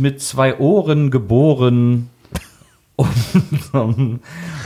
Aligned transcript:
mit 0.00 0.20
zwei 0.20 0.58
Ohren 0.58 1.10
geboren, 1.10 2.10
um, 2.96 3.08
um, 3.72 4.20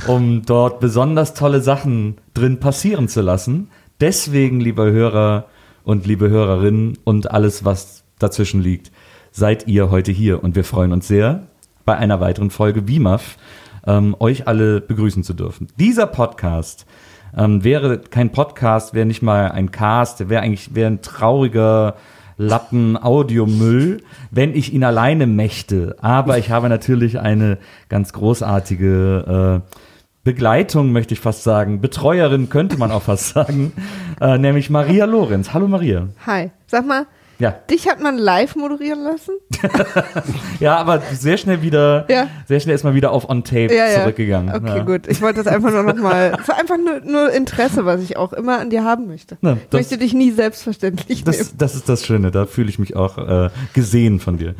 um 0.06 0.42
dort 0.46 0.80
besonders 0.80 1.34
tolle 1.34 1.60
Sachen 1.60 2.18
drin 2.32 2.60
passieren 2.60 3.08
zu 3.08 3.20
lassen. 3.20 3.68
Deswegen, 4.00 4.60
liebe 4.60 4.90
Hörer 4.90 5.46
und 5.84 6.06
liebe 6.06 6.30
Hörerinnen 6.30 6.98
und 7.04 7.30
alles, 7.30 7.64
was 7.64 8.04
dazwischen 8.18 8.62
liegt, 8.62 8.90
seid 9.30 9.66
ihr 9.66 9.90
heute 9.90 10.12
hier 10.12 10.42
und 10.42 10.56
wir 10.56 10.64
freuen 10.64 10.92
uns 10.92 11.08
sehr, 11.08 11.46
bei 11.84 11.96
einer 11.96 12.20
weiteren 12.20 12.50
Folge 12.50 12.82
BIMAF 12.82 13.36
ähm, 13.86 14.16
euch 14.18 14.48
alle 14.48 14.80
begrüßen 14.80 15.22
zu 15.22 15.34
dürfen. 15.34 15.68
Dieser 15.78 16.06
Podcast 16.06 16.86
ähm, 17.36 17.64
wäre 17.64 17.98
kein 17.98 18.30
Podcast, 18.30 18.94
wäre 18.94 19.06
nicht 19.06 19.22
mal 19.22 19.50
ein 19.50 19.70
Cast, 19.70 20.28
wäre 20.28 20.42
eigentlich 20.42 20.74
wäre 20.74 20.90
ein 20.90 21.02
trauriger 21.02 21.96
Lappen 22.36 22.96
Audiomüll, 22.96 24.02
wenn 24.30 24.54
ich 24.54 24.72
ihn 24.72 24.84
alleine 24.84 25.26
mächte. 25.26 25.96
Aber 26.00 26.38
ich 26.38 26.50
habe 26.50 26.68
natürlich 26.68 27.18
eine 27.18 27.58
ganz 27.88 28.12
großartige 28.12 29.62
äh, 29.64 29.78
Begleitung, 30.24 30.90
möchte 30.92 31.14
ich 31.14 31.20
fast 31.20 31.44
sagen. 31.44 31.80
Betreuerin 31.80 32.48
könnte 32.48 32.78
man 32.78 32.90
auch 32.90 33.02
fast 33.02 33.28
sagen. 33.34 33.72
Äh, 34.20 34.38
nämlich 34.38 34.70
Maria 34.70 35.04
Lorenz. 35.04 35.52
Hallo 35.52 35.68
Maria. 35.68 36.08
Hi. 36.26 36.50
Sag 36.66 36.86
mal, 36.86 37.06
Ja. 37.38 37.50
dich 37.70 37.88
hat 37.88 38.00
man 38.00 38.16
live 38.18 38.54
moderieren 38.56 39.02
lassen? 39.02 39.32
Ja, 40.60 40.76
aber 40.76 41.02
sehr 41.12 41.36
schnell 41.36 41.62
wieder, 41.62 42.06
Ja. 42.08 42.28
sehr 42.46 42.60
schnell 42.60 42.74
ist 42.74 42.84
mal 42.84 42.94
wieder 42.94 43.10
auf 43.10 43.28
On 43.28 43.42
Tape 43.44 43.74
Ja, 43.74 44.00
zurückgegangen. 44.00 44.54
Okay, 44.54 44.84
gut. 44.84 45.06
Ich 45.08 45.20
wollte 45.20 45.42
das 45.42 45.52
einfach 45.52 45.70
nur 45.72 45.82
nochmal. 45.82 46.36
Es 46.40 46.48
war 46.48 46.58
einfach 46.58 46.76
nur, 46.78 47.00
nur 47.00 47.32
Interesse, 47.32 47.84
was 47.84 48.00
ich 48.02 48.16
auch 48.16 48.32
immer 48.32 48.60
an 48.60 48.70
dir 48.70 48.84
haben 48.84 49.06
möchte. 49.08 49.36
Na, 49.40 49.54
ich 49.54 49.58
das- 49.70 49.80
möchte 49.80 49.98
dich 49.98 50.14
nie 50.14 50.30
selbstverständlich 50.30 51.24
nehmen. 51.24 51.38
Das, 51.38 51.56
das 51.56 51.74
ist 51.74 51.88
das 51.88 52.06
Schöne, 52.06 52.30
da 52.30 52.46
fühle 52.46 52.68
ich 52.70 52.78
mich 52.78 52.94
auch 52.96 53.18
äh, 53.18 53.50
gesehen 53.74 54.20
von 54.20 54.38
dir. 54.38 54.54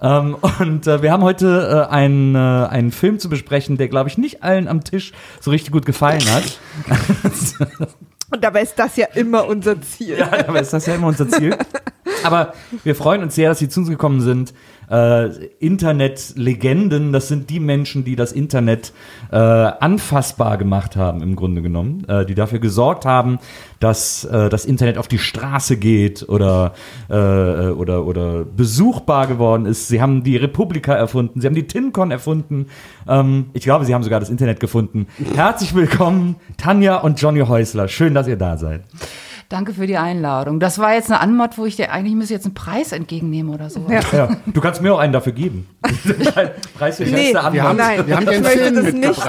ähm, 0.00 0.36
und 0.60 0.86
äh, 0.86 1.02
wir 1.02 1.10
haben 1.12 1.22
heute 1.24 1.86
äh, 1.88 1.92
einen, 1.92 2.34
äh, 2.34 2.38
einen 2.38 2.92
Film 2.92 3.18
zu 3.18 3.28
besprechen, 3.28 3.76
der, 3.76 3.88
glaube 3.88 4.08
ich, 4.08 4.18
nicht 4.18 4.42
allen 4.42 4.68
am 4.68 4.84
Tisch 4.84 5.12
so 5.40 5.50
richtig 5.50 5.72
gut 5.72 5.84
gefallen 5.86 6.22
hat. 6.32 6.58
Und 8.34 8.42
dabei 8.42 8.62
ist 8.62 8.76
das 8.76 8.96
ja 8.96 9.06
immer 9.14 9.46
unser 9.46 9.80
Ziel. 9.80 10.18
Ja, 10.18 10.32
aber 10.48 10.60
ist 10.60 10.72
das 10.72 10.86
ja 10.86 10.96
immer 10.96 11.06
unser 11.06 11.28
Ziel. 11.28 11.56
Aber 12.24 12.54
wir 12.82 12.96
freuen 12.96 13.22
uns 13.22 13.34
sehr, 13.34 13.50
dass 13.50 13.58
Sie 13.58 13.68
zu 13.68 13.80
uns 13.80 13.90
gekommen 13.90 14.22
sind. 14.22 14.54
Äh, 14.90 15.28
Internetlegenden, 15.58 17.12
das 17.12 17.28
sind 17.28 17.50
die 17.50 17.60
Menschen, 17.60 18.04
die 18.04 18.16
das 18.16 18.32
Internet 18.32 18.92
äh, 19.30 19.36
anfassbar 19.36 20.58
gemacht 20.58 20.96
haben, 20.96 21.22
im 21.22 21.36
Grunde 21.36 21.62
genommen, 21.62 22.04
äh, 22.08 22.24
die 22.26 22.34
dafür 22.34 22.58
gesorgt 22.58 23.04
haben, 23.04 23.38
dass 23.80 24.24
äh, 24.24 24.48
das 24.48 24.64
Internet 24.64 24.98
auf 24.98 25.08
die 25.08 25.18
Straße 25.18 25.76
geht 25.76 26.28
oder, 26.28 26.74
äh, 27.08 27.14
oder, 27.14 28.06
oder 28.06 28.44
besuchbar 28.44 29.26
geworden 29.26 29.66
ist. 29.66 29.88
Sie 29.88 30.00
haben 30.00 30.22
die 30.22 30.36
Republika 30.36 30.94
erfunden, 30.94 31.40
sie 31.40 31.46
haben 31.46 31.54
die 31.54 31.66
TinCon 31.66 32.10
erfunden. 32.10 32.66
Ähm, 33.08 33.46
ich 33.52 33.62
glaube, 33.62 33.84
sie 33.84 33.94
haben 33.94 34.02
sogar 34.02 34.20
das 34.20 34.30
Internet 34.30 34.60
gefunden. 34.60 35.06
Herzlich 35.34 35.74
willkommen, 35.74 36.36
Tanja 36.56 36.98
und 36.98 37.20
Johnny 37.20 37.40
Häusler. 37.40 37.88
Schön, 37.88 38.14
dass 38.14 38.26
ihr 38.26 38.36
da 38.36 38.56
seid. 38.56 38.82
Danke 39.54 39.72
für 39.72 39.86
die 39.86 39.96
Einladung. 39.96 40.58
Das 40.58 40.80
war 40.80 40.94
jetzt 40.94 41.12
eine 41.12 41.20
Anmod, 41.20 41.56
wo 41.58 41.64
ich 41.64 41.76
dir 41.76 41.92
eigentlich 41.92 42.16
müsste 42.16 42.34
jetzt 42.34 42.44
einen 42.44 42.54
Preis 42.54 42.90
entgegennehmen 42.90 43.54
oder 43.54 43.70
so. 43.70 43.86
Ja. 43.88 44.00
Ja, 44.10 44.28
du 44.46 44.60
kannst 44.60 44.82
mir 44.82 44.92
auch 44.92 44.98
einen 44.98 45.12
dafür 45.12 45.30
geben. 45.30 45.68
Preis 46.76 46.96
für 46.96 47.04
Nee, 47.04 47.32
beste 47.32 47.52
wir 47.52 47.64
Antwort. 47.64 47.76
nein, 47.76 48.04
wir 48.04 48.16
haben 48.16 48.24
möchte 48.24 48.42
Film 48.42 48.74
das 48.74 48.92
nicht. 48.92 49.22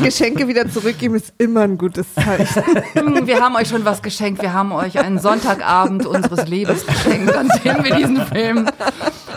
Geschenke 0.02 0.48
wieder 0.48 0.66
zurückgeben 0.70 1.16
ist 1.16 1.34
immer 1.36 1.60
ein 1.64 1.76
gutes 1.76 2.06
Zeichen. 2.14 2.62
Hm, 2.94 3.26
Wir 3.26 3.42
haben 3.42 3.54
euch 3.56 3.68
schon 3.68 3.84
was 3.84 4.00
geschenkt. 4.00 4.40
Wir 4.40 4.54
haben 4.54 4.72
euch 4.72 4.98
einen 4.98 5.18
Sonntagabend 5.18 6.06
unseres 6.06 6.48
Lebens 6.48 6.86
geschenkt, 6.86 7.36
an 7.36 7.50
dem 7.62 7.84
wir 7.84 7.94
diesen 7.94 8.24
Film 8.24 8.66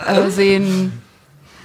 äh, 0.06 0.30
sehen 0.30 0.92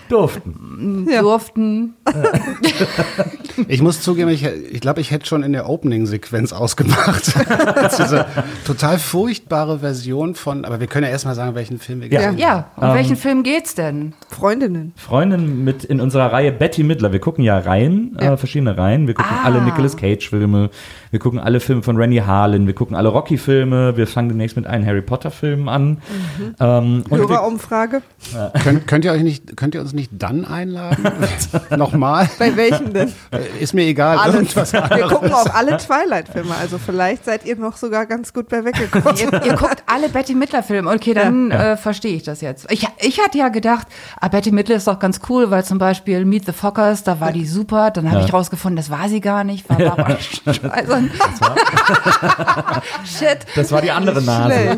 durften. 0.10 1.08
Ja. 1.10 1.24
Ich 3.68 3.82
muss 3.82 4.02
zugeben, 4.02 4.30
ich, 4.30 4.44
ich 4.46 4.82
glaube, 4.82 5.02
ich 5.02 5.12
hätte 5.12 5.26
schon 5.26 5.44
in 5.44 5.54
der 5.54 5.70
Opening-Sequenz 5.70 6.54
ausgemacht. 6.54 7.34
Diese 7.98 8.26
total 8.66 9.00
furchtbare 9.00 9.80
Version 9.80 10.36
von, 10.36 10.66
aber 10.66 10.80
wir 10.80 10.88
können 10.88 11.06
ja 11.06 11.12
erstmal 11.12 11.36
sagen, 11.36 11.56
welchen 11.56 11.80
Film 11.80 12.02
wir 12.02 12.08
Ja. 12.10 12.20
gesehen 12.32 12.38
Ja, 12.38 12.70
um 12.76 12.94
welchen 12.94 13.16
Film 13.16 13.44
geht's 13.44 13.76
denn? 13.76 14.14
Freundinnen. 14.30 14.94
Freundin 14.96 15.64
mit 15.64 15.84
in 15.84 16.02
unserer 16.02 16.32
Reihe 16.32 16.52
Betty 16.52 16.84
Midler. 16.84 17.12
Wir 17.12 17.20
gucken 17.20 17.44
ja 17.44 17.58
Reihen, 17.60 18.18
Ja. 18.22 18.34
Äh, 18.34 18.38
verschiedene 18.38 18.78
Reihen. 18.78 19.08
Wir 19.08 19.14
gucken 19.14 19.32
Ah. 19.42 19.46
alle 19.46 19.62
Nicolas 19.62 19.98
Cage-Filme. 19.98 20.70
Wir 21.12 21.20
gucken 21.20 21.40
alle 21.40 21.60
Filme 21.60 21.82
von 21.84 21.96
Rennie 21.98 22.22
Harlan. 22.22 22.68
Wir 22.68 22.76
gucken 22.76 22.96
alle 22.96 23.10
Rocky-Filme. 23.10 23.96
Wir 23.98 24.08
fangen 24.08 24.30
demnächst 24.30 24.56
mit 24.58 24.68
allen 24.68 24.86
Harry 24.86 25.02
Potter-Filmen 25.02 25.70
an. 25.70 25.98
Ähm, 26.60 27.04
und 27.10 27.12
wir, 27.12 27.18
Hörerumfrage. 27.30 28.02
Könnt, 28.64 28.88
könnt 28.88 29.06
ihr 29.06 29.12
euch 29.12 29.24
nicht, 29.24 29.56
könnt 29.56 29.76
ihr 29.76 29.82
uns 29.82 29.94
nicht 29.94 30.12
dann 30.18 30.46
einladen? 30.46 31.04
Nochmal? 31.78 32.30
Bei 32.40 32.56
welchen 32.58 32.94
denn? 32.94 33.14
Ist 33.60 33.74
mir 33.74 33.84
egal. 33.84 34.34
Irgendwas 34.34 34.74
Wir 34.74 35.08
gucken 35.08 35.34
auch 35.34 35.54
alle 35.54 35.78
Twilight-Filme, 35.78 36.56
also 36.60 36.78
vielleicht 36.78 37.26
seid 37.26 37.46
ihr 37.46 37.56
noch 37.56 37.78
sogar 37.78 38.06
ganz 38.06 38.34
gut 38.34 38.50
bei 38.50 38.64
weggekommen. 38.66 39.16
Ihr, 39.18 39.32
ihr 39.46 39.54
guckt 39.56 39.84
alle 39.86 40.10
Betty 40.10 40.36
Midler-Filme. 40.36 40.90
Okay, 40.92 41.14
dann 41.14 41.52
Ja. 41.52 41.74
Äh, 41.74 41.78
verstehe 41.78 42.16
ich 42.16 42.24
das 42.24 42.42
jetzt. 42.42 42.72
Ich, 42.72 42.88
ich 43.00 43.20
hatte 43.24 43.38
ja 43.38 43.50
gedacht, 43.50 43.88
ah, 44.20 44.28
Betty 44.28 44.52
Midler 44.52 44.76
ist 44.76 44.88
doch 44.88 45.00
ganz 45.00 45.20
cool, 45.30 45.52
weil 45.52 45.64
zum 45.64 45.78
Beispiel 45.78 46.26
Meet 46.26 46.46
the 46.46 46.52
Fockers, 46.52 47.04
da 47.04 47.20
war 47.20 47.32
die 47.32 47.46
super. 47.46 47.92
Dann 47.92 48.10
habe 48.10 48.20
Ja. 48.20 48.26
ich 48.26 48.34
rausgefunden, 48.34 48.76
das 48.78 48.90
war 48.90 49.10
sie 49.10 49.22
gar 49.22 49.44
nicht. 49.44 49.70
War 49.70 49.78
Barbara 49.78 50.18
Streisand. 50.20 51.12
Shit. 53.06 53.40
das 53.56 53.72
war 53.72 53.82
die 53.82 53.92
andere 53.92 54.22
Nase. 54.22 54.54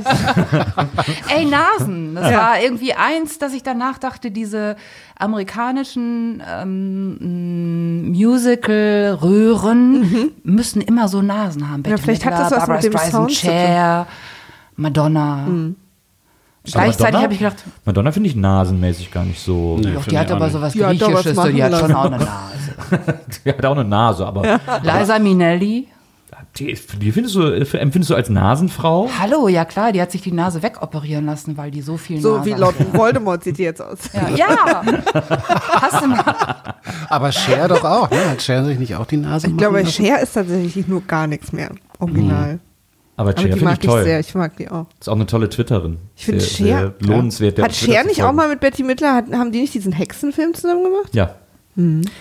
Ey, 1.36 1.46
Nasen. 1.46 2.16
Das 2.16 2.32
Ja. 2.32 2.38
war 2.38 2.60
irgendwie 2.62 2.94
eins, 2.94 3.40
dass 3.40 3.54
ich 3.54 3.64
danach 3.64 3.98
dachte, 3.98 4.32
diese 4.32 4.76
amerikanischen 5.20 6.44
ähm, 6.48 8.14
Musical-Röhren 8.58 10.32
müssen 10.44 10.82
immer 10.82 11.08
so 11.08 11.22
Nasen 11.22 11.70
haben. 11.70 11.84
Mhm. 11.86 11.98
vielleicht 11.98 12.26
hat 12.26 12.34
Midler, 12.34 12.44
das 12.50 12.52
was 12.52 12.60
Barbara 12.60 12.76
mit 12.76 12.84
dem 12.86 12.92
Streisand, 12.94 13.14
Sound 13.14 13.32
zu 13.32 13.48
tun. 13.48 13.56
Mhm. 13.56 14.06
Madonna. 14.76 15.48
Gleichzeitig 16.64 17.00
Madonna- 17.00 17.24
habe 17.24 17.34
ich 17.34 17.40
gedacht, 17.40 17.64
Madonna 17.86 18.12
finde 18.12 18.30
ich 18.30 18.36
nasenmäßig 18.36 19.12
gar 19.12 19.24
nicht 19.24 19.40
so. 19.40 19.78
Nee, 19.82 19.94
doch, 19.94 20.06
die 20.06 20.18
hat 20.18 20.30
aber 20.32 20.46
hat 20.46 20.54
doch 20.54 20.62
was 20.62 20.74
Griechisches, 20.74 21.36
so, 21.36 21.48
die 21.48 21.64
hat 21.64 21.80
schon 21.80 21.94
auch 21.94 22.06
eine 22.06 22.18
Nase. 22.18 22.58
Die 23.46 23.50
hat 23.50 23.66
auch 23.66 23.72
eine 23.72 23.84
Nase, 23.86 24.26
aber 24.26 24.60
Liza 24.84 25.20
Minnelli. 25.20 25.88
Die, 26.60 26.78
die 27.02 27.12
findest 27.12 27.36
du, 27.36 27.42
empfindest 27.52 28.10
du 28.10 28.16
als 28.16 28.30
Nasenfrau? 28.30 29.10
Hallo, 29.20 29.48
ja 29.48 29.66
klar, 29.66 29.92
die 29.92 30.02
hat 30.02 30.12
sich 30.12 30.22
die 30.22 30.32
Nase 30.32 30.62
wegoperieren 30.64 31.26
lassen, 31.26 31.58
weil 31.58 31.72
die 31.72 31.82
so 31.82 31.98
viel 31.98 32.20
So 32.22 32.38
Nase 32.38 32.46
wie 32.46 32.54
hat. 32.54 32.60
Lord 32.60 32.76
Voldemort 32.94 33.44
sieht 33.44 33.58
die 33.58 33.64
jetzt 33.64 33.82
aus. 33.82 33.98
Ja, 34.14 34.30
ja. 34.36 34.82
Hast 35.82 36.04
du 36.04 36.08
mal. 36.08 36.74
Aber 37.10 37.32
Cher 37.32 37.68
doch 37.68 37.84
auch. 37.84 38.10
Ne? 38.10 38.30
Hat 38.32 38.42
Cher 38.42 38.66
sich 38.66 38.80
nicht 38.80 38.96
auch 38.96 39.06
die 39.06 39.18
Nase 39.18 39.48
Ich 39.48 39.58
glaube, 39.58 39.82
lassen? 39.82 39.92
Cher 40.04 40.22
ist 40.22 40.34
tatsächlich 40.34 40.88
nur 40.88 41.02
gar 41.02 41.28
nichts 41.28 41.52
mehr. 41.54 41.70
Original. 42.00 42.60
Aber 43.16 43.30
Aber 43.32 43.40
Cher 43.40 43.48
die 43.48 43.52
finde 43.54 43.66
mag 43.66 43.78
ich 43.80 43.84
ich 43.84 43.90
toll. 43.90 44.04
sehr. 44.04 44.20
Ich 44.20 44.36
mag 44.36 44.58
die 44.58 44.70
auch. 44.70 44.86
Ist 45.00 45.10
auch 45.10 45.16
eine 45.16 45.26
tolle 45.26 45.50
Twitterin. 45.50 45.98
Ich 46.16 46.26
finde 46.26 46.42
Cher. 46.44 46.66
sehr 46.66 46.94
lohnenswert. 47.00 47.58
der 47.58 47.66
Hat 47.66 47.76
Cher 47.76 48.04
nicht 48.04 48.24
auch 48.24 48.34
mal 48.34 48.48
mit 48.50 48.60
Betty 48.60 48.84
Midler, 48.84 49.16
hat, 49.16 49.32
haben 49.34 49.52
die 49.52 49.62
nicht 49.62 49.74
diesen 49.74 49.92
Hexenfilm 49.92 50.54
zusammen 50.54 50.84
gemacht? 50.84 51.14
Ja. 51.14 51.36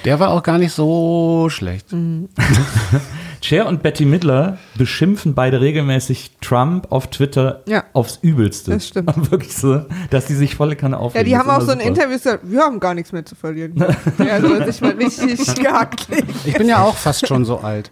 Der 0.05 0.21
war 0.21 0.31
auch 0.33 0.43
gar 0.43 0.59
nicht 0.59 0.73
so 0.73 1.47
schlecht. 1.49 1.87
Cher 3.43 3.67
und 3.67 3.83
Betty 3.83 4.05
Midler 4.05 4.59
beschimpfen 4.77 5.35
beide 5.35 5.61
regelmäßig 5.61 6.33
Trump 6.41 6.91
auf 6.91 7.09
Twitter 7.09 7.63
Ja. 7.67 7.85
aufs 7.93 8.19
Übelste. 8.23 8.73
Das 8.73 8.89
stimmt. 8.89 9.31
Wirklich 9.31 9.57
so, 9.57 9.85
dass 10.11 10.27
die 10.27 10.35
sich 10.35 10.55
volle 10.57 10.77
Kanne 10.77 10.97
Ja, 10.97 11.01
aufregen. 11.01 11.25
die 11.27 11.31
Das 11.33 11.41
haben 11.41 11.51
auch 11.51 11.61
so 11.61 11.73
ein 11.73 11.79
super. 11.79 11.89
Interview 11.89 12.13
gesagt, 12.17 12.41
wir 12.45 12.61
haben 12.61 12.81
gar 12.81 12.95
nichts 12.95 13.13
mehr 13.13 13.25
zu 13.25 13.35
verlieren. 13.35 13.75
ja, 14.19 14.41
soll 14.41 14.65
sich 14.71 14.81
mal 14.81 14.93
richtig. 14.93 15.41
Ich 16.45 16.55
bin 16.55 16.69
ja 16.69 16.83
auch 16.83 16.97
fast 16.97 17.27
schon 17.27 17.45
so 17.45 17.59
alt. 17.59 17.91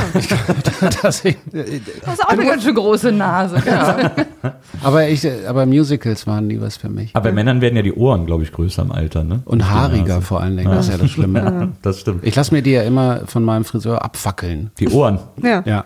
Dass 1.02 1.24
ich, 1.24 1.36
Du 1.52 2.06
hast 2.06 2.24
auch 2.24 2.28
eine 2.28 2.44
ganz 2.44 2.62
schön 2.62 2.74
große 2.74 3.12
Nase. 3.12 3.56
aber, 4.82 5.08
ich, 5.08 5.26
aber 5.46 5.66
Musicals 5.66 6.26
waren 6.26 6.46
nie 6.46 6.60
was 6.60 6.76
für 6.76 6.88
mich. 6.88 7.14
Aber 7.14 7.28
bei 7.28 7.32
Männern 7.32 7.60
werden 7.60 7.76
ja 7.76 7.82
die 7.82 7.92
Ohren, 7.92 8.26
glaube 8.26 8.42
ich, 8.42 8.52
größer 8.52 8.82
im 8.82 8.92
Alter, 8.92 9.24
ne? 9.24 9.42
Und 9.44 9.70
haariger 9.70 10.22
vor 10.22 10.40
allen 10.40 10.56
Dingen, 10.56 10.70
das 10.70 10.86
ist 10.86 10.92
ja 10.92 10.98
das 10.98 11.10
Schlimme. 11.10 11.72
Das 11.82 12.00
stimmt. 12.00 12.24
Ich 12.24 12.36
lasse 12.36 12.52
mir 12.52 12.62
die 12.62 12.72
ja 12.72 12.82
immer 12.82 13.22
von 13.26 13.44
meinem 13.44 13.64
Friseur 13.64 14.04
abfackeln. 14.04 14.70
Die 14.78 14.88
Ohren. 14.88 15.18
Ja. 15.42 15.62
Ja. 15.64 15.84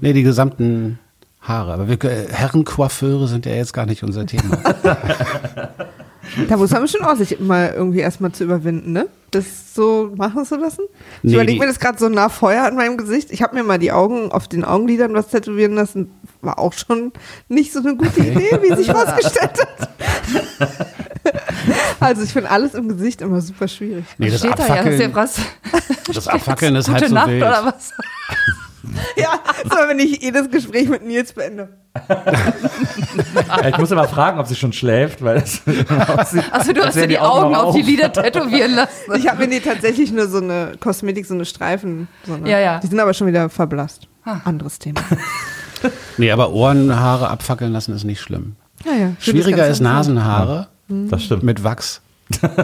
nee, 0.00 0.12
die 0.12 0.22
gesamten 0.22 0.98
Haare. 1.40 1.74
Aber 1.74 1.88
wir, 1.88 2.02
äh, 2.04 2.26
Herrencoiffeure 2.30 3.28
sind 3.28 3.46
ja 3.46 3.52
jetzt 3.52 3.72
gar 3.72 3.86
nicht 3.86 4.02
unser 4.02 4.26
Thema. 4.26 4.58
Da 6.48 6.56
muss 6.56 6.70
man 6.70 6.88
schon 6.88 7.02
auch 7.02 7.16
sich 7.16 7.38
mal 7.40 7.72
irgendwie 7.74 8.00
erstmal 8.00 8.32
zu 8.32 8.44
überwinden, 8.44 8.92
ne? 8.92 9.06
Das 9.30 9.74
so 9.74 10.12
machen 10.16 10.44
zu 10.44 10.56
lassen? 10.56 10.82
Ich 11.22 11.30
Nee, 11.30 11.34
überlege 11.34 11.60
mir 11.60 11.66
das 11.66 11.78
gerade 11.80 11.98
so 11.98 12.08
nah 12.08 12.28
Feuer 12.28 12.64
an 12.64 12.74
meinem 12.76 12.96
Gesicht. 12.96 13.30
Ich 13.30 13.42
habe 13.42 13.54
mir 13.54 13.62
mal 13.62 13.78
die 13.78 13.92
Augen 13.92 14.32
auf 14.32 14.48
den 14.48 14.64
Augenlidern 14.64 15.14
was 15.14 15.28
tätowieren 15.28 15.74
lassen. 15.74 16.10
War 16.40 16.58
auch 16.58 16.72
schon 16.72 17.12
nicht 17.48 17.72
so 17.72 17.80
eine 17.80 17.96
gute 17.96 18.20
Idee, 18.20 18.58
wie 18.62 18.74
sich 18.76 18.88
herausgestellt 18.88 19.52
hat. 19.60 19.88
also 22.00 22.22
ich 22.22 22.32
finde 22.32 22.50
alles 22.50 22.74
im 22.74 22.88
Gesicht 22.88 23.20
immer 23.20 23.40
super 23.40 23.68
schwierig. 23.68 24.04
Nee, 24.18 24.30
das 24.30 24.40
Steht 24.40 24.58
da 24.58 24.66
ja, 24.66 24.82
das 24.82 24.94
ist 24.94 25.00
ja 25.00 25.06
Abfackeln, 25.08 25.14
was. 25.14 26.14
das 26.14 26.28
Abfackeln 26.28 26.76
ist 26.76 26.86
Gute 26.86 26.98
halt 27.00 27.08
so 27.08 27.14
Nacht 27.14 27.28
wild. 27.28 27.42
oder 27.42 27.64
was? 27.66 27.92
Ja, 29.16 29.40
so 29.64 29.76
wenn 29.88 29.98
ich 29.98 30.22
jedes 30.22 30.50
Gespräch 30.50 30.88
mit 30.88 31.04
Nils 31.04 31.32
beende. 31.32 31.68
Ja, 32.08 33.68
ich 33.68 33.78
muss 33.78 33.90
aber 33.92 34.06
fragen, 34.08 34.38
ob 34.38 34.46
sie 34.46 34.54
schon 34.54 34.72
schläft, 34.72 35.22
weil 35.22 35.40
das 35.40 35.62
aussieht, 36.08 36.44
Also 36.52 36.72
du 36.72 36.82
hast 36.84 36.94
dir 36.94 37.00
wären 37.00 37.08
die 37.10 37.18
Augen 37.18 37.52
noch 37.52 37.64
auf 37.64 37.74
die 37.74 37.82
Lider 37.82 38.12
tätowieren 38.12 38.74
lassen. 38.74 39.12
Ich 39.16 39.28
habe 39.28 39.38
mir 39.40 39.48
nee, 39.48 39.60
tatsächlich 39.60 40.12
nur 40.12 40.28
so 40.28 40.38
eine 40.38 40.72
Kosmetik, 40.80 41.26
so 41.26 41.34
eine 41.34 41.44
Streifen. 41.44 42.08
So 42.24 42.34
eine, 42.34 42.48
Ja, 42.48 42.58
ja. 42.60 42.78
Die 42.80 42.86
sind 42.86 43.00
aber 43.00 43.14
schon 43.14 43.26
wieder 43.26 43.48
verblasst. 43.48 44.06
Anderes 44.44 44.78
Thema. 44.78 45.00
Nee, 46.18 46.30
aber 46.30 46.52
Ohrenhaare 46.52 47.28
abfackeln 47.28 47.72
lassen 47.72 47.94
ist 47.94 48.04
nicht 48.04 48.20
schlimm. 48.20 48.56
Ja, 48.84 48.92
ja. 48.92 49.12
Schwieriger 49.20 49.66
ist 49.66 49.80
Nasenhaare 49.80 50.68
Das 50.88 51.24
stimmt. 51.24 51.42
mit 51.42 51.64
Wachs. 51.64 52.00
Aber 52.42 52.56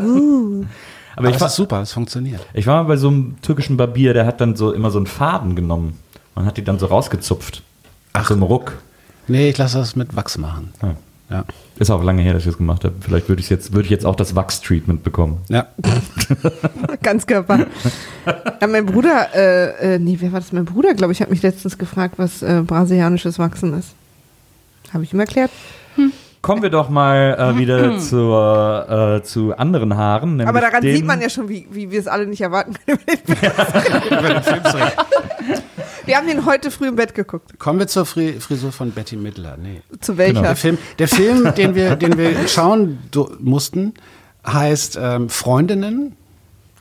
Aber 1.17 1.29
ich 1.29 1.35
es 1.37 1.41
war, 1.41 1.49
ist 1.49 1.57
super, 1.57 1.81
es 1.83 1.93
funktioniert. 1.93 2.45
ich 2.53 2.67
war 2.67 2.83
mal 2.83 2.89
bei 2.89 2.97
so 2.97 3.09
einem 3.09 3.37
türkischen 3.41 3.77
Barbier, 3.77 4.15
der 4.15 4.27
hat 4.27 4.41
dann 4.41 4.57
so 4.57 4.73
immer 4.73 4.91
so 4.91 4.99
einen 4.99 5.07
Faden 5.07 5.55
genommen. 5.57 5.99
Man 6.35 6.47
hat 6.47 6.57
die 6.57 6.65
dann 6.65 6.79
so 6.79 6.87
rausgezupft. 6.87 7.63
Ach, 8.13 8.27
so 8.29 8.35
im 8.35 8.43
Ruck. 8.43 8.73
Nee, 9.29 9.51
ich 9.51 9.59
lasse 9.59 9.79
das 9.79 9.97
mit 9.97 10.15
Wachs 10.17 10.37
machen. 10.39 10.73
Ja. 10.83 10.95
Ja. 11.31 11.45
Ist 11.79 11.91
auch 11.91 12.05
lange 12.05 12.21
her, 12.23 12.35
dass 12.35 12.43
ich 12.43 12.49
das 12.49 12.59
gemacht 12.59 12.85
habe. 12.85 12.95
Vielleicht 13.01 13.29
würde 13.29 13.41
ich 13.41 13.49
jetzt, 13.49 13.73
würde 13.73 13.87
ich 13.87 13.91
jetzt 13.91 14.05
auch 14.05 14.15
das 14.15 14.37
Wachs-Treatment 14.37 15.03
bekommen. 15.03 15.39
Ja. 15.49 15.67
Ganzkörper. 17.03 17.67
Ja, 18.61 18.67
mein 18.67 18.85
Bruder, 18.87 19.29
äh, 19.35 19.95
äh, 19.95 19.99
nee, 19.99 20.19
wer 20.21 20.33
war 20.33 20.41
das? 20.41 20.53
Mein 20.53 20.67
Bruder, 20.67 20.93
glaube 20.95 21.13
ich, 21.13 21.23
hat 21.23 21.31
mich 21.31 21.43
letztens 21.43 21.79
gefragt, 21.79 22.15
was 22.19 22.43
äh, 22.43 22.63
brasilianisches 22.65 23.39
Wachsen 23.39 23.77
ist. 23.79 23.95
Habe 24.93 25.05
ich 25.05 25.13
ihm 25.13 25.21
erklärt. 25.21 25.51
Kommen 26.43 26.63
wir 26.63 26.69
doch 26.71 26.91
mal 26.91 27.37
äh, 27.55 27.59
wieder 27.59 27.99
zur, 28.01 29.17
äh, 29.17 29.25
zu 29.25 29.57
anderen 29.57 29.97
Haaren. 29.97 30.43
Aber 30.43 30.61
daran 30.61 30.83
den- 30.83 30.95
sieht 30.95 31.07
man 31.07 31.23
ja 31.23 31.31
schon, 31.31 31.49
wie, 31.49 31.67
wie 31.71 31.91
wir 31.91 31.99
es 31.99 32.07
alle 32.07 32.27
nicht 32.27 32.43
erwarten 32.43 32.75
können. 32.85 32.99
über 34.11 34.29
den 34.29 34.43
Film. 34.43 34.63
Wir 36.07 36.17
haben 36.17 36.29
ihn 36.29 36.45
heute 36.47 36.71
früh 36.71 36.89
im 36.89 36.97
Bett 36.97 37.15
geguckt. 37.15 37.59
Kommen 37.59 37.79
wir 37.79 37.87
zur 37.87 38.07
Fri 38.07 38.35
Frisur 38.41 38.73
von 38.73 38.91
Betty 38.93 39.17
Midler. 39.17 39.57
Nee. 39.57 39.83
Zu 40.01 40.17
welcher? 40.17 40.43
Der 40.43 40.57
Film, 40.57 40.79
der 40.99 41.09
Film 41.09 41.55
den, 41.55 41.75
wir, 41.75 41.97
den 41.97 42.19
wir 42.19 42.49
schauen 42.49 42.99
mussten, 43.41 43.95
heißt 44.47 44.99
ähm, 45.01 45.29
Freundinnen. 45.29 46.17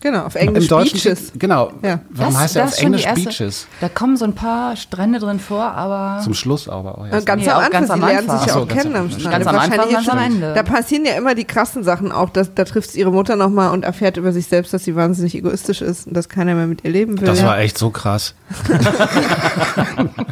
Genau, 0.03 0.25
auf 0.25 0.35
Englisch 0.35 0.65
Im 0.65 0.69
Deutschen 0.69 0.99
Beaches. 0.99 1.31
Genau. 1.35 1.71
Ja. 1.81 2.01
Warum 2.09 2.33
Das- 2.33 2.41
heißt 2.43 2.55
er 2.57 2.63
das 2.65 2.73
auf 2.73 2.77
die 2.79 2.85
Englisch 2.85 3.05
erste- 3.05 3.23
Beaches? 3.23 3.67
Da 3.79 3.87
kommen 3.87 4.17
so 4.17 4.25
ein 4.25 4.35
paar 4.35 4.75
Strände 4.75 5.17
drin 5.19 5.39
vor, 5.39 5.63
aber 5.63 6.21
Zum 6.21 6.33
Schluss 6.33 6.67
aber 6.67 6.97
auch 6.97 7.05
Äh, 7.05 7.11
erst. 7.11 7.25
Ganz 7.25 7.41
Nee, 7.45 7.49
am 7.51 7.55
auch 7.57 7.61
Anfang, 7.61 7.71
ganz 7.71 7.87
sie 7.87 7.93
am 7.93 7.99
lernen 8.01 8.17
Anfang. 8.29 8.37
sich 8.39 8.47
ja 8.47 8.53
so, 8.53 8.59
auch 8.59 8.67
kennen 8.67 8.95
am. 8.97 9.09
Strand. 9.09 9.31
Ganz 9.31 9.47
am 9.47 9.55
Wahrscheinlich 9.55 9.79
Anfang, 9.79 9.93
ganz 9.93 10.09
am 10.09 10.17
Ende. 10.19 10.53
Da 10.53 10.63
passieren 10.63 11.05
ja 11.05 11.13
immer 11.13 11.35
die 11.35 11.45
krassen 11.45 11.83
Sachen 11.85 12.11
auch. 12.11 12.29
Das, 12.31 12.53
da 12.53 12.65
trifft 12.65 12.91
sie 12.91 12.99
ihre 12.99 13.11
Mutter 13.13 13.37
nochmal 13.37 13.71
und 13.71 13.85
erfährt 13.85 14.17
über 14.17 14.33
sich 14.33 14.47
selbst, 14.47 14.73
dass 14.73 14.83
sie 14.83 14.95
wahnsinnig 14.97 15.35
egoistisch 15.35 15.81
ist 15.81 16.05
und 16.07 16.17
dass 16.17 16.27
keiner 16.27 16.53
mehr 16.55 16.67
mit 16.67 16.83
ihr 16.83 16.91
leben 16.91 17.19
will. 17.21 17.27
Das 17.27 17.41
war 17.43 17.57
echt 17.59 17.77
so 17.77 17.89
krass. 17.89 18.35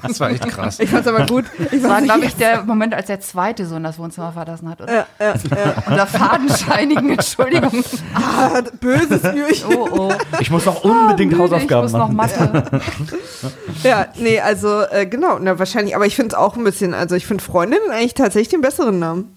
das 0.03 0.19
war 0.19 0.29
echt 0.31 0.47
krass. 0.47 0.79
ich 0.79 0.89
fand's 0.89 1.07
aber 1.07 1.25
gut. 1.25 1.45
Ich 1.71 1.81
das 1.81 1.89
war, 1.89 2.01
glaube 2.01 2.19
nicht, 2.21 2.29
ich, 2.33 2.35
der 2.35 2.63
Moment, 2.63 2.93
als 2.93 3.07
der 3.07 3.19
zweite 3.21 3.65
Sohn 3.65 3.83
das 3.83 3.97
Wohnzimmer 3.97 4.31
verlassen 4.31 4.69
hat. 4.69 4.81
Oder? 4.81 4.93
ja, 4.93 5.05
ja, 5.19 5.25
ja. 5.33 5.73
Unter 5.87 6.07
fadenscheinigen, 6.07 7.09
Entschuldigung. 7.21 7.83
Ah, 8.13 8.61
böses 8.79 9.21
Jürchen. 9.61 9.77
Oh, 9.77 10.09
oh. 10.09 10.13
Ich 10.39 10.49
muss 10.51 10.65
noch 10.65 10.83
unbedingt 10.83 11.33
Ah, 11.33 11.37
müde, 11.37 11.51
Hausaufgaben 11.53 11.87
ich 11.87 11.93
muss 11.93 11.99
noch 11.99 12.09
machen. 12.11 12.51
Mathe. 12.53 12.81
Ja, 13.83 14.07
nee, 14.19 14.39
also 14.39 14.81
äh, 14.91 15.07
genau, 15.07 15.39
na, 15.39 15.57
wahrscheinlich, 15.57 15.95
aber 15.95 16.05
ich 16.05 16.15
finde 16.15 16.29
es 16.29 16.33
auch 16.35 16.55
ein 16.55 16.63
bisschen, 16.63 16.93
also 16.93 17.15
ich 17.15 17.25
finde 17.25 17.43
Freundinnen 17.43 17.89
eigentlich 17.91 18.13
tatsächlich 18.13 18.49
den 18.49 18.61
besseren 18.61 18.99
Namen. 18.99 19.35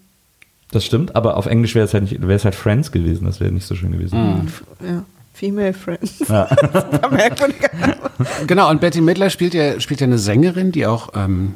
Das 0.71 0.85
stimmt, 0.85 1.15
aber 1.17 1.37
auf 1.37 1.47
Englisch 1.47 1.75
wäre 1.75 1.87
es 1.87 1.94
halt 1.94 2.03
nicht, 2.05 2.21
wäre 2.21 2.35
es 2.35 2.44
halt 2.44 2.55
Friends 2.55 2.93
gewesen. 2.93 3.25
Das 3.26 3.41
wäre 3.41 3.50
nicht 3.53 3.67
so 3.67 3.75
schön 3.75 3.93
gewesen. 3.93 4.50
Ja, 4.85 5.05
Female 5.32 5.73
Friends. 5.73 6.19
Ja. 6.29 6.49
Merkwürdiger 7.11 7.70
Name. 7.81 7.97
Genau, 8.47 8.69
und 8.70 8.81
Betty 8.81 9.00
Midler 9.00 9.31
spielt 9.31 9.55
ja, 9.55 9.81
spielt 9.81 10.00
ja 10.00 10.06
eine 10.06 10.19
Sängerin, 10.19 10.73
die 10.73 10.87
auch, 10.87 11.11
ähm, 11.15 11.55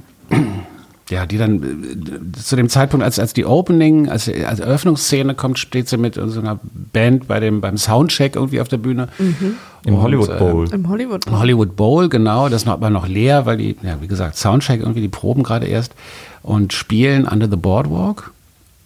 ja, 1.11 1.27
die 1.27 1.39
dann 1.39 1.63
äh, 1.63 2.39
zu 2.39 2.57
dem 2.57 2.69
Zeitpunkt, 2.69 3.05
als, 3.05 3.19
als 3.19 3.33
die 3.33 3.47
Opening, 3.47 4.09
als, 4.09 4.29
als 4.29 4.61
Eröffnungsszene 4.61 5.35
kommt, 5.35 5.59
steht 5.59 5.89
sie 5.89 5.97
mit 5.97 6.15
so 6.15 6.41
einer 6.41 6.61
Band 6.93 7.29
bei 7.29 7.41
dem, 7.41 7.61
beim 7.61 7.77
Soundcheck 7.79 8.37
irgendwie 8.37 8.61
auf 8.61 8.69
der 8.69 8.79
Bühne. 8.79 9.09
Im 9.85 9.95
Und, 9.95 10.03
Hollywood 10.03 10.29
äh, 10.29 10.39
Bowl. 10.39 10.69
Im 10.73 10.89
Hollywood. 10.89 11.27
Im 11.27 11.39
Hollywood 11.39 11.77
Bowl, 11.77 12.09
genau, 12.09 12.49
das 12.49 12.63
ist 12.63 12.67
noch, 12.67 12.75
aber 12.75 12.91
noch 12.91 13.09
leer, 13.09 13.47
weil 13.47 13.57
die, 13.57 13.77
ja, 13.83 14.01
wie 14.01 14.09
gesagt, 14.09 14.37
Soundcheck 14.37 14.81
irgendwie, 14.81 15.01
die 15.01 15.09
proben 15.09 15.43
gerade 15.43 15.67
erst 15.67 15.95
und 16.43 16.73
spielen 16.73 17.27
Under 17.27 17.49
the 17.49 17.57
Boardwalk. 17.57 18.33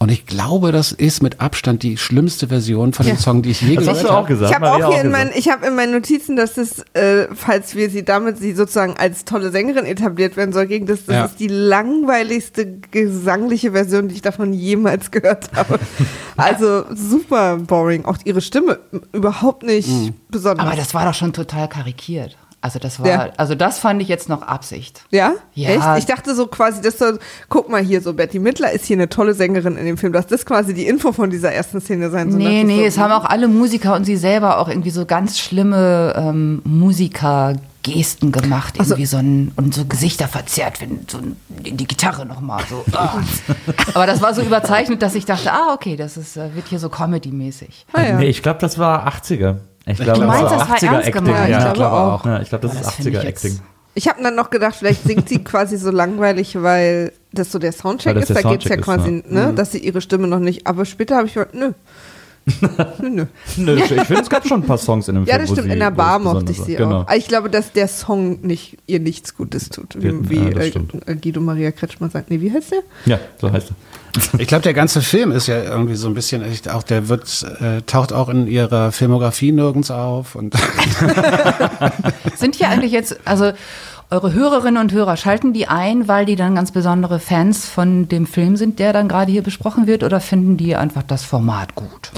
Und 0.02 0.10
ich 0.10 0.26
glaube, 0.26 0.72
das 0.72 0.90
ist 0.90 1.22
mit 1.22 1.40
Abstand 1.40 1.84
die 1.84 1.96
schlimmste 1.96 2.48
Version 2.48 2.92
von 2.92 3.06
dem 3.06 3.14
Ja. 3.14 3.20
Song, 3.20 3.40
die 3.42 3.50
ich 3.52 3.60
je 3.60 3.76
Das 3.76 3.84
gehört 3.84 3.96
hast 3.98 4.04
du 4.04 4.08
auch 4.10 4.16
habe. 4.16 4.26
gesagt. 4.26 4.50
Ich 4.50 4.56
habe 4.56 4.72
auch 4.86 4.92
hier 4.92 5.00
in 5.04 5.12
meinen, 5.12 5.30
ich 5.32 5.48
habe 5.48 5.64
in 5.66 5.76
meinen 5.76 5.92
Notizen, 5.92 6.34
dass 6.34 6.54
das, 6.54 6.80
äh, 6.94 7.28
falls 7.32 7.76
wir 7.76 7.88
sie 7.88 8.04
damit 8.04 8.36
sie 8.36 8.52
sozusagen 8.52 8.96
als 8.96 9.24
tolle 9.24 9.52
Sängerin 9.52 9.84
etabliert 9.84 10.36
werden 10.36 10.52
soll, 10.52 10.66
gegen 10.66 10.86
das, 10.86 11.04
das 11.06 11.14
Ja. 11.14 11.24
ist 11.26 11.38
die 11.38 11.46
langweiligste 11.46 12.66
gesangliche 12.90 13.70
Version, 13.70 14.08
die 14.08 14.16
ich 14.16 14.22
davon 14.22 14.52
jemals 14.52 15.10
gehört 15.12 15.50
habe. 15.54 15.78
Also 16.36 16.84
super 16.94 17.58
boring. 17.58 18.06
Auch 18.06 18.16
ihre 18.24 18.40
Stimme 18.40 18.80
überhaupt 19.12 19.62
nicht 19.62 19.88
Mhm. 19.88 20.14
besonders. 20.30 20.66
Aber 20.66 20.74
das 20.76 20.94
war 20.94 21.04
doch 21.04 21.14
schon 21.14 21.32
total 21.34 21.68
karikiert. 21.68 22.36
Also 22.62 22.78
das 22.78 23.00
war, 23.00 23.06
Ja. 23.08 23.28
also 23.36 23.54
das 23.56 23.78
fand 23.80 24.00
ich 24.00 24.06
jetzt 24.08 24.28
noch 24.28 24.42
Absicht. 24.42 25.02
Ja? 25.10 25.32
Ja. 25.52 25.70
Echt? 25.70 25.98
Ich 25.98 26.06
dachte 26.06 26.34
so 26.34 26.46
quasi, 26.46 26.80
das 26.80 26.96
soll, 26.96 27.18
guck 27.48 27.68
mal 27.68 27.82
hier, 27.82 28.00
so 28.00 28.14
Betty 28.14 28.38
Midler 28.38 28.70
ist 28.72 28.86
hier 28.86 28.96
eine 28.96 29.08
tolle 29.08 29.34
Sängerin 29.34 29.76
in 29.76 29.84
dem 29.84 29.98
Film, 29.98 30.12
dass 30.12 30.28
das 30.28 30.46
quasi 30.46 30.72
die 30.72 30.86
Info 30.86 31.10
von 31.12 31.28
dieser 31.28 31.52
ersten 31.52 31.80
Szene 31.80 32.08
sein 32.10 32.30
soll. 32.30 32.40
Nee, 32.40 32.62
nee, 32.62 32.78
so, 32.78 32.84
es 32.86 32.98
haben 32.98 33.10
auch 33.12 33.24
alle 33.24 33.48
Musiker 33.48 33.94
und 33.96 34.04
sie 34.04 34.16
selber 34.16 34.58
auch 34.58 34.68
irgendwie 34.68 34.90
so 34.90 35.04
ganz 35.06 35.40
schlimme 35.40 36.14
ähm, 36.16 36.62
Musiker-Gesten 36.64 38.30
gemacht, 38.32 38.74
Ach 38.78 38.84
so. 38.84 38.92
irgendwie 38.92 39.06
so 39.06 39.16
ein, 39.16 39.52
und 39.56 39.74
so 39.74 39.84
Gesichter 39.84 40.28
verzerrt, 40.28 40.80
wenn 40.80 41.00
so 41.10 41.18
ein, 41.18 41.36
die 41.48 41.72
die 41.72 41.86
Gitarre 41.86 42.26
nochmal 42.26 42.62
so. 42.70 42.84
ah. 42.96 43.18
Aber 43.94 44.06
das 44.06 44.22
war 44.22 44.34
so 44.34 44.42
überzeichnet, 44.42 45.02
dass 45.02 45.14
ich 45.14 45.24
dachte, 45.24 45.52
ah, 45.52 45.72
okay, 45.74 45.96
das 45.96 46.16
ist, 46.16 46.36
äh, 46.36 46.54
wird 46.54 46.68
hier 46.68 46.78
so 46.78 46.88
Comedy-mäßig. 46.88 47.86
Ah, 47.92 48.02
ja. 48.02 48.18
Nee, 48.18 48.28
ich 48.28 48.42
glaube, 48.42 48.60
das 48.60 48.78
war 48.78 49.06
80er. 49.08 49.56
Ich 49.86 49.98
glaube, 49.98 50.20
Du 50.20 50.26
meinst, 50.26 50.42
das 50.44 50.50
war 50.52 50.58
das 50.58 50.68
war 50.68 50.76
80er 50.76 50.92
ernst 50.92 51.08
Acting. 51.08 51.26
Ja, 51.26 51.44
ich 51.44 51.50
Ja, 51.50 51.72
glaube 51.72 51.92
auch. 51.96 52.24
Ja, 52.26 52.40
ich 52.40 52.48
glaube, 52.48 52.68
das 52.68 52.76
ist 52.76 52.84
das 52.86 52.98
ich 52.98 53.06
80er 53.06 53.10
jetzt- 53.22 53.24
Acting. 53.44 53.60
Ich 53.94 54.08
habe 54.08 54.22
dann 54.22 54.34
noch 54.34 54.48
gedacht, 54.48 54.74
vielleicht 54.76 55.02
singt 55.04 55.28
sie 55.28 55.44
quasi 55.44 55.76
so 55.76 55.90
langweilig, 55.90 56.56
weil 56.62 57.12
das 57.32 57.52
so 57.52 57.58
der 57.58 57.72
Soundcheck 57.72 58.16
ist. 58.16 58.28
der 58.30 58.36
Da 58.42 58.48
geht's 58.50 58.64
ja 58.64 58.70
Soundcheck 58.70 58.78
ist, 58.80 58.84
quasi, 58.86 59.22
ne, 59.28 59.52
dass 59.54 59.72
sie 59.72 59.78
ihre 59.78 60.00
Stimme 60.00 60.28
noch 60.28 60.38
nicht. 60.38 60.66
Aber 60.66 60.86
später 60.86 61.16
habe 61.16 61.26
ich 61.26 61.34
gedacht, 61.34 61.54
nö. 61.54 61.72
Nö, 62.60 63.08
nö. 63.08 63.26
Nö, 63.56 63.76
ich 63.76 63.84
finde, 63.84 64.22
es 64.22 64.28
gab 64.30 64.46
schon 64.46 64.62
ein 64.62 64.66
paar 64.66 64.78
Songs 64.78 65.08
in 65.08 65.14
dem 65.14 65.24
Ja, 65.24 65.34
Film. 65.34 65.42
das 65.42 65.50
wo 65.50 65.54
stimmt. 65.54 65.68
sie- 65.68 65.72
In 65.74 65.78
der 65.80 65.90
Bar 65.92 66.18
mochte 66.18 66.50
ich 66.52 66.60
sie 66.60 66.74
genau. 66.76 66.98
auch. 66.98 67.00
Aber 67.02 67.16
ich 67.16 67.28
glaube, 67.28 67.48
dass 67.50 67.72
der 67.72 67.86
Song 67.88 68.40
nicht 68.42 68.78
ihr 68.86 68.98
nichts 69.00 69.36
Gutes 69.36 69.68
tut. 69.68 69.94
Wie, 70.02 70.08
Ja, 70.08 70.12
wie 70.28 70.36
ja, 70.38 70.50
das 70.50 70.66
äh, 70.66 71.12
äh, 71.12 71.14
Guido 71.16 71.40
Maria 71.40 71.70
Kretschmann 71.70 72.10
sagt. 72.10 72.30
Nee, 72.30 72.40
wie 72.40 72.52
heißt 72.52 72.72
der? 72.72 72.82
Ja, 73.06 73.18
so 73.40 73.50
heißt 73.52 73.70
er. 73.70 73.76
Ich 74.38 74.46
glaube, 74.46 74.62
der 74.62 74.74
ganze 74.74 75.00
Film 75.00 75.32
ist 75.32 75.46
ja 75.46 75.62
irgendwie 75.62 75.94
so 75.94 76.06
ein 76.06 76.12
bisschen, 76.12 76.42
echt 76.42 76.68
auch 76.68 76.82
der 76.82 77.08
wird, 77.08 77.46
äh, 77.60 77.80
taucht 77.86 78.12
auch 78.12 78.28
in 78.28 78.46
ihrer 78.46 78.92
Filmografie 78.92 79.52
nirgends 79.52 79.90
auf 79.90 80.34
und 80.34 80.54
Sind 82.36 82.56
hier 82.56 82.68
eigentlich 82.68 82.92
jetzt, 82.92 83.16
also 83.24 83.52
eure 84.12 84.32
Hörerinnen 84.32 84.80
und 84.80 84.92
Hörer, 84.92 85.16
schalten 85.16 85.52
die 85.52 85.68
ein, 85.68 86.06
weil 86.06 86.26
die 86.26 86.36
dann 86.36 86.54
ganz 86.54 86.70
besondere 86.70 87.18
Fans 87.18 87.66
von 87.66 88.08
dem 88.08 88.26
Film 88.26 88.56
sind, 88.56 88.78
der 88.78 88.92
dann 88.92 89.08
gerade 89.08 89.32
hier 89.32 89.42
besprochen 89.42 89.86
wird, 89.86 90.02
oder 90.04 90.20
finden 90.20 90.56
die 90.56 90.76
einfach 90.76 91.02
das 91.02 91.24
Format 91.24 91.74
gut? 91.74 92.12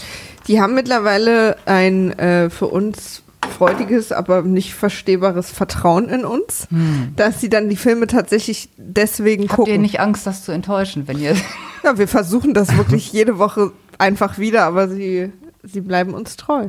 Die 0.49 0.61
haben 0.61 0.75
mittlerweile 0.75 1.57
ein 1.67 2.19
äh, 2.19 2.51
für 2.51 2.67
uns 2.67 3.23
freudiges, 3.57 4.11
aber 4.11 4.43
nicht 4.43 4.75
verstehbares 4.75 5.51
Vertrauen 5.51 6.09
in 6.09 6.25
uns, 6.25 6.67
dass 7.15 7.41
sie 7.41 7.51
dann 7.51 7.69
die 7.69 7.77
Filme 7.77 8.07
tatsächlich 8.07 8.71
deswegen 8.77 9.45
Habt 9.45 9.57
gucken. 9.57 9.73
ihr 9.75 9.79
nicht 9.79 10.01
Angst, 10.01 10.27
das 10.27 10.45
zu 10.45 10.51
enttäuschen, 10.51 11.07
wenn 11.07 11.21
ihr 11.21 11.37
Ja, 11.85 11.99
wir 11.99 12.09
versuchen 12.09 12.55
das 12.55 12.75
wirklich 12.79 13.13
jede 13.13 13.39
Woche 13.39 13.73
einfach 13.99 14.39
wieder, 14.39 14.65
aber 14.65 14.89
sie, 14.89 15.31
sie 15.63 15.83
bleiben 15.83 16.15
uns 16.15 16.37
treu. 16.37 16.69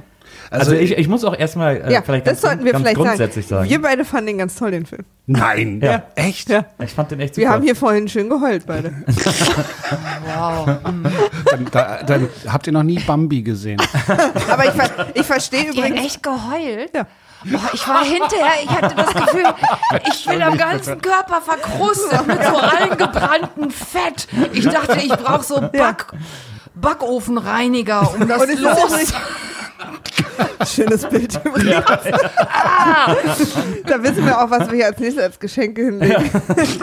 Also, 0.51 0.73
ich, 0.73 0.97
ich 0.97 1.07
muss 1.07 1.23
auch 1.23 1.37
erstmal 1.37 1.77
äh, 1.77 1.93
ja, 1.93 2.01
vielleicht 2.01 2.27
das 2.27 2.33
ganz, 2.33 2.41
sollten 2.41 2.65
wir 2.65 2.71
ganz 2.73 2.83
vielleicht 2.83 2.97
grundsätzlich 2.97 3.47
sagen. 3.47 3.69
Wir 3.69 3.81
beide 3.81 4.05
fanden 4.05 4.27
den 4.27 4.37
ganz 4.37 4.55
toll, 4.55 4.71
den 4.71 4.85
Film. 4.85 5.03
nein, 5.25 5.81
Ja. 5.83 6.03
echt? 6.15 6.49
Ja. 6.49 6.65
Ich 6.83 6.91
fand 6.91 7.11
den 7.11 7.19
echt 7.19 7.35
super. 7.35 7.47
Wir 7.47 7.49
haben 7.51 7.63
hier 7.63 7.75
vorhin 7.75 8.07
schön 8.07 8.29
geheult, 8.29 8.65
beide. 8.65 8.93
Wow. 10.35 10.65
Dann, 11.51 11.67
da, 11.71 12.03
dann 12.03 12.29
habt 12.47 12.67
ihr 12.67 12.73
noch 12.73 12.83
nie 12.83 12.99
Bambi 12.99 13.41
gesehen. 13.41 13.81
Aber 14.49 14.65
ich, 14.65 14.71
ver 14.71 15.07
ich 15.13 15.25
verstehe 15.25 15.65
Ihr 15.65 15.71
übrigens. 15.73 16.05
echt 16.05 16.23
geheult? 16.23 16.91
Ja. 16.93 17.05
Boah, 17.45 17.69
ich 17.73 17.87
war 17.87 18.03
hinterher, 18.03 18.53
ich 18.63 18.69
hatte 18.69 18.95
das 18.95 19.13
Gefühl, 19.13 19.43
ich 20.11 20.25
bin 20.25 20.41
am 20.41 20.57
ganzen 20.57 20.99
Körper 20.99 21.41
verkrustet 21.41 22.25
mit 22.25 22.39
so 22.43 22.57
eingebranntem 22.57 23.69
Fett. 23.69 24.27
Ich 24.51 24.65
dachte, 24.67 24.97
ich 24.99 25.09
brauche 25.09 25.43
so 25.43 25.61
Back, 25.61 26.07
Backofenreiniger, 26.73 28.13
um 28.15 28.27
das 28.27 28.47
los. 28.59 29.13
Schönes 30.67 31.07
Bild 31.07 31.39
übrigens. 31.43 31.85
da 33.85 34.03
wissen 34.03 34.25
wir 34.25 34.41
auch, 34.41 34.49
was 34.49 34.69
wir 34.69 34.75
hier 34.75 34.85
als 34.87 34.99
nächstes 34.99 35.23
als 35.23 35.39
Geschenke 35.39 35.85
hinlegen. 35.85 36.29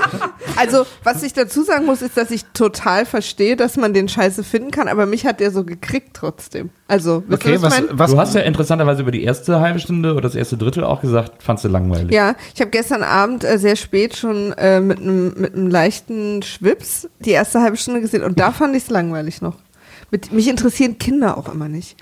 also, 0.57 0.87
was 1.03 1.23
ich 1.23 1.33
dazu 1.33 1.63
sagen 1.63 1.87
muss, 1.87 2.03
ist, 2.03 2.17
dass 2.17 2.31
ich 2.31 2.45
total 2.55 3.07
verstehe, 3.07 3.57
dass 3.57 3.77
man 3.77 3.95
den 3.95 4.09
Scheiße 4.09 4.45
finden 4.45 4.71
kann, 4.71 4.89
aber 4.89 5.07
mich 5.07 5.27
hat 5.27 5.41
der 5.41 5.51
so 5.51 5.65
gekriegt 5.65 6.11
trotzdem. 6.15 6.71
Also, 6.89 7.23
Okay, 7.31 7.55
was, 7.55 7.63
was, 7.63 7.81
mein? 7.81 7.99
was 7.99 8.11
Du 8.11 8.19
hast 8.19 8.35
ja 8.35 8.43
interessanterweise 8.43 9.03
über 9.03 9.11
die 9.11 9.25
erste 9.25 9.61
halbe 9.61 9.79
Stunde 9.79 10.13
oder 10.13 10.23
das 10.23 10.35
erste 10.35 10.57
Drittel 10.57 10.85
auch 10.85 11.01
gesagt, 11.01 11.43
fandst 11.43 11.65
du 11.65 11.69
langweilig. 11.69 12.13
Ja, 12.13 12.35
ich 12.55 12.61
habe 12.61 12.71
gestern 12.71 13.03
Abend 13.03 13.45
äh, 13.45 13.59
sehr 13.59 13.77
spät 13.77 14.17
schon 14.17 14.53
äh, 14.53 14.81
mit 14.81 14.99
einem 15.01 15.33
mit 15.37 15.55
einem 15.55 15.69
leichten 15.69 16.43
Schwips 16.43 17.09
die 17.21 17.31
erste 17.31 17.61
halbe 17.61 17.77
Stunde 17.77 18.01
gesehen 18.01 18.23
und 18.23 18.39
da 18.39 18.53
fand 18.53 18.77
ich 18.77 18.85
es 18.85 18.91
langweilig 18.91 19.41
noch. 19.41 19.57
Mit, 20.11 20.31
mich 20.33 20.49
interessieren 20.49 20.99
Kinder 20.99 21.39
auch 21.39 21.53
immer 21.53 21.69
nicht. 21.69 21.97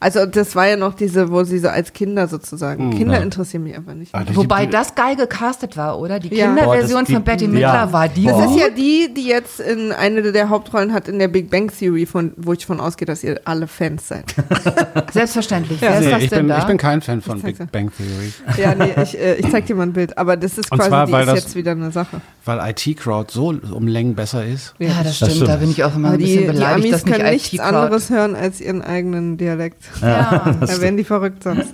Also 0.00 0.26
das 0.26 0.54
war 0.54 0.66
ja 0.68 0.76
noch 0.76 0.94
diese, 0.94 1.30
wo 1.30 1.44
sie 1.44 1.58
so 1.58 1.68
als 1.68 1.92
Kinder 1.92 2.28
sozusagen. 2.28 2.90
Kinder 2.90 3.14
ja. 3.14 3.20
interessieren 3.22 3.62
mich 3.64 3.74
einfach 3.76 3.94
nicht. 3.94 4.12
Die- 4.28 4.36
Wobei 4.36 4.66
die- 4.66 4.72
das 4.72 4.94
geil 4.94 5.16
gecastet 5.16 5.76
war, 5.76 5.98
oder? 5.98 6.20
Die 6.20 6.34
Ja. 6.34 6.46
Kinderversion 6.46 7.04
die- 7.04 7.14
von 7.14 7.22
Betty 7.24 7.44
ja. 7.44 7.50
Midler 7.50 7.92
war 7.92 8.08
die. 8.08 8.24
Das 8.24 8.34
Boah. 8.34 8.50
ist 8.50 8.58
ja 8.60 8.68
die, 8.70 9.12
die 9.14 9.26
jetzt 9.26 9.60
in 9.60 9.92
eine 9.92 10.32
der 10.32 10.48
Hauptrollen 10.50 10.92
hat 10.92 11.08
in 11.08 11.18
der 11.18 11.28
Big 11.28 11.50
Bang 11.50 11.70
Theory, 11.76 12.06
von, 12.06 12.32
wo 12.36 12.52
ich 12.52 12.66
von 12.66 12.80
ausgehe, 12.80 13.06
dass 13.06 13.24
ihr 13.24 13.40
alle 13.44 13.66
Fans 13.66 14.08
seid. 14.08 14.34
Selbstverständlich. 15.12 15.80
Ja. 15.80 15.90
Wer 15.90 15.98
ist 16.00 16.04
Nee, 16.06 16.10
das 16.12 16.22
ich, 16.24 16.30
denn 16.30 16.38
bin, 16.40 16.48
da? 16.48 16.58
ich 16.58 16.64
bin 16.64 16.76
kein 16.76 17.00
Fan 17.00 17.20
von 17.20 17.40
Big 17.40 17.56
Bang 17.72 17.90
Theory. 17.96 18.32
ja, 18.58 18.74
nee, 18.74 18.92
ich, 19.02 19.18
äh, 19.18 19.34
ich 19.36 19.50
zeig 19.50 19.66
dir 19.66 19.74
mal 19.76 19.84
ein 19.84 19.92
Bild. 19.92 20.16
Aber 20.18 20.36
das 20.36 20.58
ist 20.58 20.70
Und 20.70 20.78
quasi, 20.78 20.90
zwar, 20.90 21.06
die 21.06 21.12
ist 21.12 21.26
das- 21.26 21.34
jetzt 21.44 21.54
wieder 21.56 21.72
eine 21.72 21.90
Sache. 21.90 22.20
Weil 22.44 22.58
IT-Crowd 22.70 23.32
so 23.32 23.54
um 23.72 23.86
Längen 23.86 24.14
besser 24.14 24.44
ist. 24.44 24.74
ja, 24.78 24.88
das 24.88 25.04
Das 25.04 25.16
stimmt. 25.16 25.30
stimmt. 25.32 25.48
Da 25.48 25.56
bin 25.56 25.70
ich 25.70 25.82
auch 25.84 25.94
immer 25.94 26.08
Aber 26.08 26.16
ein 26.16 26.20
die, 26.20 26.24
bisschen 26.26 26.40
die 26.42 26.46
beleidigt, 26.52 26.74
Amis 26.86 26.90
dass 26.90 27.04
nicht 27.06 27.16
können 27.16 27.30
nichts 27.30 27.58
anderes 27.60 28.10
hören 28.10 28.36
als 28.36 28.60
ihren 28.60 28.82
eigenen 28.82 29.36
Dialekt. 29.38 29.83
Ja. 30.00 30.56
Da 30.60 30.80
werden 30.80 30.96
die 30.96 31.04
verrückt 31.04 31.42
sonst. 31.42 31.72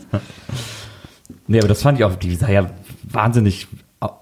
Nee, 1.47 1.59
aber 1.59 1.69
das 1.69 1.83
fand 1.83 1.99
ich 1.99 2.05
auch, 2.05 2.15
die 2.17 2.35
sah 2.37 2.49
ja 2.51 2.71
wahnsinnig, 3.05 3.67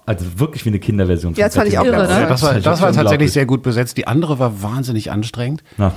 also 0.05 0.25
wirklich 0.39 0.65
wie 0.65 0.69
eine 0.69 0.79
Kinderversion. 0.79 1.33
Ja, 1.35 1.45
das 1.45 1.55
fand 1.55 1.67
ich 1.67 1.77
auch 1.77 1.85
Irre, 1.85 1.97
ganz 1.97 2.09
ne? 2.09 2.25
Das 2.27 2.41
war, 2.41 2.53
Das 2.55 2.63
das 2.63 2.81
war 2.81 2.91
tatsächlich 2.91 3.31
sehr 3.31 3.45
gut 3.45 3.61
besetzt. 3.63 3.97
Die 3.97 4.07
andere 4.07 4.39
war 4.39 4.61
wahnsinnig 4.61 5.11
anstrengend. 5.11 5.63
Ja. 5.77 5.93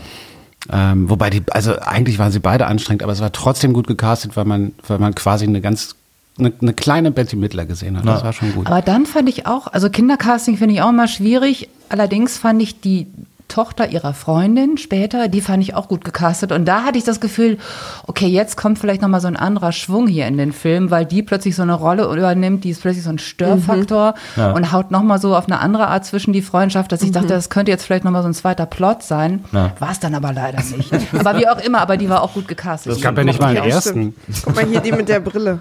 Ähm, 0.73 1.11
wobei 1.11 1.31
die, 1.31 1.43
also 1.51 1.79
eigentlich 1.81 2.19
waren 2.19 2.31
sie 2.31 2.39
beide 2.39 2.67
anstrengend, 2.67 3.03
aber 3.03 3.13
es 3.13 3.21
war 3.21 3.33
trotzdem 3.33 3.73
gut 3.73 3.87
gecastet, 3.89 4.37
weil 4.37 4.45
man, 4.45 4.73
weil 4.87 4.99
man 4.99 5.15
quasi 5.15 5.45
eine 5.47 5.61
ganz, 5.61 5.97
eine, 6.39 6.53
eine 6.61 6.73
kleine 6.73 7.11
Betty 7.11 7.35
Midler 7.37 7.67
gesehen 7.67 7.97
hat. 7.99 8.07
Das 8.07 8.21
Ja. 8.21 8.27
war 8.27 8.33
schon 8.33 8.53
gut. 8.53 8.67
Aber 8.69 8.81
dann 8.83 9.07
fand 9.07 9.29
ich 9.29 9.47
auch, 9.47 9.67
also 9.67 9.91
Kindercasting 9.91 10.57
finde 10.59 10.75
ich 10.75 10.83
auch 10.83 10.91
immer 10.91 11.09
schwierig. 11.09 11.69
Allerdings 11.89 12.39
fand 12.39 12.63
ich 12.63 12.81
die 12.81 13.07
Tochter 13.53 13.89
ihrer 13.89 14.15
Freundin 14.15 14.79
später, 14.79 15.29
die 15.29 15.41
fand 15.41 15.63
ich 15.63 15.75
auch 15.75 15.89
gut 15.89 16.05
gecastet. 16.05 16.53
Und 16.53 16.65
da 16.65 16.85
hatte 16.85 16.97
ich 16.99 17.05
das 17.05 17.21
Gefühl, 17.21 17.59
okay, 18.07 18.27
jetzt 18.27 18.57
kommt 18.57 18.79
vielleicht 18.79 19.03
nochmal 19.03 19.21
so 19.21 19.29
ein 19.29 19.37
anderer 19.37 19.73
Schwung 19.73 20.07
hier 20.07 20.27
in 20.27 20.39
den 20.39 20.53
Film, 20.53 20.91
weil 20.91 21.05
die 21.05 21.23
plötzlich 21.23 21.55
so 21.55 21.63
eine 21.63 21.75
Rolle 21.75 22.05
übernimmt, 22.05 22.65
die 22.65 22.71
ist 22.71 22.81
plötzlich 22.83 23.05
so 23.05 23.11
ein 23.11 23.19
Störfaktor 23.19 24.15
Ja. 24.37 24.53
und 24.53 24.73
haut 24.73 24.91
nochmal 24.91 25.21
so 25.21 25.37
auf 25.37 25.47
eine 25.47 25.61
andere 25.61 25.89
Art 25.89 26.05
zwischen 26.07 26.33
die 26.33 26.43
Freundschaft, 26.43 26.91
dass 26.93 27.03
ich 27.03 27.13
dachte, 27.13 27.29
das 27.29 27.51
könnte 27.51 27.71
jetzt 27.71 27.85
vielleicht 27.85 28.05
nochmal 28.05 28.23
so 28.23 28.29
ein 28.29 28.35
zweiter 28.35 28.67
Plot 28.67 29.03
sein. 29.03 29.45
Ja. 29.53 29.73
War 29.79 29.91
es 29.93 30.01
dann 30.01 30.15
aber 30.15 30.33
leider 30.33 30.59
nicht. 30.77 30.91
aber 31.19 31.39
wie 31.39 31.47
auch 31.49 31.59
immer, 31.59 31.81
aber 31.81 31.97
die 31.97 32.09
war 32.09 32.23
auch 32.23 32.33
gut 32.35 32.49
gecastet. 32.49 32.93
es 32.93 33.01
gab 33.03 33.17
ja 33.19 33.25
nicht 33.25 33.41
mal 33.41 33.49
einen 33.49 33.57
Ja, 33.57 33.65
ersten. 33.75 34.15
stimmt. 34.27 34.43
Guck 34.45 34.57
mal 34.57 34.65
hier, 34.67 34.81
die 34.81 34.93
mit 34.93 35.09
der 35.09 35.21
Brille. 35.21 35.59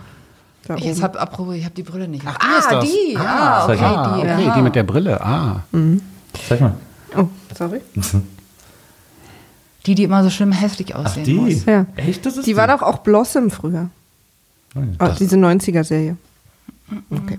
Ich 0.77 0.85
jetzt 0.85 1.01
hab, 1.03 1.19
apropos, 1.21 1.55
ich 1.55 1.65
habe 1.65 1.73
die 1.75 1.83
Brille 1.83 2.07
nicht. 2.07 2.23
Ach, 2.25 2.69
das. 2.69 2.85
die. 2.85 3.17
Ah, 3.17 3.21
Ah, 3.23 3.65
okay, 3.65 3.77
Ah, 3.83 4.13
die. 4.15 4.21
okay, 4.21 4.29
aha. 4.47 4.55
die 4.55 4.61
mit 4.61 4.75
der 4.75 4.83
Brille. 4.83 5.19
Ah. 5.19 5.61
Sag 6.47 6.61
mal. 6.61 6.73
Oh, 7.17 7.27
sorry. 7.57 7.81
Die, 9.85 9.95
die 9.95 10.03
immer 10.03 10.23
so 10.23 10.29
schlimm 10.29 10.51
hässlich 10.51 10.95
Ach, 10.95 11.05
aussehen 11.05 11.23
die? 11.23 11.33
muss. 11.33 11.65
Ja. 11.65 11.85
Echt? 11.95 12.25
Das 12.25 12.37
ist 12.37 12.45
Die 12.45 12.55
war 12.55 12.67
doch 12.67 12.81
auch 12.81 12.99
Blossom 12.99 13.49
früher. 13.49 13.89
Oh, 14.75 15.07
diese 15.19 15.35
90er-Serie. 15.35 16.17
Okay. 17.09 17.37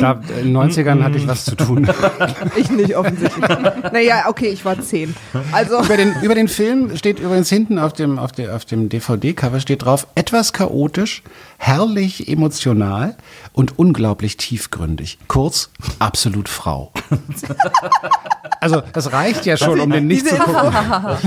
Da, 0.00 0.20
in 0.38 0.46
den 0.46 0.56
90ern 0.56 1.02
hatte 1.02 1.18
ich 1.18 1.26
was 1.28 1.44
zu 1.44 1.54
tun. 1.56 1.86
Ich 2.56 2.70
nicht 2.70 2.96
offensichtlich. 2.96 3.48
naja, 3.92 4.24
okay, 4.28 4.48
ich 4.48 4.64
war 4.64 4.80
zehn. 4.80 5.14
Also, 5.52 5.80
über, 5.82 5.96
den, 5.96 6.14
über 6.22 6.34
den 6.34 6.48
Film 6.48 6.96
steht 6.96 7.20
übrigens 7.20 7.48
hinten 7.48 7.78
auf 7.78 7.92
dem, 7.92 8.18
auf 8.18 8.32
der, 8.32 8.56
auf 8.56 8.64
dem 8.64 8.88
DVD-Cover 8.88 9.60
steht 9.60 9.84
drauf, 9.84 10.06
etwas 10.14 10.52
chaotisch, 10.52 11.22
herrlich 11.62 12.26
emotional 12.26 13.16
und 13.52 13.78
unglaublich 13.78 14.38
tiefgründig. 14.38 15.18
Kurz, 15.28 15.68
absolut 15.98 16.48
Frau. 16.48 16.90
also, 18.60 18.82
das 18.94 19.12
reicht 19.12 19.44
ja 19.44 19.58
schon, 19.58 19.78
um 19.78 19.90
den 19.90 20.06
nicht 20.06 20.26
zu 20.26 20.36
gucken. 20.36 20.54
aber 20.74 21.18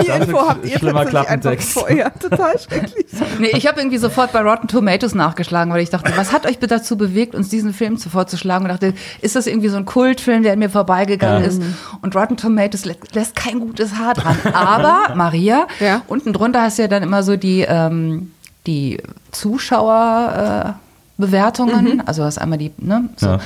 die 0.00 0.06
Info 0.06 0.48
habt 0.48 0.64
ihr 0.64 0.78
schlimmer 0.78 1.04
Klappentext. 1.04 1.72
vorher. 1.72 2.14
Total 2.18 2.58
schrecklich. 2.58 3.06
Nee, 3.40 3.50
ich 3.56 3.66
habe 3.66 3.80
irgendwie 3.80 3.98
sofort 3.98 4.32
bei 4.32 4.40
Rotten 4.42 4.68
Tomatoes 4.68 5.14
nachgeschlagen, 5.14 5.72
weil 5.72 5.82
ich 5.82 5.90
dachte, 5.90 6.12
was 6.16 6.32
hat 6.32 6.46
euch 6.46 6.58
dazu 6.60 6.96
bewegt, 6.96 7.34
uns 7.34 7.48
diesen 7.48 7.72
Film 7.74 7.96
zu 7.98 8.08
vorzuschlagen? 8.10 8.64
Und 8.64 8.70
dachte, 8.70 8.94
ist 9.22 9.34
das 9.34 9.46
irgendwie 9.48 9.68
so 9.68 9.76
ein 9.76 9.84
Kultfilm, 9.86 10.42
der 10.44 10.52
an 10.52 10.60
mir 10.60 10.70
vorbeigegangen 10.70 11.42
Ja. 11.42 11.48
ist? 11.48 11.60
Und 12.00 12.14
Rotten 12.14 12.36
Tomatoes 12.36 12.84
lä 12.84 12.94
lässt 13.12 13.34
kein 13.34 13.58
gutes 13.58 13.94
Haar 13.96 14.14
dran. 14.14 14.36
Aber, 14.52 15.14
Maria, 15.16 15.66
Ja. 15.80 16.02
unten 16.06 16.32
drunter 16.32 16.62
hast 16.62 16.78
du 16.78 16.82
ja 16.82 16.88
dann 16.88 17.02
immer 17.02 17.22
so 17.24 17.36
die, 17.36 17.62
ähm, 17.68 18.30
die 18.66 18.98
Zuschauerbewertungen. 19.32 20.74
Äh, 20.74 20.74
Bewertungen. 21.16 22.02
Also 22.06 22.24
hast 22.24 22.38
einmal 22.38 22.58
die, 22.58 22.72
ne? 22.78 23.08
So. 23.16 23.26
Ja. 23.26 23.38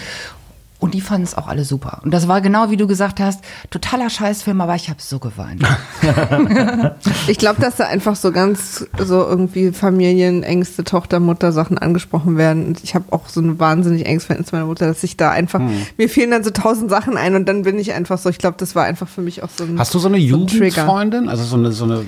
Und 0.81 0.95
die 0.95 1.01
fanden 1.01 1.25
es 1.25 1.37
auch 1.37 1.49
alle 1.49 1.65
super. 1.65 2.01
Und 2.05 2.13
das 2.15 2.29
war 2.29 2.41
genau 2.41 2.71
wie 2.71 2.77
du 2.77 2.87
gesagt 2.87 3.19
hast, 3.19 3.41
totaler 3.69 4.09
Scheißfilm, 4.09 4.61
aber 4.61 4.77
ich 4.77 4.89
habe 4.89 5.03
so 5.03 5.19
geweint. 5.19 5.63
Ich 7.27 7.37
glaube, 7.39 7.61
dass 7.61 7.77
da 7.77 7.85
einfach 7.89 8.17
so 8.17 8.33
ganz 8.33 8.87
so 8.99 9.27
irgendwie 9.27 9.73
Familienängste, 9.73 10.85
Tochter, 10.85 11.21
Mutter 11.21 11.53
Sachen 11.53 11.79
angesprochen 11.79 12.37
werden. 12.37 12.67
Und 12.69 12.85
ich 12.85 12.95
habe 12.95 13.07
auch 13.11 13.29
so 13.29 13.41
eine 13.41 13.59
wahnsinnig 13.59 14.07
enges 14.07 14.25
Verhältnis 14.27 14.51
zu 14.51 14.55
meiner 14.57 14.67
Mutter, 14.67 14.87
dass 14.87 15.03
ich 15.03 15.17
da 15.17 15.31
einfach, 15.31 15.59
Hm. 15.59 15.83
mir 15.97 16.09
fehlen 16.09 16.31
dann 16.31 16.45
so 16.45 16.51
tausend 16.51 16.91
Sachen 16.91 17.17
ein 17.17 17.35
und 17.35 17.47
dann 17.49 17.63
bin 17.63 17.79
ich 17.79 17.93
einfach 17.93 18.17
so, 18.19 18.29
ich 18.31 18.39
glaube, 18.39 18.57
das 18.59 18.75
war 18.75 18.85
einfach 18.85 19.09
für 19.09 19.21
mich 19.21 19.43
auch 19.43 19.51
so 19.55 19.65
ein 19.65 19.79
Hast 19.79 19.93
du 19.95 19.99
so 19.99 20.09
eine 20.09 20.19
so. 20.19 20.23
Jugendfreundin? 20.25 21.29
Also 21.29 21.45
so 21.45 21.57
eine, 21.57 21.73
so 21.73 21.85
eine, 21.85 22.05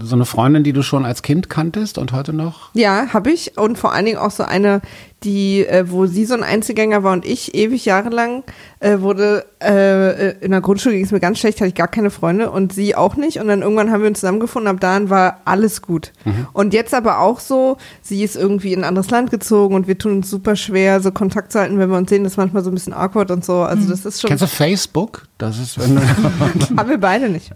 so 0.00 0.14
eine 0.14 0.24
Freundin, 0.24 0.64
die 0.64 0.72
du 0.72 0.82
schon 0.82 1.04
als 1.04 1.22
Kind 1.22 1.48
kanntest 1.48 1.98
und 1.98 2.12
heute 2.12 2.32
noch? 2.32 2.70
Ja, 2.74 3.12
habe 3.12 3.30
ich. 3.30 3.58
Und 3.58 3.78
vor 3.78 3.92
allen 3.92 4.06
Dingen 4.06 4.18
auch 4.18 4.30
so 4.30 4.42
eine, 4.42 4.80
die, 5.22 5.66
äh, 5.66 5.90
wo 5.90 6.06
sie 6.06 6.24
so 6.24 6.34
ein 6.34 6.42
Einzelgänger 6.42 7.02
war 7.02 7.12
und 7.12 7.24
ich 7.24 7.54
ewig 7.54 7.84
jahrelang 7.84 8.44
äh, 8.80 9.00
wurde, 9.00 9.46
äh, 9.62 10.38
in 10.44 10.50
der 10.50 10.60
Grundschule 10.60 10.94
ging 10.94 11.04
es 11.04 11.12
mir 11.12 11.20
ganz 11.20 11.38
schlecht, 11.38 11.60
hatte 11.60 11.68
ich 11.68 11.74
gar 11.74 11.88
keine 11.88 12.10
Freunde 12.10 12.50
und 12.50 12.72
sie 12.72 12.94
auch 12.94 13.16
nicht. 13.16 13.38
Und 13.38 13.48
dann 13.48 13.62
irgendwann 13.62 13.90
haben 13.90 14.02
wir 14.02 14.08
uns 14.08 14.20
zusammengefunden, 14.20 14.68
ab 14.68 14.80
dahin 14.80 15.10
war 15.10 15.40
alles 15.44 15.82
gut. 15.82 16.12
Und 16.52 16.74
jetzt 16.74 16.94
aber 16.94 17.20
auch 17.20 17.40
so, 17.40 17.78
sie 18.02 18.22
ist 18.22 18.36
irgendwie 18.36 18.72
in 18.72 18.80
ein 18.80 18.84
anderes 18.84 19.10
Land 19.10 19.30
gezogen 19.30 19.74
und 19.74 19.88
wir 19.88 19.98
tun 19.98 20.12
uns 20.12 20.30
super 20.30 20.56
schwer, 20.56 21.00
so 21.00 21.10
Kontakt 21.10 21.52
zu 21.52 21.60
halten, 21.60 21.78
wenn 21.78 21.90
wir 21.90 21.96
uns 21.96 22.10
sehen, 22.10 22.24
das 22.24 22.34
ist 22.34 22.36
manchmal 22.36 22.62
so 22.62 22.70
ein 22.70 22.74
bisschen 22.74 22.92
awkward 22.92 23.30
und 23.30 23.44
so. 23.44 23.62
Also 23.62 23.88
das 23.88 24.04
ist 24.04 24.20
schon, 24.20 24.28
Kennst 24.28 24.42
du 24.42 24.48
Facebook? 24.48 25.26
Das 25.38 25.58
ist 25.58 25.78
wenn, 25.78 25.98
haben 26.78 26.90
wir 26.90 26.98
beide 26.98 27.28
nicht. 27.28 27.50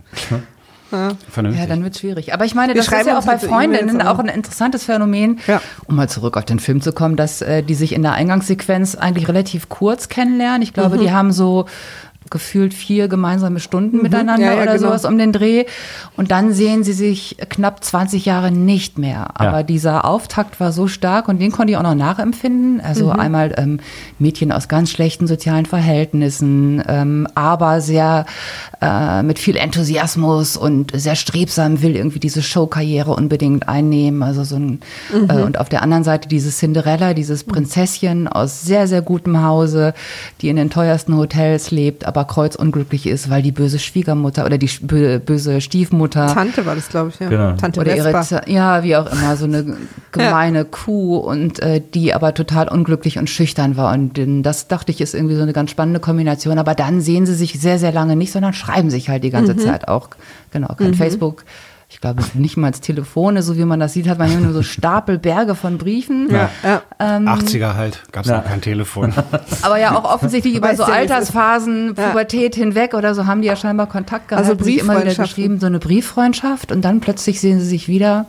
Vernünftig. 1.31 1.61
Ja, 1.63 1.67
dann 1.69 1.85
wird 1.85 1.97
schwierig. 1.99 2.33
Aber 2.35 2.45
ich 2.45 2.55
meine, 2.55 2.73
Wir 2.75 2.77
das 2.81 2.87
ist 2.87 2.93
schreiben 2.93 3.09
ja 3.09 3.19
auch 3.19 3.25
bei 3.27 3.39
Freundinnen 3.39 4.01
auch 4.03 4.19
ein 4.19 4.29
interessantes 4.29 4.85
Phänomen, 4.85 5.39
Ja. 5.47 5.61
um 5.87 5.97
mal 5.97 6.09
zurück 6.09 6.37
auf 6.37 6.45
den 6.45 6.59
Film 6.59 6.81
zu 6.81 6.93
kommen, 6.93 7.17
dass 7.17 7.43
äh, 7.43 7.63
die 7.63 7.75
sich 7.75 7.93
in 7.95 8.03
der 8.03 8.13
Eingangssequenz 8.13 8.95
eigentlich 8.95 9.29
relativ 9.29 9.69
kurz 9.69 10.09
kennenlernen. 10.09 10.63
Ich 10.63 10.73
glaube, 10.73 10.99
die 10.99 11.13
haben 11.13 11.33
so 11.33 11.67
gefühlt 12.31 12.75
vier 12.75 13.09
gemeinsame 13.09 13.59
Stunden 13.59 14.03
miteinander 14.03 14.35
Mhm. 14.37 14.43
Ja, 14.43 14.53
ja, 14.57 14.63
oder 14.63 14.75
genau. 14.77 14.89
sowas 14.89 15.07
um 15.07 15.17
den 15.17 15.33
Dreh. 15.33 15.65
Und 16.15 16.31
dann 16.31 16.53
sehen 16.53 16.85
sie 16.85 16.93
sich 16.93 17.39
knapp 17.49 17.83
20 17.83 18.27
Jahre 18.27 18.51
nicht 18.51 18.99
mehr. 18.99 19.29
Aber 19.41 19.59
Ja. 19.59 19.63
dieser 19.63 20.05
Auftakt 20.05 20.61
war 20.61 20.71
so 20.73 20.89
stark 20.89 21.29
und 21.29 21.41
den 21.41 21.53
konnte 21.53 21.71
ich 21.73 21.79
auch 21.79 21.83
noch 21.83 21.95
nachempfinden. 21.95 22.83
Also 22.83 23.07
Mhm. 23.07 23.21
einmal 23.21 23.55
ähm, 23.57 23.81
Mädchen 24.19 24.53
aus 24.53 24.69
ganz 24.69 24.91
schlechten 24.91 25.27
sozialen 25.27 25.65
Verhältnissen, 25.65 26.83
ähm, 26.87 27.27
aber 27.35 27.81
sehr 27.81 28.27
äh, 28.81 29.23
mit 29.23 29.39
viel 29.39 29.57
Enthusiasmus 29.57 30.57
und 30.57 30.93
sehr 30.95 31.17
strebsam 31.17 31.83
will 31.83 31.97
irgendwie 31.97 32.21
diese 32.21 32.43
Showkarriere 32.43 33.11
unbedingt 33.13 33.69
einnehmen. 33.69 34.23
Also 34.23 34.45
so 34.45 34.57
ein, 34.57 34.81
Mhm. 35.13 35.31
äh, 35.31 35.43
und 35.43 35.59
auf 35.59 35.69
der 35.69 35.83
anderen 35.83 36.05
Seite 36.05 36.29
dieses 36.29 36.59
Cinderella, 36.59 37.15
dieses 37.15 37.45
Prinzesschen 37.45 38.29
aus 38.29 38.63
sehr, 38.63 38.87
sehr 38.87 39.03
gutem 39.03 39.43
Hause, 39.43 39.95
die 40.41 40.49
in 40.49 40.57
den 40.57 40.71
teuersten 40.71 41.17
Hotels 41.17 41.71
lebt, 41.71 42.05
aber 42.05 42.25
kreuzunglücklich 42.25 43.07
ist, 43.07 43.31
weil 43.31 43.43
die 43.43 43.53
böse 43.53 43.79
Schwiegermutter 43.79 44.47
oder 44.47 44.59
die 44.59 44.71
böse 44.79 45.61
Stiefmutter 45.61 46.33
Tante 46.33 46.65
war 46.65 46.75
das, 46.75 46.89
glaube 46.89 47.11
ich, 47.13 47.21
ja. 47.21 47.29
Genau. 47.29 47.53
Tante 47.57 47.81
oder 47.81 47.97
ihre, 47.97 48.13
ja, 48.47 48.83
wie 48.85 48.97
auch 48.97 49.11
immer, 49.11 49.37
so 49.37 49.45
eine 49.45 49.77
gemeine 50.13 50.65
Kuh 50.65 51.17
und 51.19 51.61
äh, 51.61 51.81
die 51.95 52.15
aber 52.15 52.35
total 52.35 52.69
unglücklich 52.69 53.19
und 53.19 53.29
schüchtern 53.29 53.77
war. 53.77 53.93
Und 53.93 54.19
ähm, 54.19 54.43
das 54.43 54.69
dachte 54.69 54.93
ich 54.93 55.01
ist 55.01 55.15
irgendwie 55.15 55.35
so 55.35 55.43
eine 55.43 55.53
ganz 55.53 55.71
spannende 55.71 56.01
Kombination. 56.01 56.59
Aber 56.59 56.75
dann 56.75 57.01
sehen 57.01 57.27
sie 57.27 57.35
sich 57.35 57.59
sehr, 57.61 57.79
sehr 57.79 57.93
lange 57.93 58.17
nicht, 58.17 58.33
sondern 58.33 58.53
schreiben 58.53 58.68
sich 58.91 59.09
halt 59.09 59.25
die 59.25 59.31
ganze 59.31 59.57
Zeit 59.57 59.89
auch. 59.89 60.09
Genau, 60.51 60.75
kein 60.75 60.95
Facebook. 60.95 61.45
ich 61.91 62.01
glaube, 62.03 62.23
nicht 62.35 62.57
mal 62.59 62.67
als 62.69 62.81
Telefone, 62.83 63.43
so 63.43 63.57
wie 63.57 63.65
man 63.65 63.81
das 63.81 63.95
sieht, 63.95 64.09
hat 64.09 64.19
man 64.19 64.31
ja 64.31 64.39
nur 64.39 64.53
so 64.53 64.63
Stapel, 64.63 65.19
Berge 65.19 65.55
von 65.55 65.79
Briefen. 65.79 66.29
Ja, 66.31 66.51
ja. 66.63 66.83
80er 67.01 67.75
halt, 67.77 68.03
gab 68.13 68.25
es 68.27 68.31
Ja. 68.31 68.39
noch 68.39 68.45
kein 68.45 68.61
Telefon. 68.61 69.15
Aber 69.63 69.79
ja 69.79 69.97
auch 69.97 70.05
offensichtlich 70.05 70.55
über 70.55 70.77
so. 70.77 70.83
Altersphasen, 70.85 71.95
Ja. 71.97 72.09
Pubertät 72.09 72.55
hinweg 72.55 72.93
oder 72.95 73.15
so 73.15 73.27
haben 73.27 73.41
die 73.41 73.49
ja 73.49 73.57
scheinbar 73.57 73.87
Kontakt 73.87 74.29
gehalten, 74.29 74.51
Also 74.51 74.63
sich 74.63 74.79
immer 74.79 75.01
wieder 75.03 75.15
geschrieben, 75.15 75.61
so 75.61 75.67
eine 75.67 75.79
Brieffreundschaft 75.79 76.73
und 76.73 76.83
dann 76.85 77.01
plötzlich 77.01 77.41
sehen 77.41 77.59
sie 77.61 77.67
sich 77.67 77.89
wieder, 77.89 78.27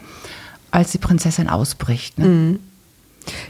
als 0.72 0.91
die 0.91 0.98
Prinzessin 0.98 1.50
ausbricht. 1.50 2.17
Ne? 2.17 2.25
Mhm. 2.25 2.60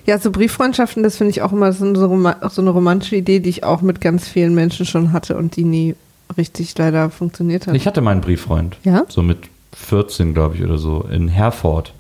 Ja, 0.06 0.18
so 0.18 0.32
Brieffreundschaften, 0.32 1.04
das 1.04 1.18
finde 1.18 1.30
ich 1.32 1.42
auch 1.44 1.52
immer 1.54 1.72
so 1.72 1.94
so 1.96 2.62
eine 2.62 2.70
romantische 2.72 3.16
Idee, 3.16 3.40
die 3.40 3.50
ich 3.50 3.64
auch 3.64 3.82
mit 3.82 4.02
ganz 4.02 4.28
vielen 4.28 4.56
Menschen 4.56 4.86
schon 4.88 5.14
hatte 5.14 5.38
und 5.38 5.56
die 5.56 5.64
nie 5.64 5.96
richtig 6.38 6.78
leider 6.78 7.10
funktioniert 7.10 7.68
hat. 7.68 7.76
Ich 7.76 7.88
hatte 7.88 8.02
meinen 8.02 8.22
Brieffreund. 8.22 8.78
Ja? 8.84 9.04
So 9.10 9.22
mit 9.22 9.38
14, 9.74 10.34
glaube 10.34 10.56
ich, 10.56 10.64
oder 10.64 10.78
so, 10.78 11.06
in 11.12 11.28
Herford. 11.28 11.94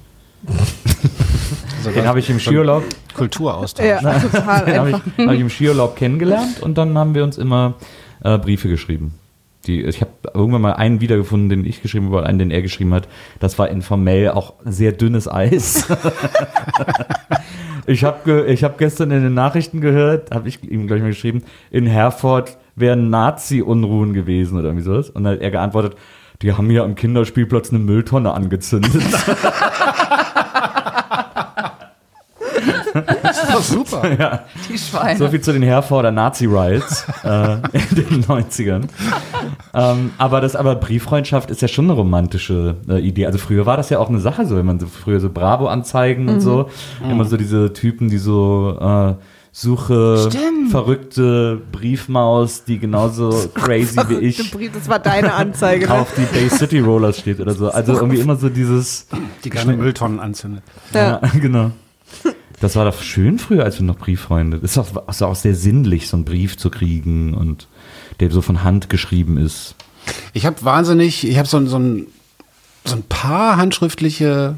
Den 1.95 2.05
habe 2.05 2.19
ich 2.19 2.29
im 2.29 2.39
Skiurlaub, 2.39 2.83
Kulturaustausch. 3.13 3.86
ja, 3.86 4.19
total 4.19 4.65
den 4.65 4.75
habe 4.75 4.89
ich, 4.89 5.25
hab 5.25 5.33
ich 5.33 5.41
im 5.41 5.50
Skiurlaub 5.50 5.95
kennengelernt 5.95 6.62
und 6.62 6.77
dann 6.77 6.98
haben 6.98 7.13
wir 7.13 7.24
uns 7.24 7.38
immer 7.38 7.75
äh, 8.24 8.38
Briefe 8.38 8.69
geschrieben. 8.69 9.13
Die, 9.67 9.83
ich 9.83 10.00
habe 10.00 10.12
irgendwann 10.33 10.62
mal 10.62 10.74
einen 10.74 11.01
wiedergefunden, 11.01 11.50
den 11.50 11.65
ich 11.65 11.81
geschrieben 11.81 12.07
habe, 12.07 12.25
einen, 12.25 12.39
den 12.39 12.51
er 12.51 12.62
geschrieben 12.62 12.93
hat. 12.93 13.07
Das 13.39 13.59
war 13.59 13.69
informell 13.69 14.29
auch 14.29 14.53
sehr 14.63 14.93
dünnes 14.93 15.29
Eis. 15.29 15.86
ich 17.86 18.05
habe 18.05 18.19
ge, 18.24 18.53
ich 18.53 18.63
hab 18.63 18.77
gestern 18.77 19.12
in 19.12 19.21
den 19.21 19.33
Nachrichten 19.33 19.81
gehört, 19.81 20.31
habe 20.31 20.48
ich 20.48 20.63
ihm 20.63 20.88
gleich 20.88 21.01
mal 21.01 21.09
geschrieben, 21.09 21.43
in 21.71 21.88
Herford 21.88 22.57
wären 22.79 23.09
Nazi-Unruhen 23.09 24.13
gewesen 24.13 24.57
oder 24.57 24.69
irgendwie 24.69 24.86
sowas. 24.86 25.09
Und 25.09 25.24
dann 25.24 25.33
hat 25.33 25.41
er 25.41 25.51
geantwortet, 25.51 25.95
die 26.41 26.53
haben 26.53 26.69
hier 26.69 26.83
am 26.83 26.95
Kinderspielplatz 26.95 27.69
eine 27.69 27.79
Mülltonne 27.79 28.33
angezündet. 28.33 29.03
Das 32.93 33.43
ist 33.43 33.53
doch 33.53 33.62
super. 33.62 34.41
Die 34.69 34.77
Schweine. 34.77 35.17
So 35.17 35.27
viel 35.27 35.41
zu 35.41 35.53
den 35.53 35.62
Herforder 35.62 36.12
Nazi-Rides 36.12 37.05
äh, 37.24 37.53
in 37.53 37.95
den 37.95 38.24
90ern. 38.24 38.83
Ähm, 39.74 40.12
aber 40.17 40.41
das, 40.41 40.55
aber 40.55 40.75
Brieffreundschaft 40.75 41.51
ist 41.51 41.62
ja 41.62 41.67
schon 41.67 41.86
eine 41.86 41.93
romantische 41.93 42.75
äh, 42.89 43.00
Idee. 43.00 43.25
Also 43.25 43.38
früher 43.38 43.65
war 43.65 43.77
das 43.77 43.89
ja 43.89 44.00
auch 44.00 44.09
eine 44.09 44.19
Sache 44.19 44.45
so, 44.45 44.55
wenn 44.55 44.65
man 44.65 44.79
so 44.79 44.88
früher 44.88 45.19
so 45.19 45.29
Bravo-Anzeigen 45.29 46.29
und 46.29 46.41
so, 46.41 46.69
immer 47.03 47.25
so 47.25 47.38
diese 47.38 47.74
Typen, 47.74 48.09
die 48.09 48.17
so 48.17 48.77
äh, 48.79 49.13
Suche 49.51 50.29
verrückte 50.69 51.59
Briefmaus, 51.71 52.63
die 52.63 52.77
genauso 52.77 53.29
crazy 53.53 53.97
wie 54.07 54.17
ich 54.19 54.51
Brief, 54.51 54.71
Das 54.73 54.87
war 54.87 54.99
deine 54.99 55.33
Anzeige. 55.33 55.87
Ne? 55.87 55.93
auf 55.99 56.13
die 56.15 56.21
Bay 56.25 56.49
City 56.49 56.79
Rollers 56.79 57.19
steht 57.19 57.39
oder 57.39 57.53
so. 57.53 57.69
Also 57.69 57.93
irgendwie 57.93 58.19
immer 58.19 58.35
so 58.35 58.49
dieses 58.49 59.07
Die 59.43 59.49
gerne 59.49 59.75
Mülltonnen 59.75 60.19
anzündet. 60.19 60.63
ja, 60.93 61.17
genau. 61.41 61.71
Das 62.59 62.75
war 62.75 62.85
doch 62.85 63.01
schön 63.01 63.39
früher, 63.39 63.63
als 63.63 63.79
wir 63.79 63.85
noch 63.85 63.97
Brieffreunde. 63.97 64.59
Das 64.59 64.71
ist 64.71 64.77
auch, 64.77 65.07
ist 65.07 65.23
auch 65.23 65.35
sehr 65.35 65.55
sinnlich, 65.55 66.09
so 66.09 66.17
einen 66.17 66.25
Brief 66.25 66.57
zu 66.57 66.69
kriegen 66.69 67.33
und 67.33 67.67
der 68.19 68.29
so 68.31 68.41
von 68.41 68.63
Hand 68.63 68.89
geschrieben 68.89 69.37
ist. 69.37 69.75
Ich 70.33 70.45
habe 70.45 70.63
wahnsinnig, 70.63 71.27
ich 71.27 71.37
habe 71.37 71.47
so, 71.47 71.65
so, 71.65 71.79
ein, 71.79 72.07
so 72.83 72.95
ein 72.95 73.03
paar 73.03 73.57
handschriftliche 73.57 74.55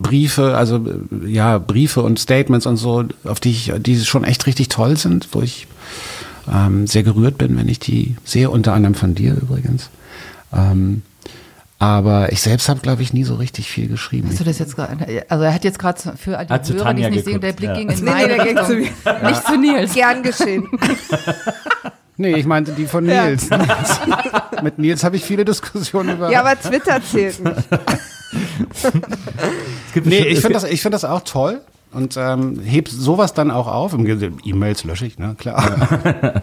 Briefe, 0.00 0.56
also 0.56 0.76
äh, 1.24 1.28
ja, 1.28 1.58
Briefe 1.58 2.02
und 2.02 2.18
Statements 2.18 2.66
und 2.66 2.76
so, 2.76 3.04
auf 3.24 3.38
die 3.38 3.50
ich, 3.50 3.72
die 3.78 4.00
schon 4.00 4.24
echt 4.24 4.46
richtig 4.46 4.68
toll 4.68 4.96
sind, 4.96 5.28
wo 5.32 5.42
ich 5.42 5.68
ähm, 6.52 6.86
sehr 6.86 7.02
gerührt 7.04 7.38
bin, 7.38 7.56
wenn 7.56 7.68
ich 7.68 7.78
die 7.78 8.16
sehe, 8.24 8.50
unter 8.50 8.72
anderem 8.72 8.94
von 8.94 9.14
dir 9.14 9.34
übrigens. 9.34 9.90
Ähm, 10.52 11.02
aber 11.78 12.30
ich 12.30 12.42
selbst 12.42 12.68
habe, 12.68 12.80
glaube 12.80 13.00
ich, 13.02 13.14
nie 13.14 13.24
so 13.24 13.36
richtig 13.36 13.70
viel 13.70 13.88
geschrieben. 13.88 14.28
Hast 14.28 14.40
du 14.40 14.44
das 14.44 14.58
jetzt 14.58 14.76
gerade? 14.76 15.24
Also 15.30 15.44
er 15.44 15.54
hat 15.54 15.64
jetzt 15.64 15.78
gerade 15.78 15.98
für 16.16 16.36
all 16.36 16.44
die 16.46 16.52
Hat 16.52 16.66
zu 16.66 16.74
Hörer, 16.74 16.92
die 16.92 17.04
es 17.04 17.10
nicht 17.10 17.24
sehen, 17.24 17.40
der 17.40 17.52
Blick 17.52 17.70
ja. 17.70 17.74
ging 17.76 17.88
in 17.88 17.94
Nee, 17.98 18.04
nee, 18.04 18.10
meine 18.10 18.28
der 18.36 18.44
ging 18.44 18.58
Richtung. 18.58 18.84
zu 19.04 19.26
Nicht 19.26 19.46
zu 19.46 19.56
Nils. 19.56 19.94
Gern 19.94 20.22
geschehen. 20.22 20.68
Nee, 22.16 22.34
ich 22.34 22.44
meinte 22.44 22.72
die 22.72 22.84
von 22.84 23.08
Ja. 23.08 23.24
Nils. 23.24 23.48
Mit 24.62 24.78
Nils 24.78 25.02
habe 25.04 25.16
ich 25.16 25.24
viele 25.24 25.42
Diskussionen 25.42 26.16
über. 26.16 26.30
Ja, 26.30 26.40
aber 26.40 26.60
Twitter 26.60 27.00
zählt 27.02 27.42
nicht. 27.42 27.56
Es 28.72 29.92
gibt 29.94 30.06
Nee, 30.06 30.20
ich 30.20 30.40
finde 30.40 30.54
das, 30.54 30.64
ich 30.64 30.82
find 30.82 30.94
das 30.94 31.04
auch 31.04 31.22
toll 31.22 31.60
und 31.92 32.16
ähm, 32.16 32.60
heb 32.60 32.88
sowas 32.88 33.34
dann 33.34 33.50
auch 33.50 33.66
auf. 33.66 33.94
E-Mails 33.94 34.84
lösche 34.84 35.06
ich, 35.06 35.18
ne, 35.18 35.34
klar. 35.38 36.42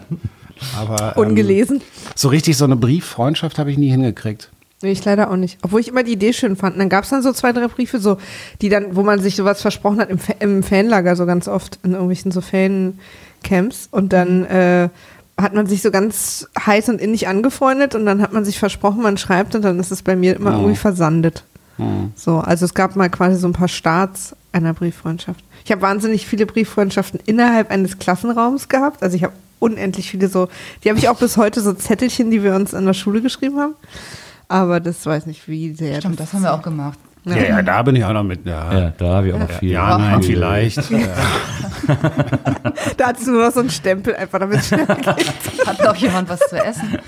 Aber 0.76 1.16
ähm, 1.16 1.28
Ungelesen. 1.28 1.82
so 2.14 2.28
richtig 2.28 2.56
so 2.56 2.64
eine 2.64 2.76
Brieffreundschaft 2.76 3.58
habe 3.58 3.70
ich 3.70 3.78
nie 3.78 3.90
hingekriegt. 3.90 4.50
Nee, 4.82 4.92
ich 4.92 5.04
leider 5.04 5.30
auch 5.30 5.36
nicht. 5.36 5.58
Obwohl 5.62 5.80
ich 5.80 5.88
immer 5.88 6.04
die 6.04 6.12
Idee 6.12 6.32
schön 6.32 6.54
fand. 6.54 6.74
Und 6.74 6.78
dann 6.78 6.88
gab 6.88 7.04
es 7.04 7.10
dann 7.10 7.22
so 7.22 7.32
zwei, 7.32 7.52
drei 7.52 7.66
Briefe, 7.66 7.98
so, 7.98 8.18
die 8.60 8.68
dann, 8.68 8.94
wo 8.94 9.02
man 9.02 9.20
sich 9.20 9.34
sowas 9.34 9.60
versprochen 9.60 9.98
hat, 9.98 10.08
im, 10.08 10.18
Fa 10.18 10.34
im 10.38 10.62
Fanlager 10.62 11.16
so 11.16 11.26
ganz 11.26 11.48
oft, 11.48 11.80
in 11.82 11.92
irgendwelchen 11.92 12.30
so 12.30 12.40
Fancamps. 12.40 13.88
Und 13.90 14.12
dann 14.12 14.44
äh, 14.44 14.88
hat 15.36 15.54
man 15.54 15.66
sich 15.66 15.82
so 15.82 15.90
ganz 15.90 16.48
heiß 16.64 16.88
und 16.90 17.00
innig 17.00 17.26
angefreundet 17.26 17.94
und 17.94 18.06
dann 18.06 18.22
hat 18.22 18.32
man 18.32 18.44
sich 18.44 18.58
versprochen, 18.58 19.02
man 19.02 19.18
schreibt 19.18 19.54
und 19.54 19.62
dann 19.62 19.80
ist 19.80 19.90
es 19.90 20.02
bei 20.02 20.16
mir 20.16 20.36
immer 20.36 20.52
irgendwie 20.52 20.76
versandet. 20.76 21.44
So, 22.16 22.38
also 22.38 22.64
es 22.64 22.74
gab 22.74 22.96
mal 22.96 23.08
quasi 23.08 23.36
so 23.36 23.46
ein 23.46 23.52
paar 23.52 23.68
Starts 23.68 24.34
einer 24.52 24.74
Brieffreundschaft. 24.74 25.44
Ich 25.64 25.70
habe 25.70 25.82
wahnsinnig 25.82 26.26
viele 26.26 26.46
Brieffreundschaften 26.46 27.20
innerhalb 27.26 27.70
eines 27.70 27.98
Klassenraums 27.98 28.68
gehabt. 28.68 29.02
Also 29.02 29.16
ich 29.16 29.24
habe 29.24 29.34
unendlich 29.60 30.10
viele 30.10 30.28
so, 30.28 30.48
die 30.82 30.88
habe 30.88 30.98
ich 30.98 31.08
auch 31.08 31.18
bis 31.18 31.36
heute 31.36 31.60
so 31.60 31.72
Zettelchen, 31.72 32.30
die 32.30 32.42
wir 32.42 32.54
uns 32.54 32.72
in 32.72 32.84
der 32.84 32.94
Schule 32.94 33.22
geschrieben 33.22 33.58
haben. 33.58 33.74
Aber 34.48 34.80
das 34.80 35.04
weiß 35.04 35.26
nicht, 35.26 35.46
wie 35.46 35.74
sehr. 35.74 36.00
Stimmt, 36.00 36.18
das 36.18 36.32
haben 36.32 36.42
wir 36.42 36.54
auch 36.54 36.62
gemacht. 36.62 36.98
Ja, 37.24 37.36
ja, 37.36 37.62
da 37.62 37.82
bin 37.82 37.96
ich 37.96 38.04
auch 38.04 38.12
noch 38.12 38.22
mit. 38.24 38.46
Ja, 38.46 38.72
Ja, 38.72 38.92
da 38.96 39.06
habe 39.16 39.28
ich 39.28 39.34
auch 39.34 39.38
noch 39.38 39.50
viel. 39.50 39.70
ja 39.72 39.98
nein, 39.98 40.22
viel- 40.22 40.36
vielleicht. 40.36 40.78
Da 42.96 43.08
hattest 43.08 43.26
du 43.26 43.32
nur 43.32 43.46
noch 43.46 43.52
so 43.52 43.60
einen 43.60 43.70
Stempel, 43.70 44.14
einfach 44.14 44.38
damit 44.38 44.58
es 44.60 44.68
schnell 44.68 44.86
geht. 44.86 45.66
Hat 45.66 45.82
noch 45.82 45.94
jemand 45.96 46.28
was 46.28 46.40
zu 46.40 46.56
essen? 46.56 46.98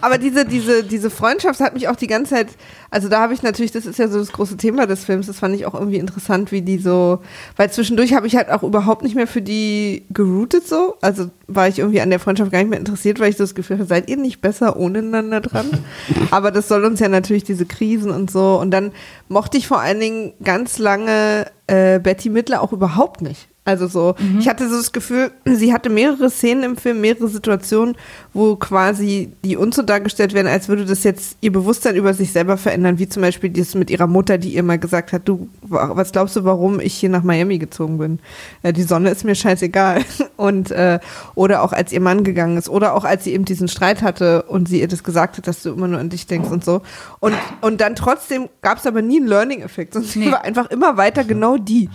Aber 0.00 0.18
diese, 0.18 0.44
diese, 0.46 0.84
diese 0.84 1.10
Freundschaft 1.10 1.60
hat 1.60 1.74
mich 1.74 1.88
auch 1.88 1.96
die 1.96 2.06
ganze 2.06 2.34
Zeit, 2.34 2.48
also 2.90 3.08
da 3.08 3.20
habe 3.20 3.34
ich 3.34 3.42
natürlich, 3.42 3.72
das 3.72 3.86
ist 3.86 3.98
ja 3.98 4.08
so 4.08 4.18
das 4.18 4.32
große 4.32 4.56
Thema 4.56 4.86
des 4.86 5.04
Films, 5.04 5.26
das 5.26 5.38
fand 5.38 5.54
ich 5.54 5.66
auch 5.66 5.74
irgendwie 5.74 5.96
interessant, 5.98 6.52
wie 6.52 6.62
die 6.62 6.78
so, 6.78 7.20
weil 7.56 7.70
zwischendurch 7.70 8.14
habe 8.14 8.26
ich 8.26 8.36
halt 8.36 8.50
auch 8.50 8.62
überhaupt 8.62 9.02
nicht 9.02 9.14
mehr 9.16 9.26
für 9.26 9.42
die 9.42 10.04
geroutet 10.10 10.66
so, 10.66 10.96
also 11.00 11.30
war 11.48 11.68
ich 11.68 11.78
irgendwie 11.80 12.00
an 12.00 12.10
der 12.10 12.20
Freundschaft 12.20 12.50
gar 12.50 12.58
nicht 12.60 12.70
mehr 12.70 12.78
interessiert, 12.78 13.20
weil 13.20 13.30
ich 13.30 13.36
so 13.36 13.44
das 13.44 13.54
Gefühl 13.54 13.78
hatte, 13.78 13.88
seid 13.88 14.08
ihr 14.08 14.16
nicht 14.16 14.40
besser 14.40 14.76
ohne 14.76 15.00
einander 15.00 15.40
dran? 15.40 15.66
Aber 16.30 16.50
das 16.50 16.68
soll 16.68 16.84
uns 16.84 17.00
ja 17.00 17.08
natürlich 17.08 17.44
diese 17.44 17.66
Krisen 17.66 18.10
und 18.10 18.30
so 18.30 18.58
und 18.60 18.70
dann 18.70 18.92
mochte 19.28 19.51
ich 19.58 19.66
vor 19.66 19.80
allen 19.80 20.00
Dingen 20.00 20.34
ganz 20.42 20.78
lange 20.78 21.50
äh, 21.66 21.98
Betty 21.98 22.30
Midler 22.30 22.62
auch 22.62 22.72
überhaupt 22.72 23.22
nicht. 23.22 23.48
Also 23.64 23.86
so, 23.86 24.16
ich 24.40 24.48
hatte 24.48 24.68
so 24.68 24.76
das 24.76 24.90
Gefühl, 24.90 25.30
sie 25.44 25.72
hatte 25.72 25.88
mehrere 25.88 26.28
Szenen 26.30 26.64
im 26.64 26.76
Film, 26.76 27.00
mehrere 27.00 27.28
Situationen, 27.28 27.94
wo 28.34 28.56
quasi 28.56 29.30
die 29.44 29.56
uns 29.56 29.76
so 29.76 29.82
dargestellt 29.82 30.34
werden, 30.34 30.48
als 30.48 30.68
würde 30.68 30.84
das 30.84 31.04
jetzt 31.04 31.36
ihr 31.42 31.52
Bewusstsein 31.52 31.94
über 31.94 32.12
sich 32.12 32.32
selber 32.32 32.56
verändern, 32.56 32.98
wie 32.98 33.08
zum 33.08 33.22
Beispiel 33.22 33.50
das 33.50 33.76
mit 33.76 33.88
ihrer 33.88 34.08
Mutter, 34.08 34.36
die 34.36 34.52
ihr 34.54 34.64
mal 34.64 34.80
gesagt 34.80 35.12
hat, 35.12 35.28
du, 35.28 35.48
wa- 35.62 35.92
was 35.94 36.10
glaubst 36.10 36.34
du, 36.34 36.42
warum 36.42 36.80
ich 36.80 36.94
hier 36.94 37.08
nach 37.08 37.22
Miami 37.22 37.58
gezogen 37.58 37.98
bin? 37.98 38.18
Äh, 38.64 38.72
die 38.72 38.82
Sonne 38.82 39.10
ist 39.10 39.24
mir 39.24 39.36
scheißegal. 39.36 40.00
Und 40.36 40.72
äh, 40.72 40.98
oder 41.36 41.62
auch 41.62 41.72
als 41.72 41.92
ihr 41.92 42.00
Mann 42.00 42.24
gegangen 42.24 42.56
ist, 42.56 42.68
oder 42.68 42.94
auch 42.94 43.04
als 43.04 43.22
sie 43.22 43.32
eben 43.32 43.44
diesen 43.44 43.68
Streit 43.68 44.02
hatte 44.02 44.42
und 44.42 44.66
sie 44.68 44.80
ihr 44.80 44.88
das 44.88 45.04
gesagt 45.04 45.36
hat, 45.38 45.46
dass 45.46 45.62
du 45.62 45.70
immer 45.70 45.86
nur 45.86 46.00
an 46.00 46.08
dich 46.08 46.26
denkst 46.26 46.48
und 46.50 46.64
so. 46.64 46.82
Und, 47.20 47.34
und 47.60 47.80
dann 47.80 47.94
trotzdem 47.94 48.48
gab 48.60 48.78
es 48.78 48.86
aber 48.86 49.02
nie 49.02 49.18
einen 49.18 49.28
Learning-Effekt, 49.28 49.92
sondern 49.92 50.10
sie 50.10 50.32
war 50.32 50.42
einfach 50.44 50.68
immer 50.70 50.96
weiter 50.96 51.22
genau 51.22 51.58
die. 51.58 51.88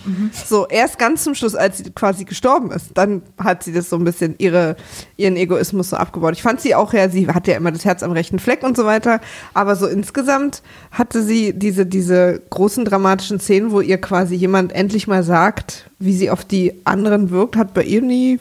So, 0.46 0.66
erst 0.68 0.98
ganz 0.98 1.26
zum 1.26 1.36
Schluss, 1.36 1.57
als 1.58 1.78
sie 1.78 1.92
quasi 1.92 2.24
gestorben 2.26 2.72
ist, 2.72 2.92
dann 2.94 3.22
hat 3.38 3.64
sie 3.64 3.74
das 3.74 3.90
so 3.90 3.96
ein 3.98 4.04
bisschen 4.04 4.36
ihre, 4.38 4.76
ihren 5.18 5.36
Egoismus 5.36 5.90
so 5.90 5.98
abgebaut. 5.98 6.34
Ich 6.34 6.44
fand 6.44 6.62
sie 6.62 6.76
auch 6.76 6.94
ja, 6.94 7.10
sie 7.10 7.28
hat 7.28 7.48
ja 7.48 7.56
immer 7.56 7.72
das 7.72 7.86
Herz 7.86 8.04
am 8.04 8.12
rechten 8.12 8.40
Fleck 8.40 8.64
und 8.64 8.78
so 8.78 8.86
weiter, 8.86 9.20
aber 9.54 9.76
so 9.76 9.88
insgesamt 9.88 10.62
hatte 10.92 11.24
sie 11.24 11.54
diese, 11.54 11.86
diese 11.86 12.42
großen 12.50 12.86
dramatischen 12.86 13.40
Szenen, 13.40 13.72
wo 13.72 13.82
ihr 13.82 14.00
quasi 14.00 14.36
jemand 14.36 14.74
endlich 14.74 15.08
mal 15.08 15.24
sagt, 15.24 15.90
wie 16.00 16.14
sie 16.14 16.30
auf 16.30 16.46
die 16.46 16.74
anderen 16.86 17.30
wirkt, 17.30 17.56
hat 17.56 17.74
bei 17.74 17.84
ihr 17.84 18.02
nie 18.02 18.40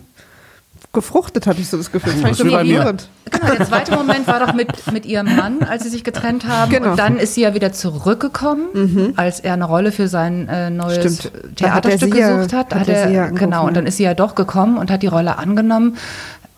gefruchtet, 0.96 1.46
hatte 1.46 1.60
ich 1.60 1.68
so 1.68 1.76
das 1.76 1.92
Gefühl. 1.92 2.12
Das 2.12 2.20
fand 2.22 2.32
ich 2.32 2.38
Das 2.38 2.46
so 2.48 2.52
bei 2.52 2.64
mir. 2.64 2.74
verwirrend. 2.76 3.08
Genau, 3.30 3.54
der 3.54 3.66
zweite 3.66 3.94
Moment 3.94 4.26
war 4.26 4.44
doch 4.44 4.52
mit, 4.54 4.68
mit 4.92 5.06
ihrem 5.06 5.36
Mann, 5.36 5.62
als 5.62 5.84
sie 5.84 5.90
sich 5.90 6.02
getrennt 6.02 6.46
haben. 6.48 6.72
Genau. 6.72 6.90
Und 6.90 6.98
dann 6.98 7.16
ist 7.18 7.34
sie 7.34 7.42
ja 7.42 7.54
wieder 7.54 7.72
zurückgekommen, 7.72 9.12
als 9.16 9.40
er 9.40 9.52
eine 9.52 9.64
Rolle 9.66 9.92
für 9.92 10.08
sein 10.08 10.48
äh, 10.48 10.70
neues 10.70 10.96
Stimmt. 11.18 11.32
Hat 11.34 11.34
er 11.44 11.54
Theaterstück 11.54 12.14
ja- 12.16 12.36
gesucht 12.36 12.52
hat. 12.52 12.74
hat 12.74 12.88
er 12.88 13.08
sie 13.08 13.14
ja 13.14 13.26
genau, 13.28 13.66
und 13.66 13.76
dann 13.76 13.84
ja. 13.84 13.88
ist 13.88 13.96
sie 13.98 14.02
ja 14.04 14.14
doch 14.14 14.34
gekommen 14.34 14.78
und 14.78 14.90
hat 14.90 15.02
die 15.02 15.06
Rolle 15.08 15.38
angenommen. 15.38 15.96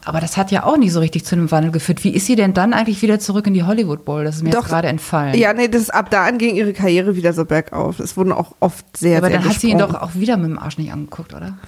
Aber 0.05 0.21
das 0.21 0.39
hat 0.39 0.51
ja 0.51 0.65
auch 0.65 0.79
nicht 0.79 0.93
so 0.93 1.01
richtig 1.01 1.27
zu 1.27 1.35
einem 1.37 1.51
Wandel 1.51 1.71
geführt. 1.71 2.03
Wie 2.03 2.11
ist 2.15 2.25
sie 2.25 2.35
denn 2.35 2.55
dann 2.55 2.73
eigentlich 2.73 3.03
wieder 3.03 3.19
zurück 3.19 3.47
in 3.47 3.53
die 3.53 3.65
Hollywood 3.65 4.07
Bowl? 4.07 4.25
Das 4.25 4.37
ist 4.37 4.43
mir 4.43 4.49
Doch. 4.51 4.61
jetzt 4.61 4.69
gerade 4.71 4.89
entfallen. 4.89 5.35
Ja, 5.37 5.53
nee, 5.53 5.69
das 5.69 5.91
ab 5.91 6.09
da 6.11 6.25
an 6.25 6.39
ging 6.39 6.55
ihre 6.55 6.73
Karriere 6.73 7.15
wieder 7.15 7.35
so 7.35 7.45
bergauf. 7.45 8.01
Es 8.01 8.17
wurden 8.17 8.33
auch 8.33 8.53
oft 8.61 8.97
sehr, 8.97 9.19
aber 9.19 9.29
sehr 9.29 9.39
dann 9.41 9.49
hat 9.49 9.61
sie 9.61 9.69
ihn 9.69 9.77
gesprungen. 9.77 10.01
doch 10.01 10.09
auch 10.09 10.15
wieder 10.15 10.39
mit 10.39 10.47
dem 10.51 10.59
Arsch 10.59 10.79
nicht 10.79 10.93
angeguckt, 10.93 11.35
oder? 11.35 11.59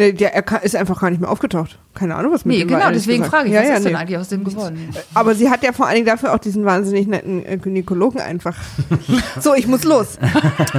Nee, 0.00 0.12
der 0.12 0.32
er 0.32 0.62
ist 0.62 0.76
einfach 0.76 1.00
gar 1.00 1.10
nicht 1.10 1.20
mehr 1.20 1.28
aufgetaucht. 1.28 1.76
Keine 1.92 2.14
Ahnung, 2.14 2.32
was 2.32 2.44
mit 2.44 2.54
Nee, 2.56 2.62
dem 2.62 2.70
war, 2.70 2.76
genau, 2.78 2.88
ehrlich 2.90 3.02
deswegen 3.02 3.24
gesagt. 3.24 3.34
frage 3.36 3.48
ich, 3.48 3.54
ja, 3.54 3.60
was 3.62 3.68
ja, 3.68 3.74
ist 3.74 3.84
denn 3.84 3.92
nee. 3.92 3.98
eigentlich 3.98 4.18
aus 4.18 4.28
dem 4.28 4.44
geworden? 4.44 4.94
Aber 5.12 5.34
sie 5.34 5.50
hat 5.50 5.64
ja 5.64 5.72
vor 5.72 5.86
allen 5.86 5.96
Dingen 5.96 6.06
dafür 6.06 6.32
auch 6.34 6.38
diesen 6.38 6.64
wahnsinnig 6.64 7.08
netten 7.08 7.44
äh, 7.44 7.56
Gynäkologen 7.58 8.20
einfach. 8.20 8.54
so, 9.40 9.54
ich 9.54 9.66
muss 9.66 9.82
los. 9.82 10.16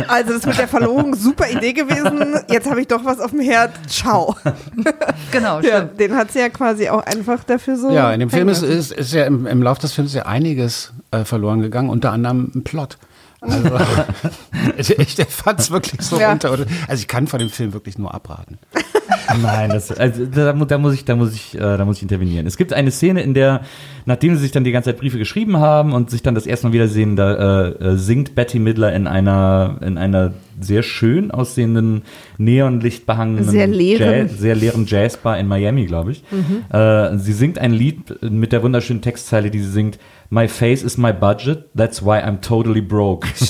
Also 0.07 0.33
das 0.33 0.45
mit 0.45 0.57
der 0.57 0.69
Verlobung, 0.69 1.15
super 1.15 1.49
Idee 1.49 1.73
gewesen. 1.73 2.35
Jetzt 2.49 2.69
habe 2.69 2.79
ich 2.79 2.87
doch 2.87 3.03
was 3.03 3.19
auf 3.19 3.31
dem 3.31 3.41
Herd. 3.41 3.71
Ciao. 3.89 4.35
Genau, 5.31 5.59
Ja, 5.59 5.79
stimmt. 5.79 5.99
den 5.99 6.15
hat 6.15 6.31
sie 6.31 6.39
ja 6.39 6.49
quasi 6.49 6.87
auch 6.89 7.03
einfach 7.05 7.43
dafür 7.43 7.75
so. 7.77 7.91
Ja, 7.91 8.11
in 8.13 8.21
dem 8.21 8.29
Film 8.29 8.47
ist, 8.49 8.61
ist, 8.63 8.91
ist 8.93 9.13
ja 9.13 9.25
im, 9.25 9.45
im 9.45 9.61
Lauf 9.61 9.77
des 9.79 9.91
Films 9.93 10.13
ja 10.13 10.23
einiges 10.25 10.93
äh, 11.11 11.25
verloren 11.25 11.61
gegangen, 11.61 11.89
unter 11.89 12.11
anderem 12.13 12.51
ein 12.55 12.63
Plot. 12.63 12.97
Also, 13.41 14.93
ich 14.97 15.15
fand 15.29 15.59
es 15.59 15.71
wirklich 15.71 16.01
so 16.01 16.19
Ja. 16.19 16.29
runter. 16.29 16.51
Also 16.87 17.01
ich 17.01 17.07
kann 17.07 17.27
von 17.27 17.39
dem 17.39 17.49
Film 17.49 17.73
wirklich 17.73 17.97
nur 17.97 18.13
abraten. 18.13 18.57
Nein, 19.41 19.69
das, 19.69 19.91
also, 19.91 20.25
da, 20.25 20.53
da 20.53 20.77
muss 20.77 20.93
ich, 20.93 21.05
da 21.05 21.15
muss 21.15 21.33
ich, 21.33 21.55
äh, 21.55 21.59
da 21.59 21.85
muss 21.85 21.97
ich 21.97 22.03
intervenieren. 22.03 22.45
Es 22.47 22.57
gibt 22.57 22.73
eine 22.73 22.91
Szene, 22.91 23.21
in 23.21 23.33
der, 23.33 23.61
nachdem 24.05 24.35
sie 24.35 24.41
sich 24.41 24.51
dann 24.51 24.63
die 24.63 24.71
ganze 24.71 24.89
Zeit 24.89 24.99
Briefe 24.99 25.17
geschrieben 25.17 25.57
haben 25.57 25.93
und 25.93 26.09
sich 26.09 26.21
dann 26.23 26.35
das 26.35 26.45
erste 26.45 26.67
Mal 26.67 26.73
wiedersehen, 26.73 27.15
da 27.15 27.67
äh, 27.67 27.69
äh, 27.69 27.97
singt 27.97 28.35
Betty 28.35 28.59
Midler 28.59 28.93
in 28.93 29.07
einer, 29.07 29.77
in 29.81 29.97
einer 29.97 30.33
sehr 30.59 30.83
schön 30.83 31.31
aussehenden 31.31 32.03
Neonlicht 32.37 33.05
behangenen, 33.05 33.45
Sehr 33.45 33.67
leeren. 33.67 34.27
Jazz, 34.27 34.37
sehr 34.37 34.55
leeren 34.55 34.85
Jazzbar 34.85 35.39
in 35.39 35.47
Miami, 35.47 35.85
glaube 35.85 36.11
ich. 36.11 36.23
Äh, 36.71 37.17
sie 37.17 37.33
singt 37.33 37.57
ein 37.59 37.71
Lied 37.71 38.21
mit 38.21 38.51
der 38.51 38.61
wunderschönen 38.61 39.01
Textzeile, 39.01 39.51
die 39.51 39.59
sie 39.59 39.71
singt. 39.71 39.99
My 40.29 40.47
face 40.47 40.83
is 40.83 40.97
my 40.97 41.11
budget, 41.11 41.65
that's 41.75 42.03
why 42.03 42.19
I'm 42.19 42.41
totally 42.41 42.81
broke. 42.81 43.27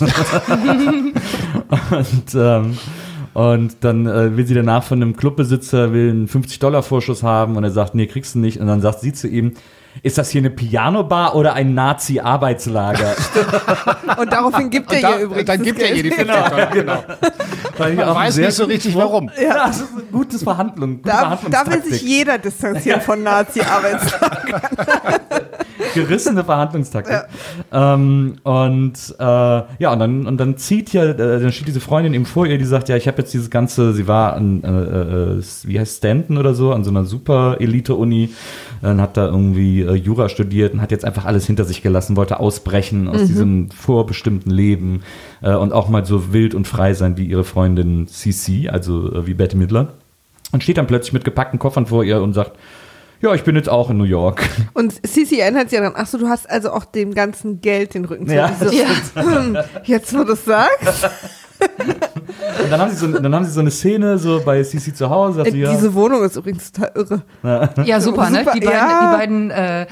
und, 1.91 2.35
ähm, 2.35 2.77
und 3.33 3.77
dann 3.81 4.05
äh, 4.05 4.35
will 4.37 4.45
sie 4.45 4.53
danach 4.53 4.83
von 4.83 5.01
einem 5.01 5.15
Clubbesitzer 5.15 5.93
will 5.93 6.09
einen 6.09 6.27
50-Dollar-Vorschuss 6.27 7.23
haben 7.23 7.55
und 7.55 7.63
er 7.63 7.71
sagt, 7.71 7.95
nee, 7.95 8.07
kriegst 8.07 8.35
du 8.35 8.39
nicht. 8.39 8.59
Und 8.59 8.67
dann 8.67 8.81
sagt 8.81 8.99
sie 9.01 9.13
zu 9.13 9.27
ihm, 9.27 9.53
ist 10.03 10.17
das 10.17 10.29
hier 10.29 10.41
eine 10.41 10.49
Piano-Bar 10.49 11.35
oder 11.35 11.53
ein 11.53 11.73
Nazi-Arbeitslager? 11.73 13.15
Und 14.19 14.31
daraufhin 14.31 14.69
gibt 14.69 14.91
er 14.93 15.01
da, 15.01 15.17
ihr 15.17 15.25
übrigens. 15.25 15.45
dann 15.47 15.63
gibt 15.63 15.79
er 15.81 15.93
ihr 15.95 16.03
die 16.03 16.09
Geld. 16.09 16.29
50 16.29 16.49
Dollar. 16.49 16.65
Genau. 16.67 16.93
Fand 17.75 17.91
ich 17.91 17.97
Man 17.97 18.15
weiß 18.15 18.37
nicht 18.37 18.53
so 18.53 18.65
richtig, 18.65 18.91
Spruch. 18.91 19.03
warum. 19.03 19.31
Ja, 19.41 19.67
das 19.67 19.81
ist 19.81 19.97
ein 19.97 20.11
gutes 20.11 20.43
Verhandlung. 20.43 20.97
Gute 20.97 21.09
Da, 21.09 21.39
da 21.49 21.71
will 21.71 21.83
sich 21.83 22.01
jeder 22.01 22.37
distanzieren 22.37 23.01
von 23.01 23.23
Nazi-Arbeitslager. 23.23 24.61
gerissene 25.93 26.43
Verhandlungstaktik. 26.43 27.23
Ähm, 27.71 28.35
und 28.43 29.15
äh, 29.19 29.23
ja, 29.23 29.93
und 29.93 29.99
dann, 29.99 30.27
und 30.27 30.37
dann 30.37 30.57
zieht 30.57 30.93
ja, 30.93 31.05
äh, 31.05 31.15
dann 31.15 31.51
steht 31.51 31.67
diese 31.67 31.79
Freundin 31.79 32.13
ihm 32.13 32.25
vor 32.25 32.45
ihr, 32.45 32.57
die 32.57 32.65
sagt, 32.65 32.89
ja, 32.89 32.95
ich 32.95 33.07
habe 33.07 33.19
jetzt 33.19 33.33
dieses 33.33 33.49
ganze, 33.49 33.93
sie 33.93 34.07
war 34.07 34.33
an, 34.33 34.63
äh, 34.63 34.67
äh, 35.37 35.43
wie 35.63 35.79
heißt 35.79 35.97
Stanton 35.97 36.37
oder 36.37 36.53
so, 36.53 36.73
an 36.73 36.83
so 36.83 36.89
einer 36.89 37.05
super 37.05 37.57
Elite-Uni, 37.59 38.29
dann 38.81 39.01
hat 39.01 39.17
da 39.17 39.25
irgendwie 39.25 39.81
äh, 39.81 39.93
Jura 39.93 40.29
studiert 40.29 40.73
und 40.73 40.81
hat 40.81 40.91
jetzt 40.91 41.05
einfach 41.05 41.25
alles 41.25 41.45
hinter 41.45 41.65
sich 41.65 41.81
gelassen, 41.81 42.15
wollte 42.15 42.39
ausbrechen 42.39 43.07
aus 43.07 43.25
diesem 43.25 43.69
vorbestimmten 43.71 44.51
Leben 44.51 45.01
äh, 45.41 45.53
und 45.53 45.73
auch 45.73 45.89
mal 45.89 46.05
so 46.05 46.33
wild 46.33 46.55
und 46.55 46.67
frei 46.67 46.93
sein 46.93 47.17
wie 47.17 47.25
ihre 47.25 47.43
Freundin 47.43 48.07
CC, 48.07 48.69
also 48.69 49.13
äh, 49.13 49.27
wie 49.27 49.33
Betty 49.33 49.57
Midler. 49.57 49.89
Und 50.51 50.63
steht 50.63 50.77
dann 50.77 50.87
plötzlich 50.87 51.13
mit 51.13 51.25
gepackten 51.25 51.59
Koffern 51.59 51.85
vor 51.85 52.03
ihr 52.03 52.21
und 52.21 52.33
sagt, 52.33 52.53
ja, 53.21 53.33
ich 53.33 53.43
bin 53.43 53.55
jetzt 53.55 53.69
auch 53.69 53.89
in 53.89 53.97
New 53.97 54.03
York. 54.05 54.47
Und 54.73 54.93
Sisi 55.05 55.39
erinnert 55.39 55.69
sich 55.69 55.77
ja 55.79 55.83
dann, 55.83 55.93
ach 55.95 56.07
so, 56.07 56.17
du 56.17 56.27
hast 56.29 56.49
also 56.49 56.71
auch 56.71 56.85
dem 56.85 57.13
ganzen 57.13 57.61
Geld 57.61 57.93
den 57.93 58.05
Rücken 58.05 58.27
zu. 58.27 58.33
Ja. 58.35 58.51
So, 58.59 58.69
hm, 59.21 59.57
jetzt, 59.83 60.17
wo 60.17 60.23
du 60.23 60.33
es 60.33 60.45
sagst, 60.45 61.09
Und 62.63 62.71
dann 62.71 62.79
haben 62.79 62.89
sie 62.91 62.95
so, 62.97 63.07
dann 63.07 63.35
haben 63.35 63.43
sie 63.43 63.51
so 63.51 63.59
eine 63.59 63.71
Szene 63.71 64.17
so 64.17 64.41
bei 64.45 64.63
Sisi 64.63 64.93
zu 64.93 65.09
Hause, 65.09 65.41
äh, 65.45 65.51
sie, 65.51 65.59
ja, 65.59 65.71
diese 65.73 65.93
Wohnung 65.93 66.23
ist 66.23 66.37
übrigens 66.37 66.71
total 66.71 66.91
irre. 66.95 67.21
Ja, 67.85 67.99
super, 67.99 68.29
ne? 68.29 68.39
Super, 68.39 68.53
Die 68.53 68.59
beiden, 68.61 68.71
ja. 68.79 69.11
die 69.11 69.17
beiden, 69.17 69.51
äh, 69.51 69.85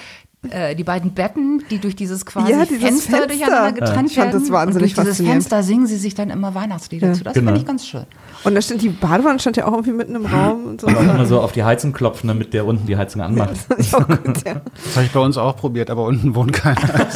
äh, 0.50 0.76
die 0.76 0.84
beiden 0.86 1.14
Betten, 1.14 1.64
die 1.70 1.80
durch 1.80 1.96
dieses 1.96 2.26
quasi 2.26 2.52
Ja, 2.54 2.64
dieses 2.66 2.82
Fenster, 2.82 3.18
Fenster. 3.18 3.28
durcheinander 3.28 3.72
getrennt 3.74 4.10
Ich 4.12 4.16
fand 4.18 4.34
das 4.34 4.44
werden. 4.44 4.54
wahnsinnig 4.54 4.98
und 4.98 5.06
durch 5.06 5.18
dieses. 5.18 5.28
Fenster 5.30 5.64
singen 5.64 5.88
sie 5.88 5.98
sich 5.98 6.16
dann 6.16 6.30
immer 6.30 6.56
Weihnachtslieder 6.56 7.08
Ja. 7.08 7.14
zu. 7.14 7.24
Das 7.26 7.34
Genau. 7.34 7.48
finde 7.48 7.60
ich 7.62 7.68
ganz 7.68 7.86
schön. 7.86 8.06
Und 8.48 8.56
da 8.56 8.62
stand 8.62 8.82
die 8.82 8.88
Badewanne 8.88 9.40
stand 9.40 9.58
ja 9.58 9.66
auch 9.66 9.74
irgendwie 9.74 9.92
mitten 9.92 10.16
im 10.16 10.26
Raum 10.26 10.66
und 10.68 10.80
so. 10.82 10.88
auch 10.88 11.02
immer 11.02 11.26
so 11.26 11.42
auf 11.42 11.52
die 11.52 11.66
Heizung 11.66 11.92
klopfen, 11.92 12.30
damit 12.30 12.54
der 12.54 12.66
unten 12.66 12.88
die 12.88 12.96
Heizung 12.96 13.22
anmacht. 13.22 13.58
Das 13.78 13.94
auch 13.94 14.08
gut, 14.08 14.46
ja. 14.46 14.62
Das 14.86 14.96
habe 14.96 15.06
ich 15.06 15.12
bei 15.12 15.20
uns 15.20 15.38
auch 15.38 15.58
probiert, 15.58 15.90
aber 15.90 16.06
unten 16.06 16.34
wohnt 16.34 16.54
keiner. 16.54 16.78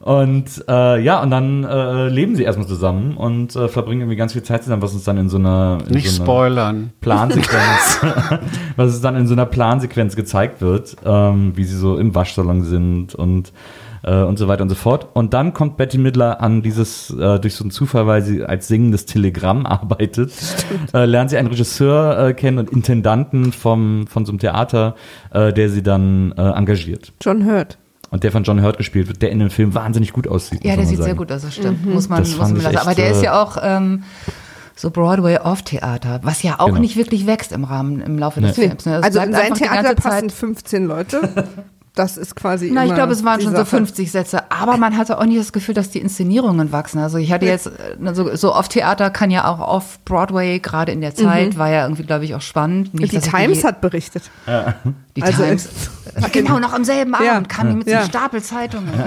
Und 0.00 0.64
äh, 0.68 1.00
ja, 1.00 1.22
und 1.22 1.30
dann 1.30 1.62
äh, 1.62 2.08
leben 2.08 2.34
sie 2.34 2.42
erstmal 2.42 2.66
zusammen 2.66 3.16
und 3.16 3.54
äh, 3.54 3.68
verbringen 3.68 4.00
irgendwie 4.00 4.16
ganz 4.16 4.32
viel 4.32 4.42
Zeit 4.42 4.64
zusammen, 4.64 4.82
was 4.82 4.94
uns 4.94 5.04
dann 5.04 5.16
in 5.16 5.28
so 5.28 5.36
einer, 5.36 5.78
in 5.86 5.94
Nicht 5.94 6.10
so 6.10 6.22
einer 6.22 6.24
spoilern. 6.24 6.92
Plansequenz, 7.00 8.00
was 8.76 8.90
es 8.90 9.00
dann 9.00 9.14
in 9.14 9.28
so 9.28 9.34
einer 9.34 9.46
Plansequenz 9.46 10.16
gezeigt 10.16 10.60
wird, 10.60 10.96
ähm, 11.04 11.52
wie 11.54 11.62
sie 11.62 11.76
so 11.76 11.98
im 11.98 12.16
Waschsalon 12.16 12.64
sind 12.64 13.14
und 13.14 13.52
äh, 14.02 14.22
und 14.22 14.38
so 14.38 14.48
weiter 14.48 14.62
und 14.62 14.68
so 14.68 14.74
fort. 14.74 15.08
Und 15.14 15.34
dann 15.34 15.52
kommt 15.54 15.76
Betty 15.76 15.98
Midler 15.98 16.40
an 16.40 16.62
dieses, 16.62 17.10
äh, 17.10 17.38
durch 17.38 17.54
so 17.54 17.64
einen 17.64 17.70
Zufall, 17.70 18.06
weil 18.06 18.22
sie 18.22 18.44
als 18.44 18.68
singendes 18.68 19.06
Telegramm 19.06 19.66
arbeitet, 19.66 20.32
äh, 20.94 21.04
lernt 21.04 21.30
sie 21.30 21.36
einen 21.36 21.48
Regisseur 21.48 22.28
äh, 22.28 22.34
kennen 22.34 22.58
und 22.58 22.70
Intendanten 22.70 23.52
vom, 23.52 24.06
von 24.06 24.24
so 24.26 24.32
einem 24.32 24.38
Theater, 24.38 24.94
äh, 25.32 25.52
der 25.52 25.68
sie 25.68 25.82
dann 25.82 26.32
äh, 26.36 26.42
engagiert. 26.50 27.12
John 27.20 27.46
Hurt. 27.46 27.78
Und 28.10 28.24
der 28.24 28.30
von 28.32 28.42
John 28.44 28.62
Hurt 28.62 28.76
gespielt 28.76 29.08
wird, 29.08 29.22
der 29.22 29.30
in 29.30 29.38
dem 29.38 29.48
Film 29.48 29.74
wahnsinnig 29.74 30.12
gut 30.12 30.28
aussieht. 30.28 30.62
Ja, 30.64 30.76
der 30.76 30.84
sieht 30.84 30.98
sagen. 30.98 31.06
sehr 31.06 31.14
gut 31.14 31.32
aus, 31.32 31.42
das 31.42 31.54
stimmt. 31.54 31.86
Muss 31.86 32.10
man, 32.10 32.18
Das 32.18 32.36
muss 32.36 32.38
man 32.50 32.56
lassen. 32.56 32.66
echt, 32.76 32.78
Aber 32.86 32.94
der 32.94 33.10
ist 33.10 33.22
äh, 33.22 33.24
ja 33.24 33.42
auch 33.42 33.56
ähm, 33.62 34.02
so 34.76 34.90
Broadway-Off-Theater, 34.90 36.20
was 36.22 36.42
ja 36.42 36.56
auch 36.58 36.66
Genau. 36.66 36.80
nicht 36.80 36.96
wirklich 36.96 37.26
wächst 37.26 37.52
im 37.52 37.64
Rahmen, 37.64 38.00
im 38.02 38.18
Laufe 38.18 38.42
des 38.42 38.56
Nee. 38.58 38.66
Films. 38.68 38.84
Ne? 38.84 39.00
Also 39.02 39.18
in 39.20 39.32
sein 39.32 39.54
Theater 39.54 39.94
passen 39.94 40.28
Zeit- 40.28 40.32
15 40.32 40.86
Leute. 40.86 41.20
Das 41.94 42.16
ist 42.16 42.34
quasi 42.36 42.70
Na, 42.72 42.86
ich 42.86 42.94
glaube, 42.94 43.12
es 43.12 43.22
waren 43.22 43.38
die 43.38 43.44
schon 43.44 43.52
so 43.52 43.58
Sache. 43.58 43.66
50 43.76 44.10
Sätze, 44.10 44.50
aber 44.50 44.78
man 44.78 44.96
hatte 44.96 45.18
auch 45.18 45.26
nicht 45.26 45.38
das 45.38 45.52
Gefühl, 45.52 45.74
dass 45.74 45.90
die 45.90 45.98
Inszenierungen 45.98 46.72
wachsen. 46.72 46.98
Also 47.00 47.18
ich 47.18 47.30
hatte 47.30 47.44
jetzt, 47.44 47.66
äh, 47.66 48.14
so, 48.14 48.34
so 48.34 48.54
Off-Theater 48.54 49.10
kann 49.10 49.30
ja 49.30 49.44
auch 49.46 49.58
Off-Broadway, 49.60 50.58
gerade 50.60 50.90
in 50.92 51.02
der 51.02 51.14
Zeit, 51.14 51.58
war 51.58 51.68
ja 51.68 51.82
irgendwie, 51.82 52.04
glaube 52.04 52.24
ich, 52.24 52.34
auch 52.34 52.40
spannend. 52.40 52.94
Nicht, 52.94 53.12
Die 53.12 53.18
Times 53.20 53.58
die, 53.60 53.66
hat 53.66 53.82
berichtet. 53.82 54.30
die 55.16 55.22
also 55.22 55.42
Times. 55.42 55.68
es- 56.14 56.32
genau, 56.32 56.58
noch 56.58 56.72
am 56.72 56.84
selben 56.84 57.14
Abend 57.14 57.26
Ja. 57.26 57.40
kam 57.42 57.68
die 57.68 57.74
mit 57.76 57.84
so 57.84 57.90
Ja. 57.92 57.98
einem 58.00 58.08
Stapel 58.08 58.42
Zeitungen. 58.42 58.88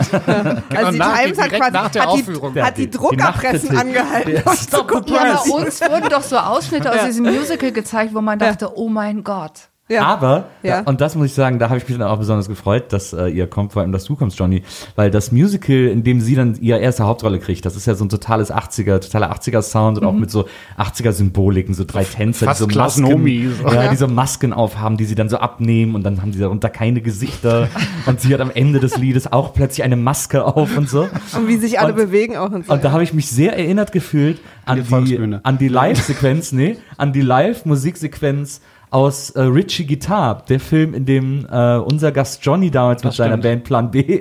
Also 0.76 0.92
die 0.92 0.98
nach- 1.00 1.18
Times 1.20 1.42
hat 1.42 1.50
quasi 1.54 1.72
nach 1.72 1.90
der 1.90 2.04
hat 2.04 2.14
die, 2.18 2.62
hat 2.62 2.78
die 2.78 2.82
Die- 2.82 2.90
die 2.92 2.98
Druckerpressen 2.98 3.74
Nachtkritik. 3.74 3.80
angehalten. 3.80 4.44
um 4.46 4.56
zu 4.56 4.84
gucken, 4.86 5.14
ja, 5.16 5.42
bei 5.44 5.52
uns 5.56 5.82
wurden 5.82 6.10
doch 6.10 6.22
so 6.22 6.38
Ausschnitte 6.38 6.92
aus 6.92 6.98
Ja. 6.98 7.06
diesem 7.08 7.26
Musical 7.26 7.72
gezeigt, 7.72 8.14
wo 8.14 8.22
man 8.22 8.40
Ja. 8.40 8.50
dachte, 8.50 8.78
oh 8.78 8.90
mein 8.90 9.24
Gott. 9.24 9.70
Ja. 9.88 10.04
Aber, 10.06 10.46
Ja. 10.64 10.82
und 10.82 11.00
das 11.02 11.16
muss 11.16 11.28
ich 11.28 11.34
sagen, 11.34 11.60
da 11.60 11.70
habe 11.70 11.78
ich 11.78 11.88
mich 11.88 11.98
dann 11.98 12.08
auch 12.08 12.18
besonders 12.18 12.48
gefreut, 12.48 12.86
dass 12.94 13.14
äh, 13.14 13.28
ihr 13.28 13.48
kommt, 13.48 13.74
vor 13.74 13.82
allem, 13.82 13.92
dass 13.92 14.04
du 14.06 14.16
kommst, 14.16 14.40
Johnny, 14.40 14.64
weil 14.96 15.12
das 15.12 15.32
Musical, 15.32 15.76
in 15.76 16.04
dem 16.04 16.22
sie 16.22 16.36
dann 16.36 16.56
ihre 16.60 16.80
erste 16.80 17.04
Hauptrolle 17.06 17.40
kriegt, 17.40 17.66
das 17.66 17.76
ist 17.76 17.86
ja 17.86 17.96
so 17.96 18.04
ein 18.06 18.10
totales 18.10 18.52
80er, 18.52 19.00
totaler 19.00 19.32
80er-Sound 19.32 19.98
und 20.00 20.06
auch 20.06 20.14
mit 20.14 20.32
so 20.32 20.46
80er-Symboliken, 20.78 21.74
so 21.74 21.84
drei 21.86 22.04
Tänzer, 22.04 22.46
Fast 22.48 22.62
die 22.68 22.74
so 22.74 22.80
Masken, 22.80 23.02
Nomi, 23.04 23.50
so. 23.62 23.68
ja, 23.68 23.90
die 23.90 23.96
so 23.96 24.08
Masken 24.08 24.54
aufhaben, 24.54 24.98
die 24.98 25.06
sie 25.06 25.16
dann 25.16 25.30
so 25.30 25.38
abnehmen 25.38 25.96
und 25.96 26.04
dann 26.04 26.22
haben 26.22 26.32
die 26.32 26.40
darunter 26.40 26.70
keine 26.70 27.02
Gesichter 27.02 27.70
und 28.06 28.20
sie 28.22 28.34
hat 28.34 28.42
am 28.42 28.52
Ende 28.52 28.80
des 28.80 28.98
Liedes 28.98 29.32
auch 29.32 29.54
plötzlich 29.54 29.84
eine 29.84 29.96
Maske 29.96 30.46
auf 30.46 30.76
und 30.78 30.90
so. 30.90 31.08
Und 31.36 31.48
wie 31.48 31.58
sich 31.58 31.80
alle 31.80 31.94
Und- 31.94 31.98
bewegen 31.98 32.38
auch 32.38 32.52
und 32.52 32.66
so. 32.66 32.74
Und 32.74 32.84
da 32.84 32.92
habe 32.92 33.04
ich 33.04 33.14
mich 33.14 33.30
sehr 33.30 33.56
erinnert 33.58 33.92
gefühlt 33.92 34.40
an 34.66 34.78
die 34.84 35.06
die, 35.06 35.38
an 35.44 35.58
die 35.60 35.68
Live-Sequenz, 35.68 36.52
nee, 36.52 36.78
an 36.98 37.14
die 37.14 37.22
Live-Musiksequenz 37.22 38.62
aus 38.96 39.32
äh, 39.32 39.42
Richie 39.42 39.86
Guitar, 39.86 40.46
der 40.48 40.62
Film, 40.62 40.94
in 40.94 41.06
dem 41.06 41.46
äh, 41.52 41.76
unser 41.76 42.14
Gast 42.14 42.46
Johnny 42.46 42.72
damals 42.72 43.04
mit 43.04 43.12
seiner 43.12 43.32
stimmt. 43.32 43.44
Band 43.44 43.64
Plan 43.66 43.92
B 43.92 44.00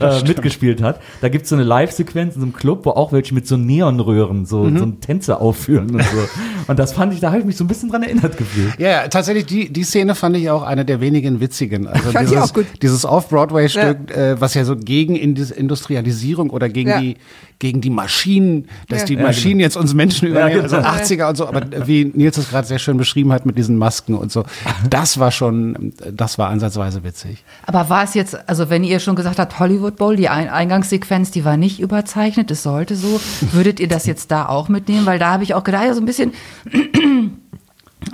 äh, 0.00 0.22
mitgespielt 0.26 0.80
hat. 0.82 0.98
Da 1.20 1.28
gibt's 1.28 1.50
so 1.50 1.56
eine 1.56 1.64
Live-Sequenz 1.64 2.34
in 2.34 2.40
so 2.40 2.46
einem 2.46 2.54
Club, 2.54 2.86
wo 2.86 2.90
auch 2.90 3.12
welche 3.12 3.34
mit 3.34 3.46
so 3.46 3.58
Neonröhren 3.58 4.46
so, 4.46 4.64
Mhm. 4.64 4.78
so 4.78 4.82
einen 4.84 5.00
Tänzer 5.00 5.42
aufführen 5.42 5.90
und 5.94 6.02
so. 6.02 6.16
Und 6.66 6.78
das 6.78 6.94
fand 6.94 7.12
ich, 7.12 7.20
da 7.20 7.28
habe 7.28 7.40
ich 7.40 7.44
mich 7.44 7.58
so 7.58 7.64
ein 7.64 7.66
bisschen 7.68 7.90
dran 7.90 8.02
erinnert 8.02 8.38
gefühlt. 8.38 8.78
Ja, 8.78 8.88
ja, 8.88 9.08
tatsächlich, 9.08 9.44
die, 9.44 9.70
die 9.70 9.82
Szene 9.84 10.14
fand 10.14 10.34
ich 10.38 10.48
auch 10.48 10.62
eine 10.62 10.86
der 10.86 11.02
wenigen 11.02 11.38
witzigen. 11.40 11.86
Also 11.92 12.10
fand 12.10 12.26
die 12.30 12.32
dieses, 12.34 12.50
auch 12.50 12.54
gut. 12.54 12.64
dieses 12.80 13.04
Off-Broadway-Stück, 13.04 14.10
äh, 14.16 14.40
was 14.40 14.54
ja 14.54 14.64
so 14.64 14.74
gegen 14.74 15.14
Indus- 15.14 15.50
Industrialisierung 15.50 16.48
oder 16.48 16.70
gegen 16.70 16.88
Ja. 16.88 17.00
die 17.00 17.16
gegen 17.60 17.80
die 17.80 17.90
Maschinen, 17.90 18.66
dass 18.88 19.00
Ja. 19.02 19.06
die 19.06 19.14
Ja, 19.14 19.22
Maschinen 19.22 19.60
jetzt 19.60 19.76
uns 19.76 19.94
Menschen 19.94 20.28
übernehmen, 20.28 20.62
genau. 20.64 20.76
also 20.76 21.14
80er 21.14 21.28
und 21.28 21.36
so, 21.36 21.46
aber 21.46 21.62
wie 21.86 22.04
Nils 22.12 22.36
es 22.36 22.50
gerade 22.50 22.66
sehr 22.66 22.80
schön 22.80 22.96
beschrieben 22.96 23.32
hat 23.32 23.46
mit 23.46 23.56
diesen 23.56 23.76
Masken 23.78 24.13
und 24.18 24.32
so, 24.32 24.44
das 24.88 25.18
war 25.18 25.30
schon, 25.30 25.92
das 26.12 26.38
war 26.38 26.50
ansatzweise 26.50 27.04
witzig. 27.04 27.44
Aber 27.66 27.88
war 27.88 28.04
es 28.04 28.14
jetzt, 28.14 28.48
also 28.48 28.70
wenn 28.70 28.84
ihr 28.84 29.00
schon 29.00 29.16
gesagt 29.16 29.38
habt, 29.38 29.58
Hollywood 29.58 29.96
Bowl, 29.96 30.16
die 30.16 30.28
Ein 30.28 30.48
Eingangssequenz, 30.48 31.30
die 31.30 31.44
war 31.44 31.56
nicht 31.56 31.80
überzeichnet, 31.80 32.50
es 32.50 32.62
sollte 32.62 32.96
so, 32.96 33.20
würdet 33.52 33.80
ihr 33.80 33.88
das 33.88 34.06
jetzt 34.06 34.30
da 34.30 34.46
auch 34.46 34.68
mitnehmen? 34.68 35.06
Weil 35.06 35.18
da 35.18 35.32
habe 35.32 35.44
ich 35.44 35.54
auch 35.54 35.64
gedacht, 35.64 35.84
ja, 35.84 35.94
so 35.94 36.00
ein 36.00 36.06
bisschen, 36.06 36.32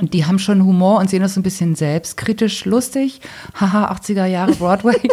Und 0.00 0.14
die 0.14 0.24
haben 0.24 0.38
schon 0.38 0.64
Humor 0.64 0.98
und 0.98 1.10
sehen 1.10 1.20
das 1.20 1.34
so 1.34 1.40
ein 1.40 1.42
bisschen 1.42 1.74
selbstkritisch 1.74 2.64
lustig. 2.64 3.20
Haha, 3.54 3.92
80er 3.92 4.26
Jahre 4.26 4.52
Broadway. 4.52 4.96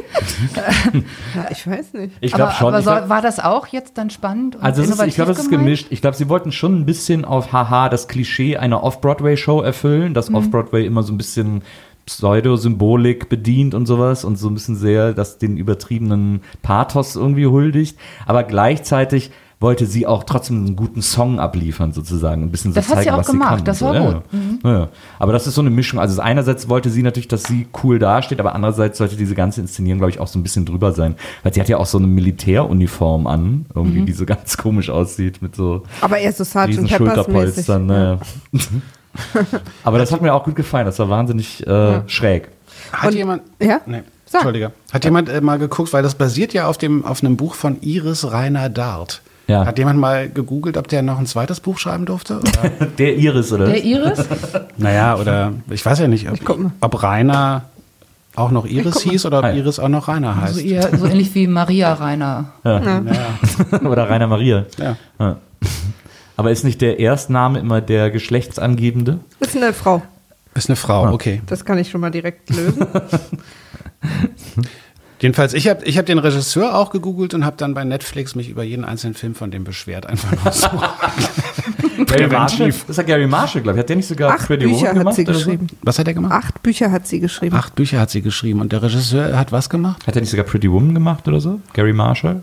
Ja, 1.35 1.47
ich 1.51 1.65
weiß 1.67 1.93
nicht. 1.93 2.15
Ich 2.21 2.31
glaube 2.31 2.51
aber 2.51 2.57
schon. 2.57 2.67
aber 2.67 2.81
soll, 2.81 2.95
glaub, 2.97 3.09
war 3.09 3.21
das 3.21 3.39
auch 3.39 3.67
jetzt 3.67 3.97
dann 3.97 4.09
spannend 4.09 4.55
und 4.55 4.63
also 4.63 4.81
ist, 4.81 5.01
ich 5.01 5.15
glaube, 5.15 5.31
es 5.31 5.39
ist 5.39 5.49
gemischt. 5.49 5.87
Ich 5.89 6.01
glaube, 6.01 6.15
sie 6.15 6.29
wollten 6.29 6.51
schon 6.51 6.79
ein 6.79 6.85
bisschen 6.85 7.25
auf 7.25 7.51
Haha 7.51 7.89
das 7.89 8.07
Klischee 8.07 8.57
einer 8.57 8.83
Off-Broadway-Show 8.83 9.61
erfüllen, 9.61 10.13
dass 10.13 10.33
Off-Broadway 10.33 10.85
immer 10.85 11.03
so 11.03 11.13
ein 11.13 11.17
bisschen 11.17 11.61
Pseudo-Symbolik 12.05 13.29
bedient 13.29 13.73
und 13.73 13.85
sowas 13.85 14.23
und 14.23 14.37
so 14.37 14.49
ein 14.49 14.53
bisschen 14.53 14.75
sehr 14.75 15.13
das 15.13 15.37
den 15.37 15.57
übertriebenen 15.57 16.41
Pathos 16.61 17.15
irgendwie 17.15 17.47
huldigt. 17.47 17.97
Aber 18.25 18.43
gleichzeitig 18.43 19.31
wollte 19.59 19.87
sie 19.87 20.05
auch 20.05 20.23
trotzdem 20.23 20.57
einen 20.65 20.75
guten 20.75 21.01
Song 21.01 21.39
abliefern, 21.39 21.91
sozusagen. 21.91 22.43
Ein 22.43 22.51
bisschen 22.51 22.73
so 22.73 22.75
Das 22.75 22.89
hat 22.89 22.99
sie 22.99 23.03
zeigen, 23.05 23.15
auch 23.15 23.19
was 23.19 23.27
gemacht. 23.27 23.49
sie 23.49 23.55
kann. 23.57 23.65
Das 23.65 23.79
so, 23.79 23.85
war 23.87 23.93
ja, 23.95 24.11
gut. 24.11 24.21
Ja. 24.63 24.69
Ja, 24.71 24.79
ja. 24.81 24.87
Aber 25.17 25.33
das 25.33 25.47
ist 25.47 25.55
so 25.55 25.61
eine 25.61 25.71
Mischung. 25.71 25.99
Also 25.99 26.21
einerseits 26.21 26.69
wollte 26.69 26.89
sie 26.91 27.01
natürlich, 27.01 27.27
dass 27.27 27.43
sie 27.43 27.67
cool 27.83 27.97
dasteht, 27.97 28.39
aber 28.39 28.53
andererseits 28.53 28.99
sollte 28.99 29.15
diese 29.15 29.33
ganze 29.33 29.61
Inszenierung, 29.61 29.97
glaube 29.97 30.11
ich, 30.11 30.19
auch 30.19 30.27
so 30.27 30.37
ein 30.37 30.43
bisschen 30.43 30.65
drüber 30.65 30.91
sein. 30.91 31.15
Weil 31.41 31.53
sie 31.55 31.59
hat 31.59 31.69
ja 31.69 31.77
auch 31.77 31.87
so 31.87 31.97
eine 31.97 32.05
Militäruniform 32.07 33.25
an, 33.25 33.65
irgendwie, 33.73 34.01
Mhm. 34.01 34.05
die 34.05 34.13
so 34.13 34.25
ganz 34.25 34.57
komisch 34.57 34.89
aussieht, 34.91 35.41
mit 35.41 35.55
so 35.55 35.83
Aber 36.01 36.19
eher 36.19 36.31
so 36.33 36.43
riesen. 36.59 36.87
Schulterpolstern. 36.87 37.85
Ne. 37.87 38.19
aber 39.83 39.97
das 39.97 40.11
hat 40.11 40.21
mir 40.21 40.33
auch 40.33 40.43
gut 40.43 40.55
gefallen. 40.55 40.85
Das 40.85 40.99
war 40.99 41.09
wahnsinnig 41.09 41.65
äh, 41.65 42.01
schräg. 42.07 42.49
Hat 42.91 43.09
Und- 43.11 43.15
jemand. 43.17 43.41
Ja? 43.61 43.81
Nee, 43.85 44.03
Sag. 44.25 44.41
Entschuldige. 44.41 44.71
Hat 44.91 45.05
jemand 45.05 45.29
äh, 45.29 45.41
mal 45.41 45.57
geguckt, 45.57 45.93
weil 45.93 46.03
das 46.03 46.15
basiert 46.15 46.53
ja 46.53 46.67
auf, 46.67 46.77
dem, 46.77 47.05
auf 47.05 47.23
einem 47.23 47.37
Buch 47.37 47.53
von 47.55 47.81
Iris 47.81 48.29
Rainer 48.31 48.69
Dart. 48.69 49.21
Ja. 49.47 49.65
Hat 49.65 49.77
jemand 49.77 49.99
mal 49.99 50.29
gegoogelt, 50.29 50.75
ob 50.77 50.89
der 50.89 51.01
noch 51.01 51.19
ein 51.19 51.25
zweites 51.25 51.61
Buch 51.61 51.77
schreiben 51.77 52.05
durfte? 52.05 52.39
Oder? 52.39 52.87
Der 52.97 53.15
Iris, 53.15 53.51
oder? 53.53 53.67
Der 53.67 53.83
Iris? 53.83 54.25
naja, 54.77 55.15
oder 55.15 55.53
ich 55.69 55.85
weiß 55.85 55.99
ja 55.99 56.07
nicht, 56.09 56.29
ob, 56.29 56.59
ob 56.81 57.03
Rainer 57.03 57.63
auch 58.35 58.51
noch 58.51 58.65
Iris 58.65 59.01
hieß 59.01 59.25
oder 59.25 59.39
ob 59.39 59.45
Ah, 59.45 59.49
ja. 59.51 59.55
Iris 59.55 59.79
auch 59.79 59.87
noch 59.87 60.09
Rainer 60.09 60.39
heißt. 60.39 60.55
So, 60.55 60.59
eher, 60.59 60.95
so 60.97 61.05
ähnlich 61.05 61.33
wie 61.33 61.47
Maria 61.47 61.93
Rainer. 61.93 62.51
oder 62.63 64.09
Rainer 64.09 64.27
Maria. 64.27 64.65
Ja. 64.77 64.95
Ja. 65.19 65.37
Aber 66.35 66.51
ist 66.51 66.63
nicht 66.63 66.81
der 66.81 66.99
Erstname 66.99 67.59
immer 67.59 67.81
der 67.81 68.11
geschlechtsangebende? 68.11 69.19
Ist 69.39 69.55
eine 69.55 69.73
Frau. 69.73 70.03
Ist 70.53 70.69
eine 70.69 70.75
Frau, 70.75 71.11
okay. 71.13 71.41
Das 71.47 71.65
kann 71.65 71.77
ich 71.79 71.89
schon 71.89 72.01
mal 72.01 72.11
direkt 72.11 72.49
lösen. 72.49 72.85
Jedenfalls, 75.19 75.53
ich 75.55 75.67
habe 75.67 75.83
ich 75.85 75.97
hab 75.97 76.05
den 76.05 76.19
Regisseur 76.19 76.75
auch 76.75 76.91
gegoogelt 76.91 77.33
und 77.33 77.43
habe 77.43 77.57
dann 77.57 77.73
bei 77.73 77.83
Netflix 77.83 78.35
mich 78.35 78.49
über 78.49 78.63
jeden 78.63 78.85
einzelnen 78.85 79.15
Film 79.15 79.33
von 79.33 79.49
dem 79.49 79.63
beschwert. 79.63 80.05
Einfach 80.05 80.31
nur 80.43 80.53
so. 80.53 80.67
Gary 82.05 82.27
Marshall? 82.27 82.67
Das 82.67 82.89
ist 82.89 82.97
ja 82.97 83.03
Gary 83.03 83.25
Marshall, 83.27 83.61
glaube 83.63 83.77
ich. 83.77 83.81
Hat 83.81 83.89
der 83.89 83.95
nicht 83.95 84.07
sogar 84.07 84.31
Acht 84.33 84.45
Pretty 84.47 84.65
Bücher 84.67 84.77
Woman 84.81 84.87
hat 84.89 84.97
gemacht? 84.99 85.15
sie 85.15 85.25
so? 85.25 85.31
geschrieben. 85.31 85.67
Was 85.81 85.97
hat 85.97 86.07
er 86.07 86.13
gemacht? 86.13 86.33
Acht 86.33 86.61
Bücher 86.63 86.91
hat 86.91 87.07
sie 87.07 87.19
geschrieben. 87.19 87.55
Acht 87.55 87.73
Bücher 87.75 87.99
hat 87.99 88.11
sie 88.11 88.21
geschrieben. 88.21 88.61
Und 88.61 88.71
der 88.71 88.83
Regisseur 88.83 89.37
hat 89.37 89.51
was 89.51 89.69
gemacht? 89.69 90.05
Hat 90.05 90.15
er 90.15 90.21
nicht 90.21 90.29
sogar 90.29 90.45
Pretty 90.45 90.71
Woman 90.71 90.93
gemacht 90.93 91.27
oder 91.27 91.39
so? 91.39 91.59
Gary 91.73 91.93
Marshall? 91.93 92.41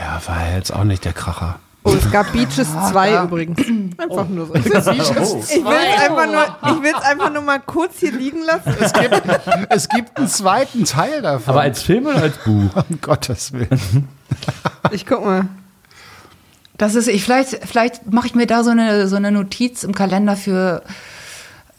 Ja, 0.00 0.20
war 0.26 0.54
jetzt 0.54 0.72
auch 0.74 0.84
nicht 0.84 1.04
der 1.04 1.14
Kracher. 1.14 1.58
Oh, 1.86 1.94
es 1.94 2.10
gab 2.10 2.32
Beaches 2.32 2.68
2 2.90 3.22
übrigens. 3.24 3.58
Einfach 3.98 4.28
nur 4.28 4.46
so. 4.46 4.54
Ich 4.54 4.64
will 4.64 4.72
es 4.74 4.86
einfach, 4.88 6.26
nur- 6.26 6.84
ich 6.84 6.94
einfach 7.04 7.32
nur 7.32 7.42
mal 7.42 7.60
kurz 7.60 7.98
hier 8.00 8.12
liegen 8.12 8.42
lassen. 8.44 8.74
Es 8.80 8.92
gibt, 8.92 9.22
es 9.70 9.88
gibt 9.88 10.16
einen 10.18 10.28
zweiten 10.28 10.84
Teil 10.84 11.22
davon. 11.22 11.50
Aber 11.54 11.60
als 11.62 11.82
Film 11.82 12.06
oder 12.06 12.22
als 12.22 12.36
Buch? 12.38 12.70
um 12.88 13.00
Gottes 13.00 13.52
Willen. 13.52 14.08
Ich 14.90 15.06
guck 15.06 15.24
mal. 15.24 15.46
Das 16.76 16.94
ist, 16.94 17.08
ich, 17.08 17.22
vielleicht, 17.24 17.60
vielleicht 17.66 18.12
mache 18.12 18.26
ich 18.26 18.34
mir 18.34 18.46
da 18.46 18.62
so 18.62 18.70
eine, 18.70 19.08
so 19.08 19.16
eine 19.16 19.30
Notiz 19.30 19.82
im 19.82 19.94
Kalender 19.94 20.36
für 20.36 20.82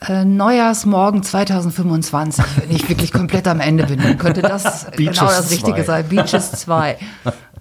äh, 0.08 0.26
Neujahrsmorgen 0.26 1.22
2025, 1.22 2.44
wenn 2.58 2.72
ich 2.76 2.90
wirklich 2.90 3.12
komplett 3.14 3.48
am 3.48 3.60
Ende 3.60 3.86
bin. 3.86 4.02
Dann 4.02 4.18
könnte 4.18 4.42
das 4.42 4.86
Beaches 4.96 5.20
genau 5.20 5.30
das 5.32 5.52
Richtige 5.52 5.78
2. 5.78 5.84
sein. 5.84 6.08
Beaches 6.10 6.52
2. 6.52 6.98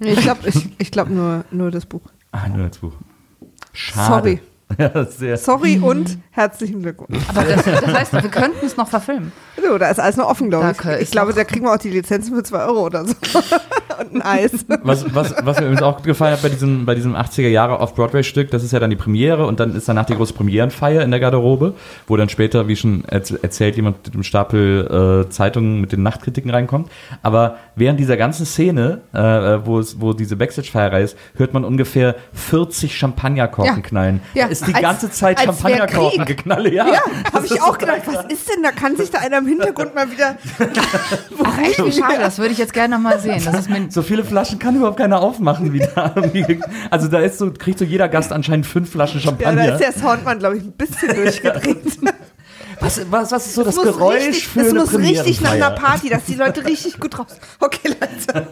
Nee, 0.01 0.13
Ich 0.13 0.21
glaube 0.21 0.49
ich, 0.49 0.69
ich 0.79 0.91
glaub 0.91 1.09
nur, 1.11 1.45
nur 1.51 1.71
das 1.71 1.85
Buch. 1.87 2.03
Ah, 2.37 2.49
nur 2.49 2.65
als 2.65 2.79
Buch. 2.79 2.93
Schade. 3.73 4.07
Sorry. 4.07 4.41
Ja, 4.79 5.05
sehr. 5.05 5.37
Sorry 5.39 5.79
und 5.79 6.19
herzlichen 6.33 6.83
Glückwunsch. 6.83 7.23
Aber 7.29 7.45
das, 7.45 7.65
das 7.65 7.87
heißt, 7.87 8.13
wir 8.15 8.23
könnten 8.23 8.67
es 8.67 8.77
noch 8.77 8.89
verfilmen. 8.89 9.31
So, 9.65 9.79
da 9.79 9.89
ist 9.89 10.01
alles 10.01 10.17
noch 10.17 10.29
offen, 10.29 10.51
glaube 10.51 10.73
ich. 10.73 11.03
Ich 11.03 11.11
glaube, 11.13 11.33
da 11.33 11.45
kriegen 11.45 11.65
wir 11.65 11.73
auch 11.73 11.79
die 11.79 11.89
Lizenzen 11.91 12.35
für 12.35 12.43
2 12.43 12.65
Euro 12.67 12.85
oder 12.87 13.05
so. 13.07 13.15
und 14.01 14.15
ein 14.17 14.23
Eis. 14.23 14.67
Was, 14.83 15.15
was, 15.15 15.35
was 15.43 15.57
mir 15.61 15.67
übrigens 15.67 15.83
auch 15.83 16.03
gefallen 16.03 16.33
hat 16.35 16.43
bei 16.43 16.49
diesem, 16.49 16.85
bei 16.85 16.95
diesem 16.97 17.15
80er 17.15 17.49
Jahre 17.49 17.79
Off-Broadway-Stück, 17.79 18.51
das 18.51 18.65
ist 18.65 18.73
ja 18.73 18.81
dann 18.81 18.91
die 18.91 18.97
Premiere 18.97 19.47
und 19.47 19.61
dann 19.61 19.75
ist 19.75 19.89
danach 19.89 20.05
die 20.05 20.15
große 20.17 20.35
Premierenfeier 20.35 21.03
in 21.03 21.11
der 21.13 21.21
Garderobe, 21.21 21.75
wo 22.09 22.17
dann 22.17 22.29
später, 22.29 22.67
wie 22.69 22.77
schon 22.77 23.05
erz- 23.05 23.39
erzählt, 23.41 23.77
jemand 23.77 24.05
mit 24.05 24.15
dem 24.15 24.25
Stapel 24.25 25.25
äh, 25.27 25.31
Zeitungen 25.31 25.81
mit 25.81 25.93
den 25.93 26.03
Nachtkritiken 26.03 26.51
reinkommt. 26.51 26.91
Aber 27.23 27.57
während 27.77 27.99
dieser 28.01 28.17
ganzen 28.17 28.45
Szene, 28.45 29.01
äh, 29.15 29.65
wo, 29.65 29.79
es, 29.79 30.01
wo 30.01 30.13
diese 30.13 30.37
Backstage-Feierei 30.37 31.03
ist, 31.03 31.17
hört 31.37 31.55
man 31.55 31.65
ungefähr 31.65 32.17
40 32.35 32.97
Champagnerkorken 32.99 33.77
Ja. 33.77 33.81
knallen. 33.83 34.21
Ja. 34.35 34.49
Ist 34.61 34.67
die 34.69 34.75
Als- 34.75 34.83
ganze 34.83 35.11
Zeit 35.11 35.39
als 35.39 35.47
wär 35.47 35.55
Champagnerkorken 35.55 36.25
Krieg. 36.25 36.37
geknalle. 36.39 36.73
Ja, 36.73 36.87
Ja, 36.87 37.01
Das 37.25 37.33
habe 37.35 37.47
ich 37.47 37.63
auch 37.63 37.73
so 37.73 37.79
gedacht, 37.79 38.03
was 38.07 38.25
ist 38.33 38.49
denn 38.49 38.63
da? 38.63 38.71
Kann 38.73 38.97
sich 38.97 39.11
da 39.11 39.19
einer 39.19 39.39
im 39.39 39.47
Hintergrund 39.47 39.95
mal 39.95 40.11
wieder. 40.11 40.37
Ach, 41.45 41.59
echt, 41.59 41.85
wie 41.85 41.93
schade. 41.93 42.17
Das 42.19 42.39
würde 42.39 42.53
ich 42.53 42.59
jetzt 42.59 42.73
gerne 42.73 42.97
noch 42.97 43.03
mal 43.03 43.19
sehen. 43.21 43.43
Das 43.45 43.67
So 43.95 44.03
viele 44.03 44.25
Flaschen 44.25 44.59
kann 44.59 44.77
überhaupt 44.77 44.99
keiner 44.99 45.21
aufmachen 45.21 45.73
wieder. 45.73 46.15
Also 46.91 47.09
da 47.09 47.19
ist 47.21 47.39
so, 47.39 47.51
kriegt 47.53 47.79
so 47.79 47.85
jeder 47.85 48.09
Gast 48.09 48.33
anscheinend 48.33 48.67
fünf 48.67 48.91
Flaschen 48.91 49.21
Ja, 49.21 49.27
Champagner. 49.27 49.67
da 49.67 49.73
ist 49.75 49.81
der 49.81 49.93
Soundmann, 49.93 50.39
glaube 50.39 50.57
ich, 50.59 50.63
ein 50.65 50.73
bisschen 50.73 51.15
durchgedreht. 51.15 51.99
was, 52.81 53.01
was, 53.11 53.33
was 53.33 53.47
ist 53.47 53.55
so 53.55 53.65
das 53.65 53.77
muss 53.77 53.85
Geräusch 53.85 54.15
richtig, 54.27 54.49
für 54.49 54.61
das 54.61 54.71
eine 54.71 54.79
muss 54.81 54.99
richtig 54.99 55.41
nach 55.41 55.53
einer? 55.53 55.71
Party, 55.71 56.09
dass 56.09 56.25
die 56.25 56.35
Leute 56.35 56.65
richtig 56.65 56.99
gut 57.01 57.19
raus. 57.19 57.37
Okay, 57.61 57.89
Leute. 57.89 58.47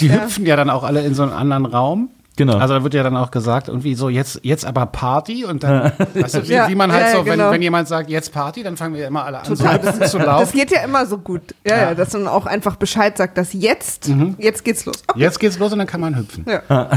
Die 0.00 0.12
hüpfen 0.12 0.46
ja 0.46 0.56
dann 0.56 0.70
auch 0.70 0.84
alle 0.84 1.02
in 1.02 1.14
so 1.14 1.22
einen 1.22 1.32
anderen 1.32 1.66
Raum. 1.66 2.10
Genau. 2.36 2.58
Also 2.58 2.74
da 2.74 2.82
wird 2.82 2.92
ja 2.92 3.02
dann 3.02 3.16
auch 3.16 3.30
gesagt, 3.30 3.68
irgendwie 3.68 3.94
so, 3.94 4.10
jetzt, 4.10 4.40
jetzt 4.42 4.66
aber 4.66 4.84
Party 4.86 5.44
und 5.46 5.62
dann, 5.62 5.92
weißt 6.14 6.34
du, 6.34 6.42
wie, 6.48 6.52
Ja, 6.52 6.68
wie 6.68 6.74
man 6.74 6.92
halt 6.92 7.06
ja, 7.06 7.12
so, 7.12 7.24
wenn, 7.24 7.38
genau. 7.38 7.50
wenn 7.50 7.62
jemand 7.62 7.88
sagt, 7.88 8.10
jetzt 8.10 8.30
Party, 8.32 8.62
dann 8.62 8.76
fangen 8.76 8.94
wir 8.94 9.06
immer 9.06 9.24
alle 9.24 9.38
an, 9.38 9.44
Total. 9.44 9.56
so 9.56 9.64
ein 9.70 9.80
bisschen 9.80 10.06
zu 10.08 10.18
Das 10.18 10.26
laufen. 10.26 10.58
geht 10.58 10.70
ja 10.70 10.82
immer 10.84 11.06
so 11.06 11.16
gut. 11.16 11.54
Ja, 11.66 11.76
ja, 11.76 11.94
dass 11.94 12.12
man 12.12 12.28
auch 12.28 12.44
einfach 12.44 12.76
Bescheid 12.76 13.16
sagt, 13.16 13.38
dass 13.38 13.54
jetzt, 13.54 14.10
jetzt 14.38 14.64
geht's 14.64 14.84
los. 14.84 15.02
Okay. 15.06 15.18
Jetzt 15.20 15.40
geht's 15.40 15.58
los 15.58 15.72
und 15.72 15.78
dann 15.78 15.86
kann 15.86 16.00
man 16.02 16.14
hüpfen. 16.16 16.44
Ja. 16.46 16.62
Ja, 16.68 16.90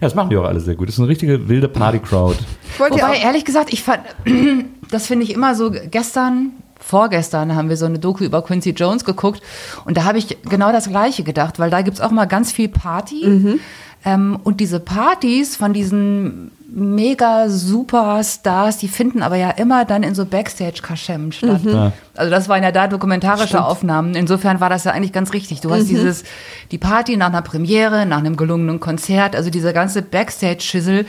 das 0.00 0.14
machen 0.16 0.30
die 0.30 0.36
auch 0.36 0.44
alle 0.44 0.58
sehr 0.60 0.74
gut. 0.74 0.88
Das 0.88 0.94
ist 0.96 0.98
eine 1.00 1.08
richtige 1.08 1.48
wilde 1.48 1.68
Party-Crowd. 1.68 2.36
Wobei, 2.78 3.18
ehrlich 3.18 3.44
gesagt, 3.44 3.72
ich 3.72 3.82
fand, 3.84 4.00
das 4.90 5.06
finde 5.06 5.24
ich 5.24 5.32
immer 5.32 5.54
so, 5.54 5.70
gestern, 5.70 6.50
vorgestern 6.80 7.54
haben 7.54 7.68
wir 7.68 7.76
so 7.76 7.86
eine 7.86 7.98
Doku 8.00 8.24
über 8.24 8.42
Quincy 8.42 8.70
Jones 8.70 9.04
geguckt 9.04 9.40
und 9.84 9.96
da 9.96 10.04
habe 10.04 10.18
ich 10.18 10.36
genau 10.42 10.72
das 10.72 10.88
Gleiche 10.88 11.22
gedacht, 11.22 11.58
weil 11.60 11.70
da 11.70 11.82
gibt 11.82 11.98
es 11.98 12.00
auch 12.02 12.10
mal 12.10 12.24
ganz 12.26 12.50
viel 12.52 12.68
Party. 12.68 13.22
Ähm, 13.24 13.60
und 14.04 14.60
diese 14.60 14.80
Partys 14.80 15.56
von 15.56 15.72
diesen 15.72 16.50
mega 16.72 17.48
Superstars, 17.48 18.78
die 18.78 18.88
finden 18.88 19.22
aber 19.22 19.36
ja 19.36 19.50
immer 19.50 19.84
dann 19.84 20.02
in 20.02 20.14
so 20.14 20.24
Backstage-Kaschemmen 20.24 21.32
statt. 21.32 21.62
Ja. 21.64 21.92
Also 22.14 22.30
das 22.30 22.48
waren 22.48 22.62
ja 22.62 22.70
da 22.72 22.86
dokumentarische 22.86 23.64
Aufnahmen. 23.64 24.14
Insofern 24.14 24.60
war 24.60 24.70
das 24.70 24.84
ja 24.84 24.92
eigentlich 24.92 25.12
ganz 25.12 25.32
richtig. 25.32 25.60
Du 25.60 25.70
hast 25.70 25.88
dieses, 25.88 26.22
die 26.70 26.78
Party 26.78 27.16
nach 27.16 27.28
einer 27.28 27.42
Premiere, 27.42 28.06
nach 28.06 28.18
einem 28.18 28.36
gelungenen 28.36 28.78
Konzert, 28.80 29.34
also 29.34 29.50
dieser 29.50 29.72
ganze 29.72 30.02
Backstage-Schissel 30.02 31.06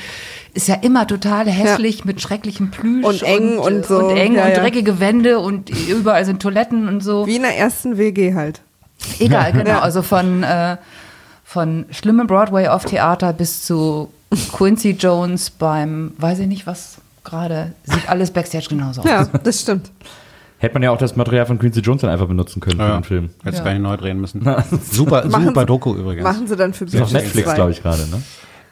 ist 0.54 0.68
ja 0.68 0.76
immer 0.76 1.08
total 1.08 1.48
hässlich 1.48 2.06
mit 2.06 2.22
schrecklichem 2.22 2.72
Plüsch. 2.72 3.06
Und 3.06 3.24
eng 3.24 3.58
und 3.58 3.86
so. 3.86 4.00
Und 4.00 4.18
eng 4.18 4.36
Ja, 4.36 4.46
und 4.46 4.52
ja. 4.52 4.60
dreckige 4.60 5.00
Wände 5.00 5.40
und 5.40 5.70
überall 5.70 6.26
sind 6.26 6.42
Toiletten 6.42 6.88
und 6.88 7.02
so. 7.02 7.28
wie 7.28 7.36
in 7.36 7.44
der 7.44 7.58
ersten 7.58 7.98
WG 7.98 8.34
halt. 8.34 8.62
Egal, 9.20 9.52
genau. 9.54 9.70
Ja. 9.70 9.80
Also 9.80 10.02
von, 10.02 10.44
äh, 10.44 10.78
von 11.52 11.86
schlimmem 11.92 12.28
Broadway 12.28 12.68
auf 12.70 12.86
Theater 12.86 13.34
bis 13.34 13.64
zu 13.66 14.08
Quincy 14.54 14.92
Jones 14.92 15.50
beim, 15.50 16.14
weiß 16.18 16.40
ich 16.40 16.48
nicht 16.48 16.66
was 16.66 16.96
gerade, 17.26 17.74
sieht 17.84 18.08
alles 18.10 18.32
Backstage 18.32 18.68
genauso 18.70 19.02
aus. 19.02 19.08
Ja, 19.08 19.26
das 19.26 19.60
stimmt. 19.62 19.92
Hätte 20.60 20.74
man 20.76 20.84
ja 20.84 20.92
auch 20.92 20.98
das 20.98 21.16
Material 21.18 21.46
von 21.46 21.60
Quincy 21.60 21.82
Jones 21.82 22.00
dann 22.02 22.10
einfach 22.10 22.28
benutzen 22.28 22.62
können 22.62 22.78
für 22.78 22.84
Ja. 22.88 22.98
den 22.98 23.04
Film. 23.04 23.30
Hättest 23.44 23.60
Ja. 23.60 23.66
gar 23.66 23.74
nicht 23.74 23.82
neu 23.84 23.98
drehen 23.98 24.22
müssen. 24.22 24.42
super, 24.92 25.30
super 25.30 25.66
Doku 25.66 25.94
übrigens. 25.96 26.24
Machen 26.24 26.48
sie 26.48 26.56
dann 26.56 26.74
für 26.74 26.86
Das 26.86 26.94
ist 26.94 27.02
auf 27.02 27.12
Netflix, 27.12 27.50
2. 27.50 27.56
glaube 27.56 27.72
ich, 27.72 27.82
gerade, 27.82 28.04
ne? 28.10 28.22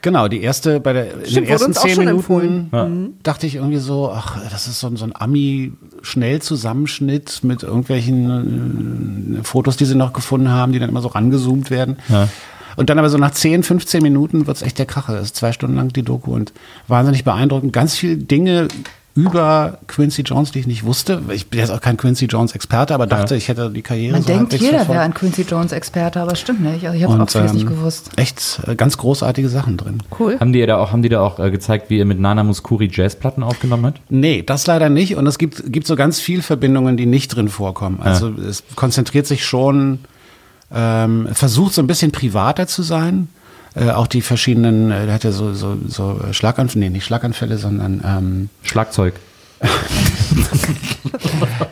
Genau, 0.02 0.28
die 0.28 0.40
erste, 0.40 0.80
bei 0.80 0.94
der, 0.94 1.12
in 1.12 1.26
Stimmt, 1.26 1.36
den 1.36 1.42
wurde 1.42 1.50
ersten 1.50 1.74
zehn 1.74 1.98
Minuten 1.98 2.16
empfohlen. 2.16 3.18
dachte 3.22 3.46
ich 3.46 3.56
irgendwie 3.56 3.76
so, 3.76 4.10
ach, 4.10 4.38
das 4.50 4.66
ist 4.66 4.80
so, 4.80 4.86
ein- 4.86 4.96
so 4.96 5.04
ein 5.04 5.12
Ami-Schnellzusammenschnitt 5.14 7.40
mit 7.44 7.62
irgendwelchen 7.62 9.40
äh, 9.40 9.44
Fotos, 9.44 9.76
die 9.76 9.84
sie 9.84 9.96
noch 9.96 10.14
gefunden 10.14 10.48
haben, 10.48 10.72
die 10.72 10.78
dann 10.78 10.88
immer 10.88 11.02
so 11.02 11.08
rangezoomt 11.08 11.70
werden. 11.70 11.98
Ja. 12.08 12.28
Und 12.76 12.90
dann 12.90 12.98
aber 12.98 13.10
so 13.10 13.18
nach 13.18 13.32
10, 13.32 13.62
15 13.62 14.02
Minuten 14.02 14.46
wird's 14.46 14.62
echt 14.62 14.78
der 14.78 14.86
Kracher. 14.86 15.14
Das 15.14 15.22
ist 15.26 15.36
zwei 15.36 15.52
Stunden 15.52 15.76
lang 15.76 15.92
die 15.92 16.02
Doku 16.02 16.32
und 16.32 16.52
wahnsinnig 16.88 17.24
beeindruckend. 17.24 17.72
Ganz 17.72 17.96
viele 17.96 18.16
Dinge 18.16 18.68
über 19.14 19.78
Quincy 19.88 20.22
Jones, 20.22 20.52
die 20.52 20.60
ich 20.60 20.66
nicht 20.66 20.84
wusste. 20.84 21.20
Ich 21.32 21.48
bin 21.48 21.58
jetzt 21.58 21.70
auch 21.70 21.80
kein 21.80 21.96
Quincy 21.96 22.26
Jones-Experte, 22.26 22.94
aber 22.94 23.06
dachte, 23.08 23.34
ich 23.34 23.48
hätte 23.48 23.70
die 23.70 23.82
Karriere 23.82 24.12
Man 24.12 24.22
so 24.22 24.28
denkt, 24.28 24.52
jeder 24.54 24.86
wäre 24.88 25.00
ein 25.00 25.14
Quincy 25.14 25.42
Jones 25.42 25.72
Experte, 25.72 26.20
aber 26.20 26.36
stimmt 26.36 26.60
nicht. 26.60 26.84
Also 26.84 26.96
ich 26.96 27.02
habe 27.02 27.14
auch 27.14 27.18
Und 27.18 27.30
vieles 27.30 27.52
nicht 27.52 27.62
ähm, 27.62 27.70
gewusst. 27.70 28.10
echt 28.16 28.60
äh, 28.66 28.76
ganz 28.76 28.96
großartige 28.98 29.48
Sachen 29.48 29.76
drin. 29.76 29.98
Cool. 30.18 30.38
Haben 30.38 30.52
die 30.52 30.64
da 30.64 30.78
auch, 30.78 30.92
haben 30.92 31.02
die 31.02 31.08
da 31.08 31.20
auch 31.20 31.40
äh, 31.40 31.50
gezeigt, 31.50 31.90
wie 31.90 31.98
ihr 31.98 32.04
mit 32.04 32.20
Nana 32.20 32.44
Muscuri 32.44 32.88
Jazzplatten 32.90 33.42
aufgenommen 33.42 33.86
habt? 33.86 34.00
Nee, 34.10 34.42
das 34.42 34.66
leider 34.68 34.88
nicht. 34.88 35.16
Und 35.16 35.26
es 35.26 35.38
gibt, 35.38 35.72
gibt 35.72 35.88
so 35.88 35.96
ganz 35.96 36.20
viel 36.20 36.40
Verbindungen, 36.40 36.96
die 36.96 37.06
nicht 37.06 37.34
drin 37.34 37.48
vorkommen. 37.48 37.98
Also 38.00 38.28
es 38.28 38.62
konzentriert 38.76 39.26
sich 39.26 39.44
schon, 39.44 39.98
ähm, 40.72 41.28
versucht 41.32 41.74
so 41.74 41.82
ein 41.82 41.86
bisschen 41.86 42.12
privater 42.12 42.66
zu 42.66 42.82
sein. 42.82 43.28
Äh, 43.74 43.90
auch 43.90 44.06
die 44.06 44.20
verschiedenen, 44.20 44.90
äh, 44.90 45.06
der 45.06 45.14
hat 45.14 45.24
ja 45.24 45.32
so, 45.32 45.54
so, 45.54 45.78
so 45.86 46.20
Schlaganfälle, 46.32 46.84
nee, 46.84 46.90
nicht 46.90 47.04
Schlaganfälle, 47.04 47.56
sondern 47.58 48.02
ähm, 48.04 48.48
Schlagzeug. 48.62 49.14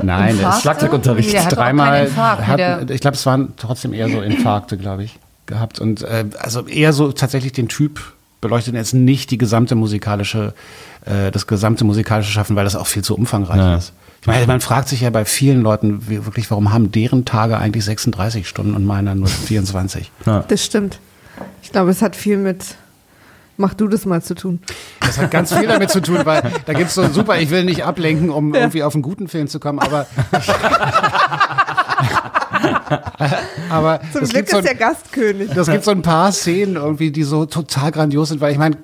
nein, 0.02 0.37
Infarkte? 0.37 0.61
Schlagzeugunterricht. 0.61 1.32
Der 1.32 1.46
dreimal, 1.46 2.06
Infarkt. 2.06 2.46
hat, 2.46 2.90
ich 2.90 3.00
glaube, 3.00 3.16
es 3.16 3.26
waren 3.26 3.54
trotzdem 3.56 3.94
eher 3.94 4.08
so 4.08 4.20
Infarkte, 4.20 4.76
glaube 4.76 5.04
ich, 5.04 5.18
gehabt. 5.46 5.80
Und 5.80 6.02
äh, 6.02 6.26
also 6.38 6.66
eher 6.66 6.92
so 6.92 7.11
tatsächlich 7.12 7.52
den 7.52 7.68
Typ 7.68 8.00
beleuchtet 8.40 8.74
jetzt 8.74 8.94
nicht 8.94 9.31
die 9.31 9.38
gesamte 9.38 9.74
musikalische, 9.74 10.55
äh, 11.05 11.31
das 11.31 11.46
gesamte 11.46 11.85
musikalische 11.85 12.31
Schaffen, 12.33 12.57
weil 12.57 12.64
das 12.64 12.77
auch 12.77 12.87
viel 12.87 13.03
zu 13.03 13.14
umfangreich 13.16 13.57
Ja. 13.59 13.77
ist. 13.77 13.92
Ich 14.20 14.27
meine, 14.27 14.46
man 14.46 14.61
fragt 14.61 14.88
sich 14.88 15.01
ja 15.03 15.11
bei 15.11 15.24
vielen 15.24 15.62
Leuten 15.62 16.09
wie, 16.09 16.24
wirklich, 16.27 16.51
warum 16.51 16.72
haben 16.72 16.90
deren 16.90 17.24
Tage 17.24 17.57
eigentlich 17.59 17.85
36 17.85 18.48
Stunden 18.48 18.74
und 18.74 18.85
meiner 18.85 19.14
nur 19.14 19.27
24? 19.46 20.11
Das 20.48 20.64
stimmt. 20.64 20.98
Ich 21.62 21.70
glaube, 21.72 21.90
es 21.90 22.03
hat 22.03 22.16
viel 22.16 22.37
mit 22.37 22.64
Mach 23.61 23.74
du 23.74 23.88
das 23.88 24.07
mal 24.07 24.22
zu 24.22 24.37
tun. 24.37 24.61
Das 25.01 25.18
hat 25.18 25.33
ganz 25.33 25.53
viel 25.53 25.66
damit 25.66 25.90
zu 25.90 26.01
tun, 26.01 26.20
weil 26.22 26.42
da 26.66 26.72
gibt 26.74 26.90
es 26.90 26.94
so 26.94 27.09
super, 27.09 27.40
ich 27.40 27.51
will 27.51 27.64
nicht 27.64 27.85
ablenken, 27.85 28.31
um 28.31 28.55
irgendwie 28.55 28.85
auf 28.85 28.94
einen 28.94 29.03
guten 29.03 29.27
Film 29.27 29.48
zu 29.48 29.59
kommen, 29.59 29.81
aber. 29.81 30.07
aber 33.70 34.01
Zum 34.12 34.20
Glück 34.22 34.33
gibt 34.33 34.51
so 34.51 34.59
ist 34.59 34.66
der 34.66 34.74
Gastkönig. 34.74 35.51
Das 35.55 35.70
gibt 35.70 35.85
so 35.85 35.90
ein 35.90 36.03
paar 36.03 36.33
Szenen 36.33 36.77
irgendwie, 36.77 37.11
die 37.11 37.22
so 37.22 37.46
total 37.46 37.92
grandios 37.92 38.29
sind, 38.29 38.40
weil 38.40 38.53
ich 38.53 38.59
meine, 38.59 38.77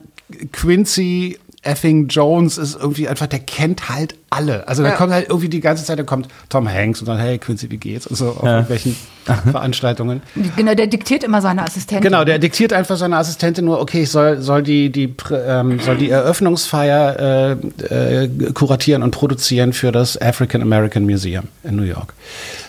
Quincy 0.52 1.38
effing 1.64 2.08
Jones 2.08 2.58
ist 2.58 2.76
irgendwie 2.78 3.08
einfach, 3.08 3.26
der 3.26 3.38
kennt 3.40 3.88
halt 3.88 4.14
alle. 4.30 4.66
Also 4.68 4.82
da 4.82 4.90
Ja. 4.90 4.94
kommt 4.96 5.12
halt 5.12 5.28
irgendwie 5.28 5.48
die 5.48 5.60
ganze 5.60 5.84
Zeit, 5.84 5.98
da 5.98 6.02
kommt 6.02 6.28
Tom 6.48 6.68
Hanks 6.68 7.00
und 7.00 7.06
sagt, 7.06 7.20
hey 7.20 7.38
Quincy, 7.38 7.70
wie 7.70 7.76
geht's? 7.76 8.06
Und 8.06 8.16
so 8.16 8.30
auf 8.30 8.42
irgendwelchen 8.42 8.96
Veranstaltungen. 9.50 10.22
genau, 10.56 10.74
der 10.74 10.86
diktiert 10.86 11.24
immer 11.24 11.40
seine 11.40 11.62
Assistentin. 11.62 12.02
Genau, 12.02 12.24
der 12.24 12.38
diktiert 12.38 12.72
einfach 12.72 12.96
seiner 12.96 13.16
Assistentin 13.18 13.64
nur, 13.64 13.80
okay, 13.80 14.02
ich 14.02 14.10
soll, 14.10 14.40
soll, 14.42 14.62
die, 14.62 14.90
die, 14.90 15.14
ähm, 15.32 15.80
soll 15.80 15.96
die 15.96 16.10
Eröffnungsfeier 16.10 17.56
äh, 17.90 18.24
äh, 18.24 18.28
kuratieren 18.52 19.02
und 19.02 19.12
produzieren 19.12 19.72
für 19.72 19.92
das 19.92 20.20
African 20.20 20.60
American 20.62 21.04
Museum 21.06 21.44
in 21.62 21.76
New 21.76 21.82
York. 21.84 22.12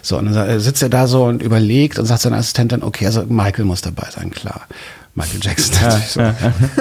So, 0.01 0.17
und 0.17 0.25
dann 0.25 0.33
sa- 0.33 0.59
sitzt 0.59 0.81
er 0.83 0.89
da 0.89 1.07
so 1.07 1.25
und 1.25 1.41
überlegt 1.41 1.99
und 1.99 2.05
sagt 2.05 2.21
seiner 2.21 2.37
Assistentin, 2.37 2.83
okay, 2.83 3.05
also 3.05 3.23
Michael 3.27 3.65
muss 3.65 3.81
dabei 3.81 4.07
sein, 4.15 4.31
klar. 4.31 4.61
Michael 5.15 5.39
Jackson 5.41 5.75
natürlich 5.81 6.07
so. 6.09 6.21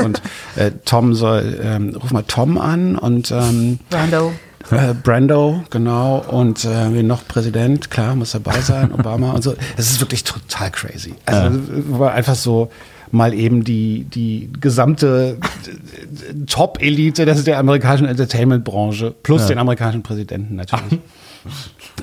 Und 0.04 0.20
äh, 0.56 0.70
Tom 0.84 1.14
soll, 1.14 1.58
ähm, 1.62 1.96
ruf 1.96 2.10
mal 2.12 2.24
Tom 2.26 2.58
an 2.58 2.96
und 2.96 3.30
ähm, 3.30 3.78
Brando. 3.90 4.32
äh, 4.70 4.92
Brando, 4.94 5.62
genau, 5.70 6.18
und 6.18 6.64
äh, 6.64 6.92
wen 6.92 7.06
noch 7.06 7.26
Präsident, 7.28 7.90
klar, 7.90 8.14
muss 8.16 8.32
dabei 8.32 8.60
sein, 8.60 8.92
Obama 8.98 9.32
und 9.32 9.42
so. 9.42 9.54
Es 9.76 9.90
ist 9.90 10.00
wirklich 10.00 10.24
total 10.24 10.70
crazy. 10.70 11.14
Also 11.26 11.60
war 11.90 12.12
einfach 12.12 12.34
so 12.34 12.70
mal 13.12 13.32
eben 13.34 13.62
die, 13.62 14.04
die 14.12 14.50
gesamte 14.60 15.36
äh, 15.40 16.34
Top-Elite 16.46 17.24
des- 17.26 17.44
der 17.44 17.58
amerikanischen 17.58 18.06
Entertainment-Branche 18.08 19.14
plus 19.22 19.46
den 19.46 19.58
amerikanischen 19.58 20.02
Präsidenten 20.02 20.56
natürlich. 20.56 20.98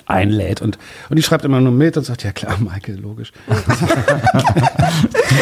Einlädt 0.05 0.61
und, 0.61 0.77
und 1.09 1.15
die 1.15 1.23
schreibt 1.23 1.45
immer 1.45 1.61
nur 1.61 1.71
mit 1.71 1.97
und 1.97 2.03
sagt, 2.03 2.23
ja 2.23 2.31
klar, 2.31 2.57
Michael, 2.59 2.99
logisch. 2.99 3.31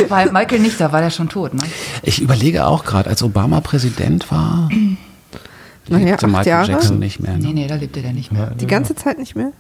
Weil 0.10 0.32
Michael 0.32 0.60
nicht 0.60 0.80
da 0.80 0.92
war, 0.92 1.02
der 1.02 1.10
schon 1.10 1.30
tot, 1.30 1.54
ne? 1.54 1.62
Ich 2.04 2.22
überlege 2.22 2.66
auch 2.66 2.86
gerade, 2.86 3.10
als 3.10 3.24
Obama 3.24 3.62
Präsident 3.62 4.30
war, 4.32 4.70
Naja, 5.88 6.06
lebte 6.12 6.28
Michael 6.28 6.48
Jahre. 6.48 6.72
Jackson 6.72 7.00
nicht 7.00 7.20
mehr. 7.20 7.36
Nee, 7.38 7.48
Ne? 7.48 7.54
nee, 7.54 7.68
da 7.68 7.76
lebte 7.76 8.02
der 8.02 8.14
nicht 8.14 8.32
mehr. 8.32 8.52
Die 8.52 8.68
ganze 8.68 8.96
Zeit 8.96 9.18
nicht 9.20 9.36
mehr? 9.36 9.52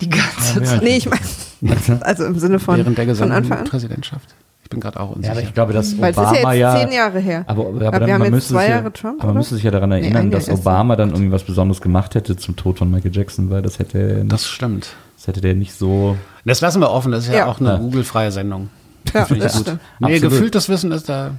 Die 0.00 0.08
ganze 0.08 0.62
Zeit. 0.62 0.82
Nee, 0.82 0.96
ich 0.96 1.08
meine, 1.08 1.20
also 2.02 2.24
im 2.24 2.38
Sinne 2.38 2.58
von, 2.58 2.78
Während 2.78 2.98
der 2.98 3.04
von 3.04 3.08
gesamten 3.12 3.34
Anfang 3.34 3.58
an. 3.58 3.64
Präsidentschaft. 3.64 4.34
Ich 4.68 4.70
bin 4.70 4.80
gerade 4.80 5.00
auch 5.00 5.08
Ja, 5.08 5.16
unsicher. 5.16 5.32
aber 5.32 5.40
ich 5.42 5.54
glaube, 5.54 5.72
dass 5.72 5.98
Weil 5.98 6.10
es 6.10 6.18
ist 6.18 6.22
ja 6.24 6.28
Obama 6.30 6.52
jetzt 6.52 6.60
ja. 6.60 6.76
zehn 6.76 6.92
Jahre 6.92 7.18
her. 7.20 7.44
Aber, 7.46 7.68
aber, 7.68 7.86
Aber 7.88 8.00
dann, 8.00 8.06
wir 8.06 8.12
haben 8.12 8.18
man 8.18 8.26
jetzt 8.26 8.34
müsste 8.34 8.52
zwei 8.52 8.60
sich 8.64 8.68
Jahre 8.70 8.84
ja, 8.84 8.90
Trump, 8.90 9.14
aber 9.20 9.28
man 9.28 9.36
müsste 9.38 9.54
sich 9.54 9.64
ja 9.64 9.70
daran 9.70 9.88
Nee, 9.88 10.00
erinnern, 10.02 10.30
Jahr 10.30 10.40
dass. 10.42 10.50
Obama 10.50 10.94
dann 10.94 11.08
irgendwie 11.08 11.32
was 11.32 11.42
Besonderes 11.44 11.80
gemacht 11.80 12.14
hätte 12.14 12.36
zum 12.36 12.54
Tod 12.54 12.76
von 12.78 12.90
Michael 12.90 13.16
Jackson, 13.16 13.48
weil 13.48 13.62
das 13.62 13.78
hätte 13.78 13.96
nicht, 13.96 14.30
das 14.30 14.46
stimmt. 14.46 14.88
das 15.16 15.26
hätte 15.26 15.40
der 15.40 15.54
nicht 15.54 15.72
so. 15.72 16.16
Das 16.44 16.60
lassen 16.60 16.82
wir 16.82 16.90
offen, 16.90 17.12
das 17.12 17.24
ist 17.24 17.30
ja, 17.32 17.38
Ja. 17.38 17.46
auch 17.46 17.60
eine 17.60 17.70
Ja. 17.70 17.76
Google-freie 17.78 18.30
Sendung. 18.30 18.68
Ja, 19.14 19.20
das 19.24 19.28
gut. 19.30 19.62
stimmt. 19.62 19.80
Nee, 20.00 20.14
Absolut. 20.16 20.32
gefühltes 20.34 20.68
Wissen 20.68 20.92
ist 20.92 21.08
da. 21.08 21.30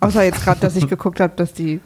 Außer 0.00 0.24
jetzt 0.24 0.42
gerade, 0.42 0.58
dass 0.58 0.74
ich 0.74 0.88
geguckt 0.88 1.20
habe, 1.20 1.34
dass 1.36 1.52
die 1.52 1.78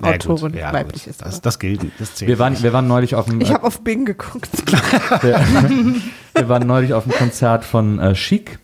Na 0.00 0.10
gut, 0.10 0.28
Autorin 0.28 0.54
ja, 0.54 0.72
weiblich 0.72 1.04
gut. 1.04 1.10
ist. 1.12 1.22
Das, 1.24 1.40
das 1.40 1.60
gilt 1.60 1.84
nicht. 1.84 2.00
Das 2.00 2.16
zählt 2.16 2.28
Wir 2.28 2.40
waren, 2.40 2.54
nicht. 2.54 2.64
wir 2.64 2.72
waren 2.72 2.88
neulich 2.88 3.14
auf 3.14 3.26
dem, 3.26 3.40
Ich 3.40 3.52
habe 3.54 3.64
auf 3.64 3.82
Bing 3.82 4.04
geguckt. 4.04 4.48
wir 5.22 6.48
waren 6.48 6.66
neulich 6.66 6.94
auf 6.94 7.04
dem 7.04 7.12
Konzert 7.12 7.64
von 7.64 8.00
äh, 8.00 8.14
Chic 8.14 8.58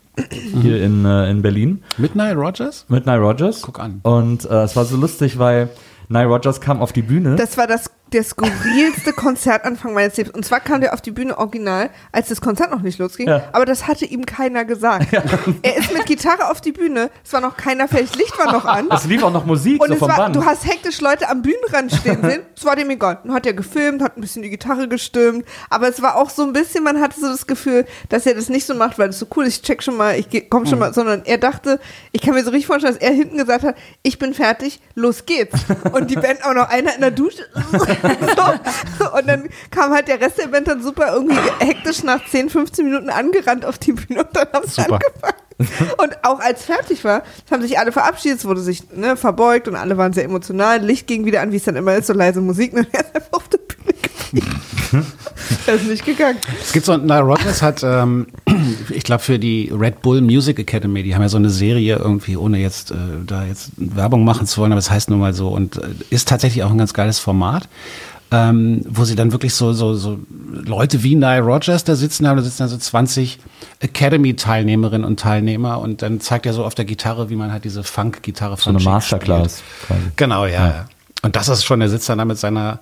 hier 0.62 0.83
in, 0.83 1.04
äh, 1.04 1.31
in 1.31 1.42
Berlin 1.42 1.83
Midnight 1.96 2.37
Rogers? 2.37 2.85
mit 2.88 3.07
Nile 3.07 3.18
Rogers. 3.18 3.62
Guck 3.62 3.81
an. 3.81 4.00
Und 4.02 4.44
äh, 4.44 4.62
es 4.62 4.76
war 4.76 4.85
so 4.85 4.96
lustig, 4.96 5.38
weil 5.38 5.68
Nile 6.09 6.26
Rogers 6.26 6.61
kam 6.61 6.81
auf 6.81 6.92
die 6.92 7.02
Bühne. 7.02 7.37
Das 7.37 7.57
war 7.59 7.66
das, 7.66 7.90
der 8.12 8.25
skurrilste 8.25 9.12
Konzertanfang 9.12 9.92
meines 9.94 10.16
Lebens. 10.16 10.35
Und 10.35 10.44
zwar 10.44 10.61
kam 10.61 10.81
der 10.81 10.94
auf 10.94 11.01
die 11.01 11.11
Bühne 11.11 11.37
original, 11.38 11.90
als 12.12 12.29
das 12.29 12.40
Konzert 12.40 12.71
noch 12.71 12.81
nicht 12.83 12.99
losging. 12.99 13.29
Ja. 13.29 13.44
Aber 13.53 13.64
das 13.64 13.87
hatte 13.87 14.05
ihm 14.05 14.25
keiner 14.27 14.64
gesagt. 14.64 15.07
Er 15.62 15.77
ist 15.77 15.92
mit 15.92 16.07
Gitarre 16.07 16.51
auf 16.51 16.61
die 16.61 16.73
Bühne. 16.73 17.11
Es 17.25 17.33
war 17.33 17.40
noch 17.40 17.57
keiner 17.57 17.88
fertig. 17.88 18.14
Licht 18.16 18.38
war 18.38 18.53
noch 18.53 18.64
an. 18.64 18.88
es 18.90 19.05
lief 19.05 19.23
auch 19.23 19.33
noch 19.33 19.44
Musik 19.44 19.81
Und 19.83 19.88
so 19.88 19.94
es 19.94 19.99
vom 20.01 20.09
war, 20.09 20.16
Band. 20.16 20.37
du 20.37 20.44
hast 20.44 20.66
hektisch 20.66 21.01
Leute 21.01 21.29
am 21.29 21.42
Bühnenrand 21.42 21.92
stehen 21.92 22.23
sehen. 22.23 22.42
Es 22.57 22.64
war 22.64 22.77
dem 22.77 22.90
egal. 22.90 23.18
Dann 23.25 23.35
hat 23.35 23.47
er 23.47 23.53
gefilmt, 23.55 24.03
hat 24.03 24.16
ein 24.16 24.21
bisschen 24.21 24.42
die 24.42 24.51
Gitarre 24.51 24.88
gestimmt. 24.88 25.44
Aber 25.71 25.88
es 25.88 26.01
war 26.03 26.16
auch 26.16 26.31
so 26.31 26.42
ein 26.42 26.53
bisschen, 26.53 26.85
man 26.85 27.01
hatte 27.01 27.21
so 27.21 27.29
das 27.29 27.47
Gefühl, 27.47 27.87
dass 28.09 28.27
er 28.27 28.35
das 28.35 28.49
nicht 28.49 28.66
so 28.66 28.75
macht, 28.75 28.99
weil 28.99 29.09
das 29.09 29.18
so 29.18 29.27
cool 29.37 29.44
ist. 29.47 29.57
Ich 29.57 29.62
check 29.62 29.83
schon 29.83 29.97
mal, 29.97 30.18
ich 30.18 30.29
komm 30.51 30.62
Mhm. 30.62 30.66
schon 30.66 30.79
mal. 30.79 30.94
Sondern 30.94 31.23
er 31.25 31.38
dachte, 31.38 31.79
ich 32.12 32.21
kann 32.23 32.35
mir 32.35 32.42
so 32.44 32.51
richtig 32.51 32.66
vorstellen, 32.66 32.94
dass 32.94 33.03
er 33.03 33.12
hinten 33.12 33.37
gesagt 33.38 33.64
hat, 33.64 33.77
ich 34.03 34.18
bin 34.18 34.35
fertig, 34.35 34.81
los 34.94 35.27
geht's. 35.27 35.59
Und 35.92 36.11
die 36.11 36.16
Band 36.16 36.44
auch 36.44 36.55
noch 36.55 36.68
einer 36.68 36.94
in 36.94 37.01
der 37.01 37.11
Dusche. 37.11 37.42
so. 38.98 39.16
Und 39.16 39.28
dann 39.28 39.48
kam 39.70 39.92
halt 39.92 40.08
der 40.08 40.20
Rest 40.20 40.38
der 40.38 40.48
Band 40.48 40.68
dann 40.68 40.82
super 40.82 41.12
irgendwie 41.12 41.38
hektisch 41.58 42.02
nach 42.02 42.24
10, 42.26 42.50
15 42.50 42.84
Minuten 42.84 43.11
angerannt 43.11 43.64
auf 43.64 43.78
die 43.78 43.92
Bühne 43.92 44.24
und 44.24 44.37
dann 44.37 44.48
haben 44.52 44.66
sie 44.66 44.82
angefangen. 44.82 45.34
Und 45.96 46.24
auch 46.24 46.38
als 46.38 46.64
fertig 46.64 47.02
war, 47.04 47.24
haben 47.50 47.62
sich 47.62 47.78
alle 47.78 47.90
verabschiedet, 47.90 48.38
es 48.38 48.44
wurde 48.44 48.61
sich 48.61 48.92
ne, 48.92 49.16
verbeugt 49.16 49.66
und 49.66 49.74
alle 49.74 49.96
waren 49.96 50.12
sehr 50.12 50.24
emotional. 50.24 50.80
Licht 50.80 51.08
ging 51.08 51.24
wieder 51.24 51.40
an, 51.40 51.50
wie 51.50 51.56
es 51.56 51.64
dann 51.64 51.74
immer 51.74 51.96
ist, 51.96 52.06
so 52.06 52.12
leise 52.12 52.40
Musik. 52.40 52.72
Und 52.78 52.87
er 52.92 53.00
ist 53.00 53.14
einfach 53.14 53.32
auf 53.32 53.48
der 53.48 53.58
Bühne 53.58 53.92
geblieben. 53.92 54.17
er 55.67 55.75
ist 55.75 55.87
nicht 55.87 56.05
gegangen. 56.05 56.38
Es 56.61 56.73
gibt 56.73 56.87
so, 56.87 56.97
Nile 56.97 57.21
Rodgers 57.21 57.62
hat, 57.62 57.83
ähm, 57.83 58.27
ich 58.91 59.05
glaube 59.05 59.23
für 59.23 59.38
die 59.38 59.73
Red 59.73 60.03
Bull 60.03 60.21
Music 60.21 60.59
Academy, 60.59 61.03
die 61.03 61.14
haben 61.14 61.23
ja 61.23 61.29
so 61.29 61.37
eine 61.37 61.51
Serie 61.51 61.97
irgendwie, 61.97 62.37
ohne 62.37 62.59
jetzt 62.59 62.91
äh, 62.91 62.95
da 63.27 63.45
jetzt 63.45 63.71
Werbung 63.77 64.25
machen 64.25 64.47
zu 64.47 64.61
wollen, 64.61 64.73
aber 64.73 64.79
es 64.79 64.91
heißt 64.91 65.11
nun 65.11 65.21
mal 65.21 65.35
so 65.35 65.49
und 65.49 65.77
äh, 65.77 65.88
ist 66.11 66.29
tatsächlich 66.29 66.64
auch 66.64 66.71
ein 66.71 66.79
ganz 66.79 66.95
geiles 66.95 67.19
Format. 67.19 67.69
Ähm, 68.31 68.83
wo 68.87 69.05
sie 69.05 69.14
dann 69.14 69.33
wirklich 69.33 69.55
so, 69.55 69.73
so, 69.73 69.95
so 69.95 70.19
Leute 70.53 71.03
wie 71.03 71.14
Nile 71.14 71.41
Rodgers 71.41 71.85
da 71.85 71.97
sitzen 71.97 72.29
haben, 72.29 72.37
da 72.37 72.43
sitzen 72.43 72.59
da 72.59 72.69
so 72.69 72.77
20 72.77 73.38
Academy-Teilnehmerinnen 73.81 75.07
und 75.07 75.19
Teilnehmer 75.19 75.81
und 75.81 76.03
dann 76.03 76.21
zeigt 76.21 76.45
er 76.45 76.53
so 76.53 76.67
auf 76.67 76.75
der 76.75 76.85
Gitarre, 76.85 77.31
wie 77.31 77.37
man 77.37 77.53
halt 77.53 77.64
diese 77.64 77.83
Funk-Gitarre 77.83 78.59
so 78.59 78.64
von 78.64 78.77
eine 78.77 78.81
Chic 78.81 78.93
Masterclass. 78.93 79.62
Genau, 80.17 80.45
ja. 80.45 80.53
ja. 80.53 80.88
Und 81.23 81.37
das 81.37 81.49
ist 81.49 81.64
schon, 81.64 81.81
der 81.81 81.88
sitzt 81.88 82.11
dann 82.11 82.19
da 82.19 82.27
mit 82.27 82.37
seiner 82.37 82.81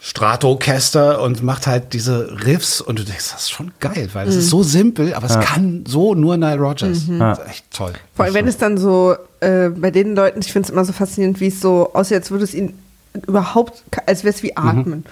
Stratocaster 0.00 1.20
und 1.20 1.42
macht 1.42 1.66
halt 1.66 1.92
diese 1.92 2.44
Riffs 2.44 2.80
und 2.80 2.98
du 2.98 3.04
denkst, 3.04 3.30
das 3.32 3.42
ist 3.42 3.50
schon 3.50 3.72
geil, 3.80 4.08
weil 4.12 4.28
es 4.28 4.36
ist 4.36 4.50
so 4.50 4.62
simpel, 4.62 5.14
aber 5.14 5.26
es 5.26 5.38
kann 5.40 5.84
so 5.86 6.14
nur 6.14 6.36
Nile 6.36 6.56
Rogers. 6.58 7.06
Das 7.18 7.38
ist 7.38 7.46
echt 7.48 7.70
toll. 7.72 7.92
Vor 8.14 8.24
allem, 8.24 8.34
wenn 8.34 8.46
es 8.48 8.56
dann 8.58 8.78
so, 8.78 9.16
äh, 9.40 9.68
bei 9.70 9.90
den 9.90 10.14
Leuten, 10.14 10.40
ich 10.40 10.52
finde 10.52 10.66
es 10.66 10.70
immer 10.70 10.84
so 10.84 10.92
faszinierend, 10.92 11.40
wie 11.40 11.48
es 11.48 11.60
so 11.60 11.92
aussieht, 11.94 12.18
als 12.18 12.30
würde 12.30 12.44
es 12.44 12.54
ihnen 12.54 12.78
überhaupt, 13.26 13.82
als 14.06 14.24
wäre 14.24 14.34
es 14.34 14.42
wie 14.42 14.56
Atmen. 14.56 15.04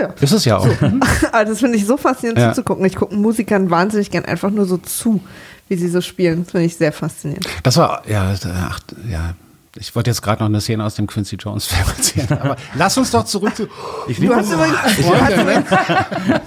Ja, 0.00 0.06
ja. 0.08 0.14
Ist 0.20 0.32
es 0.32 0.44
ja 0.44 0.58
auch. 0.58 0.66
Also 1.32 1.52
das 1.52 1.60
finde 1.60 1.78
ich 1.78 1.86
so 1.86 1.96
faszinierend 1.96 2.40
Ja. 2.40 2.52
zuzugucken. 2.52 2.84
Ich 2.84 2.96
gucke 2.96 3.14
Musikern 3.14 3.70
wahnsinnig 3.70 4.10
gern 4.10 4.24
einfach 4.24 4.50
nur 4.50 4.66
so 4.66 4.76
zu, 4.78 5.20
wie 5.68 5.76
sie 5.76 5.88
so 5.88 6.00
spielen. 6.00 6.42
Das 6.44 6.50
finde 6.52 6.66
ich 6.66 6.76
sehr 6.76 6.92
faszinierend. 6.92 7.46
Das 7.62 7.76
war, 7.76 8.02
ja, 8.08 8.34
ach, 8.68 8.80
ja. 9.08 9.34
Ich 9.78 9.94
wollte 9.96 10.10
jetzt 10.10 10.20
gerade 10.20 10.42
noch 10.42 10.48
eine 10.50 10.60
Szene 10.60 10.84
aus 10.84 10.96
dem 10.96 11.06
Quincy 11.06 11.36
Jones 11.36 11.64
Film 11.66 11.86
erzählen, 11.96 12.28
aber 12.42 12.56
lass 12.74 12.98
uns 12.98 13.10
doch 13.10 13.24
zurück 13.24 13.56
zu. 13.56 13.68
Ich 14.06 14.18
Du 14.20 14.34
hast 14.34 14.52
übrigens, 14.52 14.76
du 14.98 15.14
hast 15.20 15.32
übrigens, 15.40 15.68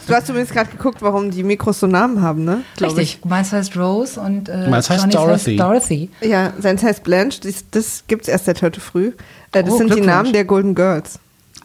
du 0.06 0.14
hast 0.14 0.30
übrigens 0.30 0.50
gerade 0.52 0.70
geguckt, 0.70 1.02
warum 1.02 1.32
die 1.32 1.42
Mikros 1.42 1.80
so 1.80 1.88
Namen 1.88 2.22
haben, 2.22 2.44
ne? 2.44 2.62
Richtig. 2.80 3.20
Meins 3.26 3.52
heißt 3.52 3.76
Rose 3.78 4.20
und 4.20 4.48
äh, 4.48 4.70
Meins 4.70 4.90
heißt 4.92 5.12
Dorothy. 5.12 5.56
Dorothy. 5.56 6.10
Ich. 6.22 6.30
Ja, 6.30 6.54
seins 6.60 6.84
heißt 6.84 7.04
Blanche. 7.04 7.40
Das, 7.42 7.66
das 7.72 8.04
gibt 8.08 8.24
es 8.24 8.28
erst 8.28 8.46
seit 8.46 8.62
heute 8.62 8.80
früh. 8.80 9.14
Äh, 9.54 9.64
das 9.64 9.74
Oh, 9.74 9.78
sind 9.80 9.96
die. 9.96 10.02
Namen 10.02 10.32
der 10.32 10.46
Golden 10.46 10.76
Girls. 10.76 11.18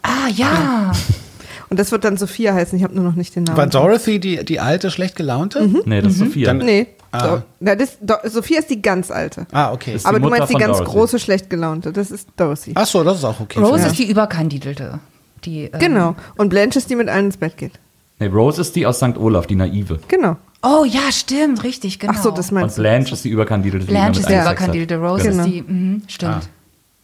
Ah, 0.02 0.28
ja. 0.34 0.92
Und 1.68 1.78
das 1.78 1.92
wird 1.92 2.04
dann 2.04 2.16
Sophia 2.16 2.54
heißen. 2.54 2.76
Ich 2.78 2.82
habe 2.84 2.94
nur 2.94 3.04
noch 3.04 3.14
nicht 3.16 3.36
den 3.36 3.44
Namen. 3.44 3.58
War 3.58 3.66
Dorothy 3.66 4.18
die, 4.18 4.44
die 4.46 4.60
alte, 4.60 4.90
schlecht 4.90 5.14
gelaunte? 5.14 5.68
Nee, 5.84 6.00
das 6.00 6.14
ist 6.14 6.18
Sophia. 6.20 6.46
Dann- 6.48 6.58
Nee. 6.64 6.86
Ah. 7.12 7.42
Na, 7.58 7.74
das, 7.74 7.98
Sophia 8.24 8.60
ist 8.60 8.70
die 8.70 8.80
ganz 8.80 9.10
alte. 9.10 9.46
Ah, 9.52 9.72
okay. 9.72 9.94
Ist- 9.94 10.06
Aber 10.06 10.18
du 10.18 10.24
Mutter 10.26 10.38
meinst 10.38 10.52
die 10.54 10.58
ganz 10.58 10.78
Dorothy. 10.78 10.92
große, 10.96 11.18
schlecht 11.18 11.50
gelaunte. 11.50 11.92
Das 11.92 12.10
ist 12.10 12.28
Dorothy. 12.36 12.72
Ach 12.76 12.86
so, 12.86 13.02
das 13.02 13.18
ist 13.18 13.24
auch 13.24 13.40
okay. 13.40 13.58
Rose 13.60 13.80
Ja. 13.82 13.86
ist 13.88 13.98
die 13.98 14.08
überkandidelte. 14.08 15.00
Die, 15.44 15.64
ähm, 15.64 15.78
Genau. 15.80 16.14
Und 16.36 16.50
Blanche 16.50 16.78
ist 16.78 16.88
die 16.90 16.94
mit 16.96 17.08
allen 17.08 17.26
ins 17.26 17.36
Bett 17.36 17.56
geht. 17.56 17.72
Nee, 18.20 18.26
Rose 18.26 18.60
ist 18.60 18.76
die 18.76 18.86
aus 18.86 18.98
St. 18.98 19.16
Olaf, 19.16 19.46
die 19.46 19.56
naive. 19.56 19.98
Genau. 20.08 20.36
Oh 20.62 20.84
ja, 20.84 21.10
stimmt, 21.10 21.64
richtig, 21.64 21.98
genau. 21.98 22.12
Ach 22.14 22.22
so, 22.22 22.30
das 22.30 22.50
Und 22.50 22.54
meinst 22.60 22.76
du. 22.76 22.82
Blanche 22.82 23.14
ist 23.14 23.24
die 23.24 23.30
überkandidelte. 23.30 23.86
Blanche 23.86 24.20
ist 24.20 24.28
die 24.28 24.34
überkandidelte, 24.34 24.96
Rose 24.98 25.24
Genau. 25.30 25.42
ist 25.44 25.50
die, 25.50 25.62
mhm, 25.62 26.02
stimmt. 26.06 26.48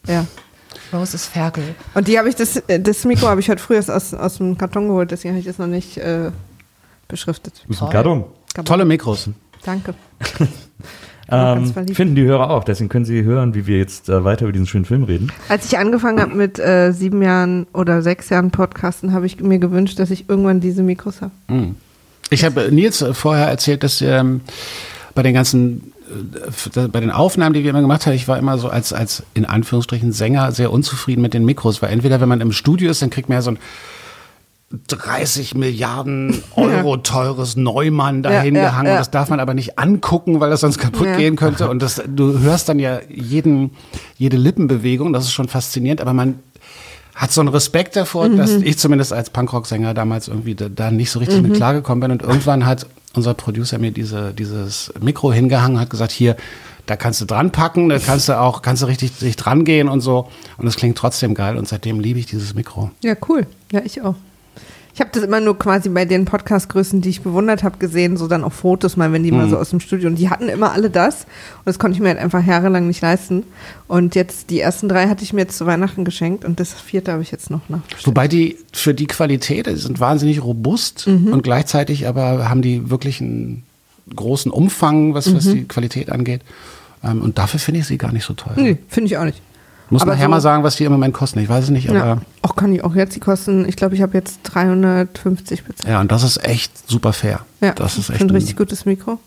Ja. 0.07 0.25
Rose 0.93 1.15
ist 1.15 1.25
Ferkel. 1.25 1.63
Und 1.95 2.07
die 2.07 2.17
habe 2.19 2.29
ich, 2.29 2.35
das, 2.35 2.55
äh, 2.67 2.79
das 2.79 3.03
Mikro 3.03 3.27
habe 3.27 3.41
ich 3.41 3.49
heute 3.49 3.61
früh 3.61 3.77
aus, 3.77 3.89
aus 3.89 4.37
dem 4.37 4.57
Karton 4.57 4.87
geholt, 4.87 5.09
deswegen 5.11 5.33
habe 5.33 5.39
ich 5.39 5.47
das 5.47 5.57
noch 5.57 5.67
nicht 5.67 5.97
äh, 5.97 6.29
beschriftet. 7.07 7.65
Aus 7.69 7.79
dem 7.79 7.89
Karton. 7.89 8.25
Tolle 8.63 8.85
Mikros. 8.85 9.29
Danke. 9.67 9.93
Ähm, 11.29 11.73
finden 11.93 12.15
die 12.15 12.23
Hörer 12.23 12.49
auch, 12.49 12.63
deswegen 12.63 12.87
können 12.87 13.03
sie 13.03 13.23
hören, 13.23 13.53
wie 13.53 13.67
wir 13.67 13.77
jetzt 13.77 14.07
äh, 14.07 14.23
weiter 14.23 14.43
über 14.43 14.53
diesen 14.53 14.65
schönen 14.65 14.85
Film 14.85 15.03
reden. 15.03 15.29
Als 15.49 15.65
ich 15.65 15.77
angefangen 15.77 16.21
habe 16.21 16.33
mit 16.33 16.57
äh, 16.57 16.93
sieben 16.93 17.21
Jahren 17.21 17.67
oder 17.73 18.01
sechs 18.01 18.29
Jahren 18.29 18.49
Podcasten, 18.51 19.11
habe 19.11 19.25
ich 19.25 19.41
mir 19.41 19.59
gewünscht, 19.59 19.99
dass 19.99 20.09
ich 20.09 20.29
irgendwann 20.29 20.61
diese 20.61 20.83
Mikros 20.83 21.21
habe. 21.21 21.33
Ich 22.29 22.45
habe 22.45 22.71
Nils 22.71 23.01
äh, 23.01 23.13
vorher 23.13 23.47
erzählt, 23.47 23.83
dass 23.83 24.01
ähm, 24.01 24.39
bei 25.15 25.21
den 25.21 25.33
ganzen, 25.33 25.91
äh, 26.75 26.87
bei 26.87 27.01
den 27.01 27.11
Aufnahmen, 27.11 27.53
die 27.53 27.63
wir 27.63 27.71
immer 27.71 27.81
gemacht 27.81 28.05
haben, 28.05 28.13
ich 28.13 28.29
war 28.29 28.37
immer 28.37 28.57
so 28.57 28.69
als, 28.69 28.93
als 28.93 29.23
in 29.33 29.43
Anführungsstrichen 29.43 30.13
Sänger 30.13 30.53
sehr 30.53 30.71
unzufrieden 30.71 31.21
mit 31.21 31.33
den 31.33 31.43
Mikros, 31.43 31.81
weil 31.81 31.91
entweder 31.91 32.21
wenn 32.21 32.29
man 32.29 32.39
im 32.39 32.53
Studio 32.53 32.89
ist, 32.89 33.01
dann 33.01 33.09
kriegt 33.09 33.27
man 33.27 33.39
ja 33.39 33.41
so 33.41 33.51
ein 33.51 33.59
30 34.69 35.55
Milliarden 35.55 36.43
Euro 36.55 36.97
teures 36.97 37.55
Neumann 37.55 38.21
dahin 38.21 38.55
Ja, 38.55 38.63
ja, 38.63 38.83
ja. 38.83 38.97
Das 38.97 39.11
darf 39.11 39.29
man 39.29 39.39
aber 39.39 39.53
nicht 39.53 39.79
angucken, 39.79 40.39
weil 40.39 40.49
das 40.49 40.61
sonst 40.61 40.77
kaputt 40.77 41.07
Ja. 41.07 41.15
gehen 41.15 41.35
könnte. 41.37 41.69
Und 41.69 41.81
das, 41.81 42.01
du 42.07 42.39
hörst 42.39 42.67
dann 42.67 42.79
ja 42.79 42.99
jeden, 43.09 43.71
jede 44.17 44.35
Lippenbewegung, 44.37 45.13
das 45.13 45.23
ist 45.25 45.31
schon 45.31 45.47
faszinierend, 45.47 46.01
aber 46.01 46.13
man 46.13 46.39
hat 47.15 47.31
so 47.31 47.41
einen 47.41 47.47
Respekt 47.49 47.95
davor, 47.95 48.29
dass 48.29 48.51
ich 48.51 48.77
zumindest 48.77 49.11
als 49.11 49.31
Punkrock-Sänger 49.31 49.93
damals 49.95 50.27
irgendwie 50.27 50.53
da, 50.53 50.69
da 50.69 50.91
nicht 50.91 51.09
so 51.09 51.17
richtig 51.19 51.41
mit 51.41 51.55
klargekommen 51.55 52.01
bin. 52.01 52.11
Und 52.11 52.21
irgendwann 52.21 52.65
hat 52.65 52.85
unser 53.15 53.33
Producer 53.33 53.79
mir 53.79 53.89
diese, 53.91 54.33
dieses 54.33 54.93
Mikro 55.01 55.33
hingehangen, 55.33 55.79
hat 55.79 55.89
gesagt, 55.89 56.11
hier, 56.11 56.35
da 56.85 56.95
kannst 56.95 57.19
du 57.19 57.25
dran 57.25 57.51
packen, 57.51 57.89
da 57.89 57.97
kannst 57.97 58.29
du 58.29 58.39
auch, 58.39 58.61
kannst 58.61 58.83
du 58.83 58.85
richtig 58.87 59.13
sich 59.13 59.35
dran 59.35 59.65
gehen 59.65 59.89
und 59.89 60.01
so. 60.01 60.27
Und 60.57 60.67
es 60.67 60.75
klingt 60.75 60.95
trotzdem 60.97 61.33
geil. 61.33 61.57
Und 61.57 61.67
seitdem 61.67 61.99
liebe 61.99 62.19
ich 62.19 62.27
dieses 62.27 62.53
Mikro. 62.53 62.91
Ja, 63.01 63.15
cool. 63.27 63.47
Ja, 63.71 63.81
ich 63.83 64.01
auch. 64.03 64.15
Ich 64.97 65.01
habe 65.01 65.11
das 65.13 65.21
immer 65.21 65.39
nur 65.39 65.59
quasi 65.59 65.89
bei 65.89 66.05
den 66.05 66.25
Podcast-Größen, 66.25 67.01
die 67.01 67.09
ich 67.09 67.21
bewundert 67.21 67.61
habe, 67.61 67.77
gesehen, 67.77 68.17
so 68.17 68.27
dann 68.27 68.43
auf 68.43 68.53
Fotos 68.53 68.97
mal, 68.97 69.13
wenn 69.13 69.21
die 69.21 69.31
mal 69.31 69.47
so 69.47 69.55
aus 69.55 69.69
dem 69.69 69.79
Studio. 69.79 70.09
Und 70.09 70.15
die 70.15 70.31
hatten 70.31 70.49
immer 70.49 70.71
alle 70.71 70.89
das. 70.89 71.25
Und 71.57 71.65
das 71.65 71.77
konnte 71.77 71.93
ich 71.93 72.01
mir 72.01 72.07
halt 72.07 72.17
einfach 72.17 72.43
jahrelang 72.43 72.87
nicht 72.87 73.01
leisten. 73.01 73.43
Und 73.87 74.15
jetzt, 74.15 74.49
die 74.49 74.59
ersten 74.59 74.89
drei 74.89 75.07
hatte 75.07 75.23
ich 75.23 75.33
mir 75.33 75.41
jetzt 75.41 75.55
zu 75.55 75.67
Weihnachten 75.67 76.03
geschenkt 76.03 76.43
und 76.45 76.59
das 76.59 76.73
vierte 76.73 77.11
habe 77.11 77.21
ich 77.21 77.29
jetzt 77.29 77.51
noch 77.51 77.61
nach. 77.69 77.81
Wobei 78.05 78.27
die 78.27 78.57
für 78.73 78.95
die 78.95 79.05
Qualität, 79.05 79.67
die 79.67 79.75
sind 79.75 79.99
wahnsinnig 79.99 80.43
robust 80.43 81.05
und 81.05 81.43
gleichzeitig 81.43 82.07
aber 82.07 82.49
haben 82.49 82.63
die 82.63 82.89
wirklich 82.89 83.21
einen 83.21 83.61
großen 84.15 84.51
Umfang, 84.51 85.13
was, 85.13 85.31
was 85.31 85.43
die 85.43 85.65
Qualität 85.65 86.09
angeht. 86.09 86.41
Ähm, 87.03 87.21
und 87.21 87.37
dafür 87.37 87.59
finde 87.59 87.81
ich 87.81 87.85
sie 87.85 87.99
gar 87.99 88.11
nicht 88.11 88.25
so 88.25 88.33
teuer. 88.33 88.55
Nee, 88.55 88.77
finde 88.87 89.11
ich 89.11 89.17
auch 89.19 89.25
nicht. 89.25 89.43
Muss 89.89 90.01
Aber 90.01 90.11
nachher 90.11 90.25
so- 90.25 90.29
mal 90.29 90.41
sagen, 90.41 90.63
was 90.63 90.75
die 90.75 90.83
im 90.83 90.91
Moment 90.91 91.13
kosten. 91.13 91.39
Ich 91.39 91.47
weiß 91.47 91.65
es 91.65 91.69
nicht, 91.69 91.89
aber 91.89 91.99
Ja. 91.99 92.05
ja. 92.15 92.17
Auch 92.41 92.55
kann 92.55 92.73
ich 92.73 92.83
auch 92.83 92.93
jetzt. 92.95 93.15
Die 93.15 93.19
kosten, 93.21 93.67
ich 93.67 93.75
glaube, 93.77 93.95
ich 93.95 94.01
habe 94.01 94.13
jetzt 94.15 94.39
350 94.43 95.63
bezahlt. 95.63 96.01
und 96.01 96.11
das 96.11 96.23
ist 96.23 96.43
echt 96.43 96.71
super 96.89 97.13
fair. 97.13 97.41
Ja, 97.61 97.71
das 97.73 97.97
ist 97.97 98.09
echt 98.09 98.21
ein 98.21 98.29
ein- 98.29 98.35
richtig 98.35 98.57
gutes 98.57 98.85
Mikro. 98.85 99.19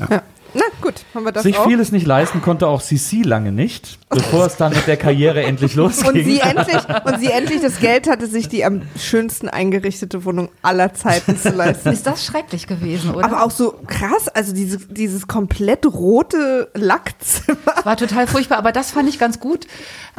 Ja. 0.00 0.06
Ja. 0.10 0.22
Na 0.54 0.62
gut, 0.80 1.04
haben 1.14 1.24
wir 1.24 1.32
das 1.32 1.44
Sich 1.44 1.58
auch. 1.58 1.66
vieles 1.66 1.92
nicht 1.92 2.06
leisten 2.06 2.42
konnte 2.42 2.66
auch 2.66 2.82
CC 2.82 3.22
lange 3.22 3.52
nicht, 3.52 3.98
bevor 4.10 4.46
es 4.46 4.56
dann 4.56 4.72
mit 4.72 4.86
der 4.86 4.96
Karriere 4.96 5.42
endlich 5.44 5.74
losging. 5.76 6.08
Und 6.08 6.24
sie, 6.24 6.40
endlich, 6.40 6.76
und 7.04 7.20
sie 7.20 7.30
endlich 7.30 7.62
das 7.62 7.80
Geld 7.80 8.08
hatte, 8.08 8.26
sich 8.26 8.48
die 8.48 8.64
am 8.64 8.82
schönsten 8.98 9.48
eingerichtete 9.48 10.24
Wohnung 10.24 10.50
aller 10.60 10.92
Zeiten 10.92 11.38
zu 11.38 11.50
leisten. 11.50 11.90
Ist 11.90 12.06
das 12.06 12.24
schrecklich 12.24 12.66
gewesen, 12.66 13.14
oder? 13.14 13.24
Aber 13.24 13.44
auch 13.44 13.50
so 13.50 13.74
krass, 13.86 14.28
also 14.28 14.52
diese, 14.52 14.78
dieses 14.78 15.26
komplett 15.26 15.86
rote 15.86 16.70
Lackzimmer. 16.74 17.58
war 17.84 17.96
total 17.96 18.26
furchtbar, 18.26 18.58
aber 18.58 18.72
das 18.72 18.90
fand 18.90 19.08
ich 19.08 19.18
ganz 19.18 19.40
gut. 19.40 19.66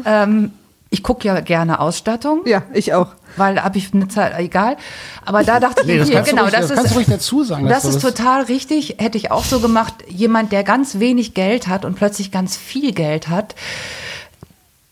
Ähm, 0.06 0.52
ich 0.94 1.02
gucke 1.04 1.28
ja 1.28 1.40
gerne 1.42 1.80
Ausstattung, 1.80 2.42
Ja, 2.46 2.62
ich 2.74 2.94
auch. 2.94 3.08
weil 3.36 3.56
da 3.56 3.64
habe 3.64 3.78
ich 3.80 3.94
eine 3.94 4.08
Zeit, 4.08 4.34
egal. 4.38 4.78
Aber 5.26 5.44
da 5.44 5.60
dachte 5.60 5.86
Nee, 5.86 5.94
ich, 5.94 6.00
das 6.02 6.10
hier, 6.10 6.22
genau, 6.22 6.44
ruhig- 6.44 6.52
das, 6.52 6.62
das 6.68 6.70
ist, 6.70 6.76
kannst 6.78 6.92
du 6.92 6.96
ruhig 6.98 7.08
dazu 7.08 7.44
sagen, 7.44 7.68
Das 7.68 7.82
du 7.84 7.90
ist 7.90 8.04
das- 8.04 8.14
total 8.14 8.44
richtig, 8.44 8.98
hätte 9.00 9.18
ich 9.18 9.32
auch 9.32 9.44
so 9.44 9.60
gemacht. 9.60 9.96
Jemand, 10.08 10.52
der 10.52 10.64
ganz 10.64 11.00
wenig 11.00 11.34
Geld 11.34 11.68
hat 11.68 11.84
und 11.84 11.96
plötzlich 11.96 12.32
ganz 12.32 12.56
viel 12.56 12.94
Geld 12.94 13.28
hat, 13.30 13.56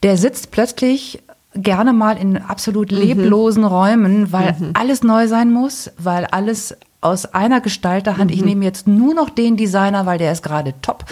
der 0.04 0.18
sitzt 0.18 0.50
plötzlich 0.52 1.22
gerne 1.54 1.94
mal 1.94 2.18
in 2.18 2.38
absolut 2.38 2.92
leblosen 2.92 3.64
Räumen, 3.64 4.32
weil 4.32 4.56
alles 4.74 5.04
neu 5.04 5.28
sein 5.28 5.52
muss, 5.52 5.92
weil 6.00 6.26
alles 6.26 6.76
aus 7.02 7.26
einer 7.34 7.62
Gestalterhand, 7.62 8.32
ich 8.32 8.44
nehme 8.46 8.64
jetzt 8.64 8.88
nur 8.88 9.14
noch 9.14 9.30
den 9.30 9.58
Designer, 9.58 10.06
weil 10.06 10.18
der 10.20 10.32
ist 10.32 10.44
gerade 10.44 10.74
top. 10.82 11.04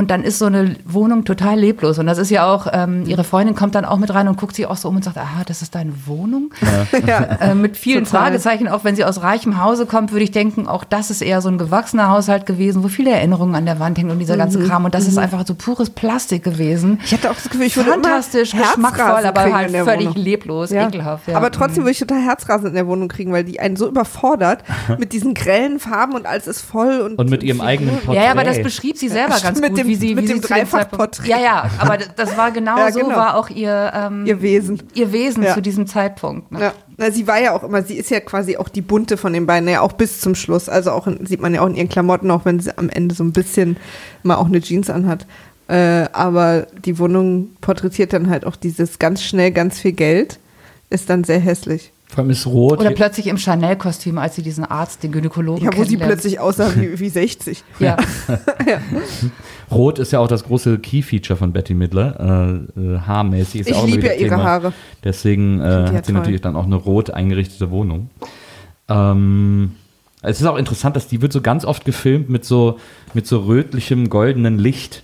Und 0.00 0.10
dann 0.10 0.22
ist 0.24 0.38
so 0.38 0.46
eine 0.46 0.76
Wohnung 0.86 1.24
total 1.26 1.58
leblos. 1.60 1.98
Und 1.98 2.06
das 2.06 2.16
ist 2.16 2.30
ja 2.30 2.50
auch, 2.50 2.66
ähm, 2.72 3.04
ihre 3.06 3.22
Freundin 3.22 3.54
kommt 3.54 3.74
dann 3.74 3.84
auch 3.84 3.98
mit 3.98 4.14
rein 4.14 4.28
und 4.28 4.38
guckt 4.38 4.56
sie 4.56 4.64
auch 4.64 4.78
so 4.78 4.88
um 4.88 4.96
und 4.96 5.04
sagt, 5.04 5.18
aha, 5.18 5.42
das 5.44 5.60
ist 5.60 5.74
deine 5.74 5.92
Wohnung? 6.06 6.50
äh, 7.40 7.54
mit 7.54 7.76
vielen 7.76 8.04
Total. 8.06 8.22
Fragezeichen. 8.22 8.66
Auch 8.68 8.82
wenn 8.82 8.96
sie 8.96 9.04
aus 9.04 9.20
reichem 9.22 9.62
Hause 9.62 9.84
kommt, 9.84 10.12
würde 10.12 10.24
ich 10.24 10.30
denken, 10.30 10.66
auch 10.66 10.84
das 10.84 11.10
ist 11.10 11.20
eher 11.20 11.42
so 11.42 11.50
ein 11.50 11.58
gewachsener 11.58 12.08
Haushalt 12.08 12.46
gewesen, 12.46 12.82
wo 12.82 12.88
viele 12.88 13.10
Erinnerungen 13.10 13.54
an 13.54 13.66
der 13.66 13.78
Wand 13.78 13.98
hängen 13.98 14.10
und 14.10 14.18
dieser 14.20 14.38
ganze 14.38 14.58
Kram. 14.66 14.86
Und 14.86 14.94
das 14.94 15.06
ist 15.06 15.18
einfach 15.18 15.46
so 15.46 15.54
pures 15.54 15.90
Plastik 15.90 16.44
gewesen. 16.44 16.98
Ich 17.04 17.12
hatte 17.12 17.28
auch 17.30 17.34
das 17.34 17.44
Gefühl, 17.50 17.66
ich 17.66 17.76
würde 17.76 17.90
Fantastisch, 17.90 18.54
immer 18.54 18.62
geschmackvoll, 18.62 19.04
Herzrasen 19.06 19.28
aber 19.28 19.42
kriegen 19.42 19.54
halt 19.56 19.66
in 19.66 19.72
der 19.74 19.84
völlig 19.84 20.06
Wohnung. 20.08 20.22
leblos, 20.24 20.70
Ja. 20.70 20.88
ekelhaft. 20.88 21.28
Ja. 21.28 21.36
Aber 21.36 21.50
trotzdem 21.50 21.82
würde 21.84 21.90
ich 21.92 21.98
total 21.98 22.20
Herzrasen 22.22 22.68
in 22.68 22.74
der 22.74 22.86
Wohnung 22.86 23.08
kriegen, 23.08 23.32
weil 23.32 23.44
die 23.44 23.60
einen 23.60 23.76
so 23.76 23.86
überfordert 23.86 24.64
mit 24.98 25.12
diesen 25.12 25.34
grellen 25.34 25.78
Farben 25.78 26.14
und 26.14 26.24
alles 26.24 26.46
ist 26.46 26.62
voll 26.62 27.00
und, 27.00 27.18
Und 27.18 27.28
mit 27.28 27.42
ihrem 27.42 27.60
eigenen 27.60 27.96
Porträt. 27.98 28.16
Ja, 28.16 28.24
ja, 28.24 28.30
aber 28.30 28.44
das 28.44 28.62
beschrieb 28.62 28.96
sie 28.96 29.08
selber 29.10 29.36
ganz 29.42 29.60
Mit 29.60 29.70
gut, 29.70 29.78
dem- 29.80 29.89
wie 29.90 29.96
sie 29.96 30.14
mit 30.14 30.24
wie 30.24 30.28
dem 30.28 30.40
Dreifachporträt. 30.40 31.28
Ja, 31.28 31.38
ja, 31.40 31.70
aber 31.78 31.98
das 31.98 32.36
war 32.36 32.50
genau 32.52 32.76
Ja, 32.78 32.92
so 32.92 33.00
genau. 33.00 33.16
war 33.16 33.36
auch 33.36 33.50
ihr 33.50 33.92
ähm, 33.94 34.24
ihr 34.24 34.40
Wesen. 34.40 34.82
ihr 34.94 35.12
Wesen 35.12 35.42
Ja. 35.42 35.54
zu 35.54 35.60
diesem 35.60 35.86
Zeitpunkt. 35.86 36.52
Ne? 36.52 36.60
Ja, 36.60 36.72
na, 36.96 37.10
sie 37.10 37.26
war 37.26 37.40
ja 37.40 37.52
auch 37.52 37.64
immer, 37.64 37.82
sie 37.82 37.96
ist 37.96 38.10
ja 38.10 38.20
quasi 38.20 38.56
auch 38.56 38.68
die 38.68 38.82
bunte 38.82 39.16
von 39.16 39.32
den 39.32 39.46
beiden, 39.46 39.68
ja 39.68 39.80
auch 39.80 39.92
bis 39.92 40.20
zum 40.20 40.34
Schluss. 40.34 40.68
Also 40.68 40.92
auch 40.92 41.06
in, 41.06 41.26
sieht 41.26 41.40
man 41.40 41.52
ja 41.54 41.60
auch 41.62 41.66
in 41.66 41.74
ihren 41.74 41.88
Klamotten, 41.88 42.30
auch 42.30 42.44
wenn 42.44 42.60
sie 42.60 42.76
am 42.78 42.88
Ende 42.88 43.14
so 43.14 43.24
ein 43.24 43.32
bisschen 43.32 43.76
mal 44.22 44.36
auch 44.36 44.46
eine 44.46 44.60
Jeans 44.60 44.88
anhat. 44.90 45.26
Äh, 45.68 46.06
aber 46.12 46.66
die 46.84 46.98
Wohnung 46.98 47.48
porträtiert 47.60 48.12
dann 48.12 48.30
halt 48.30 48.44
auch 48.46 48.56
dieses 48.56 48.98
ganz 48.98 49.22
schnell 49.22 49.50
ganz 49.52 49.78
viel 49.78 49.92
Geld, 49.92 50.38
ist 50.88 51.08
dann 51.10 51.24
sehr 51.24 51.38
hässlich. 51.40 51.92
Vor 52.10 52.18
allem 52.22 52.30
ist 52.30 52.44
rot. 52.46 52.80
Oder 52.80 52.90
plötzlich 52.90 53.28
im 53.28 53.36
Chanel-Kostüm, 53.38 54.18
als 54.18 54.34
sie 54.34 54.42
diesen 54.42 54.64
Arzt, 54.64 55.04
den 55.04 55.12
Gynäkologen 55.12 55.62
Ja, 55.64 55.70
wo 55.76 55.84
sie 55.84 55.90
kennenlernt. 55.90 56.12
plötzlich 56.20 56.40
aussah 56.40 56.70
wie, 56.74 56.98
wie 56.98 57.08
60. 57.08 57.62
Ja. 57.78 57.96
Rot 59.70 59.98
ist 60.00 60.12
ja 60.12 60.18
auch 60.18 60.26
das 60.26 60.42
große 60.44 60.80
Key-Feature 60.80 61.36
von 61.36 61.52
Betty 61.52 61.74
Midler. 61.74 62.66
Äh, 62.76 62.80
äh, 62.80 62.98
haarmäßig 62.98 63.60
ist 63.62 63.70
Ich 63.70 63.76
auch 63.76 63.86
liebe 63.86 64.06
ja 64.08 64.14
ihre 64.14 64.30
Thema. 64.30 64.42
Haare. 64.42 64.72
Deswegen 65.04 65.60
äh, 65.60 65.64
ja 65.64 65.92
hat 65.92 66.06
sie 66.06 66.12
toll. 66.12 66.20
natürlich 66.20 66.40
dann 66.40 66.56
auch 66.56 66.66
eine 66.66 66.74
rot 66.74 67.10
eingerichtete 67.10 67.70
Wohnung. 67.70 68.10
Ähm, 68.88 69.76
es 70.22 70.40
ist 70.40 70.46
auch 70.46 70.56
interessant, 70.56 70.96
dass 70.96 71.08
die 71.08 71.22
wird 71.22 71.32
so 71.32 71.40
ganz 71.40 71.64
oft 71.64 71.84
gefilmt 71.84 72.28
mit 72.28 72.44
so, 72.44 72.78
mit 73.14 73.26
so 73.26 73.38
rötlichem, 73.40 74.10
goldenen 74.10 74.58
Licht, 74.58 75.02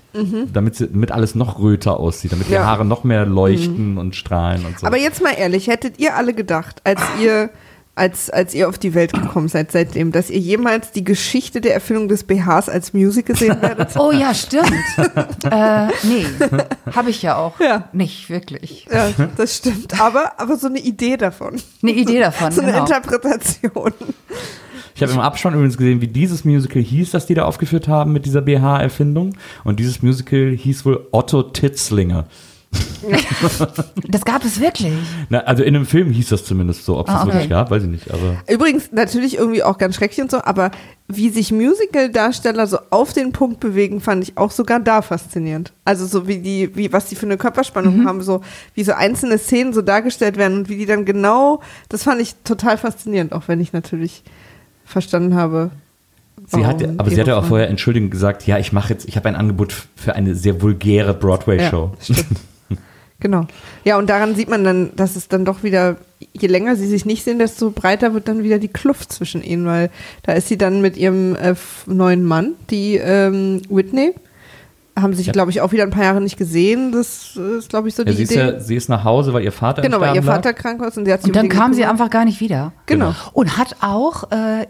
damit, 0.53 0.77
sie, 0.77 0.89
damit 0.89 1.13
alles 1.13 1.35
noch 1.35 1.59
röter 1.59 1.99
aussieht, 2.01 2.33
damit 2.33 2.47
die 2.49 2.51
Mhm. 2.51 2.55
Ja. 2.57 2.63
Mhm. 2.63 2.67
Haare 2.67 2.85
noch 2.85 3.05
mehr 3.05 3.27
leuchten 3.27 3.99
und 3.99 4.15
strahlen 4.17 4.65
und 4.67 4.79
so. 4.79 4.87
Aber 4.87 4.97
jetzt 4.99 5.23
mal 5.23 5.33
ehrlich, 5.37 5.69
hättet 5.69 5.99
ihr 5.99 6.17
alle 6.17 6.33
gedacht, 6.35 6.81
als 6.85 7.01
ihr, 7.23 7.51
als, 7.95 8.29
als 8.31 8.53
ihr 8.55 8.69
auf 8.69 8.77
die 8.79 8.93
Welt 8.95 9.15
gekommen 9.15 9.49
seid 9.49 9.73
seitdem, 9.73 10.13
dass 10.13 10.29
ihr 10.31 10.39
jemals 10.39 10.93
die 10.93 11.03
Geschichte 11.05 11.61
der 11.63 11.73
Erfindung 11.75 12.09
des 12.09 12.25
BHs 12.25 12.69
als 12.69 12.93
Musical 12.93 13.37
sehen 13.37 13.57
werdet? 13.63 13.97
Oh 13.99 14.11
ja, 14.13 14.35
stimmt. 14.35 14.71
äh, 15.51 15.87
nee, 16.03 16.27
habe 16.95 17.09
ich 17.11 17.23
ja 17.23 17.37
auch 17.37 17.59
Ja. 17.61 17.89
nicht 17.95 18.29
wirklich. 18.29 18.87
Ja, 18.93 19.09
das 19.37 19.57
stimmt. 19.57 19.99
Aber, 20.01 20.39
aber 20.39 20.57
so 20.59 20.67
eine 20.67 20.79
Idee 20.79 21.17
davon. 21.17 21.61
Eine 21.83 21.93
Idee 21.93 22.21
davon. 22.21 22.53
So 22.53 22.61
eine 22.61 22.73
genau. 22.73 22.85
Interpretation. 22.85 23.93
Ich 24.97 25.03
habe 25.03 25.13
im 25.13 25.21
Abspann 25.21 25.53
übrigens 25.55 25.77
gesehen, 25.77 26.01
wie 26.01 26.09
dieses 26.09 26.45
Musical 26.45 26.83
hieß, 26.83 27.11
das 27.11 27.27
die 27.27 27.35
da 27.35 27.45
aufgeführt 27.45 27.87
haben 27.87 28.13
mit 28.13 28.25
dieser 28.27 28.41
BH-Erfindung. 28.43 29.37
Und 29.63 29.79
dieses 29.79 30.03
Musical 30.03 30.53
hieß 30.57 30.85
wohl 30.87 31.07
Otto 31.13 31.43
Titzlinge. 31.45 32.25
Das 34.09 34.25
gab 34.25 34.45
es 34.45 34.61
wirklich. 34.61 34.93
Na, 35.29 35.39
also 35.41 35.63
in 35.63 35.75
einem 35.77 35.87
Film 35.87 36.11
hieß 36.11 36.29
das 36.31 36.45
zumindest 36.45 36.85
so. 36.85 36.99
Ob 36.99 37.09
es 37.09 37.15
Ah, 37.15 37.19
das 37.19 37.25
okay. 37.25 37.33
wirklich 37.35 37.51
gab, 37.51 37.71
weiß 37.71 37.83
ich 37.85 37.89
nicht. 37.89 38.11
Aber 38.13 38.37
Übrigens 38.53 38.91
natürlich 38.93 39.37
irgendwie 39.39 39.63
auch 39.63 39.79
ganz 39.79 39.95
schrecklich 39.97 40.21
und 40.21 40.31
so, 40.31 40.43
aber 40.43 40.71
wie 41.09 41.29
sich 41.31 41.53
Musical-Darsteller 41.53 42.67
so 42.67 42.79
auf 42.91 43.13
den 43.13 43.33
Punkt 43.33 43.61
bewegen, 43.61 44.01
fand 44.01 44.23
ich 44.25 44.37
auch 44.37 44.51
sogar 44.51 44.81
da 44.81 45.03
faszinierend. 45.03 45.73
Also 45.85 46.07
so 46.07 46.27
wie 46.27 46.39
die, 46.39 46.75
wie 46.77 46.93
was 46.93 47.07
die 47.07 47.17
für 47.17 47.27
eine 47.27 47.37
Körperspannung 47.37 47.99
Mhm. 47.99 48.07
haben, 48.09 48.23
so 48.23 48.41
wie 48.75 48.85
so 48.85 48.93
einzelne 48.93 49.39
Szenen 49.39 49.73
so 49.73 49.83
dargestellt 49.83 50.37
werden 50.37 50.59
und 50.59 50.69
wie 50.69 50.77
die 50.77 50.87
dann 50.87 51.05
genau, 51.05 51.61
das 51.89 52.03
fand 52.03 52.21
ich 52.21 52.35
total 52.45 52.77
faszinierend, 52.79 53.33
auch 53.33 53.45
wenn 53.47 53.61
ich 53.61 53.73
natürlich 53.73 54.23
verstanden 54.87 55.35
habe. 55.35 55.71
sie 56.47 56.65
hat, 56.65 56.83
aber 56.99 57.11
sie 57.11 57.21
hat 57.21 57.27
ja 57.27 57.37
auch 57.39 57.45
vorher 57.45 57.69
entschuldigend 57.69 58.11
gesagt, 58.11 58.47
ja, 58.47 58.59
ich 58.59 58.73
mache 58.73 58.93
jetzt, 58.95 59.07
ich 59.09 59.17
habe 59.17 59.29
ein 59.29 59.37
Angebot 59.37 59.75
für 59.97 60.15
eine 60.15 60.35
sehr 60.35 60.63
vulgäre 60.63 61.13
Broadway-Show. 61.15 61.93
Ja. 62.09 62.15
Genau. 63.19 63.47
Ja, 63.83 63.97
und 63.97 64.11
daran 64.11 64.35
sieht 64.35 64.51
man 64.51 64.63
dann, 64.63 64.91
dass 64.95 65.17
es 65.17 65.27
dann 65.29 65.47
doch 65.47 65.63
wieder, 65.63 65.97
je 66.35 66.49
länger 66.49 66.77
sie 66.77 66.87
sich 66.87 67.07
nicht 67.07 67.25
sehen, 67.25 67.39
desto 67.39 67.71
breiter 67.71 68.13
wird 68.13 68.29
dann 68.29 68.43
wieder 68.43 68.59
die 68.59 68.69
Kluft 68.69 69.11
zwischen 69.11 69.43
ihnen, 69.43 69.65
weil 69.65 69.91
da 70.23 70.35
ist 70.35 70.49
sie 70.49 70.59
dann 70.59 70.83
mit 70.83 70.99
ihrem 70.99 71.35
äh, 71.35 71.55
neuen 71.87 72.25
Mann, 72.25 72.53
die 72.69 72.97
ähm, 72.97 73.63
Whitney, 73.71 74.13
haben 74.99 75.15
sich, 75.15 75.27
Ja. 75.29 75.33
glaube 75.33 75.51
ich, 75.51 75.63
auch 75.63 75.73
wieder 75.73 75.85
ein 75.85 75.91
paar 75.91 76.05
Jahre 76.05 76.21
nicht 76.21 76.37
gesehen. 76.37 76.93
Das 76.93 77.37
ist, 77.37 77.71
glaube 77.71 77.89
ich, 77.89 77.95
so 77.95 78.03
Ja, 78.03 78.11
die 78.11 78.17
sie, 78.19 78.23
ist 78.25 78.31
Idee. 78.33 78.41
ja, 78.41 78.61
sie 78.61 78.77
ist 78.77 78.91
nach 78.91 79.05
Hause, 79.05 79.33
weil 79.33 79.45
ihr 79.45 79.53
Vater 79.53 79.83
im 79.83 79.91
genau, 79.91 79.99
weil 80.01 80.09
ihr 80.09 80.23
Sterben 80.23 80.27
lag. 80.27 80.35
Vater 80.37 80.53
krank 80.53 80.81
war 80.81 80.95
und 80.95 81.07
sie 81.07 81.13
hat 81.13 81.23
sich 81.23 81.29
Und 81.31 81.37
dann 81.37 81.49
kam 81.49 81.73
sie 81.73 81.87
einfach 81.87 82.11
gar 82.11 82.27
nicht 82.27 82.41
wieder. 82.43 82.73
Genau. 82.85 83.15
Und 83.33 83.57
hat 83.57 83.77
auch 83.81 84.31
äh, 84.31 84.67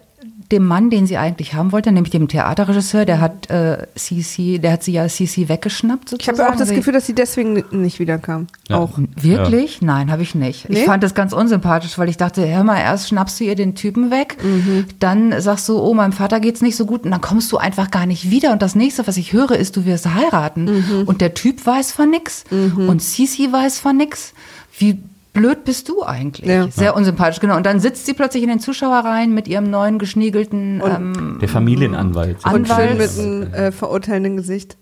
dem 0.53 0.64
Mann, 0.64 0.90
den 0.90 1.07
sie 1.07 1.16
eigentlich 1.16 1.55
haben 1.55 1.72
wollte, 1.72 1.92
nämlich 1.92 2.11
dem 2.11 2.28
Theaterregisseur, 2.28 3.05
der 3.05 3.20
hat 3.20 3.51
äh, 3.51 3.86
CC, 3.94 4.59
der 4.59 4.72
hat 4.72 4.82
sie 4.82 4.92
ja 4.92 5.09
CC 5.09 5.49
weggeschnappt 5.49 6.05
Ich 6.05 6.11
sozusagen. 6.11 6.38
habe 6.38 6.53
auch 6.55 6.59
das 6.59 6.70
Gefühl, 6.70 6.92
dass 6.92 7.07
sie 7.07 7.14
deswegen 7.14 7.53
ni- 7.55 7.64
nicht 7.70 7.99
wiederkam. 7.99 8.47
Ja. 8.68 8.78
Auch. 8.78 8.99
Wirklich? 9.20 9.82
Nein, 9.82 10.11
habe 10.11 10.22
ich 10.22 10.34
nicht. 10.34 10.68
Nee? 10.68 10.80
Ich 10.80 10.84
fand 10.84 11.03
das 11.03 11.14
ganz 11.14 11.32
unsympathisch, 11.32 11.99
weil 11.99 12.09
ich 12.09 12.16
dachte, 12.16 12.47
hör 12.49 12.64
mal, 12.64 12.78
erst 12.78 13.09
schnappst 13.09 13.40
du 13.40 13.44
ihr 13.44 13.55
den 13.55 13.74
Typen 13.74 14.11
weg, 14.11 14.36
Mhm. 14.42 14.86
dann 14.99 15.40
sagst 15.40 15.68
du, 15.68 15.78
oh, 15.78 15.94
meinem 15.94 16.12
Vater 16.12 16.40
geht's 16.40 16.62
nicht 16.62 16.76
so 16.76 16.86
gut 16.86 17.05
und 17.05 17.11
dann 17.11 17.20
kommst 17.20 17.51
du 17.53 17.59
einfach 17.59 17.90
gar 17.90 18.07
nicht 18.07 18.30
wieder 18.30 18.53
und 18.53 18.62
das 18.62 18.74
nächste, 18.74 19.07
was 19.07 19.16
ich 19.16 19.32
höre, 19.32 19.53
ist, 19.53 19.76
du 19.76 19.84
wirst 19.84 20.07
heiraten 20.14 20.64
Mhm. 20.64 21.03
und 21.07 21.20
der 21.20 21.34
Typ 21.34 21.64
weiß 21.66 21.92
von 21.92 22.11
nix 22.11 22.44
und 22.51 23.03
Sisi 23.03 23.49
weiß 23.51 23.78
von 23.78 23.97
nix. 23.97 24.32
Wie 24.78 24.99
blöd 25.37 25.64
bist 25.64 25.89
du 25.89 26.03
eigentlich? 26.03 26.49
Ja. 26.49 26.66
Sehr 26.68 26.97
unsympathisch, 26.97 27.39
genau. 27.41 27.57
Und 27.57 27.66
dann 27.66 27.78
sitzt 27.78 28.07
sie 28.07 28.14
plötzlich 28.14 28.43
in 28.43 28.49
den 28.49 28.59
Zuschauerreihen 28.59 29.32
mit 29.34 29.47
ihrem 29.47 29.70
neuen 29.70 29.99
geschniegelten 29.99 30.82
ähm, 30.84 31.39
Der 31.41 31.49
Familienanwalt. 31.49 32.39
An- 32.45 32.55
Und 32.55 32.66
schön 32.68 32.76
Anwalt. 32.76 32.99
mit 32.99 33.18
einem 33.18 33.55
äh, 33.55 33.72
verurteilenden 33.72 34.37
Gesicht. 34.37 34.76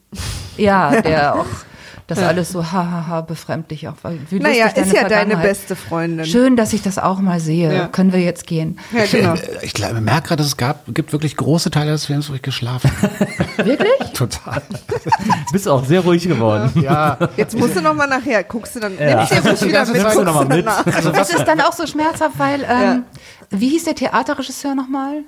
ja, 0.56 1.00
der 1.02 1.34
auch 1.34 1.46
das 2.06 2.18
alles 2.18 2.50
so 2.50 2.70
hahaha 2.70 3.22
befremdlich 3.22 3.88
auch. 3.88 3.94
weil 4.02 4.18
Wie 4.28 4.38
Naja, 4.38 4.66
ist 4.66 4.92
ja 4.92 5.08
deine 5.08 5.36
beste 5.38 5.74
Freundin. 5.74 6.26
Schön, 6.26 6.54
dass 6.56 6.72
ich 6.74 6.82
das 6.82 6.98
auch 6.98 7.18
mal 7.20 7.40
sehe. 7.40 7.74
Ja. 7.74 7.86
Können 7.88 8.12
wir 8.12 8.20
jetzt 8.20 8.46
gehen? 8.46 8.78
Ja, 8.92 9.04
genau. 9.10 9.34
Ich 9.62 9.72
glaube, 9.72 9.94
ich 9.96 10.00
merke 10.02 10.28
gerade, 10.28 10.42
es 10.42 10.56
gab, 10.56 10.84
gibt 10.92 11.12
wirklich 11.12 11.36
große 11.36 11.70
Teile 11.70 11.92
des 11.92 12.06
Films, 12.06 12.28
wo 12.30 12.34
ich 12.34 12.42
geschlafen 12.42 12.90
habe. 13.00 13.14
Wirklich? 13.68 13.92
Total. 14.14 14.60
Bist 15.52 15.66
auch 15.68 15.84
sehr 15.84 16.00
ruhig 16.00 16.28
geworden. 16.28 16.70
Ja. 16.82 17.16
Jetzt 17.36 17.56
musst 17.56 17.76
du 17.76 17.80
noch 17.80 17.94
mal 17.94 18.06
nachher, 18.06 18.44
guckst 18.44 18.76
du 18.76 18.80
dann, 18.80 18.98
Ja. 18.98 19.16
nimmst 19.16 19.32
dir 19.32 19.50
ruhig 19.50 19.64
wieder 19.64 19.86
mit, 19.86 20.02
guckst 20.02 20.18
noch 20.22 20.34
mal 20.34 20.44
du 20.44 20.56
mit. 20.56 20.66
danach. 20.66 20.84
Das 21.12 21.30
ist 21.30 21.44
dann 21.44 21.60
auch 21.62 21.72
so 21.72 21.86
schmerzhaft, 21.86 22.38
weil, 22.38 22.64
ähm, 22.68 23.04
wie 23.50 23.68
hieß 23.70 23.84
der 23.84 23.94
Theaterregisseur 23.94 24.74
nochmal? 24.74 25.14
Ja, 25.16 25.20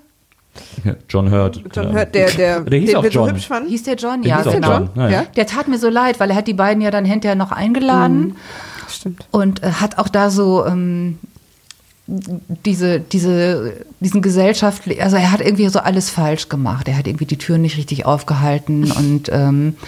John 1.08 1.30
Hurt. 1.30 1.60
John. 1.72 1.92
Hurt, 1.94 2.14
der, 2.14 2.30
der, 2.30 2.60
Der 2.60 2.78
hieß 2.78 2.90
den 2.90 2.96
auch 2.96 3.02
wir 3.02 3.10
so 3.10 3.18
John. 3.20 3.30
hübsch 3.30 3.48
fanden. 3.48 3.68
Hieß 3.68 3.82
der 3.84 3.94
John? 3.96 4.22
Der 4.22 4.30
ja, 4.30 4.36
hieß 4.38 4.46
auch 4.46 4.52
genau. 4.52 4.72
John. 4.72 4.90
Ja, 4.96 5.08
ja. 5.08 5.24
Der 5.36 5.46
tat 5.46 5.68
mir 5.68 5.78
so 5.78 5.88
leid, 5.88 6.20
weil 6.20 6.30
er 6.30 6.36
hat 6.36 6.46
die 6.48 6.54
beiden 6.54 6.82
ja 6.82 6.90
dann 6.90 7.04
hinterher 7.04 7.36
noch 7.36 7.52
eingeladen 7.52 8.36
Stimmt. 8.88 9.26
und 9.30 9.62
äh, 9.62 9.72
hat 9.72 9.98
auch 9.98 10.08
da 10.08 10.30
so 10.30 10.64
ähm, 10.66 11.18
diese, 12.06 13.00
diese, 13.00 13.84
diesen 14.00 14.22
gesellschaftlichen, 14.22 15.02
also 15.02 15.16
er 15.16 15.32
hat 15.32 15.40
irgendwie 15.40 15.68
so 15.68 15.80
alles 15.80 16.10
falsch 16.10 16.48
gemacht. 16.48 16.88
Er 16.88 16.96
hat 16.96 17.06
irgendwie 17.06 17.26
die 17.26 17.38
Türen 17.38 17.62
nicht 17.62 17.76
richtig 17.76 18.06
aufgehalten 18.06 18.92
und 18.96 19.28
ähm, 19.32 19.76
äh, 19.78 19.82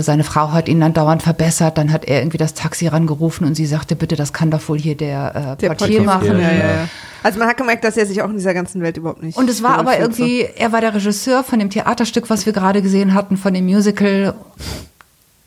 seine 0.00 0.24
Frau 0.24 0.52
hat 0.52 0.68
ihn 0.68 0.80
dann 0.80 0.94
dauernd 0.94 1.22
verbessert. 1.22 1.76
Dann 1.76 1.92
hat 1.92 2.04
er 2.06 2.20
irgendwie 2.20 2.38
das 2.38 2.54
Taxi 2.54 2.86
rangerufen 2.86 3.46
und 3.46 3.54
sie 3.54 3.66
sagte, 3.66 3.94
bitte, 3.96 4.16
das 4.16 4.32
kann 4.32 4.50
doch 4.50 4.66
wohl 4.68 4.78
hier 4.78 4.96
der, 4.96 5.34
äh, 5.34 5.56
Der 5.60 5.68
Portier 5.68 5.76
Portier, 5.76 6.02
machen. 6.02 6.40
Ja, 6.40 6.50
ja, 6.52 6.52
ja. 6.52 6.88
Also 7.22 7.38
man 7.38 7.48
hat 7.48 7.56
gemerkt, 7.56 7.84
dass 7.84 7.96
er 7.96 8.06
sich 8.06 8.22
auch 8.22 8.28
in 8.30 8.36
dieser 8.36 8.54
ganzen 8.54 8.80
Welt 8.82 8.96
überhaupt 8.96 9.22
nicht. 9.22 9.36
Und 9.36 9.50
es 9.50 9.62
war 9.62 9.78
aber 9.78 9.92
so. 9.94 9.98
irgendwie, 9.98 10.42
er 10.56 10.72
war 10.72 10.80
der 10.80 10.94
Regisseur 10.94 11.42
von 11.44 11.58
dem 11.58 11.70
Theaterstück, 11.70 12.30
was 12.30 12.46
wir 12.46 12.52
gerade 12.52 12.80
gesehen 12.82 13.12
hatten, 13.14 13.36
von 13.36 13.52
dem 13.52 13.66
Musical. 13.66 14.34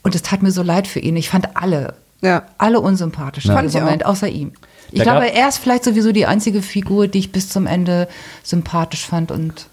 Und 0.03 0.13
es 0.15 0.21
tat 0.21 0.43
mir 0.43 0.51
so 0.51 0.61
leid 0.61 0.87
für 0.87 0.99
ihn. 0.99 1.15
Ich 1.15 1.29
fand 1.29 1.55
alle, 1.55 1.93
Ja. 2.21 2.43
alle 2.57 2.81
unsympathisch 2.81 3.45
Ja. 3.45 3.51
im 3.53 3.57
Fand 3.57 3.69
ich 3.73 3.79
Moment, 3.79 4.05
außer 4.05 4.27
ihm. 4.27 4.51
Ich 4.91 4.99
Da 4.99 5.03
glaube, 5.03 5.31
er 5.31 5.47
ist 5.49 5.57
vielleicht 5.59 5.83
sowieso 5.83 6.11
die 6.11 6.25
einzige 6.25 6.61
Figur, 6.61 7.07
die 7.07 7.19
ich 7.19 7.31
bis 7.31 7.49
zum 7.49 7.65
Ende 7.67 8.07
sympathisch 8.43 9.05
fand 9.07 9.31
und 9.31 9.67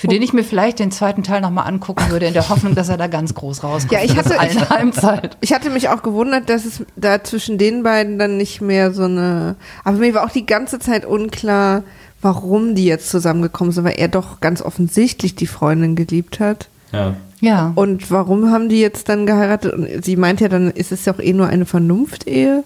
für 0.00 0.08
den 0.08 0.22
ich 0.22 0.32
mir 0.32 0.44
vielleicht 0.44 0.78
den 0.78 0.90
zweiten 0.90 1.22
Teil 1.22 1.42
nochmal 1.42 1.66
angucken 1.68 2.04
würde, 2.08 2.24
in 2.24 2.32
der 2.32 2.48
Hoffnung, 2.48 2.74
dass 2.74 2.88
er 2.88 2.96
da 2.96 3.06
ganz 3.06 3.34
groß 3.34 3.62
rauskommt. 3.62 3.92
Ja, 3.92 3.98
ich 4.02 4.16
hatte- 4.16 4.34
ich-. 4.48 5.30
Ich 5.42 5.52
hatte 5.52 5.68
mich 5.68 5.90
auch 5.90 6.02
gewundert, 6.02 6.48
dass 6.48 6.64
es 6.64 6.82
da 6.96 7.22
zwischen 7.22 7.58
den 7.58 7.82
beiden 7.82 8.18
dann 8.18 8.38
nicht 8.38 8.62
mehr 8.62 8.92
so 8.94 9.02
eine. 9.04 9.56
Aber 9.84 9.98
mir 9.98 10.14
war 10.14 10.24
auch 10.24 10.30
die 10.30 10.46
ganze 10.46 10.78
Zeit 10.78 11.04
unklar, 11.04 11.82
warum 12.22 12.74
die 12.74 12.86
jetzt 12.86 13.10
zusammengekommen 13.10 13.74
sind, 13.74 13.84
weil 13.84 13.98
er 13.98 14.08
doch 14.08 14.40
ganz 14.40 14.62
offensichtlich 14.62 15.34
die 15.34 15.46
Freundin 15.46 15.96
geliebt 15.96 16.40
hat. 16.40 16.68
Ja. 16.92 17.14
Ja. 17.40 17.72
Und 17.74 18.10
warum 18.10 18.50
haben 18.50 18.70
die 18.70 18.80
jetzt 18.80 19.10
dann 19.10 19.26
geheiratet? 19.26 19.74
Und 19.74 20.02
sie 20.02 20.16
meint 20.16 20.40
ja 20.40 20.48
dann, 20.48 20.70
ist 20.70 20.92
es 20.92 21.04
ja 21.04 21.12
auch 21.14 21.18
eh 21.20 21.34
nur 21.34 21.48
eine 21.48 21.66
Vernunftehe. 21.66 22.64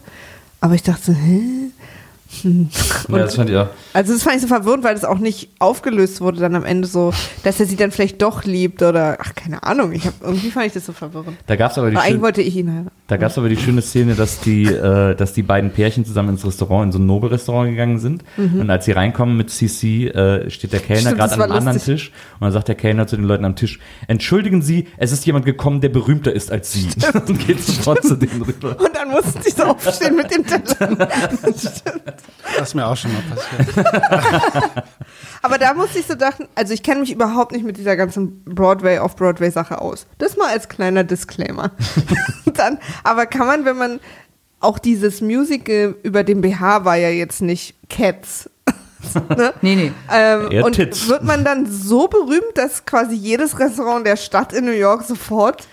Aber 0.60 0.74
ich 0.74 0.84
dachte 0.84 1.02
so, 1.06 1.12
hä? 1.12 1.40
Hm. 2.42 2.68
ja, 3.08 3.18
das 3.18 3.34
fand 3.34 3.50
ich 3.50 3.56
auch. 3.56 3.68
Also 3.94 4.12
das 4.12 4.22
fand 4.24 4.36
ich 4.36 4.42
so 4.42 4.48
verwirrend, 4.48 4.84
weil 4.84 4.94
das 4.94 5.04
auch 5.04 5.18
nicht 5.18 5.48
aufgelöst 5.60 6.20
wurde 6.20 6.40
dann 6.40 6.54
am 6.56 6.64
Ende 6.64 6.86
so, 6.88 7.12
dass 7.44 7.60
er 7.60 7.66
sie 7.66 7.76
dann 7.76 7.90
vielleicht 7.92 8.20
doch 8.20 8.44
liebt 8.44 8.82
oder 8.82 9.18
ach 9.20 9.34
keine 9.34 9.62
Ahnung. 9.62 9.92
Ich 9.92 10.04
hab, 10.06 10.14
irgendwie 10.20 10.50
fand 10.50 10.66
ich 10.66 10.72
das 10.72 10.84
so 10.86 10.92
verwirrend. 10.92 11.38
Da 11.46 11.54
gab 11.56 11.70
es 11.70 11.78
aber 11.78 11.90
die 11.90 11.96
Aber 11.96 12.04
schön, 12.06 12.20
wollte 12.20 12.42
ich 12.42 12.56
ihn 12.56 12.70
heiraten. 12.72 12.90
da 13.06 13.16
gab's 13.16 13.38
aber 13.38 13.48
die 13.48 13.56
schöne 13.56 13.82
Szene, 13.82 14.14
dass 14.16 14.40
die, 14.40 14.64
äh, 14.64 15.14
dass 15.14 15.32
die 15.32 15.42
beiden 15.44 15.70
Pärchen 15.70 16.04
zusammen 16.04 16.30
ins 16.30 16.44
Restaurant, 16.44 16.86
in 16.86 16.92
so 16.92 16.98
ein 16.98 17.06
Nobelrestaurant 17.06 17.70
gegangen 17.70 17.98
sind. 18.00 18.24
Und 18.36 18.68
als 18.68 18.84
sie 18.84 18.92
reinkommen 18.92 19.36
mit 19.36 19.50
CC, 19.50 20.08
äh, 20.08 20.50
steht 20.50 20.72
der 20.72 20.80
Kellner 20.80 20.94
Mhm. 20.94 21.06
Stimmt, 21.06 21.18
gerade 21.20 21.34
an 21.34 21.42
einem 21.42 21.52
anderen 21.52 21.76
lustig. 21.76 21.94
Tisch. 21.94 22.12
Und 22.34 22.40
dann 22.42 22.52
sagt 22.52 22.68
der 22.68 22.74
Kellner 22.74 23.06
zu 23.06 23.16
den 23.16 23.24
Leuten 23.26 23.44
am 23.44 23.54
Tisch, 23.56 23.78
entschuldigen 24.08 24.60
Sie, 24.60 24.88
es 24.96 25.12
ist 25.12 25.24
jemand 25.24 25.44
gekommen, 25.46 25.80
der 25.80 25.88
berühmter 25.90 26.32
ist 26.32 26.50
als 26.50 26.72
Sie. 26.72 26.88
Und 27.28 27.38
geht 27.46 27.62
sofort 27.62 28.02
zu 28.04 28.16
denen 28.16 28.42
rüber. 28.42 28.76
Und 28.80 28.90
dann 28.96 29.10
mussten 29.10 29.40
sie 29.42 29.50
so 29.52 29.62
aufstehen 29.64 30.16
mit 30.16 30.30
dem 30.34 30.44
Teller. 30.44 31.08
Das 32.58 32.68
ist 32.68 32.74
mir 32.74 32.86
auch 32.86 32.96
schon 32.96 33.12
mal 33.12 33.22
passiert. 33.22 33.83
Aber 35.42 35.58
da 35.58 35.74
musste 35.74 35.98
ich 35.98 36.06
so 36.06 36.14
dachten, 36.14 36.48
also 36.54 36.72
ich 36.72 36.82
kenne 36.82 37.00
mich 37.00 37.12
überhaupt 37.12 37.52
nicht 37.52 37.64
mit 37.64 37.76
dieser 37.76 37.96
ganzen 37.96 38.42
Broadway 38.44 38.98
auf 38.98 39.16
Broadway 39.16 39.50
Sache 39.50 39.80
aus. 39.80 40.06
Das 40.18 40.36
mal 40.36 40.48
als 40.48 40.68
kleiner 40.68 41.04
Disclaimer. 41.04 41.70
dann, 42.54 42.78
aber 43.02 43.26
kann 43.26 43.46
man, 43.46 43.64
wenn 43.64 43.76
man 43.76 44.00
auch 44.60 44.78
dieses 44.78 45.20
Musical 45.20 45.96
über 46.02 46.24
den 46.24 46.40
BH 46.40 46.84
war 46.84 46.96
ja 46.96 47.10
jetzt 47.10 47.42
nicht 47.42 47.74
Cats. 47.90 48.48
ne? 49.36 49.52
Nee, 49.60 49.76
nee. 49.76 49.92
Ähm, 50.10 50.50
Eher 50.50 50.64
und 50.64 50.72
Tits. 50.76 51.08
wird 51.08 51.24
man 51.24 51.44
dann 51.44 51.66
so 51.70 52.08
berühmt, 52.08 52.56
dass 52.56 52.86
quasi 52.86 53.14
jedes 53.14 53.58
Restaurant 53.58 54.06
der 54.06 54.16
Stadt 54.16 54.52
in 54.52 54.64
New 54.64 54.70
York 54.70 55.02
sofort, 55.02 55.68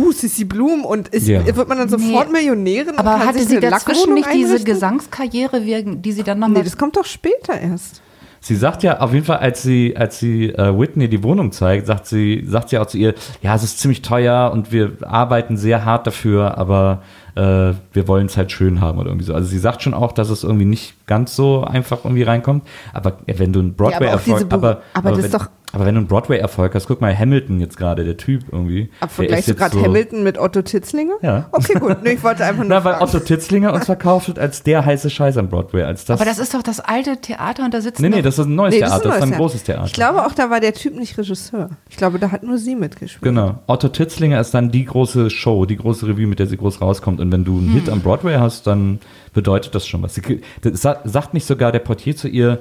uh, 0.00 0.12
Sissy 0.12 0.44
Bloom 0.44 0.84
und 0.84 1.08
ist, 1.08 1.26
Ja. 1.28 1.44
wird 1.46 1.68
man 1.68 1.78
dann 1.78 1.88
sofort 1.88 2.28
Nee. 2.28 2.38
Millionärin? 2.38 2.96
Aber 2.98 3.18
hatte 3.18 3.42
sie 3.42 3.60
dazwischen 3.60 4.14
nicht 4.14 4.28
diese 4.32 4.46
einrichten? 4.54 4.72
Gesangskarriere, 4.72 5.64
wie- 5.64 5.96
die 5.96 6.12
sie 6.12 6.22
dann 6.22 6.38
Nee, 6.38 6.46
nochmal... 6.46 6.64
das 6.64 6.76
kommt 6.76 6.96
doch 6.96 7.04
später 7.04 7.58
erst. 7.60 8.02
Sie 8.40 8.54
sagt 8.54 8.82
ja 8.84 9.00
auf 9.00 9.12
jeden 9.12 9.24
Fall, 9.24 9.38
als 9.38 9.62
sie, 9.62 9.96
als 9.96 10.20
sie 10.20 10.50
äh, 10.50 10.78
Whitney 10.78 11.08
die 11.08 11.22
Wohnung 11.24 11.50
zeigt, 11.50 11.86
sagt 11.86 12.06
sie, 12.06 12.44
sagt 12.46 12.68
sie 12.68 12.78
auch 12.78 12.86
zu 12.86 12.96
ihr, 12.96 13.14
ja, 13.42 13.54
es 13.56 13.64
ist 13.64 13.80
ziemlich 13.80 14.02
teuer 14.02 14.50
und 14.52 14.70
wir 14.70 14.92
arbeiten 15.02 15.56
sehr 15.56 15.84
hart 15.84 16.06
dafür, 16.06 16.56
aber 16.56 17.02
äh, 17.36 17.74
wir 17.92 18.08
wollen 18.08 18.26
es 18.26 18.36
halt 18.36 18.50
schön 18.50 18.80
haben 18.80 18.98
oder 18.98 19.08
irgendwie 19.10 19.26
so. 19.26 19.34
Also 19.34 19.46
sie 19.48 19.58
sagt 19.58 19.82
schon 19.82 19.94
auch, 19.94 20.12
dass 20.12 20.30
es 20.30 20.42
irgendwie 20.42 20.64
nicht 20.64 21.06
ganz 21.06 21.36
so 21.36 21.62
einfach 21.64 21.98
irgendwie 22.04 22.22
reinkommt. 22.24 22.66
Aber 22.92 23.18
ja, 23.26 23.38
wenn 23.38 23.52
du 23.52 23.60
einen 23.60 23.74
aber 23.76 23.86
auch 23.86 23.90
Broadway-Erfolg, 23.92 24.42
Beru- 24.48 24.54
aber, 24.54 24.82
aber 24.94 25.10
das 25.10 25.18
wenn, 25.18 25.24
ist 25.26 25.34
doch- 25.34 25.48
aber 25.72 25.84
wenn 25.84 25.94
du 25.96 25.98
einen 26.00 26.06
Broadway-Erfolg 26.08 26.74
hast, 26.74 26.86
guck 26.86 27.00
mal 27.02 27.16
Hamilton 27.16 27.60
jetzt 27.60 27.76
gerade, 27.76 28.04
der 28.04 28.16
Typ 28.16 28.44
irgendwie. 28.50 28.88
Aber 29.00 29.10
vergleichst 29.10 29.48
ist 29.48 29.54
du 29.56 29.58
gerade 29.58 29.74
so- 29.76 29.82
Hamilton 29.84 30.22
mit 30.22 30.38
Otto 30.38 30.62
Titzlinger? 30.62 31.14
Ja. 31.20 31.48
Okay, 31.52 31.74
gut. 31.78 31.98
Nee, 32.02 32.12
ich 32.12 32.24
wollte 32.24 32.44
einfach 32.44 32.62
nur 32.64 32.70
Na, 32.70 32.82
weil. 32.84 33.02
Otto 33.02 33.18
Titzlinger 33.18 33.74
uns 33.74 33.84
verkauft 33.84 34.28
wird 34.28 34.38
als 34.38 34.62
der 34.62 34.86
heiße 34.86 35.10
Scheiß 35.10 35.36
am 35.36 35.48
Broadway, 35.48 35.82
als 35.82 36.04
das. 36.06 36.18
aber 36.20 36.28
das 36.28 36.38
ist 36.38 36.54
doch 36.54 36.62
das 36.62 36.80
alte 36.80 37.20
Theater 37.20 37.64
und 37.64 37.74
da 37.74 37.80
sitzen 37.82 38.00
nee, 38.02 38.08
nee, 38.08 38.22
das 38.22 38.38
ist 38.38 38.46
ein 38.46 38.54
neues 38.54 38.74
Nee, 38.74 38.80
das 38.80 38.90
Theater, 38.90 39.04
das 39.08 39.16
ist 39.16 39.22
ein 39.24 39.28
neues 39.28 39.38
großes 39.38 39.62
Theater. 39.64 39.84
Ich 39.86 39.92
glaube 39.92 40.24
auch, 40.24 40.32
da 40.32 40.48
war 40.50 40.60
der 40.60 40.72
Typ 40.72 40.94
nicht 40.96 41.18
Regisseur. 41.18 41.68
Ich 41.90 41.96
glaube, 41.98 42.18
da 42.18 42.30
hat 42.30 42.42
nur 42.42 42.56
sie 42.58 42.74
mitgespielt. 42.76 43.22
Genau. 43.22 43.58
Otto 43.66 43.88
Titzlinger 43.88 44.40
ist 44.40 44.54
dann 44.54 44.70
die 44.70 44.84
große 44.86 45.28
Show, 45.30 45.66
die 45.66 45.76
große 45.76 46.06
Revue, 46.06 46.26
mit 46.26 46.38
der 46.38 46.46
sie 46.46 46.56
groß 46.56 46.80
rauskommt. 46.80 47.20
Und 47.26 47.32
wenn 47.32 47.44
du 47.44 47.58
einen 47.58 47.68
Hm. 47.68 47.74
Hit 47.74 47.88
am 47.88 48.00
Broadway 48.00 48.36
hast, 48.36 48.66
dann 48.66 49.00
bedeutet 49.34 49.74
das 49.74 49.86
schon 49.86 50.02
was. 50.02 50.14
Sie, 50.14 50.40
das 50.62 50.80
sa- 50.80 51.00
sagt 51.04 51.34
nicht 51.34 51.46
sogar 51.46 51.72
der 51.72 51.80
Portier 51.80 52.16
zu 52.16 52.28
ihr, 52.28 52.60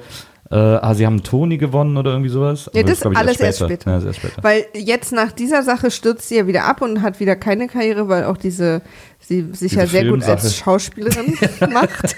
äh, 0.52 0.56
ah, 0.56 0.94
sie 0.94 1.06
haben 1.06 1.14
einen 1.16 1.24
Tony 1.24 1.58
gewonnen 1.58 1.98
oder 1.98 2.12
irgendwie 2.12 2.30
sowas? 2.30 2.70
Ja, 2.74 2.84
das 2.84 3.00
glaub 3.00 3.14
ich, 3.14 3.20
alles 3.20 3.40
erst 3.40 3.60
später. 3.64 3.90
Ja, 3.90 3.98
das 3.98 4.06
erst 4.06 4.20
später. 4.20 4.44
Weil 4.44 4.66
jetzt 4.76 5.12
nach 5.12 5.32
dieser 5.32 5.64
Sache 5.64 5.90
stürzt 5.90 6.28
sie 6.30 6.36
ja 6.38 6.46
wieder 6.48 6.66
ab 6.66 6.82
und 6.82 7.02
hat 7.02 7.20
wieder 7.20 7.36
keine 7.36 7.68
Karriere, 7.68 8.10
weil 8.10 8.26
auch 8.26 8.38
diese 8.38 8.82
sie 9.20 9.42
sich 9.54 9.72
Diese 9.72 9.78
ja 9.78 9.88
sehr 9.88 10.06
gut 10.06 10.24
als 10.24 10.56
Schauspielerin 10.56 11.36
macht. 11.72 12.16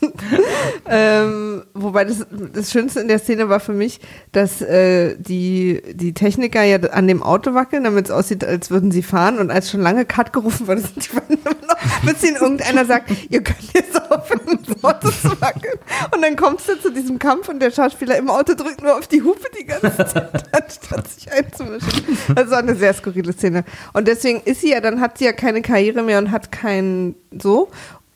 ähm, 0.86 1.64
wobei 1.74 2.04
das, 2.04 2.26
das 2.52 2.70
Schönste 2.70 3.00
in 3.00 3.08
der 3.08 3.18
Szene 3.18 3.48
war 3.48 3.60
für 3.60 3.72
mich, 3.72 4.00
dass 4.32 4.60
äh, 4.60 5.16
die, 5.18 5.82
die 5.92 6.14
Techniker 6.14 6.62
ja 6.62 6.78
an 6.90 7.08
dem 7.08 7.22
Auto 7.22 7.54
wackeln, 7.54 7.84
damit 7.84 8.06
es 8.06 8.10
aussieht, 8.10 8.44
als 8.44 8.70
würden 8.70 8.90
sie 8.90 9.02
fahren. 9.02 9.38
Und 9.38 9.50
als 9.50 9.70
schon 9.70 9.80
lange 9.80 10.04
Cut 10.04 10.32
gerufen 10.32 10.66
wurde, 10.66 10.80
sind 10.80 10.96
die 10.96 11.34
immer 11.34 11.56
noch, 11.66 12.04
bis 12.04 12.22
ihnen 12.22 12.36
irgendeiner 12.36 12.84
sagt, 12.84 13.10
ihr 13.30 13.42
könnt 13.42 13.72
jetzt 13.74 14.10
aufhören, 14.10 14.58
das 14.66 14.84
Auto 14.84 15.08
zu 15.10 15.40
wackeln. 15.40 15.78
Und 16.14 16.22
dann 16.22 16.36
kommst 16.36 16.68
du 16.68 16.80
zu 16.80 16.90
diesem 16.90 17.18
Kampf 17.18 17.48
und 17.48 17.60
der 17.60 17.70
Schauspieler 17.70 18.16
im 18.16 18.30
Auto 18.30 18.54
drückt 18.54 18.82
nur 18.82 18.96
auf 18.96 19.06
die 19.06 19.22
Hupe 19.22 19.46
die 19.58 19.64
ganze 19.64 19.96
Zeit, 19.96 20.44
anstatt 20.52 21.08
sich 21.08 21.32
einzumischen. 21.32 22.18
Das 22.34 22.50
war 22.50 22.58
eine 22.58 22.74
sehr 22.74 22.94
skurrile 22.94 23.32
Szene. 23.32 23.64
Und 23.92 24.08
deswegen 24.08 24.40
ist 24.44 24.60
sie 24.60 24.70
ja, 24.70 24.80
dann 24.80 25.00
hat 25.00 25.18
sie 25.18 25.24
ja 25.24 25.32
keine 25.32 25.62
Karriere 25.62 26.02
mehr 26.02 26.18
und 26.18 26.30
hat 26.30 26.52
kein 26.52 27.14
so. 27.40 27.68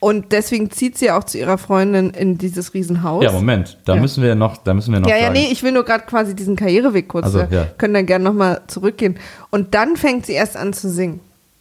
Und 0.02 0.32
deswegen 0.32 0.68
zieht 0.72 0.98
sie 0.98 1.12
auch 1.12 1.22
zu 1.22 1.38
ihrer 1.38 1.58
Freundin 1.58 2.10
in 2.10 2.36
dieses 2.36 2.74
Riesenhaus. 2.74 3.22
Ja, 3.22 3.30
Moment, 3.30 3.78
da 3.84 3.94
Ja. 3.94 4.00
müssen 4.00 4.20
wir 4.20 4.34
noch, 4.34 4.56
da 4.56 4.74
müssen 4.74 4.92
wir 4.92 4.98
noch 4.98 5.08
Ja, 5.08 5.14
ja, 5.14 5.22
sagen. 5.28 5.34
nee, 5.34 5.46
ich 5.52 5.62
will 5.62 5.70
nur 5.70 5.84
gerade 5.84 6.02
quasi 6.06 6.34
diesen 6.34 6.56
Karriereweg 6.56 7.06
kurz. 7.06 7.26
Also, 7.26 7.38
äh, 7.38 7.46
ja. 7.52 7.66
Können 7.78 7.94
dann 7.94 8.06
gerne 8.06 8.24
nochmal 8.24 8.62
zurückgehen. 8.66 9.14
Und 9.50 9.74
dann 9.74 9.96
fängt 9.96 10.26
sie 10.26 10.32
erst 10.32 10.56
an 10.56 10.72
zu 10.72 10.90
singen. 10.90 11.20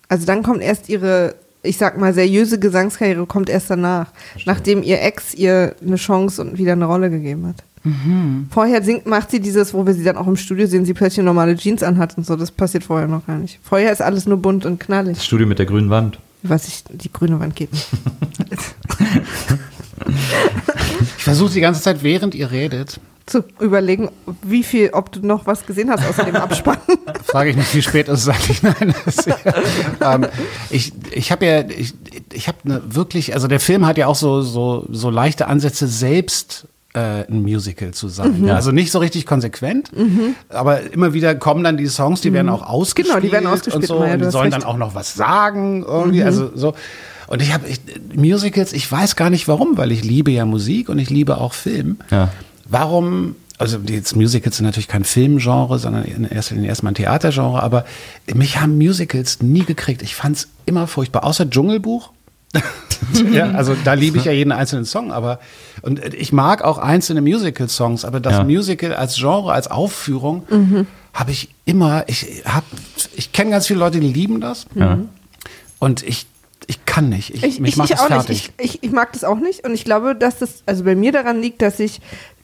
Also 0.10 0.26
dann 0.26 0.42
kommt 0.42 0.64
erst 0.64 0.89
ihre, 0.89 1.36
ich 1.62 1.78
sag 1.78 2.00
mal, 2.00 2.16
seriöse 2.16 2.58
Gesangskarriere 2.58 3.28
kommt 3.28 3.48
erst 3.48 3.70
danach. 3.70 4.08
Nachdem 4.48 4.82
ihr 4.82 5.00
Ex 5.04 5.36
ihr 5.36 5.76
eine 5.86 5.98
Chance 5.98 6.42
und 6.42 6.58
wieder 6.58 6.72
eine 6.72 6.86
Rolle 6.86 7.12
gegeben 7.12 7.46
hat. 7.46 7.58
Mhm. 7.84 8.48
Vorher 8.50 8.82
singt, 8.82 9.06
macht 9.06 9.30
sie 9.30 9.39
dieses, 9.39 9.72
wo 9.76 9.86
wir 9.86 9.94
sie 9.94 10.04
dann 10.04 10.18
auch 10.18 10.26
im 10.26 10.36
Studio 10.36 10.66
sehen, 10.66 10.84
sie 10.86 10.96
plötzlich 10.96 11.24
normale 11.24 11.56
Jeans 11.56 11.84
anhat 11.84 12.18
und 12.18 12.26
so. 12.26 12.36
Das 12.36 12.50
passiert 12.50 12.84
vorher 12.86 13.08
noch 13.08 13.28
gar 13.28 13.38
nicht. 13.38 13.60
Vorher 13.62 13.92
ist 13.92 14.02
alles 14.02 14.26
nur 14.26 14.38
bunt 14.38 14.66
und 14.66 14.80
knallig. 14.80 15.18
Das 15.18 15.26
Studio 15.28 15.46
mit 15.46 15.60
der 15.60 15.68
grünen 15.68 15.92
Wand. 15.92 16.18
Was 16.44 16.68
ich, 16.68 16.84
die 16.89 17.12
grüne 17.12 17.39
Wand 17.39 17.56
geht. 17.56 17.70
Ich 21.18 21.24
versuche 21.24 21.54
die 21.54 21.62
ganze 21.62 21.82
Zeit, 21.82 22.04
während 22.04 22.36
ihr 22.36 22.52
redet, 22.52 23.00
Zu 23.26 23.44
überlegen, 23.60 24.10
wie 24.42 24.64
viel, 24.64 24.89
ob 24.94 25.12
du 25.12 25.26
noch 25.26 25.46
was 25.46 25.66
gesehen 25.66 25.92
hast 25.92 26.04
außer 26.08 26.26
dem 26.26 26.36
Abspann. 26.36 26.78
frage 27.24 27.52
ich 27.52 27.56
mich, 27.56 27.76
wie 27.76 27.82
spät 27.82 28.08
ist 28.08 28.28
es 28.28 28.30
eigentlich? 28.30 28.64
Nein, 28.64 28.96
das, 29.06 29.28
ähm, 30.02 30.28
ich 30.70 30.92
ich 31.12 31.32
habe 31.32 31.46
ja, 31.46 31.62
ich, 31.70 31.94
ich 32.34 32.48
habe 32.48 32.58
ne, 32.64 32.82
wirklich, 32.86 33.34
also 33.34 33.48
der 33.48 33.60
Film 33.60 33.86
hat 33.86 33.98
ja 33.98 34.08
auch 34.08 34.16
so, 34.16 34.42
so, 34.42 34.88
so 34.89 35.10
leichte 35.10 35.48
Ansätze, 35.48 35.88
selbst 35.88 36.68
äh, 36.94 37.26
ein 37.28 37.42
Musical 37.42 37.92
zu 37.92 38.10
sein. 38.10 38.46
Ja, 38.46 38.56
also 38.56 38.72
nicht 38.72 38.92
so 38.92 39.00
richtig 39.00 39.26
konsequent, 39.26 39.92
aber 40.50 40.82
immer 40.92 41.14
wieder 41.14 41.36
kommen 41.36 41.64
dann 41.64 41.78
die 41.78 41.88
Songs, 41.88 42.22
die 42.22 42.34
werden 42.34 42.50
auch 42.50 42.68
ausgespielt. 42.68 43.16
Genau, 43.16 43.26
die 43.26 43.32
werden 43.32 43.48
ausgespielt, 43.48 43.84
Und, 43.84 43.88
so, 43.88 44.00
Maja, 44.00 44.14
und 44.16 44.20
die 44.20 44.32
sollen 44.32 44.52
recht. 44.54 44.64
dann 44.64 44.70
auch 44.70 44.78
noch 44.78 44.94
was 44.96 45.14
sagen, 45.14 45.84
irgendwie, 45.88 46.24
also 46.24 46.52
so. 46.56 46.74
Und 47.28 47.42
ich 47.42 47.54
habe 47.54 47.66
ich, 47.70 47.80
Musicals, 48.14 48.74
ich 48.74 48.92
weiß 48.92 49.16
gar 49.16 49.30
nicht 49.30 49.48
warum, 49.48 49.78
weil 49.78 49.92
ich 49.94 50.04
liebe 50.04 50.32
ja 50.32 50.46
Musik 50.46 50.89
und 50.89 51.00
ich 51.00 51.10
liebe 51.10 51.38
auch 51.38 51.54
Film. 51.54 51.98
Ja. 52.10 52.30
Warum, 52.68 53.36
also 53.58 53.78
die 53.78 53.94
jetzt 53.94 54.18
Musicals 54.18 54.58
sind 54.58 54.66
natürlich 54.66 54.89
kein 54.89 55.06
Filmgenre, 55.06 55.80
sondern 55.80 56.04
in 56.04 56.26
erster 56.26 56.56
Linie 56.56 56.70
erstmal 56.70 56.92
ein 56.92 56.96
Theatergenre, 56.96 57.64
aber 57.64 57.86
mich 58.34 58.60
haben 58.60 58.78
Musicals 58.78 59.42
nie 59.42 59.64
gekriegt. 59.64 60.02
Ich 60.02 60.16
fand 60.16 60.36
es 60.36 60.48
immer 60.66 60.88
furchtbar, 60.88 61.24
außer 61.24 61.50
Dschungelbuch. 61.50 62.12
ja, 63.32 63.52
also 63.52 63.76
da 63.84 63.93
liebe 63.93 64.18
ich 64.18 64.26
ja 64.26 64.32
jeden 64.32 64.52
einzelnen 64.52 64.86
Song, 64.86 65.12
aber 65.12 65.39
und 65.82 66.04
ich 66.14 66.34
mag 66.34 66.64
auch 66.64 66.78
einzelne 66.78 67.22
Musical-Songs, 67.22 68.06
aber 68.06 68.20
das 68.20 68.34
Ja. 68.34 68.43
Musical 68.43 68.93
als 68.93 69.16
Genre, 69.16 69.54
als 69.54 69.70
Aufführung 69.70 70.43
habe 71.14 71.32
ich 71.32 71.49
immer, 71.66 72.04
ich 72.08 72.43
habe, 72.45 72.66
ich 73.16 73.32
kenne 73.32 73.52
ganz 73.52 73.68
viele 73.68 73.80
Leute, 73.80 73.99
die 73.99 74.08
lieben 74.12 74.41
das 74.41 74.66
Ja. 74.76 74.99
und 75.80 76.04
ich, 76.04 76.28
ich 76.68 76.86
kann 76.86 77.10
nicht, 77.10 77.32
ich, 77.34 77.43
Ich, 77.43 77.60
mich 77.60 77.78
ich, 77.78 77.84
ich 77.84 77.91
es 77.91 77.99
auch 77.99 78.08
fertig. 78.08 78.30
nicht. 78.30 78.54
Ich, 78.58 78.76
ich, 78.76 78.84
ich 78.84 78.91
mag 78.91 79.12
das 79.14 79.24
auch 79.24 79.39
nicht. 79.39 79.66
Und 79.66 79.74
ich 79.74 79.84
glaube, 79.84 80.16
dass 80.16 80.38
das 80.39 80.62
also 80.66 80.84
bei 80.84 80.95
mir 80.95 81.12
daran 81.12 81.41
liegt, 81.41 81.62
dass 81.62 81.80
ich 81.80 81.99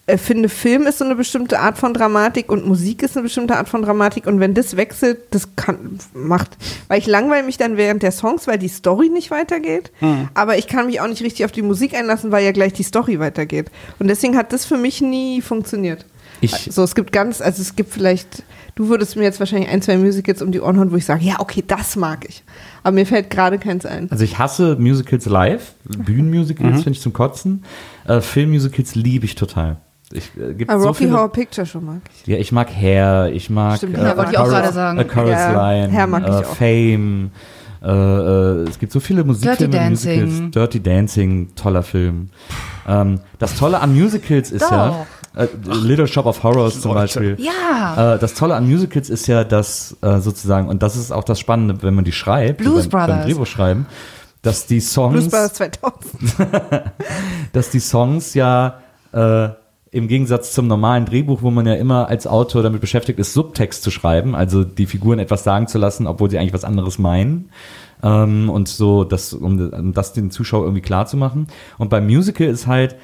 äh, 0.08 0.18
finde, 0.18 0.50
Film 0.50 0.88
ist 0.88 0.98
so 1.00 1.06
eine 1.06 1.16
bestimmte 1.16 1.60
Art 1.60 1.78
von 1.78 1.94
Dramatik 1.94 2.52
und 2.52 2.66
Musik 2.66 3.04
ist 3.04 3.16
eine 3.16 3.24
bestimmte 3.24 3.58
Art 3.58 3.68
von 3.70 3.82
Dramatik. 3.82 4.26
Und 4.26 4.40
wenn 4.40 4.54
das 4.54 4.76
wechselt, 4.78 5.20
das 5.32 5.56
kann, 5.56 6.00
macht, 6.14 6.58
weil 6.88 7.00
ich 7.00 7.08
langweile 7.08 7.44
mich 7.44 7.58
dann 7.58 7.78
während 7.78 8.04
der 8.04 8.12
Songs, 8.12 8.48
weil 8.48 8.58
die 8.58 8.70
Story 8.70 9.10
nicht 9.10 9.32
weitergeht. 9.32 9.92
Hm. 10.00 10.30
Aber 10.34 10.58
ich 10.58 10.68
kann 10.68 10.88
mich 10.88 11.00
auch 11.02 11.08
nicht 11.08 11.22
richtig 11.22 11.46
auf 11.46 11.52
die 11.52 11.62
Musik 11.62 11.94
einlassen, 11.94 12.32
weil 12.32 12.44
ja 12.46 12.52
gleich 12.54 12.74
die 12.74 12.84
Story 12.84 13.20
weitergeht. 13.20 13.70
Und 14.00 14.08
deswegen 14.08 14.36
hat 14.38 14.54
das 14.54 14.66
für 14.66 14.78
mich 14.78 15.02
nie 15.02 15.42
funktioniert. 15.42 16.06
Ich- 16.42 16.70
so, 16.72 16.84
es 16.84 16.96
gibt 16.96 17.12
ganz, 17.12 17.42
also 17.42 17.62
es 17.62 17.76
gibt 17.76 17.92
vielleicht, 17.92 18.44
du 18.76 18.90
würdest 18.90 19.16
mir 19.16 19.24
jetzt 19.24 19.40
wahrscheinlich 19.40 19.70
ein, 19.70 19.82
zwei 19.82 19.98
Musicals 19.98 20.42
um 20.42 20.52
die 20.52 20.62
Ohren 20.62 20.80
hauen, 20.80 20.92
wo 20.92 20.96
ich 20.96 21.06
sage, 21.06 21.24
ja, 21.26 21.40
okay, 21.40 21.64
das 21.66 21.96
mag 21.96 22.26
ich. 22.30 22.44
Aber 22.84 22.94
mir 22.94 23.06
fällt 23.08 23.30
gerade 23.32 23.58
keins 23.58 23.86
ein. 23.86 24.10
Also 24.12 24.24
ich 24.24 24.38
hasse 24.38 24.78
Musicals 24.80 25.26
live, 25.26 25.74
Bühnenmusicals 25.84 26.76
finde 26.84 26.92
ich 26.92 27.02
zum 27.02 27.12
Kotzen. 27.12 27.66
Äh, 28.08 28.22
Filmmusicals 28.22 28.96
liebe 28.96 29.26
ich 29.26 29.36
total. 29.36 29.78
Ich, 30.14 30.32
äh, 30.38 30.54
gibt 30.54 30.72
Ah, 30.72 30.80
so 30.80 30.88
Rocky 30.88 31.10
Horror 31.10 31.32
Picture 31.32 31.66
schon 31.66 31.86
mag 31.86 32.02
ich. 32.14 32.28
Ja, 32.28 32.38
ich 32.38 32.52
mag 32.52 32.70
Hair, 32.74 33.32
ich 33.34 33.50
mag 33.50 33.78
Stimmt, 33.78 33.98
äh, 33.98 34.02
Hair 34.02 34.14
A 34.14 34.18
wollte 34.18 34.32
ich 34.32 34.38
auch 34.38 34.48
gerade 34.48 34.74
sagen. 34.74 35.00
A 35.00 35.04
Chorus 35.04 35.32
Ja, 35.32 35.72
Line, 35.72 35.92
Hair 35.92 36.08
mag 36.08 36.24
ich 36.24 36.30
äh, 36.30 36.32
auch. 36.32 36.56
Fame. 36.56 37.32
Äh, 37.84 37.90
äh, 37.90 38.70
es 38.70 38.80
gibt 38.80 38.92
so 38.92 39.00
viele 39.00 39.24
Musikfilme, 39.24 39.72
Dirty 39.72 39.90
Musicals. 39.90 40.20
Dancing. 40.20 40.52
Dirty 40.52 40.80
Dancing, 40.82 41.56
toller 41.56 41.84
Film. 41.84 42.30
Ähm, 42.88 43.20
das 43.38 43.56
Tolle 43.56 43.82
an 43.82 43.94
Musicals 43.94 44.52
ist 44.52 44.72
ja 44.72 45.06
äh, 45.36 45.48
Little 45.66 46.08
Shop 46.08 46.26
of 46.26 46.42
Horrors 46.42 46.82
zum. 46.82 46.94
Beispiel. 46.94 47.38
Ja. 47.40 48.16
Äh, 48.16 48.20
das 48.20 48.34
Tolle 48.34 48.56
an 48.56 48.68
Musicals 48.68 49.10
ist 49.10 49.28
ja, 49.28 49.44
dass 49.44 49.96
äh, 50.02 50.20
sozusagen, 50.20 50.68
und 50.70 50.82
das 50.82 50.96
ist 50.96 51.12
auch 51.12 51.24
das 51.24 51.40
Spannende, 51.40 51.84
wenn 51.84 51.94
man 51.94 52.06
die 52.06 52.12
schreibt, 52.12 52.60
Blues 52.60 52.86
so 52.86 52.90
beim, 52.90 53.08
beim. 53.08 53.22
Drehbuch 53.24 53.46
schreiben, 53.46 53.86
dass 54.42 54.66
die 54.66 54.80
Songs 54.80 55.14
Blues 55.14 55.30
Brothers 55.30 55.54
2000. 55.54 56.02
dass 57.54 57.70
die 57.70 57.80
Songs 57.80 58.34
ja 58.34 58.80
äh, 59.12 59.50
im 59.92 60.08
Gegensatz 60.08 60.54
zum 60.54 60.68
normalen 60.68 61.06
Drehbuch, 61.06 61.42
wo 61.42 61.52
man 61.52 61.66
ja 61.66 61.76
immer 61.76 62.08
als 62.08 62.28
Autor 62.28 62.64
damit 62.64 62.82
beschäftigt 62.82 63.20
ist, 63.20 63.34
Subtext 63.34 63.84
zu 63.84 63.92
schreiben, 63.92 64.36
also 64.36 64.64
die 64.64 64.86
Figuren 64.86 65.20
etwas 65.20 65.44
sagen 65.44 65.68
zu 65.68 65.78
lassen, 65.78 66.08
obwohl 66.08 66.30
sie 66.30 66.38
eigentlich 66.38 66.54
was 66.54 66.66
anderes 66.66 67.00
meinen. 67.00 67.50
Ähm, 68.04 68.50
und 68.50 68.68
so, 68.68 69.04
das, 69.04 69.34
um, 69.34 69.72
um 69.72 69.94
das 69.94 70.14
den 70.14 70.32
Zuschauer 70.32 70.64
irgendwie 70.64 70.82
klar 70.82 71.06
zu 71.06 71.18
machen. 71.18 71.48
Und 71.78 71.90
beim 71.90 72.06
Musical 72.06 72.48
ist 72.48 72.68
halt, 72.68 72.96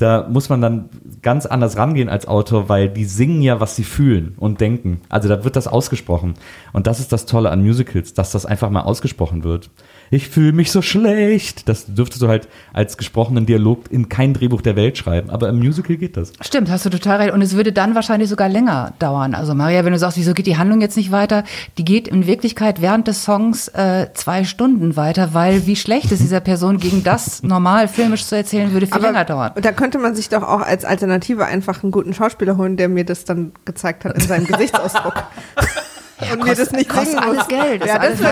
da 0.00 0.26
muss 0.28 0.48
man 0.48 0.62
dann 0.62 0.88
ganz 1.20 1.44
anders 1.44 1.76
rangehen 1.76 2.08
als 2.08 2.26
Autor, 2.26 2.70
weil 2.70 2.88
die 2.88 3.04
singen 3.04 3.42
ja, 3.42 3.60
was 3.60 3.76
sie 3.76 3.84
fühlen 3.84 4.34
und 4.38 4.60
denken. 4.60 5.02
Also 5.10 5.28
da 5.28 5.44
wird 5.44 5.56
das 5.56 5.68
ausgesprochen. 5.68 6.34
Und 6.72 6.86
das 6.86 7.00
ist 7.00 7.12
das 7.12 7.26
Tolle 7.26 7.50
an 7.50 7.62
Musicals, 7.62 8.14
dass 8.14 8.32
das 8.32 8.46
einfach 8.46 8.70
mal 8.70 8.80
ausgesprochen 8.80 9.44
wird. 9.44 9.68
Ich 10.12 10.28
fühle 10.28 10.52
mich 10.52 10.72
so 10.72 10.82
schlecht. 10.82 11.68
Das 11.68 11.86
dürftest 11.86 12.20
du 12.20 12.28
halt 12.28 12.48
als 12.72 12.96
gesprochenen 12.96 13.46
Dialog 13.46 13.84
in 13.90 14.08
kein 14.08 14.34
Drehbuch 14.34 14.60
der 14.60 14.74
Welt 14.74 14.98
schreiben. 14.98 15.30
Aber 15.30 15.48
im 15.48 15.58
Musical 15.58 15.96
geht 15.96 16.16
das. 16.16 16.32
Stimmt, 16.40 16.68
hast 16.68 16.84
du 16.84 16.90
total 16.90 17.18
recht. 17.18 17.32
Und 17.32 17.42
es 17.42 17.54
würde 17.54 17.72
dann 17.72 17.94
wahrscheinlich 17.94 18.28
sogar 18.28 18.48
länger 18.48 18.92
dauern. 18.98 19.34
Also 19.34 19.54
Maria, 19.54 19.84
wenn 19.84 19.92
du 19.92 19.98
sagst, 20.00 20.16
wieso 20.18 20.34
geht 20.34 20.46
die 20.46 20.56
Handlung 20.56 20.80
jetzt 20.80 20.96
nicht 20.96 21.12
weiter, 21.12 21.44
die 21.78 21.84
geht 21.84 22.08
in 22.08 22.26
Wirklichkeit 22.26 22.82
während 22.82 23.06
des 23.06 23.24
Songs 23.24 23.68
äh, 23.68 24.08
zwei 24.14 24.42
Stunden 24.42 24.96
weiter, 24.96 25.32
weil 25.32 25.66
wie 25.66 25.76
schlecht 25.76 26.10
es 26.10 26.18
dieser 26.18 26.40
Person 26.40 26.78
gegen 26.78 27.04
das 27.04 27.42
normal 27.44 27.86
filmisch 27.86 28.24
zu 28.24 28.34
erzählen 28.34 28.72
würde, 28.72 28.88
viel 28.88 29.00
länger 29.00 29.24
dauern. 29.24 29.52
da 29.60 29.70
könnte 29.70 29.98
man 29.98 30.16
sich 30.16 30.28
doch 30.28 30.42
auch 30.42 30.60
als 30.60 30.84
Alternative 30.84 31.44
einfach 31.44 31.84
einen 31.84 31.92
guten 31.92 32.14
Schauspieler 32.14 32.56
holen, 32.56 32.76
der 32.76 32.88
mir 32.88 33.04
das 33.04 33.24
dann 33.24 33.52
gezeigt 33.64 34.04
hat 34.04 34.16
in 34.16 34.22
seinem 34.22 34.46
Gesichtsausdruck. 34.48 35.22
und 36.32 36.44
mir 36.44 36.54
das 36.54 36.70
nicht 36.72 36.88
kostet 36.88 37.18
alles 37.20 37.48
Geld. 37.48 37.84
Ja, 37.84 37.98
das 37.98 38.14
ist 38.14 38.22
da 38.24 38.30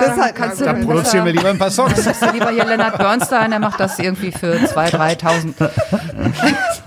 das 0.00 0.16
ist 0.16 0.22
halt 0.22 0.34
kannst 0.34 0.60
du 0.60 0.64
Da 0.64 0.76
Ja, 0.76 0.84
produzieren 0.84 1.24
wir 1.24 1.32
lieber 1.32 1.48
ein 1.50 1.58
paar 1.58 1.70
Songs. 1.70 2.02
Sagst 2.02 2.22
du 2.22 2.30
lieber 2.30 2.50
hier 2.50 2.64
Leonard 2.64 2.98
Bernstein, 2.98 3.50
der 3.50 3.60
macht 3.60 3.80
das 3.80 3.98
irgendwie 3.98 4.32
für 4.32 4.54
2.000, 4.54 5.54
3.000. 5.58 5.70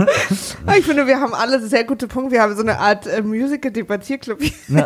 Ich 0.77 0.85
finde, 0.85 1.05
wir 1.05 1.19
haben 1.19 1.33
alle 1.33 1.59
sehr 1.59 1.83
gute 1.83 2.07
Punkte. 2.07 2.33
Wir 2.33 2.41
haben 2.41 2.55
so 2.55 2.61
eine 2.61 2.79
Art 2.79 3.05
äh, 3.07 3.21
Musical-Debattierclub. 3.21 4.39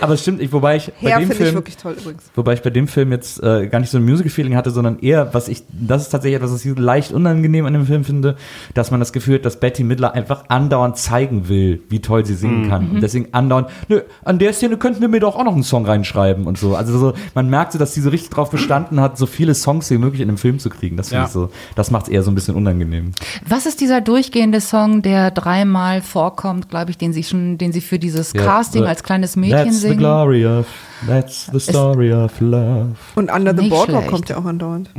Aber 0.00 0.14
es 0.14 0.22
stimmt, 0.22 0.40
ich, 0.40 0.52
wobei 0.52 0.76
ich 0.76 0.92
bei 1.00 1.10
Her 1.10 1.18
dem 1.18 1.28
finde 1.28 1.32
ich 1.34 1.38
Film, 1.48 1.54
wirklich 1.54 1.76
toll 1.76 1.96
übrigens. 1.98 2.24
wobei 2.34 2.54
ich 2.54 2.62
bei 2.62 2.70
dem 2.70 2.88
Film 2.88 3.12
jetzt 3.12 3.42
äh, 3.42 3.66
gar 3.68 3.80
nicht 3.80 3.90
so 3.90 3.98
ein 3.98 4.04
Musical-Feeling 4.04 4.56
hatte, 4.56 4.70
sondern 4.70 4.98
eher, 5.00 5.32
was 5.34 5.48
ich, 5.48 5.62
das 5.70 6.02
ist 6.02 6.08
tatsächlich 6.10 6.36
etwas, 6.36 6.52
was 6.52 6.64
ich 6.64 6.78
leicht 6.78 7.12
unangenehm 7.12 7.66
an 7.66 7.72
dem 7.72 7.86
Film 7.86 8.04
finde, 8.04 8.36
dass 8.74 8.90
man 8.90 9.00
das 9.00 9.12
Gefühl 9.12 9.36
hat, 9.36 9.44
dass 9.44 9.58
Betty 9.60 9.84
Midler 9.84 10.12
einfach 10.14 10.44
andauernd 10.48 10.96
zeigen 10.96 11.48
will, 11.48 11.82
wie 11.88 12.00
toll 12.00 12.24
sie 12.24 12.34
singen 12.34 12.68
kann. 12.68 12.90
Und 12.90 13.00
deswegen 13.02 13.28
andauernd, 13.32 13.68
nö, 13.88 14.02
an 14.24 14.38
der 14.38 14.52
Szene 14.52 14.76
könnten 14.76 15.00
wir 15.00 15.08
mir 15.08 15.20
doch 15.20 15.36
auch 15.36 15.44
noch 15.44 15.54
einen 15.54 15.62
Song 15.62 15.86
reinschreiben 15.86 16.46
und 16.46 16.58
so. 16.58 16.76
Also 16.76 16.98
so, 16.98 17.12
man 17.34 17.48
merkt 17.50 17.72
so, 17.72 17.78
dass 17.78 17.94
sie 17.94 18.00
so 18.00 18.10
richtig 18.10 18.30
drauf 18.30 18.50
bestanden 18.50 19.00
hat, 19.00 19.18
so 19.18 19.26
viele 19.26 19.54
Songs 19.54 19.90
wie 19.90 19.98
möglich 19.98 20.20
in 20.20 20.28
dem 20.28 20.38
Film 20.38 20.58
zu 20.58 20.70
kriegen. 20.70 20.96
Das 20.96 21.08
finde 21.08 21.22
Ja. 21.22 21.26
ich 21.26 21.32
so, 21.32 21.50
das 21.74 21.90
macht 21.90 22.04
es 22.04 22.08
eher 22.10 22.22
so 22.22 22.30
ein 22.30 22.34
bisschen 22.34 22.54
unangenehm. 22.54 23.12
Was 23.48 23.66
ist 23.66 23.80
dieser 23.80 24.00
durchgehende 24.00 24.60
Song, 24.60 25.02
der 25.02 25.30
dreimal 25.30 26.02
vorkommt, 26.02 26.68
glaube 26.68 26.90
ich, 26.90 26.98
den 26.98 27.12
sie 27.12 27.22
schon, 27.24 27.58
den 27.58 27.72
sie 27.72 27.80
für 27.80 27.98
dieses 27.98 28.32
Casting 28.32 28.82
the- 28.82 28.88
als 28.88 29.02
kleines 29.02 29.36
Mädchen 29.36 29.58
That's 29.64 29.74
the 29.80 29.88
singen? 29.88 29.98
glory 29.98 30.46
of, 30.46 30.66
that's 31.06 31.50
the 31.52 31.60
story 31.60 32.12
of 32.12 32.32
love. 32.40 32.90
Und 33.14 33.30
Under 33.32 33.54
the 33.56 33.68
Boardwalk 33.68 33.98
schlecht. 34.02 34.10
kommt 34.10 34.28
ja 34.28 34.36
auch 34.38 34.44
andauernd. 34.44 34.90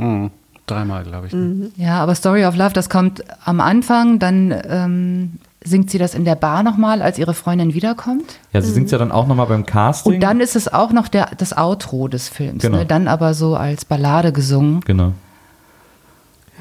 Dreimal, 0.66 1.02
glaube 1.04 1.28
ich. 1.28 1.32
Mhm. 1.32 1.70
Ja, 1.76 2.00
aber 2.02 2.14
Story 2.14 2.44
of 2.44 2.54
Love, 2.54 2.72
das 2.74 2.90
kommt 2.90 3.24
am 3.44 3.60
Anfang, 3.60 4.18
dann 4.18 4.54
ähm, 4.68 5.32
singt 5.64 5.90
sie 5.90 5.98
das 5.98 6.14
in 6.14 6.24
der 6.24 6.36
Bar 6.36 6.62
nochmal, 6.62 7.02
als 7.02 7.18
ihre 7.18 7.34
Freundin 7.34 7.74
wiederkommt. 7.74 8.38
Ja, 8.52 8.60
sie 8.62 8.72
singt 8.72 8.90
ja 8.90 8.98
dann 8.98 9.12
auch 9.12 9.26
nochmal 9.26 9.46
beim 9.46 9.66
Casting. 9.66 10.14
Und 10.14 10.20
dann 10.20 10.40
ist 10.40 10.56
es 10.56 10.72
auch 10.72 10.92
noch 10.92 11.08
der, 11.08 11.30
das 11.36 11.56
Outro 11.56 12.08
des 12.08 12.28
Films. 12.28 12.62
Genau. 12.62 12.78
Ne? 12.78 12.86
Dann 12.86 13.08
aber 13.08 13.34
so 13.34 13.56
als 13.56 13.84
Ballade 13.84 14.32
gesungen. 14.32 14.80
Genau. 14.80 15.12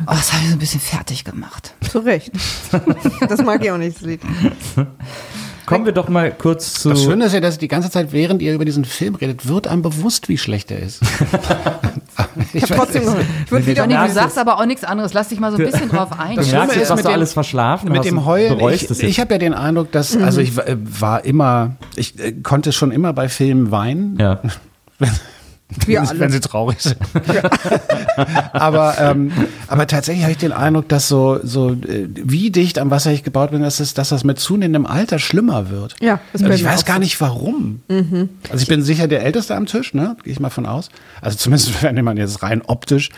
Oh, 0.02 0.12
das 0.12 0.34
habe 0.34 0.44
ich 0.44 0.50
so 0.50 0.56
ein 0.56 0.60
bisschen 0.60 0.80
fertig 0.80 1.24
gemacht. 1.24 1.74
Zu 1.82 2.00
Recht. 2.00 2.32
Das 3.28 3.42
mag 3.44 3.64
ich 3.64 3.72
auch 3.72 3.78
nicht, 3.78 3.98
das 3.98 4.04
Lied. 4.04 4.22
Kommen 5.68 5.86
wir 5.86 5.92
doch 5.92 6.10
mal 6.10 6.32
kurz 6.32 6.74
zu. 6.76 6.90
Das 6.90 7.04
Schöne 7.04 7.26
ist 7.26 7.34
ja, 7.34 7.40
dass 7.42 7.58
die 7.60 7.68
ganze 7.68 7.92
Zeit, 7.92 8.12
während 8.12 8.42
ihr 8.42 8.56
über 8.56 8.66
diesen 8.66 8.86
Film 8.86 9.14
redet, 9.16 9.48
wird 9.48 9.68
einem 9.68 9.84
bewusst, 9.84 10.30
wie 10.30 10.38
schlecht 10.38 10.72
er 10.72 10.80
ist. 10.80 11.02
Ich 12.54 12.64
habe 12.64 12.76
trotzdem. 12.76 13.04
Ich 13.46 13.52
würde 13.52 13.66
wieder 13.68 13.84
Johnny, 13.84 14.08
du 14.08 14.14
sagst 14.14 14.38
aber 14.38 14.60
auch 14.60 14.66
nichts 14.66 14.84
anderes. 14.84 15.14
Lass 15.14 15.30
dich 15.30 15.40
mal 15.40 15.52
so 15.52 15.58
ein 15.58 15.66
bisschen 15.66 15.90
drauf 15.90 16.10
ein. 16.20 16.36
du 16.36 16.44
Schlimme 16.44 16.74
ist 16.74 16.90
was 16.90 16.98
mit 16.98 17.06
du 17.06 17.10
dem- 17.10 17.14
alles 17.14 17.34
verschlafen 17.34 17.90
Mit 17.90 18.00
hast 18.00 18.06
dem 18.08 18.26
Heulen, 18.26 18.60
ich, 18.70 18.90
ich 19.04 19.20
habe 19.20 19.34
ja 19.34 19.38
den 19.40 19.54
Eindruck, 19.54 19.92
dass, 19.92 20.16
also 20.16 20.42
ich 20.42 20.58
äh, 20.58 20.78
war 20.80 21.26
immer, 21.26 21.76
ich 21.96 22.18
äh, 22.20 22.32
konnte 22.34 22.72
schon 22.74 22.92
immer 22.92 23.14
bei 23.14 23.28
Filmen 23.30 23.72
weinen, 23.72 24.18
ja. 24.20 24.40
Wir 25.86 26.02
wenn, 26.02 26.08
alle. 26.08 26.20
wenn 26.20 26.32
sie 26.32 26.40
traurig 26.40 26.80
sind. 26.80 26.96
aber, 28.54 28.96
ähm, 29.00 29.32
aber 29.68 29.86
tatsächlich 29.88 30.24
habe 30.24 30.32
ich 30.32 30.38
den 30.38 30.54
Eindruck, 30.54 30.88
dass 30.88 31.08
so, 31.08 31.40
so 31.44 31.72
äh, 31.72 32.08
wie 32.14 32.52
dicht 32.52 32.80
am 32.80 32.90
Wasser 32.90 33.12
ich 33.12 33.24
gebaut 33.24 33.52
bin, 33.52 33.62
dass, 33.62 33.80
es, 33.80 33.94
dass 33.94 34.10
das 34.10 34.24
mit 34.24 34.40
zunehmendem 34.40 34.86
Alter 34.86 35.20
schlimmer 35.20 35.70
wird. 35.70 35.96
Ja, 36.00 36.20
das 36.32 36.42
Und 36.42 36.48
bei 36.48 36.56
ich 36.56 36.64
weiß 36.64 36.86
gar 36.86 36.96
so. 36.96 37.00
nicht 37.02 37.20
warum. 37.20 37.82
Also 38.50 38.62
ich 38.62 38.68
bin 38.68 38.82
sicher 38.82 39.08
der 39.08 39.24
Älteste 39.24 39.56
am 39.56 39.66
Tisch, 39.66 39.94
ne? 39.94 40.16
Gehe 40.24 40.32
ich 40.34 40.40
mal 40.40 40.50
von 40.50 40.66
aus. 40.66 40.90
Also 41.22 41.38
zumindest 41.38 41.84
wenn 41.84 42.04
man 42.06 42.18
jetzt 42.18 42.42
rein 42.44 42.62
optisch. 42.66 43.10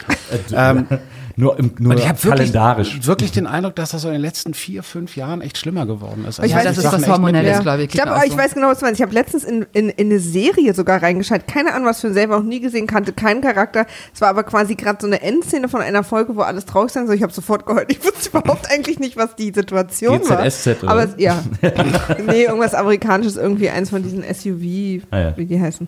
ähm, 0.54 0.88
Nur, 1.40 1.58
im, 1.58 1.72
nur 1.80 1.94
und 1.94 2.00
ich 2.00 2.06
habe 2.10 2.22
wirklich, 2.22 2.52
kalendarisch. 2.52 3.00
wirklich 3.08 3.32
den 3.32 3.48
Eindruck, 3.48 3.74
dass 3.76 3.92
das 3.92 4.02
so 4.02 4.10
in 4.10 4.16
den 4.16 4.22
letzten 4.22 4.54
vier, 4.54 4.84
fünf 4.84 5.16
Jahren 5.16 5.40
echt 5.40 5.58
schlimmer 5.58 5.86
geworden 5.86 6.26
ist. 6.28 6.38
Also 6.42 6.44
Ich 6.44 6.52
ja, 6.52 6.58
weiß, 6.58 6.66
das 6.76 6.78
ist 6.80 6.92
was 6.92 7.08
Hormonelles, 7.08 7.62
glaube 7.62 7.84
ich. 7.84 7.96
Ich 7.96 8.04
auch 8.04 8.24
ich 8.26 8.32
so. 8.34 8.38
weiß 8.38 8.54
genau, 8.56 8.68
was 8.68 8.80
du 8.80 8.86
meinst. 8.86 9.00
Ich 9.00 9.04
habe 9.06 9.14
letztens 9.14 9.46
in, 9.46 9.66
in, 9.72 9.88
in 9.88 10.08
eine 10.08 10.20
Serie 10.20 10.74
sogar 10.74 11.02
reingeschaltet. 11.02 11.48
Keine 11.48 11.74
Ahnung, 11.74 11.88
was 11.88 12.02
für 12.02 12.08
ein 12.08 12.14
selber 12.14 12.36
noch 12.40 12.44
nie 12.44 12.60
gesehen, 12.60 12.88
kannte 12.88 13.14
keinen 13.14 13.40
Charakter. 13.40 13.86
Es 14.14 14.20
war 14.20 14.28
aber 14.28 14.44
quasi 14.44 14.76
gerade 14.76 14.98
so 15.00 15.08
eine 15.08 15.22
Endszene 15.22 15.70
von 15.70 15.80
einer 15.80 16.04
Folge, 16.04 16.36
wo 16.36 16.42
alles 16.42 16.66
traurig 16.66 16.92
sein 16.92 17.08
soll. 17.08 17.16
Ich 17.16 17.24
habe 17.24 17.32
sofort 17.32 17.66
gehört. 17.66 17.90
Ich 17.90 18.04
wusste 18.04 18.30
überhaupt 18.38 18.70
eigentlich 18.70 19.00
nicht, 19.00 19.16
was 19.16 19.38
die 19.38 19.54
Situation 19.54 20.20
war. 20.30 20.44
GZSZ 20.44 20.84
oder 20.84 20.92
Aber 20.92 21.04
was? 21.04 21.12
es, 21.16 21.22
ja. 21.22 21.42
nee, 22.28 22.44
irgendwas 22.44 22.74
Amerikanisches, 22.74 23.38
irgendwie 23.38 23.70
eins 23.70 23.92
von 23.92 24.04
diesen 24.04 24.24
SUV, 24.24 25.06
Ah, 25.12 25.20
ja. 25.20 25.38
wie 25.38 25.46
die 25.46 25.62
heißen. 25.62 25.88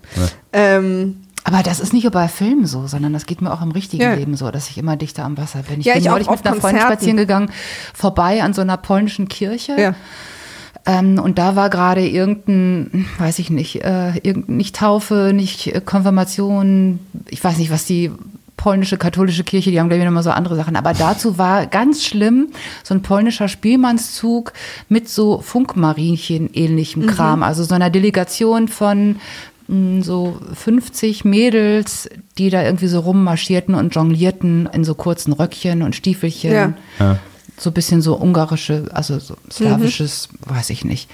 Ähm, 0.54 1.18
Aber 1.44 1.64
das 1.64 1.80
ist 1.80 1.92
nicht 1.94 2.04
nur 2.04 2.12
bei 2.12 2.28
Filmen 2.28 2.66
so, 2.66 2.88
sondern 2.88 3.14
das 3.14 3.26
geht 3.26 3.42
mir 3.42 3.52
auch 3.52 3.62
im 3.62 3.72
richtigen 3.72 4.04
Ja. 4.04 4.14
Leben 4.14 4.36
so, 4.36 4.52
dass 4.52 4.70
ich 4.70 4.78
immer 4.78 4.96
dichter 4.96 5.26
am 5.26 5.38
Wasser 5.38 5.64
bin. 5.64 5.80
Ich 5.80 5.86
Ja, 5.88 5.94
bin 5.94 6.04
ich 6.04 6.08
neulich 6.08 6.30
mit 6.30 6.46
einer 6.46 6.56
Freundin 6.56 6.82
spazieren 6.84 7.18
gegangen, 7.18 7.50
vorbei 7.94 8.44
an 8.44 8.54
so 8.54 8.62
einer 8.62 8.78
polnischen 8.78 9.28
Kirche. 9.28 9.76
ja. 9.80 9.96
Ähm, 10.84 11.20
und 11.20 11.38
da 11.38 11.56
war 11.56 11.70
gerade 11.70 12.08
irgendein, 12.08 13.06
weiß 13.20 13.38
ich 13.38 13.52
nicht, 13.52 13.84
äh, 13.84 14.14
nicht 14.48 14.76
Taufe, 14.78 15.32
nicht 15.32 15.68
äh, 15.68 15.80
Konfirmation, 15.80 17.00
ich 17.30 17.44
weiß 17.44 17.58
nicht, 17.60 17.70
was 17.70 17.86
die 17.86 18.10
polnische 18.58 18.98
katholische 18.98 19.44
Kirche, 19.44 19.72
die 19.72 19.80
haben 19.80 19.90
glaube 19.90 20.02
ich 20.02 20.06
nochmal 20.06 20.24
so 20.24 20.32
andere 20.32 20.56
Sachen. 20.56 20.76
Aber 20.76 20.94
dazu 20.94 21.38
war 21.38 21.66
ganz 21.68 22.04
schlimm 22.04 22.50
so 22.84 22.94
ein 22.94 23.02
polnischer 23.02 23.48
Spielmannszug 23.48 24.54
mit 24.90 25.10
so 25.10 25.40
Funkmarienchen 25.42 26.50
ähnlichem 26.54 27.06
Kram. 27.08 27.44
Also 27.44 27.64
so 27.64 27.74
einer 27.76 27.90
Delegation 27.90 28.68
von 28.68 29.18
so 30.02 30.38
50 30.54 31.24
Mädels, 31.24 32.10
die 32.38 32.50
da 32.50 32.64
irgendwie 32.64 32.88
so 32.88 33.00
rummarschierten 33.00 33.74
und 33.74 33.96
jonglierten 33.96 34.68
in 34.72 34.84
so 34.84 34.96
kurzen 34.96 35.32
Röckchen 35.32 35.82
und 35.82 35.96
Stiefelchen. 35.96 36.52
Ja. 36.52 36.74
Ja. 37.00 37.20
So 37.58 37.70
ein 37.70 37.74
bisschen 37.74 38.02
so 38.02 38.20
ungarische, 38.20 38.90
also 38.92 39.20
so 39.20 39.36
slawisches, 39.50 40.30
weiß 40.46 40.72
ich 40.72 40.84
nicht. 40.84 41.10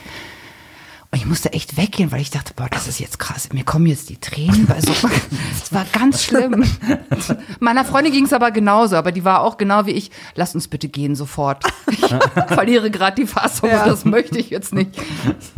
Und 1.10 1.20
ich 1.20 1.26
musste 1.26 1.54
echt 1.54 1.78
weggehen, 1.78 2.12
weil 2.12 2.20
ich 2.20 2.32
dachte, 2.32 2.54
boah, 2.54 2.68
das 2.70 2.86
ist 2.90 3.00
jetzt 3.00 3.18
krass. 3.18 3.48
Mir 3.54 3.64
kommen 3.64 3.86
jetzt 3.86 4.10
die 4.10 4.20
Tränen. 4.20 4.68
So, 4.80 4.92
es 5.64 5.72
war 5.72 5.86
ganz 5.94 6.22
schlimm. 6.22 6.66
Meiner 7.62 7.86
Freundin 7.86 8.12
ging 8.12 8.26
es 8.26 8.34
aber 8.34 8.52
genauso, 8.52 8.98
aber 8.98 9.14
die 9.14 9.24
war 9.24 9.40
auch 9.42 9.56
genau 9.58 9.86
wie 9.86 9.92
ich. 9.92 10.12
Lass 10.36 10.54
uns 10.54 10.68
bitte 10.68 10.90
gehen 10.90 11.16
sofort. 11.16 11.64
Ich 11.90 12.00
verliere 12.48 12.92
gerade 12.92 13.16
die 13.22 13.26
Fassung 13.26 13.70
Ja. 13.70 13.84
und 13.84 13.90
das 13.90 14.04
möchte 14.04 14.38
ich 14.38 14.50
jetzt 14.50 14.74
nicht. 14.74 15.02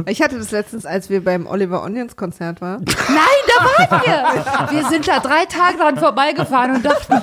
Ich 0.05 0.21
hatte 0.21 0.37
das 0.37 0.51
letztens, 0.51 0.85
als 0.85 1.09
wir 1.09 1.23
beim 1.23 1.47
Oliver 1.47 1.81
Onions 1.83 2.15
Konzert 2.15 2.61
waren. 2.61 2.85
Nein, 2.85 3.25
da 3.47 3.65
waren 3.95 4.01
wir. 4.05 4.71
Wir 4.81 4.89
sind 4.89 5.07
da 5.07 5.19
drei 5.19 5.45
Tage 5.45 5.77
dran 5.77 5.97
vorbeigefahren 5.97 6.75
und 6.75 6.85
dachten, 6.85 7.21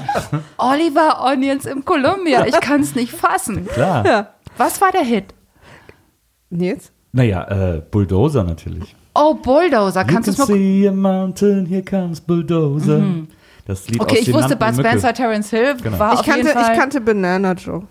Oliver 0.56 1.24
Onions 1.24 1.64
im 1.64 1.84
Columbia. 1.84 2.44
Ich 2.44 2.60
kann 2.60 2.80
es 2.80 2.96
nicht 2.96 3.12
fassen. 3.12 3.68
Klar. 3.68 4.04
Ja. 4.04 4.28
Was 4.56 4.80
war 4.80 4.90
der 4.90 5.02
Hit? 5.04 5.32
Nils? 6.50 6.90
Naja, 7.16 7.76
äh, 7.76 7.82
Bulldozer 7.90 8.44
natürlich. 8.44 8.94
Oh, 9.14 9.32
Bulldozer. 9.34 10.04
Kannst 10.04 10.28
du 10.28 10.32
es 10.32 10.36
can 10.36 10.46
mal 10.48 10.54
see 10.58 10.86
a 10.88 10.92
mountain, 10.92 11.64
here 11.66 11.82
comes 11.82 12.20
Bulldozer. 12.20 13.02
Das 13.66 13.88
Lied 13.88 14.00
Okay, 14.00 14.18
aus 14.20 14.28
ich 14.28 14.34
wusste, 14.34 14.54
Bud. 14.54 14.74
Spencer, 14.74 15.14
Terence 15.14 15.48
Hill 15.50 15.76
Genau. 15.82 15.98
war 15.98 16.12
Ich 16.12 16.20
auf 16.20 16.26
jeden 16.26 16.42
kannte, 16.44 16.52
Fall. 16.60 16.72
ich 16.74 16.78
kannte 16.78 17.00
Banana 17.00 17.52
Joe. 17.54 17.82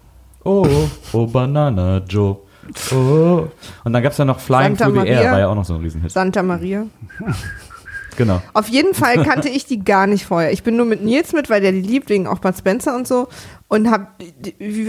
Oh, 0.43 0.67
oh, 1.11 1.25
Banana 1.25 1.97
Joe. 2.07 2.37
Oh. 2.93 3.47
Und 3.83 3.93
dann 3.93 4.03
gab 4.03 4.11
es 4.11 4.17
ja 4.19 4.25
noch 4.25 4.39
Flying 4.39 4.75
Santa 4.75 4.85
Through 4.85 5.01
the 5.01 5.07
Air, 5.07 5.15
Maria. 5.17 5.31
war 5.31 5.39
ja 5.39 5.47
auch 5.47 5.55
noch 5.55 5.65
so 5.65 5.73
ein 5.73 5.81
Riesenhit. 5.81 6.11
Santa 6.11 6.43
Maria. 6.43 6.85
Genau. 8.17 8.41
Auf 8.53 8.67
jeden 8.67 8.93
Fall 8.93 9.23
kannte 9.23 9.49
ich 9.49 9.65
die 9.65 9.83
gar 9.83 10.07
nicht 10.07 10.25
vorher. 10.25 10.51
Ich 10.51 10.63
bin 10.63 10.77
nur 10.77 10.85
mit 10.85 11.03
Nils 11.03 11.33
mit, 11.33 11.49
weil 11.49 11.61
der 11.61 11.71
die 11.71 11.81
liebt, 11.81 12.09
wegen 12.09 12.27
auch 12.27 12.39
Bud 12.39 12.57
Spencer 12.57 12.95
und 12.95 13.07
so. 13.07 13.27
Und 13.67 13.89
hab, 13.89 14.21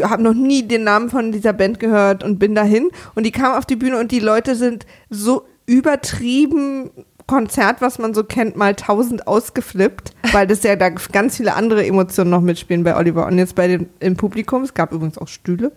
hab 0.02 0.20
noch 0.20 0.34
nie 0.34 0.62
den 0.62 0.84
Namen 0.84 1.10
von 1.10 1.32
dieser 1.32 1.52
Band 1.52 1.80
gehört 1.80 2.22
und 2.22 2.38
bin 2.38 2.54
dahin. 2.54 2.90
Und 3.14 3.24
die 3.24 3.32
kam 3.32 3.56
auf 3.56 3.66
die 3.66 3.76
Bühne 3.76 3.98
und 3.98 4.12
die 4.12 4.20
Leute 4.20 4.54
sind 4.54 4.86
so 5.10 5.46
übertrieben 5.66 6.90
Konzert, 7.26 7.80
was 7.80 7.98
man 7.98 8.14
so 8.14 8.22
kennt, 8.22 8.56
mal 8.56 8.74
tausend 8.76 9.26
ausgeflippt, 9.26 10.12
weil 10.32 10.46
das 10.46 10.62
ja 10.62 10.76
da 10.76 10.90
ganz 10.90 11.36
viele 11.38 11.54
andere 11.54 11.84
Emotionen 11.84 12.30
noch 12.30 12.40
mitspielen 12.40 12.84
bei 12.84 12.96
Oliver 12.96 13.26
und 13.26 13.36
jetzt 13.38 13.56
bei 13.56 13.66
dem 13.66 13.88
im 13.98 14.16
Publikum. 14.16 14.62
Es 14.62 14.74
gab 14.74 14.92
übrigens 14.92 15.18
auch 15.18 15.26
Stühle. 15.26 15.72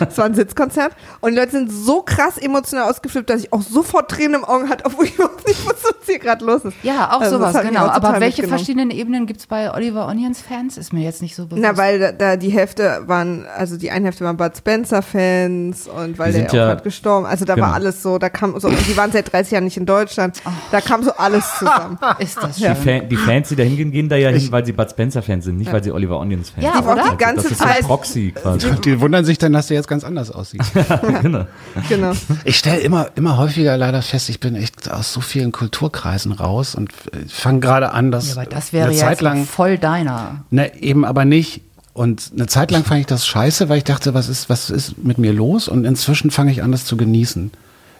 Es 0.00 0.18
war 0.18 0.24
ein 0.24 0.34
Sitzkonzert. 0.34 0.92
Und 1.20 1.30
die 1.32 1.36
Leute 1.38 1.52
sind 1.52 1.70
so 1.70 2.02
krass 2.02 2.38
emotional 2.38 2.90
ausgeflippt, 2.90 3.30
dass 3.30 3.42
ich 3.42 3.52
auch 3.52 3.62
sofort 3.62 4.10
Tränen 4.10 4.34
im 4.40 4.44
Auge 4.44 4.68
hatte, 4.68 4.84
obwohl 4.86 5.04
ich 5.04 5.14
überhaupt 5.14 5.46
nicht 5.46 5.64
wusste, 5.64 5.94
was 5.96 6.06
hier 6.06 6.18
gerade 6.18 6.44
los 6.44 6.64
ist. 6.64 6.74
ja, 6.82 7.12
auch 7.12 7.20
Also, 7.20 7.38
sowas, 7.38 7.56
genau. 7.62 7.86
auch 7.86 7.90
Aber 7.92 8.20
welche 8.20 8.48
verschiedenen 8.48 8.90
Ebenen 8.90 9.26
gibt 9.26 9.38
es 9.40 9.46
bei 9.46 9.72
Oliver 9.72 10.08
Onions 10.08 10.40
Fans? 10.40 10.76
Ist 10.76 10.92
mir 10.92 11.04
jetzt 11.04 11.22
nicht 11.22 11.36
so 11.36 11.46
bewusst. 11.46 11.62
Na, 11.62 11.76
weil 11.76 12.00
da, 12.00 12.10
da 12.12 12.36
die 12.36 12.50
Hälfte 12.50 13.02
waren, 13.06 13.46
also 13.56 13.76
die 13.76 13.92
eine 13.92 14.06
Hälfte 14.06 14.24
waren 14.24 14.36
Bud 14.36 14.56
Spencer-Fans 14.56 15.86
und 15.88 16.18
weil 16.18 16.32
Die 16.32 16.38
der 16.40 16.40
sind 16.40 16.48
auch 16.50 16.54
ja- 16.54 16.66
gerade 16.66 16.82
gestorben. 16.82 17.26
Also 17.26 17.44
da 17.44 17.54
genau. 17.54 17.68
war 17.68 17.74
alles 17.74 18.02
so, 18.02 18.18
da 18.18 18.28
kam 18.28 18.58
so, 18.58 18.68
und 18.68 18.76
die 18.88 18.96
waren 18.96 19.12
seit 19.12 19.32
30 19.32 19.52
Jahren 19.52 19.64
nicht 19.64 19.76
in 19.76 19.86
Deutschland. 19.86 20.40
Da 20.70 20.79
kam 20.80 21.02
so 21.02 21.12
alles 21.16 21.44
zusammen. 21.58 21.98
ist 22.18 22.36
das 22.42 22.56
Die, 22.56 22.62
schön. 22.64 22.76
Fan, 22.76 23.08
die 23.08 23.16
Fans, 23.16 23.48
die 23.48 23.56
da 23.56 23.62
hingehen, 23.62 23.90
gehen 23.90 24.08
da 24.08 24.16
ja 24.16 24.30
hin, 24.30 24.50
weil 24.50 24.64
sie 24.64 24.72
Bud 24.72 24.90
Spencer-Fans 24.90 25.44
sind, 25.44 25.56
nicht 25.58 25.72
weil 25.72 25.82
sie 25.84 25.92
Oliver 25.92 26.18
Onions-Fans 26.18 26.64
Ja, 26.64 26.72
sind. 26.74 26.84
Die 26.84 26.88
auch 26.88 26.92
oder? 26.92 27.10
die 27.12 27.16
ganze 27.16 27.42
das 27.44 27.52
ist 27.52 27.58
Zeit. 27.58 27.76
ein 27.78 27.84
Proxy 27.84 28.32
quasi. 28.34 28.70
Die 28.84 29.00
wundern 29.00 29.24
sich 29.24 29.38
dann, 29.38 29.52
dass 29.52 29.68
der 29.68 29.76
jetzt 29.76 29.88
ganz 29.88 30.04
anders 30.04 30.30
aussieht. 30.30 30.62
genau. 31.22 31.46
genau. 31.88 32.12
Ich 32.44 32.56
stelle 32.58 32.80
immer, 32.80 33.08
immer 33.16 33.36
häufiger 33.36 33.76
leider 33.76 34.02
fest, 34.02 34.28
ich 34.28 34.40
bin 34.40 34.54
echt 34.56 34.90
aus 34.90 35.12
so 35.12 35.20
vielen 35.20 35.52
Kulturkreisen 35.52 36.32
raus 36.32 36.74
und 36.74 36.92
fange 37.28 37.60
gerade 37.60 37.92
an, 37.92 38.10
dass 38.10 38.34
Ja, 38.34 38.40
aber 38.42 38.46
das 38.46 38.72
wäre 38.72 38.86
eine 38.88 38.94
ja 38.96 39.00
Zeit 39.00 39.10
jetzt 39.12 39.20
lang, 39.22 39.44
voll 39.46 39.78
deiner. 39.78 40.44
ne, 40.50 40.72
eben 40.82 41.04
aber 41.04 41.24
nicht. 41.24 41.62
Und 41.92 42.30
eine 42.34 42.46
Zeit 42.46 42.70
lang 42.70 42.84
fand 42.84 43.00
ich 43.00 43.06
das 43.06 43.26
scheiße, 43.26 43.68
weil 43.68 43.78
ich 43.78 43.84
dachte, 43.84 44.14
was 44.14 44.28
ist, 44.28 44.48
was 44.48 44.70
ist 44.70 45.02
mit 45.04 45.18
mir 45.18 45.32
los? 45.32 45.68
Und 45.68 45.84
inzwischen 45.84 46.30
fange 46.30 46.52
ich 46.52 46.62
an, 46.62 46.70
das 46.72 46.84
zu 46.84 46.96
genießen. 46.96 47.50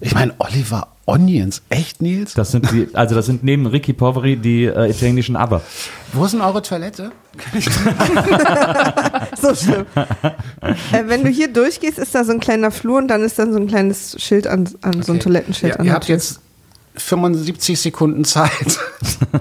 Ich 0.00 0.14
meine, 0.14 0.32
Oliver 0.38 0.88
Onions, 1.06 1.62
echt, 1.70 2.00
Nils? 2.02 2.34
Das 2.34 2.52
sind 2.52 2.70
die, 2.70 2.88
also 2.94 3.14
das 3.14 3.26
sind 3.26 3.42
neben 3.44 3.66
Ricky 3.66 3.92
Poveri 3.92 4.36
die 4.36 4.64
äh, 4.64 4.88
italienischen 4.90 5.36
Aber. 5.36 5.60
Wo 6.12 6.24
ist 6.24 6.32
denn 6.32 6.40
eure 6.40 6.62
Toilette? 6.62 7.10
So 9.40 9.54
schlimm. 9.54 9.86
äh, 9.94 11.02
wenn 11.06 11.24
du 11.24 11.30
hier 11.30 11.52
durchgehst, 11.52 11.98
ist 11.98 12.14
da 12.14 12.24
so 12.24 12.32
ein 12.32 12.40
kleiner 12.40 12.70
Flur 12.70 12.98
und 12.98 13.08
dann 13.08 13.22
ist 13.22 13.38
dann 13.38 13.52
so 13.52 13.58
ein 13.58 13.66
kleines 13.68 14.16
Schild 14.20 14.46
an, 14.46 14.68
an 14.82 15.02
so 15.02 15.12
ein 15.12 15.20
Toilettenschild 15.20 15.74
Ja, 15.74 15.80
an. 15.80 15.86
ihr 15.86 15.92
habt 15.92 16.08
jetzt 16.08 16.40
75 16.96 17.80
Sekunden 17.80 18.24
Zeit. 18.24 18.78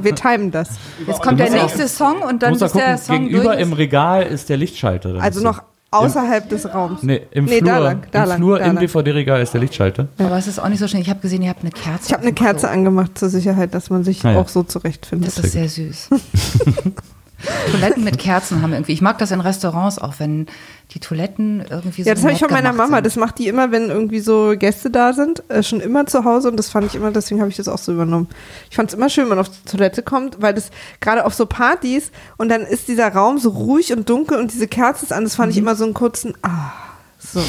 Wir 0.02 0.16
timen 0.16 0.52
das. 0.52 0.70
Jetzt 1.06 1.22
kommt 1.22 1.40
der 1.40 1.50
nächste 1.50 1.88
Song 1.88 2.22
und 2.22 2.44
dann 2.44 2.52
musst 2.52 2.62
da 2.62 2.66
bis 2.68 2.74
der 2.74 2.84
gucken, 2.94 2.98
Song 3.06 3.20
gegenüber 3.26 3.44
durch 3.46 3.56
ist. 3.58 3.62
im 3.68 3.74
Regal 3.74 4.24
ist 4.24 4.50
der 4.50 4.58
Lichtschalter. 4.58 5.16
Also 5.20 5.40
ist 5.40 5.44
noch 5.44 5.64
außerhalb 5.92 6.48
des 6.50 6.72
Raums. 6.74 7.02
Nee, 7.04 7.22
im 7.32 7.46
Nee, 7.46 7.60
Flur, 7.60 7.70
da 7.72 7.78
lang, 7.80 8.08
da 8.12 8.24
im, 8.24 8.30
lang, 8.30 8.38
Flur 8.38 8.60
da 8.60 8.66
im. 8.66 8.76
DVD-Regal 8.80 9.42
ist 9.42 9.54
der 9.54 9.62
Lichtschalter. 9.62 10.08
Aber 10.18 10.38
es 10.38 10.48
ist 10.48 10.60
auch 10.60 10.70
nicht 10.70 10.80
so 10.80 10.88
schön. 10.88 11.02
Ich 11.02 11.10
habe 11.10 11.20
gesehen, 11.20 11.42
ihr 11.42 11.50
habt 11.50 11.62
eine 11.62 11.72
Kerze. 11.72 12.06
Ich 12.08 12.14
habe 12.14 12.24
eine 12.24 12.34
Kerze 12.34 12.70
angemacht 12.70 13.18
zur 13.18 13.30
Sicherheit, 13.30 13.74
dass 13.74 13.90
man 13.90 14.04
sich 14.04 14.24
Ah, 14.26 14.32
ja. 14.34 14.40
auch 14.40 14.48
so 14.50 14.64
zurechtfindet. 14.64 15.28
Das 15.30 15.44
ist 15.44 15.54
sehr 15.54 15.68
süß. 15.70 16.10
Toiletten 17.72 18.04
mit 18.04 18.18
Kerzen 18.20 18.62
haben 18.62 18.74
irgendwie. 18.74 18.92
Ich 18.92 19.02
mag 19.02 19.18
das 19.18 19.32
in 19.32 19.40
Restaurants 19.40 19.98
auch, 19.98 20.16
wenn 20.18 20.48
die 20.92 21.00
Toiletten 21.00 21.64
irgendwie 21.70 22.02
so 22.04 22.08
Ja, 22.10 22.16
das 22.16 22.24
habe 22.24 22.34
ich 22.34 22.40
von 22.40 22.50
meiner 22.50 22.74
Mama. 22.74 22.98
sind. 22.98 23.06
Das 23.06 23.16
macht 23.16 23.38
die 23.38 23.48
immer, 23.48 23.72
wenn 23.72 23.90
irgendwie 23.90 24.20
so 24.22 24.56
Gäste 24.58 24.90
da 24.90 25.14
sind, 25.14 25.44
äh, 25.50 25.62
schon 25.62 25.82
immer 25.82 26.08
zu 26.08 26.24
Hause 26.26 26.50
und 26.50 26.58
das 26.58 26.70
fand 26.70 26.88
ich 26.88 26.96
immer, 26.96 27.12
deswegen 27.12 27.42
habe 27.42 27.50
ich 27.52 27.58
das 27.58 27.68
auch 27.68 27.78
so 27.78 27.92
übernommen. 27.94 28.28
Ich 28.72 28.76
fand 28.76 28.90
es 28.90 28.96
immer 28.96 29.08
schön, 29.10 29.26
wenn 29.26 29.30
man 29.30 29.40
auf 29.40 29.50
die 29.50 29.70
Toilette 29.70 30.02
kommt, 30.02 30.42
weil 30.42 30.54
das 30.56 30.72
gerade 31.00 31.26
auf 31.26 31.34
so 31.36 31.46
Partys 31.46 32.12
und 32.38 32.50
dann 32.50 32.62
ist 32.64 32.88
dieser 32.88 33.10
Raum 33.14 33.38
so 33.38 33.50
ruhig 33.50 33.94
und 33.94 34.10
dunkel 34.10 34.38
und 34.40 34.52
diese 34.52 34.68
Kerze 34.68 35.06
ist 35.06 35.14
an, 35.14 35.24
das 35.26 35.36
fand 35.36 35.52
ich 35.52 35.58
Mhm. 35.58 35.64
immer 35.64 35.76
so 35.76 35.84
einen 35.86 35.94
kurzen, 35.94 36.34
ah, 36.42 36.72
so. 37.20 37.42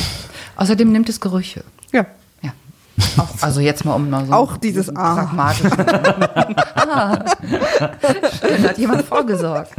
Außerdem 0.56 0.92
nimmt 0.92 1.08
es 1.08 1.20
Gerüche. 1.20 1.64
Ja. 1.92 2.04
Ja. 3.16 3.22
Auch, 3.22 3.28
also 3.42 3.60
jetzt 3.60 3.84
mal 3.84 3.94
um 3.94 4.10
mal 4.10 4.26
so 4.26 4.32
Auch 4.32 4.56
dieses 4.56 4.94
A. 4.94 5.14
pragmatisch. 5.14 5.70
ah. 6.76 7.18
Schön, 8.40 8.62
hat 8.68 8.78
jemand 8.78 9.02
vorgesorgt. 9.02 9.72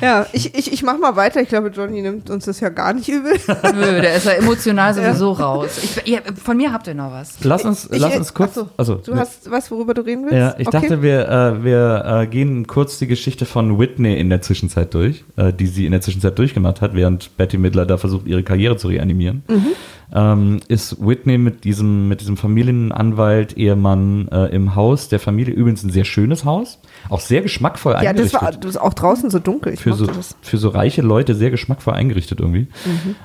Ja, 0.00 0.26
ich, 0.32 0.54
ich, 0.54 0.72
ich 0.72 0.82
mach 0.82 0.98
mal 0.98 1.16
weiter. 1.16 1.40
Ich 1.40 1.48
glaube, 1.48 1.68
Johnny 1.68 2.02
nimmt 2.02 2.28
uns 2.30 2.44
das 2.44 2.60
ja 2.60 2.68
gar 2.68 2.92
nicht 2.92 3.08
übel. 3.08 3.32
Nö, 3.74 4.00
der 4.00 4.14
ist 4.16 4.26
ja 4.26 4.32
emotional 4.32 4.92
sowieso 4.92 5.32
raus. 5.32 5.78
Ich, 5.82 6.06
ihr, 6.06 6.20
von 6.42 6.56
mir 6.56 6.72
habt 6.72 6.86
ihr 6.86 6.94
noch 6.94 7.10
was. 7.12 7.36
Lass 7.42 7.64
uns, 7.64 7.88
Ich- 7.90 7.98
lass 8.00 8.16
uns 8.16 8.34
kurz. 8.34 8.50
Achso, 8.58 8.68
also, 8.76 8.94
du 8.96 9.14
hast 9.16 9.50
was, 9.50 9.70
worüber 9.70 9.94
du 9.94 10.02
reden 10.02 10.24
willst? 10.24 10.36
Ja, 10.36 10.54
ich 10.58 10.66
Okay. 10.68 10.80
dachte, 10.80 11.02
wir, 11.02 11.28
äh, 11.28 11.64
wir 11.64 12.04
äh, 12.22 12.26
gehen 12.26 12.66
kurz 12.66 12.98
die 12.98 13.06
Geschichte 13.06 13.46
von 13.46 13.78
Whitney 13.78 14.18
in 14.18 14.28
der 14.30 14.42
Zwischenzeit 14.42 14.92
durch, 14.94 15.24
äh, 15.36 15.52
die 15.52 15.66
sie 15.66 15.86
in 15.86 15.92
der 15.92 16.00
Zwischenzeit 16.00 16.38
durchgemacht 16.38 16.80
hat, 16.80 16.94
während 16.94 17.36
Betty 17.36 17.56
Midler 17.56 17.86
da 17.86 17.96
versucht, 17.96 18.26
ihre 18.26 18.42
Karriere 18.42 18.76
zu 18.76 18.88
reanimieren. 18.88 19.42
Mhm. 19.48 19.66
Ähm, 20.12 20.60
ist 20.68 21.04
Whitney 21.04 21.38
mit 21.38 21.64
diesem, 21.64 22.08
mit 22.08 22.20
diesem 22.20 22.36
Familienanwalt, 22.36 23.56
Ehemann 23.56 24.28
äh, 24.28 24.46
im 24.54 24.74
Haus 24.74 25.08
der 25.08 25.18
Familie, 25.18 25.54
übrigens 25.54 25.82
ein 25.82 25.90
sehr 25.90 26.04
schönes 26.04 26.44
Haus, 26.44 26.78
auch 27.08 27.20
sehr 27.20 27.42
geschmackvoll 27.42 27.92
Ja, 27.94 28.00
das 28.00 28.08
eingerichtet. 28.10 28.42
war 28.42 28.50
das 28.52 28.70
ist 28.70 28.76
auch 28.76 28.94
draußen 28.94 29.30
so 29.30 29.38
dunkel. 29.38 29.74
Ich 29.74 29.80
für, 29.80 29.94
so, 29.94 30.06
das. 30.06 30.36
für 30.42 30.58
so 30.58 30.68
reiche 30.68 31.02
Leute 31.02 31.34
sehr 31.34 31.50
geschmackvoll 31.50 31.94
eingerichtet 31.94 32.40
irgendwie. 32.40 32.68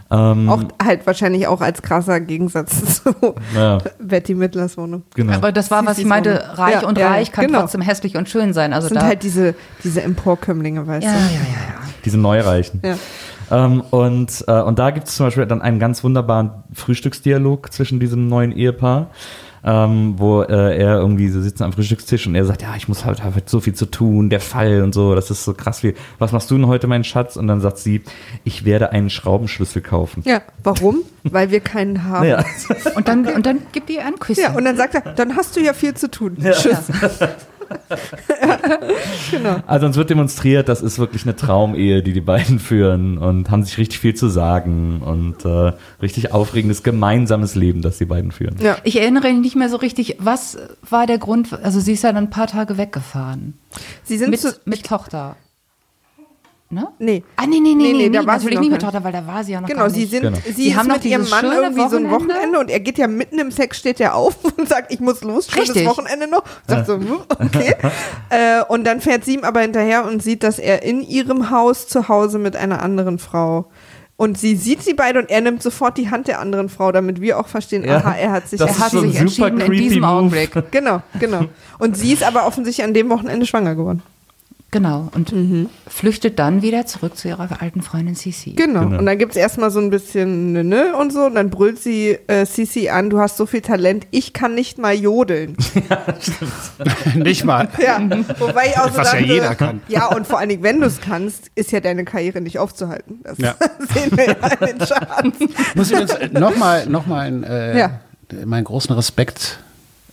Ähm, 0.10 0.50
Auch 0.50 0.64
halt 0.84 1.06
wahrscheinlich 1.06 1.48
auch 1.48 1.62
als 1.62 1.82
krasser 1.82 2.20
Gegensatz 2.20 3.04
zu 3.04 3.14
ja, 3.56 3.80
Betty 4.00 4.36
Midlers 4.36 4.78
Wohnung. 4.78 5.04
genau. 5.16 5.34
Aber 5.34 5.52
das 5.52 5.70
war, 5.72 5.86
was 5.86 5.98
ich 6.00 6.06
meinte, 6.06 6.44
reich 6.58 6.82
Ja, 6.82 6.88
und 6.88 6.98
ja, 6.98 7.10
reich 7.10 7.32
kann 7.32 7.48
genau. 7.48 7.60
trotzdem 7.62 7.82
hässlich 7.82 8.16
und 8.18 8.30
schön 8.30 8.54
sein. 8.54 8.74
Also 8.74 8.86
Das 8.88 8.90
sind 8.94 9.02
da, 9.02 9.08
halt 9.08 9.24
diese, 9.24 9.54
diese 9.84 10.02
Emporkömmlinge, 10.02 10.88
weißt 10.88 11.06
ja, 11.06 11.12
du? 11.12 11.18
ja, 11.18 11.24
ja, 11.26 11.40
ja. 11.40 11.76
Diese 12.06 12.18
Neureichen. 12.18 12.80
Ja. 12.84 12.96
Ähm, 13.52 13.82
und, 13.92 14.44
äh, 14.48 14.62
und 14.62 14.80
da 14.80 14.92
gibt 14.92 15.08
es 15.08 15.16
zum 15.16 15.28
Beispiel 15.28 15.46
dann 15.46 15.62
einen 15.62 15.80
ganz 15.80 16.04
wunderbaren 16.04 16.52
Frühstücksdialog 16.74 17.72
zwischen 17.74 18.00
diesem 18.00 18.28
neuen 18.28 18.52
Ehepaar, 18.52 19.08
ähm, 19.64 20.14
wo 20.18 20.42
äh, 20.42 20.78
er 20.78 21.00
irgendwie 21.00 21.30
so 21.30 21.42
sitzen 21.42 21.64
am 21.64 21.74
Frühstückstisch 21.74 22.28
und 22.28 22.36
er 22.36 22.46
sagt, 22.46 22.62
ja, 22.62 22.76
ich 22.78 22.88
muss 22.88 23.06
halt, 23.06 23.24
halt 23.24 23.50
so 23.50 23.60
viel 23.60 23.74
zu 23.74 23.86
tun, 23.86 24.30
der 24.30 24.40
Fall 24.40 24.84
und 24.84 24.94
so, 24.94 25.16
das 25.16 25.32
ist 25.32 25.44
so 25.44 25.54
krass 25.54 25.84
wie, 25.84 25.96
was 26.18 26.32
machst 26.32 26.50
du 26.52 26.56
denn 26.56 26.68
heute, 26.68 26.88
mein 26.88 27.04
Schatz? 27.04 27.36
Und 27.36 27.48
dann 27.48 27.60
sagt 27.60 27.78
sie, 27.80 28.04
ich 28.44 28.66
werde 28.66 28.92
einen 28.92 29.10
Schraubenschlüssel 29.10 29.82
kaufen. 29.82 30.24
Ja, 30.26 30.42
warum? 30.64 31.00
Weil 31.24 31.52
wir 31.52 31.60
keinen 31.60 32.06
haben. 32.06 32.28
Ja. 32.28 32.46
Und 32.96 33.08
dann, 33.08 33.26
und 33.28 33.46
dann 33.46 33.60
gibt 33.72 33.90
ihr 33.90 34.06
ein 34.06 34.18
Küsschen. 34.20 34.44
Ja, 34.44 34.54
und 34.56 34.64
dann 34.64 34.78
sagt 34.78 34.96
er, 34.96 35.02
dann 35.02 35.36
hast 35.36 35.56
du 35.56 35.60
ja 35.62 35.74
viel 35.74 35.94
zu 35.94 36.10
tun. 36.10 36.38
Tschüss. 36.40 36.90
genau. 39.32 39.58
Also 39.68 39.86
uns 39.86 39.96
wird 39.96 40.10
demonstriert, 40.10 40.70
das 40.70 40.82
ist 40.82 41.00
wirklich 41.00 41.24
eine 41.24 41.36
Traumehe, 41.36 42.04
die 42.04 42.14
die 42.14 42.22
beiden 42.22 42.60
führen 42.60 43.18
und 43.18 43.50
haben 43.50 43.64
sich 43.64 43.78
richtig 43.78 44.00
viel 44.00 44.14
zu 44.14 44.28
sagen 44.28 45.02
und 45.04 45.46
äh, 45.46 45.74
richtig 46.02 46.32
aufregendes 46.34 46.84
gemeinsames 46.84 47.56
Leben, 47.56 47.82
das 47.82 47.98
die 47.98 48.06
beiden 48.06 48.32
führen. 48.32 48.56
Ja. 48.60 48.78
Ich 48.84 49.00
erinnere 49.00 49.32
mich 49.32 49.42
nicht 49.42 49.56
mehr 49.56 49.70
so 49.70 49.78
richtig, 49.78 50.18
was 50.20 50.58
war 50.88 51.08
der 51.08 51.18
Grund? 51.18 51.54
Also 51.64 51.80
sie 51.80 51.94
ist 51.94 52.04
ja 52.04 52.12
dann 52.12 52.26
ein 52.26 52.30
paar 52.30 52.48
Tage 52.48 52.78
weggefahren. 52.78 53.54
Sie 54.04 54.18
sind 54.18 54.32
Mit, 54.32 54.42
zu, 54.42 54.54
mit 54.66 54.86
Tochter. 54.86 55.36
Ne? 56.72 56.88
nee. 57.00 57.24
Ah, 57.36 57.48
nee, 57.48 57.60
nee, 57.60 57.74
nee, 57.74 57.84
Nee, 57.84 57.94
nee, 57.94 58.10
nee, 58.10 58.18
da 58.18 58.28
war 58.28 58.40
sie 58.40 58.46
natürlich 58.46 58.60
nicht 58.60 58.72
mit 58.74 58.82
Tochter, 58.84 59.04
weil 59.04 59.12
da 59.12 59.26
war 59.26 59.44
sie 59.44 59.54
ja 59.54 59.62
noch 59.62 59.68
Genau, 59.68 59.82
gar 59.82 59.90
sie 59.90 60.02
nicht. 60.02 60.12
sind, 60.12 60.22
Genau. 60.22 60.38
sie, 60.46 60.52
Sie 60.54 60.76
haben 60.78 60.88
noch 60.88 60.98
mit 60.98 61.06
ihrem 61.06 61.28
Mann 61.28 61.46
irgendwie 61.46 61.90
so 61.90 61.98
ein 61.98 62.12
Wochenende. 62.12 62.34
Wochenende 62.36 62.60
und 62.60 62.70
er 62.70 62.80
geht 62.80 63.00
ja 63.00 63.08
mitten 63.08 63.40
im 63.40 63.50
Sex, 63.50 63.80
steht 63.80 64.00
er 64.00 64.14
auf 64.14 64.36
und 64.58 64.70
sagt, 64.70 64.94
ich 64.94 65.00
muss 65.00 65.24
los, 65.24 65.48
schönes 65.50 65.70
Richtig. 65.70 65.88
Wochenende 65.88 66.28
noch. 66.28 66.44
Sagt 66.68 66.86
so, 66.86 66.94
hm, 66.94 67.22
okay. 67.28 67.74
äh, 68.30 68.62
und 68.68 68.84
dann 68.86 69.02
fährt 69.02 69.26
sie 69.26 69.34
ihm 69.34 69.44
aber 69.46 69.62
hinterher 69.62 70.06
und 70.06 70.22
sieht, 70.22 70.44
dass 70.44 70.60
er 70.60 70.84
in 70.84 71.02
ihrem 71.02 71.50
Haus 71.50 71.88
zu 71.88 72.08
Hause 72.08 72.38
mit 72.38 72.56
einer 72.56 72.84
anderen 72.84 73.18
Frau 73.18 73.66
und 74.16 74.38
sie 74.38 74.56
sieht 74.56 74.84
sie 74.84 74.94
beide 74.94 75.18
und 75.22 75.30
er 75.32 75.42
nimmt 75.42 75.64
sofort 75.64 75.98
die 75.98 76.12
Hand 76.12 76.28
der 76.28 76.40
anderen 76.40 76.70
Frau, 76.70 76.92
damit 76.92 77.20
wir 77.20 77.40
auch 77.40 77.48
verstehen, 77.48 77.84
Ja, 77.84 77.98
aha, 77.98 78.14
er 78.14 78.32
hat 78.32 78.48
sich 78.48 78.60
Er 78.60 78.68
hat 78.78 78.92
sich 78.92 79.16
entschieden 79.16 79.60
in 79.60 79.72
diesem 79.72 80.02
Move. 80.02 80.08
Augenblick. 80.12 80.52
Genau, 80.70 81.02
genau. 81.20 81.46
Und 81.80 81.98
sie 81.98 82.14
ist 82.14 82.22
aber 82.22 82.46
offensichtlich 82.46 82.86
an 82.86 82.94
dem 82.94 83.10
Wochenende 83.10 83.48
schwanger 83.48 83.74
geworden. 83.74 84.04
Genau. 84.72 85.10
Und 85.14 85.34
flüchtet 85.88 86.38
dann 86.38 86.62
wieder 86.62 86.86
zurück 86.86 87.18
zu 87.18 87.28
ihrer 87.28 87.62
alten 87.62 87.82
Freundin 87.82 88.16
Cici. 88.16 88.54
Genau. 88.54 88.82
Genau. 88.82 89.00
Und 89.00 89.06
dann 89.08 89.18
gibt 89.18 89.32
es 89.32 89.38
erstmal 89.38 89.72
so 89.72 89.80
ein 89.80 89.90
bisschen 89.90 90.54
ne, 90.54 90.64
ne 90.64 90.96
und 90.96 91.12
so. 91.12 91.22
Und 91.26 91.36
dann 91.36 91.50
brüllt 91.50 91.80
sie 91.80 92.18
äh, 92.28 92.46
Sisi 92.46 92.90
an, 92.90 93.10
du 93.10 93.20
hast 93.20 93.38
so 93.38 93.46
viel 93.48 93.62
Talent, 93.62 94.06
ich 94.12 94.32
kann 94.34 94.54
nicht 94.54 94.78
mal 94.78 94.94
jodeln. 94.94 95.56
Nicht 97.16 97.44
mal. 97.46 97.68
Ja, 97.80 98.00
wobei 98.40 98.68
ich 98.68 98.78
auch 98.78 98.90
so 98.92 98.98
Was 98.98 99.14
ja 99.14 99.20
dachte, 99.20 99.26
jeder 99.26 99.56
kann. 99.56 99.82
Ja, 99.88 100.08
und 100.08 100.28
vor 100.28 100.40
allen 100.40 100.50
Dingen, 100.50 100.64
wenn 100.64 100.80
du 100.80 100.86
es 100.88 101.02
kannst, 101.02 101.50
ist 101.56 101.72
ja 101.72 101.80
deine 101.80 102.06
Karriere 102.06 102.42
nicht 102.42 102.60
aufzuhalten. 102.60 103.20
Das 103.24 103.38
Ja. 103.38 103.56
sehen 103.94 104.12
wir 104.16 104.28
ja 104.28 104.68
in 104.68 104.78
den 104.78 104.88
Charts. 104.88 105.40
Muss 105.76 105.92
übrigens 105.92 106.14
nochmal 106.34 106.86
noch 106.88 107.06
mal 107.08 107.44
äh, 107.44 107.78
Ja. 107.78 108.00
meinen 108.46 108.64
großen 108.66 108.94
Respekt 108.96 109.60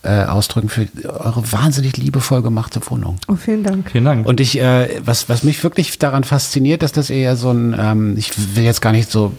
äh, 0.07 0.23
ausdrücken 0.23 0.69
für 0.69 0.87
eure 1.03 1.51
wahnsinnig 1.51 1.97
liebevoll 1.97 2.41
gemachte 2.41 2.79
Wohnung. 2.89 3.17
Oh, 3.27 3.35
vielen 3.35 3.63
Dank. 3.63 3.91
Vielen 3.91 4.05
Dank. 4.05 4.25
Und 4.25 4.39
ich, 4.39 4.59
äh, 4.59 5.01
was, 5.03 5.27
was 5.27 5.43
mich 5.43 5.61
wirklich 5.63 5.99
daran 5.99 6.23
fasziniert, 6.23 6.81
dass 6.81 6.93
das 6.93 7.09
eher 7.09 7.35
so 7.35 7.51
ein, 7.51 7.75
ähm, 7.77 8.15
ich 8.17 8.55
will 8.55 8.63
jetzt 8.63 8.81
gar 8.81 8.93
nicht 8.93 9.11
so, 9.11 9.33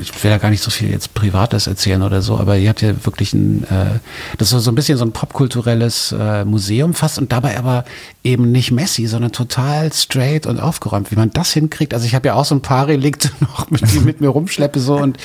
ich 0.00 0.24
will 0.24 0.30
ja 0.30 0.38
gar 0.38 0.48
nicht 0.48 0.62
so 0.62 0.70
viel 0.70 0.90
jetzt 0.90 1.12
Privates 1.12 1.66
erzählen 1.66 2.02
oder 2.02 2.22
so, 2.22 2.38
aber 2.38 2.56
ihr 2.56 2.70
habt 2.70 2.80
ja 2.80 3.04
wirklich 3.04 3.34
ein, 3.34 3.64
äh, 3.64 3.98
das 4.38 4.52
ist 4.52 4.64
so 4.64 4.70
ein 4.70 4.74
bisschen 4.74 4.96
so 4.96 5.04
ein 5.04 5.12
popkulturelles 5.12 6.14
äh, 6.18 6.44
Museum 6.46 6.94
fast 6.94 7.18
und 7.18 7.30
dabei 7.30 7.58
aber 7.58 7.84
eben 8.24 8.50
nicht 8.50 8.70
messy, 8.70 9.06
sondern 9.06 9.32
total 9.32 9.92
straight 9.92 10.46
und 10.46 10.58
aufgeräumt. 10.58 11.10
Wie 11.10 11.16
man 11.16 11.30
das 11.30 11.52
hinkriegt, 11.52 11.92
also 11.92 12.06
ich 12.06 12.14
habe 12.14 12.28
ja 12.28 12.34
auch 12.34 12.46
so 12.46 12.54
ein 12.54 12.62
paar 12.62 12.86
Relikte 12.86 13.30
noch, 13.40 13.70
mit, 13.70 13.92
die 13.92 14.00
mit 14.00 14.22
mir 14.22 14.28
rumschleppe 14.28 14.80
so 14.80 14.96
und, 14.96 15.18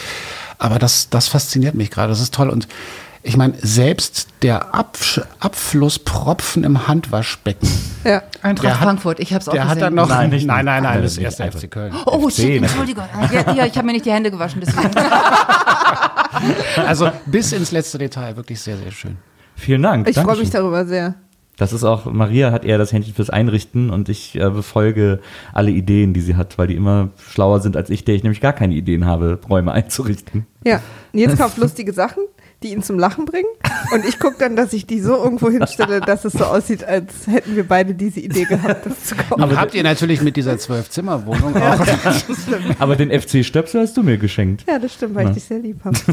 aber 0.58 0.78
das, 0.78 1.10
das 1.10 1.30
fasziniert 1.30 1.76
mich 1.76 1.90
gerade, 1.90 2.10
das 2.10 2.20
ist 2.20 2.34
toll 2.34 2.50
und 2.50 2.68
ich 3.28 3.38
meine, 3.38 3.54
selbst 3.62 4.30
der 4.42 4.74
Absch 4.74 5.22
Abflusspropfen 5.40 6.64
im 6.64 6.88
Handwaschbecken, 6.88 7.68
Ja. 8.04 8.24
Eintracht 8.42 8.64
Der 8.66 8.80
hat- 8.80 8.84
Frankfurt, 8.88 9.20
ich 9.20 9.34
hab's 9.34 9.48
auch 9.48 9.54
der 9.54 9.64
gesehen. 9.64 9.76
hat 9.76 9.82
dann 9.82 9.96
noch. 9.96 10.08
Nein, 10.10 10.30
nicht 10.30 10.46
nein, 10.48 10.66
nein, 10.66 10.82
nein, 10.84 10.94
Nein, 10.96 11.04
das 11.04 11.14
ist 11.18 11.18
erst. 11.40 11.42
FC 11.42 11.70
Köln. 11.70 11.94
Oh, 12.06 12.30
FC, 12.30 12.36
shit? 12.36 12.62
Entschuldigung. 12.64 13.04
Ja, 13.32 13.54
ja, 13.54 13.66
ich 13.66 13.76
habe 13.76 13.86
mir 13.86 13.94
nicht 13.94 14.06
die 14.06 14.12
Hände 14.12 14.32
gewaschen, 14.32 14.62
deswegen. 14.66 14.90
Also 16.86 17.10
bis 17.26 17.52
ins 17.52 17.72
letzte 17.72 17.98
Detail, 17.98 18.36
wirklich 18.38 18.60
sehr, 18.62 18.78
sehr 18.78 18.92
schön. 18.92 19.18
Vielen 19.56 19.82
Dank. 19.82 20.08
Ich 20.08 20.18
freue 20.20 20.38
mich 20.38 20.50
darüber 20.52 20.86
sehr. 20.86 21.16
Das 21.58 21.74
ist 21.74 21.84
auch, 21.84 22.06
Maria 22.06 22.52
hat 22.52 22.64
eher 22.64 22.78
das 22.78 22.94
Händchen 22.94 23.16
fürs 23.16 23.32
Einrichten 23.32 23.90
und 23.90 24.10
ich 24.10 24.36
äh, 24.36 24.48
befolge 24.52 25.20
alle 25.54 25.72
Ideen, 25.72 26.14
die 26.14 26.22
sie 26.22 26.36
hat, 26.36 26.60
weil 26.60 26.68
die 26.68 26.76
immer 26.76 27.10
schlauer 27.32 27.62
sind 27.62 27.76
als 27.76 27.90
ich, 27.90 28.06
der 28.06 28.14
ich 28.14 28.22
nämlich 28.22 28.42
gar 28.42 28.54
keine 28.54 28.76
Ideen 28.76 29.06
habe, 29.08 29.40
Räume 29.50 29.72
einzurichten. 29.72 30.46
Ja. 30.64 30.82
Nils 31.14 31.36
kauft 31.36 31.58
lustige 31.58 31.94
Sachen, 31.94 32.22
die 32.64 32.72
ihn 32.72 32.82
zum 32.82 32.98
Lachen 32.98 33.26
bringen. 33.26 33.48
Und 33.94 34.04
ich 34.06 34.20
gucke 34.20 34.36
dann, 34.40 34.56
dass 34.56 34.74
ich 34.74 34.86
die 34.88 35.00
so 35.00 35.16
irgendwo 35.16 35.50
hinstelle, 35.50 36.02
dass 36.02 36.26
es 36.26 36.34
so 36.34 36.44
aussieht, 36.46 36.84
als 36.84 37.28
hätten 37.28 37.56
wir 37.56 37.68
beide 37.68 37.94
diese 37.94 38.20
Idee 38.20 38.46
gehabt, 38.46 38.86
das 38.86 39.04
zu 39.06 39.16
kaufen. 39.16 39.42
Aber 39.44 39.56
habt 39.58 39.76
ihr 39.76 39.84
natürlich 39.84 40.22
mit 40.22 40.36
dieser 40.38 40.58
Zwölf-Zimmer-Wohnung 40.58 41.56
auch. 41.56 41.80
Aber 42.80 42.96
den 42.96 43.12
FC 43.12 43.46
Stöpsel 43.46 43.82
hast 43.82 43.96
du 43.96 44.02
mir 44.04 44.18
geschenkt. 44.18 44.66
Ja, 44.68 44.80
das 44.80 44.94
stimmt, 44.94 45.14
weil 45.16 45.28
ich 45.28 45.34
dich 45.36 45.44
sehr 45.44 45.60
lieb 45.60 45.80
habe. 45.86 45.98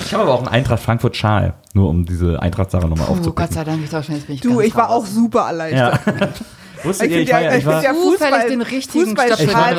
Ich 0.00 0.14
habe 0.14 0.22
aber 0.22 0.32
auch 0.34 0.38
einen 0.38 0.48
Eintracht 0.48 0.82
Frankfurt 0.82 1.16
Schal, 1.16 1.54
nur 1.74 1.90
um 1.90 2.06
diese 2.06 2.40
Eintracht-Sache 2.40 2.88
nochmal 2.88 3.06
Oh, 3.08 3.10
Gott 3.10 3.18
aufzupacken. 3.18 3.54
sei 3.54 3.64
Dank, 3.64 3.84
ich 3.84 3.90
dachte 3.90 4.06
schon, 4.06 4.14
jetzt 4.14 4.26
bin 4.26 4.36
ich 4.36 4.40
Du, 4.40 4.54
ganz 4.54 4.62
ich 4.68 4.74
war 4.74 4.88
auch 4.90 5.02
raus. 5.02 5.14
super 5.14 5.40
erleichtert. 5.48 6.00
Ja. 6.06 6.28
Wusstet 6.84 7.10
Ich 7.10 7.16
ihr, 7.16 7.22
ich 7.22 7.32
war 7.32 7.40
ja, 7.40 7.56
ich 7.56 7.66
war, 7.66 7.82
ja 7.82 7.92
Zufällig 7.92 8.20
Fußball, 8.20 8.48
den 8.48 8.62
richtigen 8.62 9.16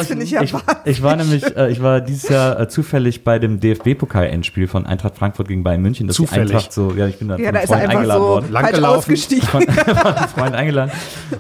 finde 0.06 0.24
ich 0.24 0.32
ja 0.32 0.42
ich, 0.42 0.54
ich 0.86 1.04
war 1.04 1.16
nämlich, 1.16 1.56
äh, 1.56 1.72
ich 1.72 1.82
war 1.82 2.02
dieses 2.02 2.30
Jahr 2.30 2.60
äh, 2.60 2.68
zufällig 2.68 3.24
bei 3.24 3.40
dem 3.40 3.60
DFB-Pokal-Endspiel 3.60 4.68
von 4.68 4.86
Eintracht 4.86 5.18
Frankfurt 5.18 5.48
gegen 5.48 5.64
Bayern 5.64 5.82
München. 5.82 6.08
Das 6.08 6.16
Zufällig. 6.16 6.54
Eintracht 6.54 6.74
so, 6.74 6.92
ja, 6.92 7.08
ich 7.08 7.18
bin 7.18 7.28
da 7.28 7.38
Ja, 7.38 7.46
von 7.46 7.54
da 7.54 7.60
ist 7.62 7.68
Freund 7.68 7.90
eingeladen 7.90 8.22
so 8.22 8.28
worden. 8.28 8.52
Lang 8.52 8.64
falsch 8.64 8.76
gelaufen. 8.76 8.98
ausgestiegen. 8.98 9.48
von 9.48 9.68
einem 9.68 10.28
Freund 10.30 10.56
eingeladen 10.56 10.92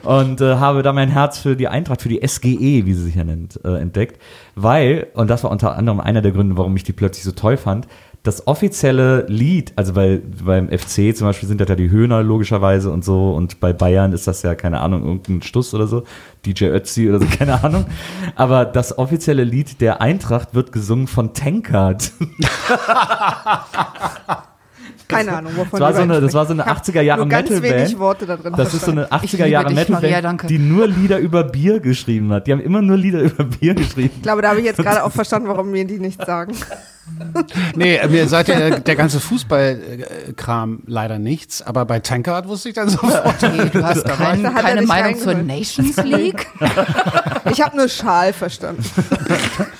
und 0.04 0.42
äh, 0.42 0.56
habe 0.56 0.84
da 0.84 0.94
mein 0.94 1.10
Herz 1.10 1.40
für 1.40 1.56
die 1.56 1.68
Eintracht, 1.68 2.02
für 2.02 2.10
die 2.10 2.26
SGE, 2.26 2.86
wie 2.86 2.94
sie 2.94 3.04
sich 3.04 3.16
ja 3.16 3.24
nennt, 3.24 3.60
äh, 3.64 3.76
entdeckt, 3.80 4.22
weil, 4.56 5.08
und 5.14 5.30
das 5.30 5.44
war 5.44 5.52
unter 5.52 5.76
anderem 5.76 6.00
einer 6.00 6.22
der 6.22 6.32
Gründe, 6.32 6.58
warum 6.58 6.76
ich 6.76 6.84
die 6.84 6.94
plötzlich 6.94 7.24
so 7.24 7.32
toll 7.32 7.58
fand, 7.58 7.88
das 8.24 8.48
offizielle 8.48 9.26
Lied, 9.28 9.74
also 9.76 9.94
bei, 9.94 10.22
beim 10.44 10.70
FC 10.70 11.16
zum 11.16 11.28
Beispiel 11.28 11.48
sind 11.48 11.62
das 11.62 11.70
ja 11.70 11.76
die 11.76 11.90
Höhner 11.90 12.22
logischerweise 12.22 12.92
und 12.92 13.06
so 13.06 13.32
und 13.32 13.60
bei 13.60 13.72
Bayern 13.72 14.12
ist 14.12 14.28
das 14.28 14.42
ja, 14.42 14.56
keine 14.56 14.82
Ahnung, 14.82 15.06
irgendein 15.06 15.42
Stuss 15.42 15.74
oder 15.74 15.88
so, 15.88 16.04
DJ 16.46 16.66
Ötzi 16.66 17.10
oder 17.10 17.20
so, 17.20 17.26
keine 17.38 17.64
Ahnung, 17.64 17.86
aber 18.36 18.66
das 18.66 18.98
offizielle 18.98 19.44
Lied 19.44 19.80
der 19.80 20.02
Eintracht 20.02 20.54
wird 20.54 20.72
gesungen 20.72 21.08
von 21.08 21.34
Tankard. 21.34 22.12
Keine 25.10 25.36
Ahnung, 25.38 25.54
wovon 25.56 25.80
Das 25.80 25.82
war 25.82 25.94
so 25.96 26.02
eine, 26.04 26.14
da 26.14 26.20
das 26.22 26.34
war 26.34 26.46
so 26.46 26.54
eine 26.54 26.62
sprichst. 26.64 26.90
80er 26.90 27.02
Jahre 27.02 27.26
Metal 27.26 27.62
wenig 27.64 27.74
Band. 27.74 28.00
Worte 28.00 28.26
da 28.28 28.38
drin. 28.38 28.54
Das 28.56 28.74
ist 28.74 28.86
so 28.86 28.92
eine 28.92 29.06
Ich 29.24 29.34
80er 29.34 29.46
Jahre 29.48 29.74
Metal 29.74 29.92
Maria, 29.94 30.12
Band, 30.12 30.26
danke. 30.26 30.48
die 30.48 30.60
nur 30.60 30.88
Lieder 30.88 31.18
über 31.18 31.44
Bier 31.44 31.80
geschrieben 31.80 32.32
hat. 32.32 32.46
Die 32.48 32.52
haben 32.52 32.62
immer 32.62 32.82
nur 32.82 32.96
Lieder 32.96 33.20
über 33.22 33.44
Bier 33.44 33.74
geschrieben. 33.74 34.12
Ich 34.16 34.22
glaube, 34.22 34.42
da 34.44 34.50
habe 34.50 34.60
ich 34.60 34.66
jetzt 34.66 34.78
gerade 34.78 35.04
auch 35.04 35.12
verstanden, 35.12 35.48
warum 35.50 35.72
mir 35.72 35.86
die 35.86 36.00
nichts 36.00 36.26
sagen. 36.26 36.54
Nee, 37.76 38.00
mir 38.08 38.28
sagt 38.28 38.50
der, 38.50 38.80
der 38.82 38.96
ganze 38.96 39.20
Fußballkram 39.20 40.84
leider 40.86 41.18
nichts, 41.18 41.62
aber 41.64 41.86
bei 41.86 42.00
Tankard 42.00 42.48
wusste 42.48 42.70
ich 42.70 42.76
dann 42.76 42.90
sofort. 42.90 43.42
Nee, 43.42 43.70
du 43.74 43.84
hast 43.84 44.06
kein, 44.06 44.44
Da 44.44 44.54
hat 44.54 44.64
keine 44.64 44.84
Meinung 44.84 45.18
zur. 45.18 45.34
Nations 45.34 45.98
League. 46.04 46.46
Ich 47.52 47.62
habe 47.62 47.76
nur 47.76 47.90
Schal 47.90 48.32
verstanden. 48.34 48.84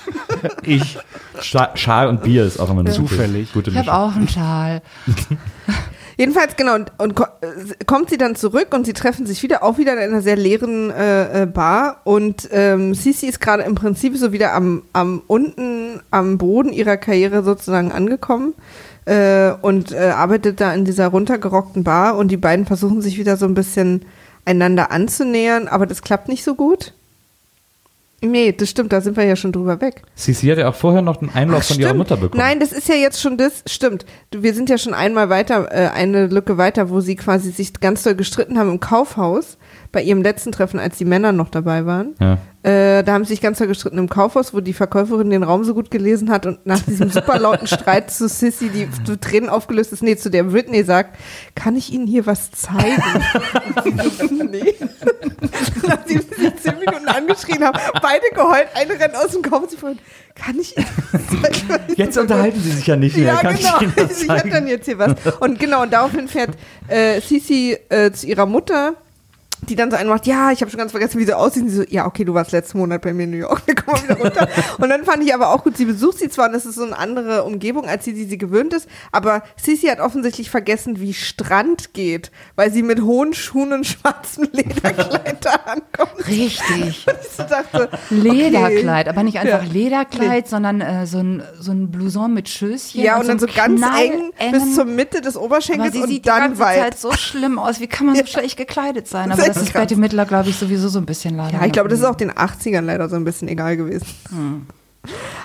Ich. 0.62 0.98
Scha 1.40 1.70
Schal 1.74 2.08
und 2.08 2.22
Bier 2.22 2.44
ist 2.44 2.58
auch 2.58 2.70
immer 2.70 2.80
eine 2.80 2.90
Zufällig. 2.90 3.52
Gute, 3.52 3.70
gute 3.70 3.80
Ich 3.80 3.88
habe 3.88 3.98
auch 3.98 4.14
einen 4.14 4.28
Schal. 4.28 4.82
Jedenfalls, 6.20 6.56
genau, 6.56 6.74
und, 6.74 6.92
und 6.98 7.14
ko 7.14 7.24
äh, 7.40 7.84
kommt 7.86 8.10
sie 8.10 8.18
dann 8.18 8.36
zurück 8.36 8.74
und 8.74 8.84
sie 8.84 8.92
treffen 8.92 9.24
sich 9.24 9.42
wieder, 9.42 9.62
auch 9.62 9.78
wieder 9.78 9.94
in 9.94 10.00
einer 10.00 10.20
sehr 10.20 10.36
leeren 10.36 10.90
äh, 10.90 11.44
äh, 11.44 11.46
Bar. 11.46 12.02
Und 12.04 12.46
ähm, 12.52 12.92
Sisi 12.94 13.26
ist 13.26 13.40
gerade 13.40 13.62
im 13.62 13.74
Prinzip 13.74 14.14
so 14.18 14.30
wieder 14.30 14.52
am, 14.52 14.82
am 14.92 15.22
unten, 15.26 16.02
am 16.10 16.36
Boden 16.36 16.74
ihrer 16.74 16.98
Karriere 16.98 17.42
sozusagen 17.42 17.90
angekommen 17.90 18.52
äh, 19.06 19.52
und 19.62 19.92
äh, 19.92 20.10
arbeitet 20.10 20.60
da 20.60 20.74
in 20.74 20.84
dieser 20.84 21.08
runtergerockten 21.08 21.84
Bar 21.84 22.18
und 22.18 22.28
die 22.30 22.36
beiden 22.36 22.66
versuchen 22.66 23.00
sich 23.00 23.16
wieder 23.16 23.38
so 23.38 23.46
ein 23.46 23.54
bisschen 23.54 24.04
einander 24.44 24.90
anzunähern, 24.90 25.68
aber 25.68 25.86
das 25.86 26.02
klappt 26.02 26.28
nicht 26.28 26.44
so 26.44 26.54
gut. 26.54 26.92
Nee, 28.22 28.52
das 28.52 28.68
stimmt, 28.68 28.92
da 28.92 29.00
sind 29.00 29.16
wir 29.16 29.24
ja 29.24 29.34
schon 29.34 29.52
drüber 29.52 29.80
weg. 29.80 30.02
Sie, 30.14 30.34
hat 30.50 30.58
ja 30.58 30.68
auch 30.68 30.74
vorher 30.74 31.00
noch 31.00 31.22
einen 31.22 31.30
Einlauf 31.30 31.62
Ach, 31.62 31.68
von 31.68 31.80
ihrer. 31.80 31.94
Mutter 31.94 32.16
bekommen. 32.16 32.42
Nein, 32.42 32.60
das 32.60 32.72
ist 32.72 32.88
ja 32.88 32.94
jetzt 32.94 33.20
schon 33.20 33.38
das, 33.38 33.62
stimmt. 33.66 34.04
Wir 34.30 34.52
sind 34.52 34.68
ja 34.68 34.76
schon 34.76 34.92
einmal 34.92 35.30
weiter, 35.30 35.68
äh, 35.70 35.88
eine 35.88 36.26
Lücke 36.26 36.58
weiter, 36.58 36.90
wo 36.90 37.00
sie 37.00 37.16
quasi 37.16 37.50
sich 37.50 37.72
ganz 37.80 38.02
doll 38.02 38.14
gestritten 38.14 38.58
haben 38.58 38.70
im 38.70 38.80
Kaufhaus, 38.80 39.56
bei 39.92 40.02
ihrem 40.02 40.22
letzten 40.22 40.52
Treffen, 40.52 40.78
als 40.78 40.98
die 40.98 41.04
Männer 41.04 41.32
noch 41.32 41.48
dabei 41.48 41.84
waren. 41.84 42.14
Ja. 42.20 42.38
Äh, 42.62 43.02
da 43.02 43.14
haben 43.14 43.24
sie 43.24 43.30
sich 43.30 43.40
ganz 43.40 43.58
doll 43.58 43.68
gestritten 43.68 43.96
im 43.96 44.08
Kaufhaus, 44.08 44.52
wo 44.52 44.60
die 44.60 44.74
Verkäuferin 44.74 45.30
den 45.30 45.42
Raum 45.42 45.64
so 45.64 45.72
gut 45.72 45.90
gelesen 45.90 46.30
hat 46.30 46.44
und 46.44 46.64
nach 46.66 46.80
diesem 46.80 47.10
super 47.10 47.38
lauten 47.38 47.66
Streit 47.66 48.10
zu 48.10 48.28
Sissy, 48.28 48.68
die 48.68 48.86
zu 49.04 49.18
Tränen 49.18 49.48
aufgelöst 49.48 49.92
ist, 49.92 50.02
nee, 50.02 50.16
zu 50.16 50.30
der 50.30 50.44
Britney 50.44 50.84
sagt, 50.84 51.16
kann 51.54 51.74
ich 51.74 51.90
Ihnen 51.92 52.06
hier 52.06 52.26
was 52.26 52.50
zeigen? 52.52 53.02
Und 53.84 54.50
nee. 54.50 54.74
Nachdem 55.86 56.20
sie 56.20 56.42
sich 56.42 56.56
zehn 56.56 56.78
Minuten 56.78 57.08
angeschrien 57.08 57.64
haben, 57.64 57.78
beide 58.02 58.26
geheult, 58.34 58.68
eine 58.74 59.00
rennt 59.00 59.16
aus 59.16 59.32
dem 59.32 59.42
Kaufhaus, 59.42 59.70
sie 59.70 59.78
fragt, 59.78 60.00
kann 60.34 60.58
ich 60.60 60.76
Ihnen 60.76 60.86
was 61.12 61.26
zeigen? 61.26 61.94
Jetzt 61.96 62.18
unterhalten 62.18 62.60
sie 62.60 62.72
sich 62.72 62.86
ja 62.86 62.96
nicht 62.96 63.16
mehr. 63.16 63.26
Ja, 63.26 63.40
Kann 63.40 63.56
genau. 63.56 63.80
ich 63.80 64.22
Ich 64.22 64.28
habe 64.28 64.50
dann 64.50 64.66
jetzt 64.66 64.84
hier 64.84 64.98
was. 64.98 65.14
Und 65.40 65.58
genau, 65.58 65.82
und 65.82 65.92
daraufhin 65.92 66.28
fährt 66.28 66.50
äh, 66.88 67.20
Sisi 67.22 67.76
äh, 67.88 68.12
zu 68.12 68.26
ihrer 68.26 68.46
Mutter, 68.46 68.94
die 69.68 69.76
dann 69.76 69.90
so 69.90 69.96
einen 69.96 70.08
macht, 70.08 70.26
ja, 70.26 70.50
ich 70.52 70.60
habe 70.60 70.70
schon 70.70 70.78
ganz 70.78 70.90
vergessen, 70.92 71.18
wie 71.18 71.24
sie 71.24 71.34
aussieht. 71.36 71.62
Und 71.62 71.68
sie 71.68 71.76
so, 71.76 71.82
ja, 71.88 72.06
okay, 72.06 72.24
du 72.24 72.34
warst 72.34 72.52
letzten 72.52 72.78
Monat 72.78 73.02
bei 73.02 73.12
mir 73.12 73.24
in 73.24 73.30
New 73.30 73.36
York, 73.36 73.62
wir 73.66 73.74
kommen 73.74 73.98
mal 74.08 74.16
wieder 74.16 74.24
runter. 74.24 74.48
und 74.78 74.88
dann 74.88 75.04
fand 75.04 75.22
ich 75.22 75.34
aber 75.34 75.50
auch 75.50 75.64
gut, 75.64 75.76
sie 75.76 75.84
besucht 75.84 76.18
sie 76.18 76.28
zwar, 76.28 76.46
und 76.46 76.52
das 76.52 76.66
ist 76.66 76.76
so 76.76 76.84
eine 76.84 76.96
andere 76.98 77.44
Umgebung, 77.44 77.86
als 77.86 78.04
sie, 78.04 78.12
die 78.14 78.24
sie 78.24 78.38
gewöhnt 78.38 78.72
ist, 78.72 78.88
aber 79.12 79.42
Sisi 79.56 79.86
hat 79.88 80.00
offensichtlich 80.00 80.50
vergessen, 80.50 81.00
wie 81.00 81.14
Strand 81.14 81.92
geht, 81.94 82.30
weil 82.56 82.72
sie 82.72 82.82
mit 82.82 83.02
hohen 83.02 83.34
Schuhen 83.34 83.72
und 83.72 83.86
schwarzem 83.86 84.48
Lederkleid 84.52 85.44
da 85.44 85.50
ankommt. 85.66 86.26
Richtig. 86.26 87.06
Und 87.06 87.16
ich 87.20 87.28
so 87.36 87.42
dachte, 87.44 87.88
Lederkleid, 88.10 89.08
aber 89.08 89.22
nicht 89.22 89.38
einfach 89.38 89.64
Ja. 89.64 89.72
Lederkleid, 89.72 90.48
sondern 90.48 90.80
äh, 90.80 91.06
so, 91.06 91.18
ein, 91.18 91.42
so 91.58 91.72
ein 91.72 91.90
Blouson 91.90 92.32
mit 92.32 92.48
Schößchen. 92.48 93.02
Ja, 93.02 93.18
und 93.18 93.28
dann 93.28 93.38
so 93.38 93.46
einem 93.46 93.80
ganz 93.80 93.98
eng 93.98 94.52
bis 94.52 94.74
zur 94.74 94.84
Mitte 94.84 95.20
des 95.20 95.36
Aber 95.36 95.46
Oberschenkels 95.46 95.92
sie 95.92 96.02
und 96.02 96.08
sieht 96.08 96.24
die 96.24 96.28
dann 96.28 96.40
ganze 96.40 96.60
weit. 96.60 96.78
Zeit 96.78 96.98
so 96.98 97.12
schlimm 97.12 97.58
aus. 97.58 97.80
Wie 97.80 97.86
kann 97.86 98.06
man 98.06 98.16
so 98.16 98.26
schlecht 98.26 98.56
gekleidet 98.56 99.08
sein? 99.08 99.32
Aber 99.32 99.49
Das 99.54 99.62
ist 99.62 99.72
krass. 99.72 99.82
Betty 99.82 99.96
Midler, 99.96 100.26
glaube 100.26 100.48
ich, 100.48 100.56
sowieso 100.56 100.88
so 100.88 100.98
ein 100.98 101.06
bisschen 101.06 101.36
leider. 101.36 101.58
Ja, 101.58 101.66
ich 101.66 101.72
glaube, 101.72 101.88
das 101.88 101.98
ist 101.98 102.04
auch 102.04 102.14
den 102.14 102.32
80ern 102.32 102.82
leider 102.82 103.08
so 103.08 103.16
ein 103.16 103.24
bisschen 103.24 103.48
egal 103.48 103.76
gewesen. 103.76 104.06
Hm. 104.30 104.66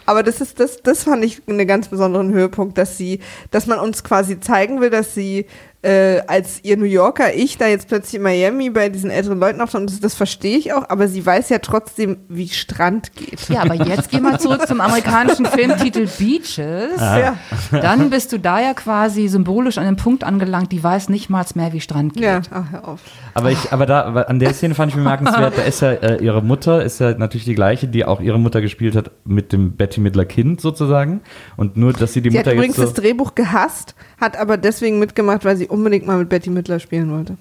Aber 0.05 0.21
das 0.21 0.41
ist, 0.41 0.59
das, 0.59 0.81
das 0.83 1.03
fand 1.03 1.23
ich 1.23 1.41
einen 1.47 1.65
ganz 1.67 1.87
besonderen 1.87 2.31
Höhepunkt, 2.33 2.77
dass 2.77 2.97
sie, 2.97 3.19
dass 3.51 3.67
man 3.67 3.79
uns 3.79 4.03
quasi 4.03 4.39
zeigen 4.39 4.81
will, 4.81 4.89
dass 4.89 5.15
sie 5.15 5.45
äh, 5.85 6.21
als 6.27 6.63
ihr 6.63 6.77
New 6.77 6.85
Yorker 6.85 7.35
Ich 7.35 7.57
da 7.57 7.67
jetzt 7.67 7.87
plötzlich 7.87 8.15
in 8.15 8.23
Miami 8.23 8.71
bei 8.71 8.89
diesen 8.89 9.11
älteren 9.11 9.39
Leuten 9.39 9.61
auftaucht, 9.61 9.83
das, 9.85 9.99
das 9.99 10.15
verstehe 10.15 10.57
ich 10.57 10.73
auch, 10.73 10.89
aber 10.89 11.07
sie 11.07 11.23
weiß 11.23 11.49
ja 11.49 11.59
trotzdem, 11.59 12.17
wie 12.27 12.47
Strand 12.47 13.13
geht. 13.13 13.49
Ja, 13.49 13.61
aber 13.61 13.75
jetzt 13.75 14.09
geh 14.09 14.19
mal 14.19 14.39
zurück 14.39 14.67
zum 14.67 14.81
amerikanischen 14.81 15.45
Filmtitel 15.45 16.07
Beaches. 16.17 16.99
Ja, 16.99 17.37
Dann 17.71 18.09
bist 18.09 18.31
du 18.33 18.39
da 18.39 18.59
ja 18.59 18.73
quasi 18.73 19.27
symbolisch 19.27 19.77
an 19.77 19.85
dem 19.85 19.95
Punkt 19.95 20.23
angelangt, 20.23 20.71
die 20.71 20.83
weiß 20.83 21.09
nicht 21.09 21.29
mal 21.29 21.45
mehr, 21.53 21.73
wie 21.73 21.81
Strand 21.81 22.13
geht. 22.15 22.23
ja. 22.23 22.41
Ach, 22.49 22.71
hör 22.71 22.87
auf. 22.87 23.01
Aber 23.35 23.51
ich, 23.51 23.71
aber 23.71 23.85
da, 23.85 24.01
an 24.03 24.39
der 24.39 24.53
Szene 24.53 24.73
fand 24.73 24.91
ich 24.91 24.95
bemerkenswert, 24.95 25.57
da 25.57 25.61
ist 25.61 25.81
ja 25.81 25.91
äh, 25.91 26.23
ihre 26.23 26.41
Mutter, 26.41 26.83
ist 26.83 26.99
ja 26.99 27.15
natürlich 27.15 27.45
die 27.45 27.53
gleiche, 27.53 27.87
die 27.87 28.05
auch 28.05 28.21
ihre 28.21 28.39
Mutter 28.39 28.61
gespielt 28.61 28.95
hat 28.95 29.11
mit 29.25 29.53
dem 29.53 29.73
Betty 29.73 29.99
Midler 29.99 30.25
Kind 30.25 30.61
sozusagen. 30.61 31.21
Und 31.57 31.77
nur, 31.77 31.93
dass 31.93 32.13
sie 32.13 32.21
die 32.21 32.31
Sie 32.31 32.39
hat 32.39 32.45
Mutter 32.45 32.55
übrigens 32.55 32.77
jetzt 32.77 32.83
das 32.85 32.95
so, 32.95 33.01
Drehbuch 33.01 33.35
gehasst, 33.35 33.93
hat 34.19 34.37
aber 34.37 34.57
deswegen 34.57 34.99
mitgemacht, 34.99 35.45
weil 35.45 35.57
sie 35.57 35.67
unbedingt 35.67 36.05
mal 36.07 36.17
mit 36.17 36.29
Betty 36.29 36.49
Midler 36.49 36.79
spielen 36.79 37.11
wollte. 37.11 37.37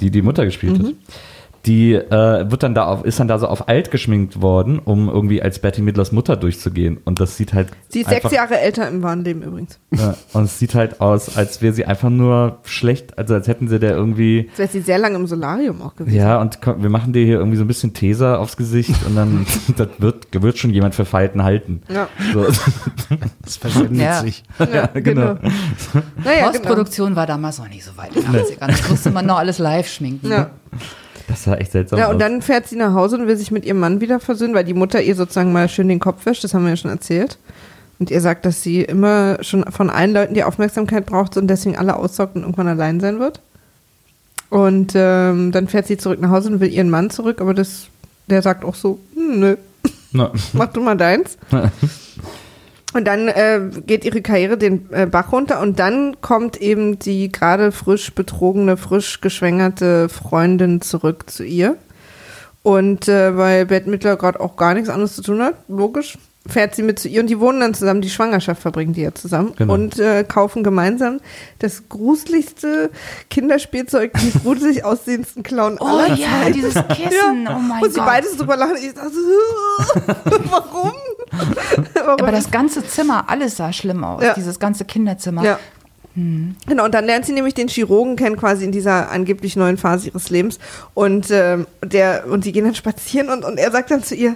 die 0.00 0.10
die 0.10 0.20
Mutter 0.22 0.44
gespielt 0.44 0.78
Mhm. 0.78 0.86
hat. 0.88 0.94
Die 1.66 1.94
äh, 1.94 2.50
wird 2.50 2.62
dann 2.62 2.74
da 2.74 2.86
auf, 2.86 3.04
ist 3.04 3.18
dann 3.18 3.26
da 3.28 3.38
so 3.38 3.48
auf 3.48 3.68
alt 3.68 3.90
geschminkt 3.90 4.40
worden, 4.40 4.78
um 4.78 5.08
irgendwie 5.08 5.42
als 5.42 5.58
Betty 5.58 5.82
Midlers 5.82 6.12
Mutter 6.12 6.36
durchzugehen. 6.36 6.98
Und 7.04 7.18
das 7.18 7.36
sieht 7.36 7.52
halt 7.52 7.68
Sie 7.88 8.00
ist 8.02 8.06
einfach, 8.06 8.30
sechs 8.30 8.34
Jahre 8.34 8.60
älter 8.60 8.88
im 8.88 9.02
wahren 9.02 9.24
Leben 9.24 9.42
übrigens. 9.42 9.80
Ja, 9.90 10.14
und 10.32 10.44
es 10.44 10.58
sieht 10.60 10.74
halt 10.76 11.00
aus, 11.00 11.36
als 11.36 11.62
wäre 11.62 11.74
sie 11.74 11.84
einfach 11.84 12.08
nur 12.10 12.58
schlecht, 12.62 13.18
also 13.18 13.34
als 13.34 13.48
hätten 13.48 13.66
sie 13.68 13.78
der 13.80 13.92
irgendwie 13.96 14.42
Jetzt 14.48 14.58
wäre 14.58 14.68
sie 14.68 14.80
sehr 14.80 14.98
lange 14.98 15.16
im 15.16 15.26
Solarium 15.26 15.82
auch 15.82 15.96
gewesen. 15.96 16.16
Ja, 16.16 16.40
und 16.40 16.62
komm, 16.62 16.82
wir 16.82 16.90
machen 16.90 17.12
dir 17.12 17.24
hier 17.24 17.38
irgendwie 17.38 17.56
so 17.58 17.64
ein 17.64 17.68
bisschen 17.68 17.94
Teser 17.94 18.38
aufs 18.38 18.56
Gesicht 18.56 18.94
und 19.06 19.16
dann 19.16 19.44
das 19.76 19.88
wird, 19.98 20.26
wird 20.42 20.58
schon 20.58 20.70
jemand 20.72 20.94
für 20.94 21.04
Falten 21.04 21.42
halten. 21.42 21.82
Ja. 21.92 22.08
So. 22.32 22.46
Das 23.42 23.56
verschwindet 23.56 24.00
Ja. 24.00 24.20
sich. 24.22 24.42
Ja, 24.58 24.86
genau. 24.86 25.36
Naja, 25.36 25.38
genau. 26.24 26.48
Postproduktion 26.48 27.14
war 27.14 27.26
damals 27.26 27.58
noch 27.58 27.68
nicht 27.68 27.84
so 27.84 27.96
weit 27.96 28.14
in 28.16 28.22
den 28.22 28.32
80ern. 28.32 28.66
Das 28.66 28.88
musste 28.90 29.10
man 29.12 29.24
noch 29.26 29.38
alles 29.38 29.58
live 29.58 29.88
schminken. 29.88 30.28
Ja. 30.30 30.50
Das 31.28 31.42
sah 31.44 31.54
echt 31.56 31.72
seltsam 31.72 31.98
Ja, 31.98 32.06
aus. 32.06 32.12
und 32.12 32.18
dann 32.20 32.40
fährt 32.42 32.68
sie 32.68 32.76
nach 32.76 32.94
Hause 32.94 33.16
und 33.18 33.26
will 33.26 33.36
sich 33.36 33.50
mit 33.50 33.64
ihrem 33.64 33.80
Mann 33.80 34.00
wieder 34.00 34.20
versöhnen, 34.20 34.54
weil 34.54 34.64
die 34.64 34.74
Mutter 34.74 35.02
ihr 35.02 35.14
sozusagen 35.16 35.52
mal 35.52 35.68
schön 35.68 35.88
den 35.88 35.98
Kopf 36.00 36.24
wäscht, 36.26 36.44
das 36.44 36.54
haben 36.54 36.62
wir 36.64 36.70
ja 36.70 36.76
schon 36.76 36.90
erzählt. 36.90 37.38
Und 37.98 38.10
ihr 38.10 38.20
sagt, 38.20 38.44
dass 38.44 38.62
sie 38.62 38.82
immer 38.82 39.38
schon 39.42 39.64
von 39.72 39.88
allen 39.90 40.12
Leuten 40.12 40.34
die 40.34 40.44
Aufmerksamkeit 40.44 41.06
braucht 41.06 41.36
und 41.36 41.46
deswegen 41.48 41.76
alle 41.76 41.96
aussaugt 41.96 42.36
und 42.36 42.42
irgendwann 42.42 42.68
allein 42.68 43.00
sein 43.00 43.18
wird. 43.18 43.40
Und 44.50 44.92
ähm, 44.94 45.50
dann 45.50 45.66
fährt 45.66 45.86
sie 45.86 45.96
zurück 45.96 46.20
nach 46.20 46.30
Hause 46.30 46.50
und 46.50 46.60
will 46.60 46.72
ihren 46.72 46.90
Mann 46.90 47.10
zurück, 47.10 47.40
aber 47.40 47.54
das, 47.54 47.86
der 48.28 48.42
sagt 48.42 48.64
auch 48.64 48.74
so, 48.76 49.00
hm, 49.14 49.40
nö, 49.40 49.56
Na, 50.12 50.30
mach 50.52 50.68
du 50.72 50.80
mal 50.82 50.96
deins. 50.96 51.36
Und 52.94 53.04
dann 53.06 53.28
äh, 53.28 53.60
geht 53.86 54.04
ihre 54.04 54.22
Karriere 54.22 54.56
den 54.56 54.88
äh, 54.92 55.06
Bach 55.06 55.32
runter 55.32 55.60
und 55.60 55.78
dann 55.78 56.20
kommt 56.20 56.60
eben 56.60 56.98
die 56.98 57.30
gerade 57.30 57.72
frisch 57.72 58.14
betrogene, 58.14 58.76
frisch 58.76 59.20
geschwängerte 59.20 60.08
Freundin 60.08 60.80
zurück 60.80 61.28
zu 61.28 61.44
ihr. 61.44 61.76
Und 62.62 63.06
äh, 63.08 63.36
weil 63.36 63.66
Bette 63.66 63.90
Midler 63.90 64.16
gerade 64.16 64.40
auch 64.40 64.56
gar 64.56 64.74
nichts 64.74 64.88
anderes 64.88 65.14
zu 65.14 65.22
tun 65.22 65.42
hat, 65.42 65.54
logisch, 65.68 66.16
fährt 66.48 66.74
sie 66.76 66.82
mit 66.84 66.98
zu 67.00 67.08
ihr 67.08 67.20
und 67.20 67.26
die 67.28 67.38
wohnen 67.40 67.60
dann 67.60 67.74
zusammen, 67.74 68.00
die 68.00 68.08
Schwangerschaft 68.10 68.62
verbringen 68.62 68.92
die 68.92 69.02
ja 69.02 69.12
zusammen 69.14 69.52
Genau. 69.56 69.74
und 69.74 69.98
äh, 69.98 70.22
kaufen 70.24 70.62
gemeinsam 70.62 71.20
das 71.58 71.88
gruseligste 71.88 72.90
Kinderspielzeug, 73.30 74.12
den 74.14 74.32
gruselig 74.42 74.84
aussehendsten 74.84 75.42
Clown 75.42 75.76
Oh 75.80 75.84
aller 75.86 76.14
ja, 76.14 76.28
Zeiten. 76.42 76.52
dieses 76.54 76.74
Kissen. 76.88 77.44
Ja. 77.46 77.56
Oh 77.56 77.60
mein 77.60 77.82
und 77.82 77.90
sie 77.92 77.98
Gott. 77.98 78.06
beide 78.08 78.28
so 78.28 78.36
drüber 78.38 78.56
lachen. 78.56 78.76
Ich 78.76 78.94
dachte, 78.94 79.10
warum? 80.50 80.92
Aber 82.06 82.30
das 82.30 82.50
ganze 82.50 82.86
Zimmer, 82.86 83.24
alles 83.28 83.56
sah 83.56 83.72
schlimm 83.72 84.04
aus. 84.04 84.22
Ja. 84.22 84.34
Dieses 84.34 84.58
ganze 84.58 84.84
Kinderzimmer. 84.84 85.44
Ja. 85.44 85.58
Genau, 86.66 86.86
und 86.86 86.94
dann 86.94 87.04
lernt 87.04 87.26
sie 87.26 87.34
nämlich 87.34 87.52
den 87.52 87.68
Chirurgen 87.68 88.16
kennen, 88.16 88.38
quasi 88.38 88.64
in 88.64 88.72
dieser 88.72 89.10
angeblich 89.10 89.54
neuen 89.54 89.76
Phase 89.76 90.08
ihres 90.08 90.30
Lebens. 90.30 90.58
Und, 90.94 91.30
ähm, 91.30 91.66
der, 91.84 92.26
und 92.26 92.46
die 92.46 92.52
gehen 92.52 92.64
dann 92.64 92.74
spazieren 92.74 93.28
und, 93.28 93.44
und 93.44 93.58
er 93.58 93.70
sagt 93.70 93.90
dann 93.90 94.02
zu 94.02 94.14
ihr, 94.14 94.34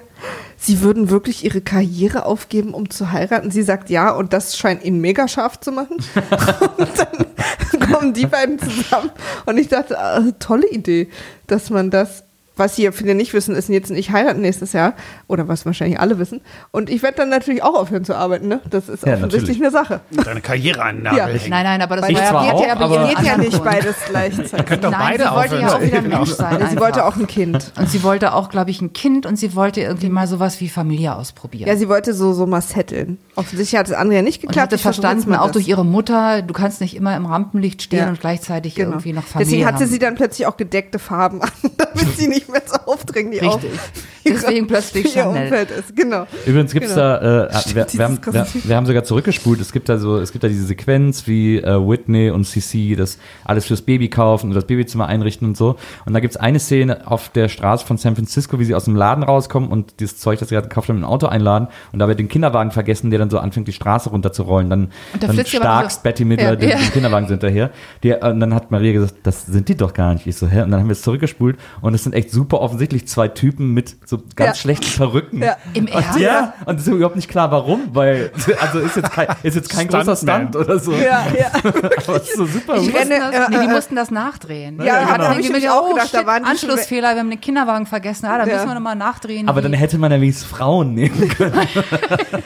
sie 0.58 0.82
würden 0.82 1.08
wirklich 1.08 1.42
ihre 1.42 1.62
Karriere 1.62 2.26
aufgeben, 2.26 2.74
um 2.74 2.90
zu 2.90 3.12
heiraten. 3.12 3.50
Sie 3.50 3.62
sagt 3.62 3.88
ja, 3.88 4.10
und 4.10 4.34
das 4.34 4.58
scheint 4.58 4.84
ihn 4.84 5.00
mega 5.00 5.26
scharf 5.26 5.58
zu 5.58 5.72
machen. 5.72 5.96
und 6.76 6.88
dann 6.98 7.90
kommen 7.92 8.12
die 8.12 8.26
beiden 8.26 8.58
zusammen. 8.58 9.10
Und 9.46 9.56
ich 9.56 9.68
dachte, 9.68 9.98
ah, 9.98 10.22
tolle 10.38 10.68
Idee, 10.68 11.08
dass 11.46 11.70
man 11.70 11.90
das. 11.90 12.24
Was 12.60 12.76
hier 12.76 12.92
viele 12.92 13.14
nicht 13.14 13.32
wissen, 13.32 13.54
ist 13.54 13.70
jetzt 13.70 13.90
nicht 13.90 14.10
heiraten 14.12 14.42
nächstes 14.42 14.74
Jahr. 14.74 14.92
Oder 15.28 15.48
was 15.48 15.64
wahrscheinlich 15.64 15.98
alle 15.98 16.18
wissen. 16.18 16.42
Und 16.72 16.90
ich 16.90 17.02
werde 17.02 17.16
dann 17.16 17.30
natürlich 17.30 17.62
auch 17.62 17.74
aufhören 17.74 18.04
zu 18.04 18.14
arbeiten, 18.14 18.48
ne? 18.48 18.60
Das 18.68 18.88
ist 18.90 19.04
Ja, 19.06 19.14
offensichtlich 19.14 19.58
natürlich. 19.58 19.62
eine 19.62 19.70
Sache. 19.70 20.00
Deine 20.24 20.40
Karriere 20.42 20.82
an 20.82 21.02
Ja. 21.04 21.26
Nein, 21.26 21.40
nein, 21.48 21.80
aber 21.82 21.96
das 21.96 22.08
Ich 22.10 22.16
war 22.16 22.22
ja 22.22 22.30
die 22.30 22.36
auch, 22.54 22.66
ja 22.66 22.72
aber- 22.76 23.08
geht 23.08 23.26
ja 23.26 23.36
nicht 23.38 23.64
beides 23.64 23.96
gleichzeitig. 24.10 24.66
Könnt 24.66 24.84
doch 24.84 24.90
Nein, 24.90 25.00
beide 25.18 25.24
sie 25.24 25.30
wollte 25.34 25.58
ja 25.58 25.74
auch 25.74 25.80
wieder 25.80 26.02
Genau. 26.02 26.16
Mensch 26.18 26.30
sein. 26.32 26.66
Sie 26.70 26.78
wollte 26.78 27.02
einfach. 27.02 27.16
auch 27.16 27.16
ein 27.20 27.26
Kind. 27.26 27.72
Und 27.78 27.88
sie 27.90 28.02
wollte 28.02 28.34
auch, 28.34 28.50
glaube 28.50 28.70
ich, 28.70 28.82
ein 28.82 28.92
Kind 28.92 29.24
und 29.24 29.36
sie 29.36 29.54
wollte 29.54 29.80
irgendwie 29.80 30.10
mal 30.10 30.26
sowas 30.26 30.60
wie 30.60 30.68
Familie 30.68 31.16
ausprobieren. 31.16 31.66
Ja, 31.66 31.76
sie 31.76 31.88
wollte 31.88 32.12
so, 32.12 32.34
so 32.34 32.46
mal 32.46 32.60
setteln. 32.60 33.16
Offensichtlich 33.36 33.78
hat 33.80 33.88
das 33.88 33.96
andere 33.96 34.16
ja 34.16 34.22
nicht 34.22 34.42
und 34.42 34.48
geklappt. 34.48 34.64
hatte 34.66 34.74
Ich 34.76 34.82
verstanden, 34.82 35.34
auch 35.34 35.44
das. 35.44 35.52
durch 35.52 35.68
ihre 35.68 35.84
Mutter, 35.86 36.42
du 36.42 36.52
kannst 36.52 36.82
nicht 36.82 36.94
immer 36.94 37.16
im 37.16 37.24
Rampenlicht 37.24 37.80
stehen 37.82 38.00
Ja. 38.00 38.08
und 38.10 38.20
gleichzeitig 38.20 38.74
Genau. 38.74 38.90
irgendwie 38.90 39.14
noch 39.14 39.24
Familie 39.24 39.46
Deswegen 39.50 39.66
hatte 39.66 39.84
haben. 39.84 39.90
sie 39.90 39.98
dann 39.98 40.14
plötzlich 40.14 40.46
auch 40.46 40.58
gedeckte 40.58 40.98
Farben 40.98 41.40
an, 41.40 41.50
damit 41.78 42.18
sie 42.18 42.28
nicht 42.28 42.49
mehr 42.52 42.62
so 42.66 42.76
aufdringlich 42.86 43.42
auf. 43.42 43.62
Richtig. 43.62 43.80
Deswegen 44.26 44.66
plötzlich 44.68 45.08
für 45.08 45.18
ihr 45.18 45.24
Chanel. 45.24 45.42
Umfeld 45.44 45.70
ist. 45.70 45.96
Genau. 45.96 46.26
Übrigens 46.46 46.72
gibt's 46.72 46.90
Genau. 46.94 47.00
da, 47.00 47.46
äh, 47.46 47.74
wir, 47.74 47.86
wir, 47.92 48.04
haben, 48.04 48.20
Dieses 48.24 48.54
wir, 48.54 48.68
wir 48.68 48.76
haben 48.76 48.86
sogar 48.86 49.04
zurückgespult. 49.04 49.60
Es 49.60 49.72
gibt 49.72 49.88
da 49.88 49.98
so, 49.98 50.18
es 50.18 50.32
gibt 50.32 50.44
da 50.44 50.48
diese 50.48 50.64
Sequenz, 50.64 51.26
wie 51.26 51.58
äh, 51.58 51.64
Whitney 51.88 52.30
und 52.30 52.44
CC 52.44 52.94
das 52.96 53.18
alles 53.44 53.66
fürs 53.66 53.82
Baby 53.82 54.08
kaufen 54.08 54.48
und 54.50 54.54
das 54.54 54.64
Babyzimmer 54.66 55.06
einrichten 55.06 55.48
und 55.48 55.56
so. 55.56 55.76
Und 56.06 56.12
da 56.14 56.20
gibt's 56.20 56.36
eine 56.36 56.58
Szene 56.58 57.06
auf 57.06 57.28
der 57.30 57.48
Straße 57.48 57.86
von 57.86 57.96
San 57.96 58.14
Francisco, 58.14 58.58
wie 58.58 58.64
sie 58.64 58.74
aus 58.74 58.84
dem 58.84 58.94
Laden 58.96 59.24
rauskommen 59.24 59.70
und 59.70 60.00
dieses 60.00 60.18
Zeug, 60.18 60.38
das 60.38 60.48
sie 60.48 60.54
gerade 60.54 60.68
gekauft 60.68 60.88
haben, 60.88 60.96
in 60.98 61.02
ein 61.04 61.08
Auto 61.08 61.26
einladen 61.26 61.68
und 61.92 61.98
dabei 61.98 62.14
den 62.14 62.28
Kinderwagen 62.28 62.70
vergessen, 62.70 63.10
der 63.10 63.18
dann 63.18 63.30
so 63.30 63.38
anfängt, 63.38 63.68
die 63.68 63.72
Straße 63.72 64.10
runterzurollen. 64.10 64.70
Dann, 64.70 64.90
Und 65.12 65.22
da 65.22 65.26
dann 65.28 65.44
starkst 65.46 65.98
so- 65.98 66.02
Betty 66.02 66.24
Midler 66.24 66.50
Ja. 66.50 66.56
den, 66.56 66.68
Ja. 66.70 66.76
den 66.76 66.92
Kinderwagen 66.92 67.26
hinterher. 67.28 67.70
Die, 68.02 68.10
äh, 68.10 68.30
und 68.30 68.40
dann 68.40 68.54
hat 68.54 68.70
Maria 68.70 68.92
gesagt, 68.92 69.14
das 69.22 69.46
sind 69.46 69.68
die 69.68 69.76
doch 69.76 69.92
gar 69.94 70.12
nicht. 70.12 70.26
Ich 70.26 70.36
so, 70.36 70.46
hä? 70.46 70.62
Und 70.62 70.70
dann 70.70 70.80
haben 70.80 70.88
wir 70.88 70.92
es 70.92 71.02
zurückgespult 71.02 71.56
und 71.80 71.94
es 71.94 72.04
sind 72.04 72.12
echt 72.14 72.30
super 72.30 72.39
offensichtlich 72.50 73.06
zwei 73.08 73.28
Typen 73.28 73.72
mit 73.74 73.96
so 74.06 74.18
ganz 74.36 74.56
Ja. 74.58 74.62
schlechten 74.62 74.90
Perücken. 74.96 75.42
Ja. 75.42 75.56
Im 75.74 75.84
Und, 75.86 75.92
Ernst? 75.94 76.18
ja, 76.18 76.54
und 76.66 76.80
es 76.80 76.86
ist 76.86 76.92
überhaupt 76.92 77.16
nicht 77.16 77.28
klar, 77.28 77.50
warum, 77.50 77.88
weil, 77.92 78.30
also 78.60 78.78
ist 78.80 78.96
jetzt 78.96 79.12
kein, 79.12 79.28
ist 79.42 79.54
jetzt 79.56 79.68
kein 79.70 79.88
großer. 79.88 80.16
Stunt 80.16 80.56
oder 80.56 80.78
so. 80.78 80.92
Ja, 80.92 81.24
ja. 81.38 81.50
Aber 81.62 82.16
es 82.16 82.28
ist 82.28 82.36
so 82.36 82.46
super. 82.46 82.76
Ich 82.76 82.94
renne- 82.94 83.18
mussten, 83.18 83.32
das, 83.32 83.34
äh, 83.34 83.50
nee, 83.50 83.58
die 83.58 83.64
äh, 83.64 83.74
mussten 83.74 83.96
das 83.96 84.10
nachdrehen. 84.10 84.76
Ja, 84.78 84.82
Die 84.82 84.88
ja, 84.88 84.94
hatten 84.94 85.06
da 85.06 85.12
hab 85.12 85.20
irgendwie 85.20 85.40
ich 85.40 85.46
nämlich 85.48 85.64
mit, 85.64 85.72
auch 85.72 85.86
oh, 85.88 85.94
gedacht, 85.94 86.14
da 86.14 86.18
shit, 86.18 86.26
waren 86.26 86.42
die 86.44 86.58
schon 86.58 86.70
Anschlussfehler, 86.70 87.12
wir 87.14 87.20
haben 87.20 87.30
den 87.30 87.40
Kinderwagen 87.40 87.86
vergessen. 87.86 88.26
Ah, 88.26 88.38
da 88.38 88.46
Ja. 88.46 88.54
müssen 88.54 88.68
wir 88.68 88.74
nochmal 88.74 88.96
nachdrehen. 88.96 89.48
Aber 89.48 89.62
dann 89.62 89.72
hätte 89.72 89.98
man 89.98 90.10
ja 90.12 90.20
wenigstens 90.20 90.46
Frauen 90.48 90.94
nehmen 90.94 91.28
können. 91.28 91.52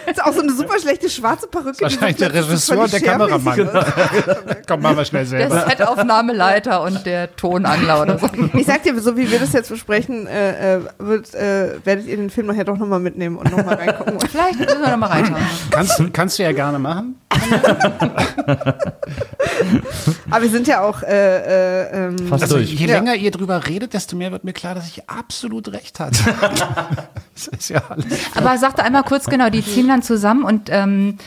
Das 0.07 0.18
ist 0.18 0.24
auch 0.24 0.32
so 0.32 0.40
eine 0.42 0.53
super 0.53 0.78
schlechte 0.78 1.09
schwarze 1.11 1.47
Perücke. 1.49 1.76
die 1.78 1.82
Wahrscheinlich 1.82 2.16
der 2.16 2.32
Regisseur 2.32 2.78
und 2.84 2.92
der 2.92 3.01
Kameramann. 3.01 3.55
schärfmäßig 3.57 4.57
Komm, 4.68 4.80
machen 4.82 4.97
wir 4.97 5.05
schnell 5.05 5.26
der 5.26 5.51
selber. 5.51 5.66
Setaufnahmeleiter 5.68 6.82
und 6.82 7.05
der 7.07 7.34
Tonangler 7.36 8.03
oder 8.03 8.18
so. 8.18 8.28
Ich 8.55 8.66
sag 8.66 8.82
dir, 8.82 8.99
so 9.01 9.16
wie 9.16 9.30
wir 9.30 9.38
das 9.38 9.53
jetzt 9.53 9.68
besprechen, 9.74 10.26
äh, 10.26 10.76
äh, 10.76 10.80
wird, 10.98 11.34
äh, 11.34 11.84
werdet 11.84 12.06
ihr 12.06 12.16
den 12.16 12.30
Film 12.30 12.46
nachher 12.46 12.64
doch 12.64 12.76
nochmal 12.78 13.00
mitnehmen 13.00 13.36
und 13.36 13.50
nochmal 13.50 13.74
reingucken. 13.76 14.18
Vielleicht 14.30 14.58
müssen 14.58 14.80
wir 14.80 14.88
nochmal 14.90 15.10
reinschauen. 15.10 15.42
Kannst, 15.70 16.02
kannst 16.12 16.38
du 16.38 16.42
ja 16.42 16.52
gerne 16.52 16.78
machen. 16.78 17.16
Aber 20.30 20.42
wir 20.42 20.50
sind 20.50 20.66
ja 20.66 20.82
auch 20.82 21.02
äh, 21.02 21.06
äh, 21.86 22.06
ähm, 22.08 22.18
Fast 22.28 22.42
Also 22.44 22.56
durch. 22.56 22.72
je 22.74 22.86
Ja. 22.86 22.94
länger 22.96 23.14
ihr 23.14 23.30
drüber 23.30 23.66
redet, 23.66 23.94
desto 23.94 24.16
mehr 24.16 24.32
wird 24.32 24.44
mir 24.44 24.52
klar, 24.52 24.74
dass 24.74 24.86
ich 24.88 25.08
absolut 25.08 25.72
recht 25.72 26.00
hatte. 26.00 26.18
das 27.34 27.48
ist 27.48 27.68
ja 27.70 27.82
alles. 27.88 28.06
Aber 28.34 28.56
sagte 28.58 28.82
einmal 28.82 29.02
kurz 29.04 29.26
genau, 29.26 29.50
die 29.50 29.64
ziehen 29.64 29.88
dann 29.88 30.02
zusammen 30.02 30.44
und 30.44 30.68
ähm, 30.70 31.18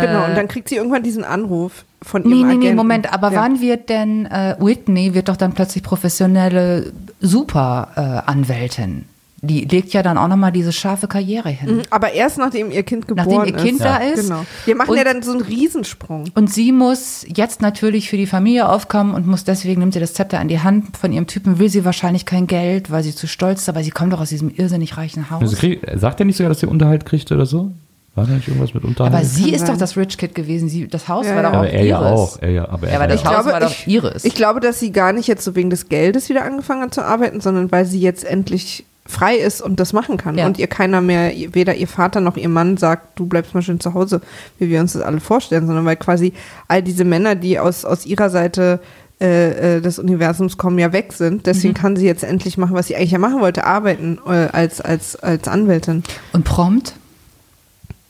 Genau, 0.00 0.24
und 0.24 0.34
dann 0.36 0.48
kriegt 0.48 0.68
sie 0.68 0.76
irgendwann 0.76 1.02
diesen 1.02 1.22
Anruf 1.24 1.84
von 2.02 2.22
ihrem 2.22 2.30
Nee, 2.30 2.36
nee, 2.38 2.44
Agenten. 2.44 2.66
nee, 2.68 2.74
Moment, 2.74 3.12
aber 3.12 3.30
ja. 3.30 3.40
wann 3.42 3.60
wird 3.60 3.88
denn 3.88 4.26
äh, 4.26 4.56
Whitney 4.58 5.14
wird 5.14 5.28
doch 5.28 5.36
dann 5.36 5.52
plötzlich 5.52 5.82
professionelle 5.84 6.92
Super-Anwältin? 7.20 8.98
Äh, 8.98 9.02
die 9.44 9.64
legt 9.64 9.92
ja 9.92 10.04
dann 10.04 10.18
auch 10.18 10.28
nochmal 10.28 10.52
diese 10.52 10.70
scharfe 10.70 11.08
Karriere 11.08 11.48
hin. 11.48 11.78
Mhm, 11.78 11.82
Aber 11.90 12.12
erst 12.12 12.38
nachdem 12.38 12.70
ihr 12.70 12.84
Kind 12.84 13.08
geboren 13.08 13.26
Nachdem 13.28 13.54
ihr 13.54 13.56
ist. 13.58 13.64
Kind 13.64 13.80
da 13.80 13.96
ist. 13.96 14.28
Genau. 14.28 14.46
Wir 14.66 14.76
machen 14.76 14.90
Und- 14.90 14.96
ja 14.98 15.02
dann 15.02 15.20
so 15.24 15.32
einen 15.32 15.40
Riesensprung. 15.40 16.26
Und 16.36 16.48
sie 16.48 16.70
muss 16.70 17.26
jetzt 17.26 17.60
natürlich 17.60 18.08
für 18.08 18.16
die 18.16 18.26
Familie 18.28 18.68
aufkommen 18.68 19.14
und 19.14 19.26
muss 19.26 19.42
deswegen, 19.42 19.80
nimmt 19.80 19.94
sie 19.94 20.00
das 20.00 20.14
Zepter 20.14 20.40
in 20.40 20.46
die 20.46 20.60
Hand 20.60 20.96
von 20.96 21.12
ihrem 21.12 21.26
Typen, 21.26 21.58
will 21.58 21.68
sie 21.68 21.84
wahrscheinlich 21.84 22.24
kein 22.24 22.46
Geld, 22.46 22.92
weil 22.92 23.02
sie 23.02 23.16
zu 23.16 23.26
stolz 23.26 23.62
ist, 23.62 23.68
aber 23.68 23.82
sie 23.82 23.90
kommt 23.90 24.12
doch 24.12 24.20
aus 24.20 24.28
diesem 24.28 24.48
irrsinnig 24.48 24.96
reichen 24.96 25.28
Haus. 25.28 25.42
Also 25.42 25.56
krieg, 25.56 25.80
sagt 25.96 26.20
er 26.20 26.26
nicht 26.26 26.36
sogar, 26.36 26.48
dass 26.50 26.60
sie 26.60 26.66
Unterhalt 26.66 27.04
kriegte 27.04 27.34
oder 27.34 27.46
so? 27.46 27.72
War 28.14 28.26
da 28.26 28.32
nicht 28.34 28.46
irgendwas 28.46 28.74
mit 28.74 28.84
Unterhalt? 28.84 29.14
aber 29.14 29.24
sie 29.24 29.44
kann 29.44 29.54
ist 29.54 29.60
sein. 29.60 29.70
doch 29.70 29.78
das 29.78 29.96
Rich 29.96 30.18
Kid 30.18 30.34
gewesen. 30.34 30.68
Sie, 30.68 30.86
das 30.86 31.08
Haus 31.08 31.26
Ja, 31.26 31.34
war 31.36 31.42
doch 31.44 31.52
ja. 31.52 31.58
auch 31.58 31.62
aber 31.62 31.70
er 31.70 31.84
ja 31.84 31.98
ihres. 32.00 32.20
auch. 32.20 32.38
Er 32.42 32.50
ja, 32.50 32.68
aber 32.68 32.86
er 32.86 32.92
Ja, 32.92 33.00
aber 33.00 33.08
war 33.08 33.16
das. 33.16 33.24
Haus 33.24 33.46
war 33.46 33.60
doch 33.60 33.70
ich, 33.70 33.86
ihres. 33.88 34.24
ich 34.24 34.34
glaube, 34.34 34.60
dass 34.60 34.78
sie 34.80 34.92
gar 34.92 35.12
nicht 35.12 35.28
jetzt 35.28 35.44
so 35.44 35.54
wegen 35.54 35.70
des 35.70 35.88
Geldes 35.88 36.28
wieder 36.28 36.44
angefangen 36.44 36.82
hat 36.82 36.94
zu 36.94 37.02
arbeiten, 37.02 37.40
sondern 37.40 37.72
weil 37.72 37.86
sie 37.86 38.00
jetzt 38.00 38.24
endlich 38.24 38.84
frei 39.06 39.36
ist 39.36 39.62
und 39.62 39.80
das 39.80 39.92
machen 39.94 40.16
kann. 40.18 40.36
Ja. 40.38 40.46
Und 40.46 40.58
ihr 40.58 40.66
keiner 40.68 41.00
mehr, 41.00 41.32
weder 41.52 41.74
ihr 41.74 41.88
Vater 41.88 42.20
noch 42.20 42.36
ihr 42.36 42.48
Mann 42.48 42.76
sagt, 42.76 43.18
du 43.18 43.26
bleibst 43.26 43.54
mal 43.54 43.62
schön 43.62 43.80
zu 43.80 43.94
Hause, 43.94 44.20
wie 44.58 44.68
wir 44.68 44.80
uns 44.80 44.92
das 44.92 45.02
alle 45.02 45.18
vorstellen, 45.20 45.66
sondern 45.66 45.84
weil 45.86 45.96
quasi 45.96 46.34
all 46.68 46.82
diese 46.82 47.04
Männer, 47.04 47.34
die 47.34 47.58
aus, 47.58 47.84
aus 47.84 48.06
ihrer 48.06 48.30
Seite 48.30 48.78
äh, 49.20 49.76
äh, 49.76 49.80
des 49.80 49.98
Universums 49.98 50.56
kommen, 50.56 50.78
ja 50.78 50.92
weg 50.92 51.12
sind. 51.14 51.46
Deswegen 51.46 51.74
kann 51.74 51.96
sie 51.96 52.06
jetzt 52.06 52.24
endlich 52.24 52.58
machen, 52.58 52.74
was 52.74 52.88
sie 52.88 52.96
eigentlich 52.96 53.10
ja 53.10 53.18
machen 53.18 53.40
wollte, 53.40 53.64
arbeiten 53.64 54.18
äh, 54.26 54.48
als, 54.52 54.80
als, 54.80 55.16
als 55.16 55.48
Anwältin. 55.48 56.02
Und 56.32 56.44
prompt 56.44 56.94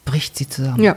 bricht 0.04 0.36
sie 0.36 0.48
zusammen. 0.48 0.82
Ja. 0.82 0.96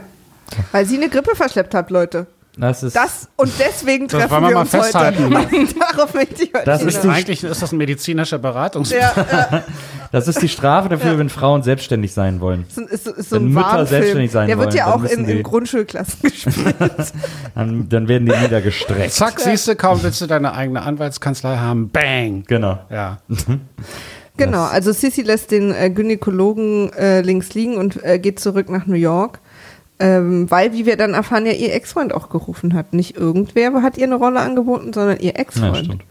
Weil 0.72 0.86
sie 0.86 0.96
eine 0.96 1.08
Grippe 1.08 1.34
verschleppt 1.34 1.74
hat, 1.74 1.90
Leute. 1.90 2.26
Das 2.58 2.82
ist, 2.82 2.96
Das 2.96 3.28
und 3.36 3.52
deswegen 3.58 4.08
treffen 4.08 4.30
wollen 4.30 4.42
wir 4.44 4.48
wir 4.48 4.54
mal 4.54 4.60
uns 4.62 4.70
festhalten. 4.70 5.24
heute. 5.36 5.74
Darauf 5.78 6.14
möchte 6.14 6.42
ich 6.42 6.54
heute 6.54 6.64
Das 6.64 6.82
ist 6.82 7.02
die- 7.04 7.08
Eigentlich 7.08 7.44
ist 7.44 7.60
das 7.60 7.70
ein 7.72 7.76
medizinischer 7.76 8.38
Beratungs... 8.38 8.90
ja, 8.92 9.12
ja. 9.14 9.62
das 10.10 10.26
ist 10.26 10.40
die 10.40 10.48
Strafe 10.48 10.88
dafür, 10.88 11.18
wenn 11.18 11.28
Frauen 11.28 11.62
selbstständig 11.62 12.14
sein 12.14 12.40
wollen. 12.40 12.64
Ist, 12.66 12.78
ist, 12.78 13.06
ist 13.08 13.28
so 13.28 13.36
Wenn 13.36 13.42
ein 13.48 13.48
Mütter 13.52 13.66
Warnfilm. 13.66 13.86
selbstständig 13.88 14.30
sein 14.32 14.46
Der 14.48 14.56
wird 14.56 14.68
wollen, 14.68 14.76
ja 14.78 14.86
auch 14.94 15.02
in, 15.04 15.28
in 15.28 15.42
Grundschulklassen 15.42 16.18
gespielt. 16.22 16.76
Dann, 17.54 17.88
dann 17.90 18.08
werden 18.08 18.26
die 18.26 18.34
niedergestreckt. 18.36 19.12
Zack, 19.12 19.38
siehst 19.38 19.68
du, 19.68 19.76
kaum 19.76 20.02
willst 20.02 20.22
du 20.22 20.26
deine 20.26 20.54
eigene 20.54 20.80
Anwaltskanzlei 20.80 21.58
haben. 21.58 21.90
Bang. 21.90 22.44
Genau. 22.46 22.78
Ja. 22.88 23.18
Genau, 24.36 24.64
also 24.64 24.92
Sissy 24.92 25.22
lässt 25.22 25.50
den 25.50 25.72
äh, 25.74 25.90
Gynäkologen 25.90 26.92
äh, 26.92 27.20
links 27.22 27.54
liegen 27.54 27.76
und 27.76 28.02
äh, 28.04 28.18
geht 28.18 28.40
zurück 28.40 28.68
nach 28.70 28.86
New 28.86 28.94
York. 28.94 29.40
Ähm, 29.98 30.50
weil, 30.50 30.74
wie 30.74 30.84
wir 30.84 30.96
dann 30.98 31.14
erfahren, 31.14 31.46
ja 31.46 31.52
ihr 31.52 31.72
Ex-Freund 31.72 32.12
auch 32.12 32.28
gerufen 32.28 32.74
hat. 32.74 32.92
Nicht 32.92 33.16
irgendwer 33.16 33.80
hat 33.80 33.96
ihr 33.96 34.04
eine 34.04 34.16
Rolle 34.16 34.40
angeboten, 34.40 34.92
sondern 34.92 35.18
ihr 35.20 35.32
Ja, 35.32 35.36
Ex-Freund. 35.36 35.86
stimmt. 35.86 36.02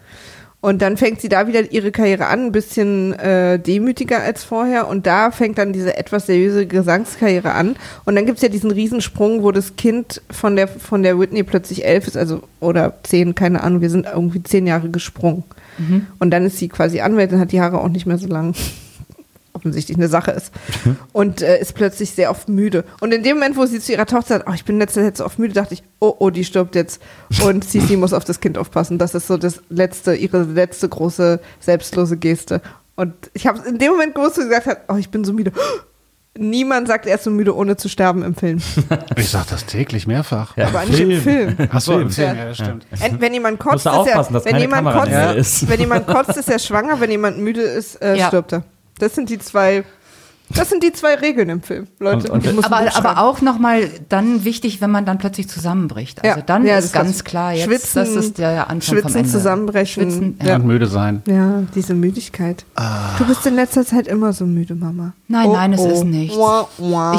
Und 0.59 0.81
dann 0.81 0.97
fängt 0.97 1.21
sie 1.21 1.29
da 1.29 1.45
wieder 1.45 1.71
ihre 1.71 1.91
Karriere 1.91 2.25
an, 2.25 2.47
ein 2.47 2.51
bisschen 2.51 3.13
äh, 3.13 3.59
demütiger 3.59 4.21
als 4.23 4.43
vorher. 4.43 4.87
Und 4.87 5.05
da 5.05 5.29
fängt 5.29 5.59
dann 5.59 5.73
diese 5.73 5.95
etwas 5.95 6.25
seriöse 6.25 6.65
Gesangskarriere 6.65 7.51
an. 7.51 7.75
Und 8.05 8.15
dann 8.15 8.25
gibt's 8.25 8.41
ja 8.41 8.49
diesen 8.49 8.71
Riesensprung, 8.71 9.43
wo 9.43 9.51
das 9.51 9.75
Kind 9.75 10.23
von 10.31 10.55
der, 10.55 10.67
von 10.67 11.03
der 11.03 11.19
Whitney 11.19 11.43
plötzlich 11.43 11.85
elf 11.85 12.07
ist, 12.07 12.17
also 12.17 12.41
oder 12.59 12.95
zehn, 13.03 13.35
keine 13.35 13.61
Ahnung, 13.61 13.81
wir 13.81 13.91
sind 13.91 14.07
irgendwie 14.11 14.41
zehn 14.41 14.65
Jahre 14.65 14.89
gesprungen. 14.89 15.43
Und 16.19 16.31
dann 16.31 16.45
ist 16.45 16.57
sie 16.57 16.67
quasi 16.67 17.01
Anwältin, 17.01 17.39
hat 17.39 17.51
die 17.51 17.61
Haare 17.61 17.79
auch 17.79 17.89
nicht 17.89 18.05
mehr 18.05 18.17
so 18.17 18.27
lang. 18.27 18.55
Offensichtlich 19.53 19.97
eine 19.97 20.09
Sache 20.09 20.31
ist. 20.31 20.51
Und 21.13 21.41
äh, 21.41 21.59
ist 21.59 21.75
plötzlich 21.75 22.11
sehr 22.11 22.29
oft 22.29 22.49
müde. 22.49 22.83
Und 22.99 23.13
in 23.13 23.23
dem 23.23 23.37
Moment, 23.37 23.55
wo 23.55 23.65
sie 23.65 23.79
zu 23.79 23.93
ihrer 23.93 24.05
Tochter 24.05 24.35
sagt, 24.35 24.49
oh, 24.49 24.53
ich 24.53 24.65
bin 24.65 24.79
letzte 24.79 25.01
Zeit 25.01 25.17
so 25.17 25.25
oft 25.25 25.39
müde, 25.39 25.53
dachte 25.53 25.73
ich, 25.73 25.83
oh, 25.99 26.13
oh, 26.19 26.29
die 26.29 26.43
stirbt 26.43 26.75
jetzt. 26.75 27.01
Und 27.43 27.63
Sisi 27.69 27.95
muss 27.95 28.13
auf 28.13 28.25
das 28.25 28.41
Kind 28.41 28.57
aufpassen. 28.57 28.97
Das 28.97 29.15
ist 29.15 29.27
so 29.27 29.37
das 29.37 29.61
letzte, 29.69 30.13
ihre 30.15 30.43
letzte 30.43 30.89
große 30.89 31.39
selbstlose 31.61 32.17
Geste. 32.17 32.61
Und 32.95 33.13
ich 33.33 33.47
habe 33.47 33.67
in 33.67 33.77
dem 33.77 33.91
Moment 33.91 34.15
gewusst, 34.15 34.37
wo 34.37 34.41
sie 34.41 34.49
gesagt 34.49 34.67
hat, 34.67 34.81
oh, 34.89 34.95
ich 34.95 35.09
bin 35.09 35.23
so 35.23 35.33
müde. 35.33 35.51
Niemand 36.37 36.87
sagt, 36.89 37.05
er 37.05 37.15
ist 37.15 37.23
so 37.23 37.31
müde, 37.31 37.55
ohne 37.55 37.77
zu 37.77 37.87
sterben 37.87 38.21
im 38.23 38.35
Film. 38.35 38.59
Ich 39.15 39.29
sag 39.29 39.47
das 39.47 39.65
täglich 39.65 40.05
mehrfach. 40.05 40.57
Ja, 40.57 40.67
Aber 40.67 40.83
nicht 40.85 40.99
im 40.99 41.21
Film. 41.21 41.55
Ach 41.71 41.79
so, 41.79 41.97
im 41.97 42.09
Film. 42.09 42.35
Ja, 42.37 42.45
das 42.45 42.57
stimmt. 42.57 42.85
Wenn 43.19 43.33
jemand 43.33 43.59
kotzt, 43.59 43.85
ist 43.85 43.85
er, 43.85 44.45
wenn 44.45 44.57
jemand 44.57 44.89
kotzt, 44.91 45.35
ist. 45.37 45.69
wenn 45.69 45.79
jemand 45.79 46.07
kotzt, 46.07 46.35
ist 46.35 46.49
er 46.49 46.59
schwanger. 46.59 46.99
Wenn 46.99 47.11
jemand 47.11 47.37
müde 47.37 47.61
ist, 47.61 48.01
äh, 48.01 48.17
Ja. 48.17 48.27
stirbt 48.27 48.51
er. 48.53 48.63
Das 48.99 49.15
sind 49.15 49.29
die 49.29 49.39
zwei, 49.39 49.83
das 50.49 50.69
sind 50.69 50.83
die 50.83 50.91
zwei 50.93 51.15
Regeln 51.15 51.49
im 51.49 51.61
Film, 51.61 51.87
Leute. 51.99 52.31
Und- 52.31 52.47
und- 52.47 52.65
Aber, 52.65 52.95
aber 52.95 53.21
auch 53.23 53.41
nochmal 53.41 53.89
dann 54.09 54.43
wichtig, 54.45 54.79
wenn 54.81 54.91
man 54.91 55.05
dann 55.05 55.17
plötzlich 55.17 55.47
zusammenbricht. 55.49 56.23
Also 56.23 56.39
Ja. 56.39 56.43
dann 56.45 56.65
Ja, 56.65 56.77
ist 56.77 56.93
ganz 56.93 57.23
klar, 57.23 57.53
jetzt, 57.53 57.65
Schwitzen, 57.65 57.95
das 57.95 58.09
ist 58.09 58.37
der 58.37 58.69
Anfang 58.69 58.81
vom 58.81 58.97
Schwitzen, 58.99 59.15
Ende. 59.17 59.29
zusammenbrechen. 59.29 60.03
Schwitzen, 60.03 60.39
ja. 60.43 60.55
Und 60.55 60.65
müde 60.65 60.87
sein. 60.87 61.21
ja, 61.27 61.63
diese 61.73 61.93
Müdigkeit. 61.95 62.65
Du 63.17 63.25
bist 63.25 63.45
in 63.45 63.55
letzter 63.55 63.85
Zeit 63.85 64.07
immer 64.07 64.33
so 64.33 64.45
müde, 64.45 64.75
Mama. 64.75 65.13
Nein, 65.27 65.47
Oh, 65.47 65.53
nein, 65.53 65.73
es 65.73 65.79
oh. 65.81 65.89
ist 65.89 66.03
nichts. 66.03 66.35
Ich 66.35 66.39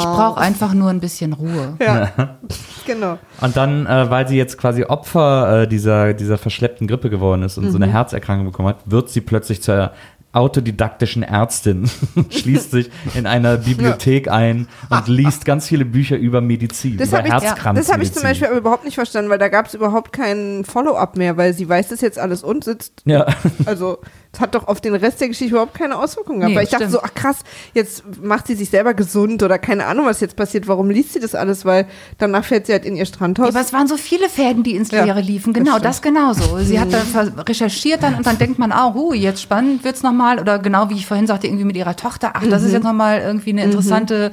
brauche 0.03 0.39
einfach 0.39 0.73
nur 0.73 0.89
ein 0.89 0.99
bisschen 1.01 1.33
Ruhe. 1.33 1.75
Ja, 1.81 2.11
genau. 2.85 3.17
Und 3.41 3.57
dann, 3.57 3.85
äh, 3.85 4.09
weil 4.09 4.27
sie 4.27 4.37
jetzt 4.37 4.57
quasi 4.57 4.83
Opfer 4.85 5.63
äh, 5.63 5.67
dieser, 5.67 6.13
dieser 6.13 6.37
verschleppten 6.37 6.87
Grippe 6.87 7.09
geworden 7.09 7.43
ist 7.43 7.57
und 7.57 7.69
so 7.71 7.77
eine 7.77 7.87
Herzerkrankung 7.87 8.45
bekommen 8.47 8.69
hat, 8.69 8.77
wird 8.85 9.09
sie 9.09 9.21
plötzlich 9.21 9.61
zur 9.61 9.91
autodidaktischen 10.37 11.23
Ärztin, 11.23 11.89
schließt 12.29 12.71
sich 12.71 12.89
in 13.15 13.25
einer 13.25 13.57
Bibliothek 13.57 14.29
ein 14.29 14.67
und 14.89 15.07
liest 15.07 15.45
ganz 15.45 15.67
viele 15.67 15.85
Bücher 15.85 16.17
über 16.17 16.41
Medizin, 16.41 16.97
Das 16.97 17.09
über 17.09 17.17
habe 17.19 17.27
ich, 17.27 17.33
Herzkrampf. 17.33 17.79
das 17.79 17.91
hab 17.91 18.01
ich 18.01 18.13
zum 18.13 18.23
Beispiel 18.23 18.47
aber 18.47 18.57
überhaupt 18.57 18.85
nicht 18.85 18.95
verstanden, 18.95 19.29
weil 19.29 19.39
da 19.39 19.49
gab 19.49 19.67
es 19.67 19.73
überhaupt 19.73 20.13
keinen 20.13 20.63
Follow-up 20.65 21.17
mehr, 21.17 21.37
weil 21.37 21.53
sie 21.53 21.67
weiß 21.67 21.89
das 21.89 22.01
jetzt 22.01 22.19
alles 22.19 22.43
und 22.43 22.63
sitzt. 22.63 23.01
Ja. 23.05 23.25
Also, 23.65 23.99
es 24.33 24.39
hat 24.39 24.55
doch 24.55 24.67
auf 24.67 24.81
den 24.81 24.93
Rest 24.95 25.21
der 25.21 25.29
Geschichte 25.29 25.51
überhaupt 25.53 25.73
keine 25.73 25.97
Auswirkungen 25.97 26.39
gehabt. 26.39 26.51
Nee, 26.51 26.57
weil 26.57 26.63
ich 26.65 26.69
dachte 26.69 26.85
stimmt. 26.85 27.01
so, 27.01 27.01
ach 27.03 27.13
krass, 27.13 27.37
jetzt 27.73 28.03
macht 28.21 28.47
sie 28.47 28.55
sich 28.55 28.69
selber 28.69 28.93
gesund 28.93 29.41
oder 29.43 29.57
keine 29.57 29.85
Ahnung, 29.85 30.05
was 30.05 30.19
jetzt 30.21 30.35
passiert. 30.35 30.67
Warum 30.67 30.89
liest 30.89 31.13
sie 31.13 31.19
das 31.19 31.33
alles? 31.35 31.65
Weil 31.65 31.87
danach 32.17 32.43
fährt 32.45 32.67
sie 32.67 32.73
halt 32.73 32.85
in 32.85 32.95
ihr 32.95 33.05
Strandhaus. 33.05 33.49
Aber 33.49 33.61
es 33.61 33.73
waren 33.73 33.87
so 33.87 33.97
viele 33.97 34.29
Fäden, 34.29 34.63
die 34.63 34.75
ins 34.75 34.91
Ja, 34.91 35.03
Leere 35.05 35.21
liefen. 35.21 35.53
das 35.53 35.59
Genau, 35.63 35.71
stimmt. 35.73 35.85
das, 35.85 36.01
genauso. 36.01 36.57
Sie 36.59 36.79
hat 36.79 36.89
dann 36.93 37.39
recherchiert 37.39 38.03
dann 38.03 38.15
und 38.15 38.25
dann 38.27 38.37
denkt 38.37 38.59
man 38.59 38.71
auch, 38.71 38.93
hu, 38.93 39.13
jetzt 39.13 39.41
spannend 39.41 39.83
wird's 39.83 40.03
nochmal. 40.03 40.39
Oder 40.39 40.59
genau 40.59 40.89
wie 40.89 40.95
ich 40.95 41.05
vorhin 41.07 41.27
sagte, 41.27 41.47
irgendwie 41.47 41.65
mit 41.65 41.77
ihrer 41.77 41.95
Tochter. 41.95 42.31
Ach, 42.33 42.43
das 42.49 42.63
ist 42.63 42.73
jetzt 42.73 42.83
nochmal 42.83 43.21
irgendwie 43.21 43.51
eine 43.51 43.63
interessante 43.63 44.31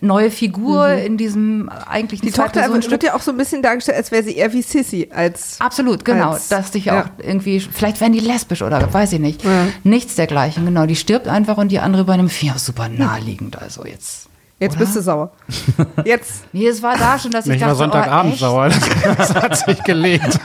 neue 0.00 0.30
Figur 0.30 0.88
in 0.88 1.16
diesem 1.16 1.68
eigentlich 1.68 2.20
Die 2.20 2.30
Tochter 2.30 2.72
wird, 2.72 2.90
wird 2.90 3.02
ja 3.02 3.14
auch 3.14 3.20
so 3.20 3.30
ein 3.30 3.36
bisschen 3.36 3.62
dargestellt, 3.62 3.98
als 3.98 4.10
wäre 4.10 4.22
sie 4.22 4.36
eher 4.36 4.52
wie 4.52 4.62
Sissy 4.62 5.08
als 5.14 5.56
Absolut, 5.60 6.04
genau. 6.04 6.30
als- 6.30 6.48
dass 6.48 6.72
sich 6.72 6.86
ja. 6.86 7.02
auch 7.02 7.06
irgendwie, 7.24 7.60
vielleicht 7.60 8.00
werden 8.00 8.12
die 8.12 8.20
lesbisch 8.20 8.62
oder 8.62 8.92
weiß 8.92 9.12
ich 9.12 9.20
nicht. 9.20 9.44
Ja. 9.44 9.66
Nichts 9.84 10.14
dergleichen, 10.14 10.64
genau. 10.64 10.86
Die 10.86 10.96
stirbt 10.96 11.28
einfach 11.28 11.58
und 11.58 11.68
die 11.68 11.78
andere 11.78 12.02
übernimmt. 12.02 12.42
Ja, 12.42 12.58
super 12.58 12.88
naheliegend. 12.88 13.60
Also 13.60 13.84
jetzt. 13.84 14.28
Jetzt 14.58 14.76
Oder? 14.76 14.84
bist 14.84 14.96
du 14.96 15.00
sauer. 15.00 15.32
Jetzt. 16.04 16.44
Nee, 16.52 16.66
es 16.66 16.82
war 16.82 16.94
da 16.98 17.18
schon, 17.18 17.30
dass 17.30 17.46
ich 17.46 17.54
Ich 17.54 17.60
war 17.62 17.68
dachte, 17.68 17.78
Sonntagabend 17.78 18.32
oh, 18.32 18.34
echt, 18.34 18.40
sauer. 18.40 18.68
Das 19.16 19.34
hat 19.34 19.56
sich 19.56 19.82
gelegt. 19.84 20.38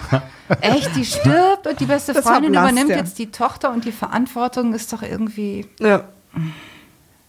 Echt, 0.62 0.96
die 0.96 1.04
stirbt 1.04 1.68
und 1.68 1.78
die 1.78 1.86
beste 1.86 2.14
Das 2.14 2.24
Freundin 2.24 2.54
übernimmt 2.54 2.92
ja. 2.92 2.96
jetzt 2.96 3.20
die 3.20 3.30
Tochter 3.30 3.74
und 3.74 3.84
die 3.84 3.92
Verantwortung 3.92 4.74
ist 4.74 4.94
doch 4.94 5.02
irgendwie. 5.02 5.66
Ja. 5.82 6.06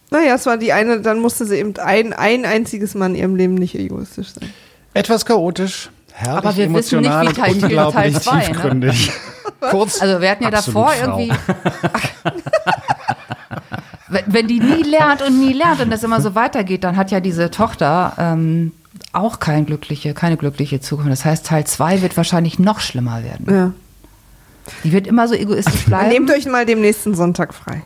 Naja, 0.09 0.35
es 0.35 0.45
war 0.45 0.57
die 0.57 0.71
eine, 0.73 1.01
dann 1.01 1.19
musste 1.19 1.45
sie 1.45 1.57
eben 1.57 1.77
ein, 1.77 2.13
ein 2.13 2.45
einziges 2.45 2.95
Mal 2.95 3.07
in 3.07 3.15
ihrem 3.15 3.35
Leben 3.35 3.55
nicht 3.55 3.75
egoistisch 3.75 4.29
sein. 4.29 4.49
Etwas 4.93 5.25
chaotisch, 5.25 5.89
herrlich 6.13 6.37
Aber 6.37 6.55
wir 6.55 6.73
wissen 6.73 7.01
nicht, 7.01 7.07
emotional 7.07 7.27
wie 7.27 7.33
Teil- 7.33 7.53
und 7.55 7.63
unglaublich 7.63 8.13
Teil 8.13 8.21
zwei, 8.21 8.37
ne? 8.39 8.45
tiefgründig. 8.45 9.11
Kurz, 9.59 10.01
Also 10.01 10.21
wir 10.21 10.29
hatten 10.29 10.43
ja 10.43 10.51
davor 10.51 10.89
Frau. 10.89 11.19
irgendwie. 11.19 11.33
wenn, 14.07 14.23
wenn 14.27 14.47
die 14.47 14.59
nie 14.59 14.83
lernt 14.83 15.21
und 15.21 15.39
nie 15.39 15.53
lernt 15.53 15.81
und 15.81 15.89
das 15.89 16.03
immer 16.03 16.21
so 16.21 16.35
weitergeht, 16.35 16.83
dann 16.83 16.95
hat 16.95 17.11
ja 17.11 17.19
diese 17.19 17.51
Tochter 17.51 18.13
ähm, 18.17 18.71
auch 19.13 19.39
kein 19.39 19.65
glückliche, 19.65 20.13
keine 20.13 20.37
glückliche 20.37 20.79
Zukunft. 20.79 21.11
Das 21.11 21.25
heißt, 21.25 21.45
Teil 21.45 21.65
2 21.65 22.01
wird 22.01 22.17
wahrscheinlich 22.17 22.59
noch 22.59 22.79
schlimmer 22.79 23.23
werden. 23.23 23.53
Ja. 23.53 23.71
Die 24.83 24.91
wird 24.91 25.07
immer 25.07 25.27
so 25.27 25.33
egoistisch 25.33 25.85
bleiben 25.85 26.09
nehmt 26.09 26.31
euch 26.31 26.45
mal 26.45 26.65
dem 26.65 26.81
nächsten 26.81 27.15
Sonntag 27.15 27.53
frei. 27.53 27.83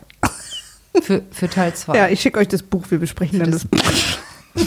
Für, 1.00 1.22
für 1.30 1.48
Teil 1.48 1.74
2. 1.74 1.96
Ja, 1.96 2.08
ich 2.08 2.20
schicke 2.20 2.38
euch 2.38 2.48
das 2.48 2.62
Buch, 2.62 2.84
wir 2.90 2.98
besprechen 2.98 3.38
dann 3.38 3.50
das 3.50 3.64
Buch. 3.64 3.80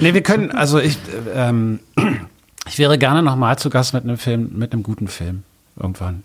Nee, 0.00 0.12
wir 0.12 0.22
können, 0.22 0.50
also 0.50 0.78
ich, 0.78 0.98
äh, 1.34 1.48
ähm, 1.48 1.80
ich 2.66 2.78
wäre 2.78 2.98
gerne 2.98 3.22
nochmal 3.22 3.58
zu 3.58 3.70
Gast 3.70 3.94
mit 3.94 4.04
einem 4.04 4.18
Film, 4.18 4.50
mit 4.54 4.72
einem 4.72 4.82
guten 4.82 5.08
Film. 5.08 5.44
Irgendwann. 5.76 6.22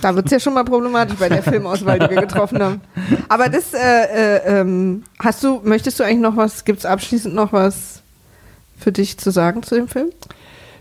Da 0.00 0.14
wird 0.14 0.26
es 0.26 0.32
ja 0.32 0.38
schon 0.38 0.54
mal 0.54 0.64
problematisch 0.64 1.16
bei 1.18 1.28
der 1.28 1.42
Filmauswahl, 1.42 1.98
die 1.98 2.08
wir 2.08 2.20
getroffen 2.20 2.62
haben. 2.62 2.80
Aber 3.28 3.48
das, 3.48 3.74
äh, 3.74 3.78
äh, 3.78 4.60
ähm, 4.60 5.02
hast 5.18 5.42
du, 5.42 5.60
möchtest 5.64 5.98
du 5.98 6.04
eigentlich 6.04 6.20
noch 6.20 6.36
was, 6.36 6.64
gibt 6.64 6.78
es 6.78 6.86
abschließend 6.86 7.34
noch 7.34 7.52
was 7.52 8.02
für 8.78 8.92
dich 8.92 9.18
zu 9.18 9.32
sagen 9.32 9.64
zu 9.64 9.74
dem 9.74 9.88
Film? 9.88 10.10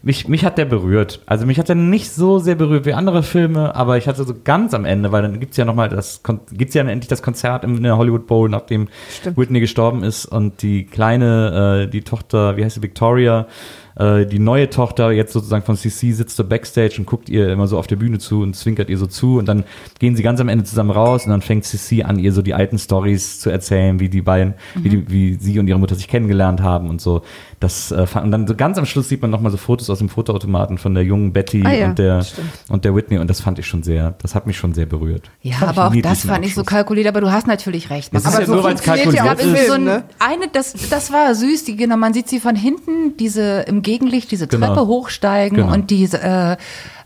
Mich, 0.02 0.28
mich 0.28 0.46
hat 0.46 0.58
der 0.58 0.66
berührt. 0.66 1.22
Also 1.26 1.46
mich 1.46 1.60
hat 1.60 1.70
er 1.70 1.76
nicht 1.76 2.12
so 2.12 2.40
sehr 2.40 2.56
berührt 2.56 2.86
wie 2.86 2.94
andere 2.94 3.24
Filme, 3.24 3.76
aber 3.76 3.98
ich 3.98 4.08
hatte 4.08 4.24
so 4.24 4.34
ganz 4.44 4.74
am 4.74 4.86
Ende, 4.86 5.12
weil 5.12 5.22
dann 5.22 5.40
gibt's 5.40 5.58
ja 5.58 5.66
nochmal 5.66 5.90
das, 5.90 6.22
gibt's 6.52 6.74
ja 6.74 6.84
endlich 6.84 7.08
das 7.08 7.22
Konzert 7.22 7.64
in 7.64 7.84
der 7.84 7.98
Hollywood 7.98 8.28
Bowl, 8.28 8.50
nachdem 8.50 8.88
Stimmt. 9.10 9.38
Whitney 9.38 9.60
gestorben 9.60 10.04
ist 10.04 10.26
und 10.26 10.62
die 10.62 10.86
kleine, 10.86 11.86
äh, 11.86 11.90
die 11.90 12.02
Tochter, 12.02 12.58
wie 12.58 12.64
heißt 12.64 12.76
sie, 12.76 12.84
Victoria, 12.84 13.48
äh, 13.96 14.26
die 14.26 14.40
neue 14.40 14.70
Tochter 14.70 15.12
jetzt 15.12 15.34
sozusagen 15.34 15.64
von 15.64 15.76
CC 15.76 16.12
sitzt 16.12 16.36
so 16.36 16.44
backstage 16.44 16.96
und 17.00 17.06
guckt 17.06 17.30
ihr 17.30 17.50
immer 17.52 17.68
so 17.68 17.78
auf 17.78 17.88
der 17.88 17.96
Bühne 17.96 18.20
zu 18.20 18.42
und 18.42 18.56
zwinkert 18.56 18.90
ihr 18.90 18.98
so 18.98 19.08
zu 19.08 19.38
und 19.38 19.48
dann 19.48 19.64
gehen 20.00 20.16
sie 20.16 20.24
ganz 20.24 20.40
am 20.40 20.50
Ende 20.50 20.64
zusammen 20.64 20.92
raus 20.92 21.26
und 21.26 21.32
dann 21.32 21.42
fängt 21.42 21.66
CC 21.66 22.04
an, 22.04 22.20
ihr 22.20 22.32
so 22.34 22.42
die 22.42 22.54
alten 22.54 22.78
Stories 22.78 23.40
zu 23.40 23.50
erzählen, 23.50 24.00
wie 24.00 24.10
die 24.10 24.22
beiden, 24.22 24.54
wie, 24.76 24.90
die, 24.90 25.10
wie 25.10 25.34
sie 25.36 25.60
und 25.60 25.68
ihre 25.68 25.80
Mutter 25.80 25.96
sich 25.96 26.08
kennengelernt 26.08 26.62
haben 26.62 26.90
und 26.90 27.02
so. 27.02 27.22
Das 27.60 27.92
äh, 27.92 28.06
fand- 28.06 28.26
und 28.26 28.32
dann 28.32 28.48
so 28.48 28.56
ganz 28.56 28.78
am 28.78 28.86
Schluss 28.86 29.10
sieht 29.10 29.22
man 29.22 29.32
nochmal 29.32 29.52
so 29.52 29.58
Fotos 29.58 29.90
aus 29.90 30.00
dem 30.00 30.10
Fotoautomaten 30.10 30.78
von 30.78 30.94
der 30.94 31.04
jungen 31.04 31.34
Betty 31.34 31.64
Ah 31.66 31.74
ja, 31.74 31.88
und 31.88 32.00
der 32.00 32.24
stimmt. 32.24 32.48
und 32.70 32.86
der 32.86 32.96
Whitney 32.96 33.18
und 33.18 33.30
das 33.30 33.42
fand 33.42 33.60
ich 33.60 33.68
schon 33.68 33.84
sehr, 33.84 34.16
das 34.22 34.34
hat 34.36 34.48
mich 34.48 34.58
schon 34.58 34.74
sehr 34.74 34.86
berührt. 34.86 35.30
Ja, 35.42 35.58
aber 35.62 35.88
auch 35.88 35.96
das 35.96 36.26
fand 36.26 36.46
ich 36.46 36.56
so 36.56 36.64
kalkuliert, 36.64 37.08
aber 37.08 37.22
du 37.22 37.32
hast 37.32 37.48
natürlich 37.48 37.90
recht. 37.90 38.14
Das 38.14 38.24
ist 38.24 38.28
Aber 38.30 38.40
ja 38.42 38.46
so 38.46 38.54
nur, 38.56 38.64
weil 38.64 38.76
es 38.76 38.82
funktioniert 38.82 39.16
ja 39.16 39.24
kalkuliert 39.26 39.58
auch 39.58 39.62
ist. 39.62 39.68
So 39.68 39.74
ein, 39.74 39.84
ne? 39.84 40.04
eine, 40.20 40.48
das, 40.52 40.74
das 40.90 41.12
war 41.12 41.36
süß, 41.36 41.66
die, 41.66 41.76
genau, 41.76 41.98
man 41.98 42.14
sieht 42.14 42.30
sie 42.30 42.40
von 42.40 42.56
hinten, 42.56 43.18
diese 43.18 43.62
im 43.62 43.79
Gegenlicht, 43.82 44.32
diese 44.32 44.48
Genau. 44.48 44.68
Treppe 44.68 44.88
hochsteigen 44.88 45.58
Genau. 45.58 45.74
und 45.74 45.90
diese 45.90 46.22
äh, 46.22 46.58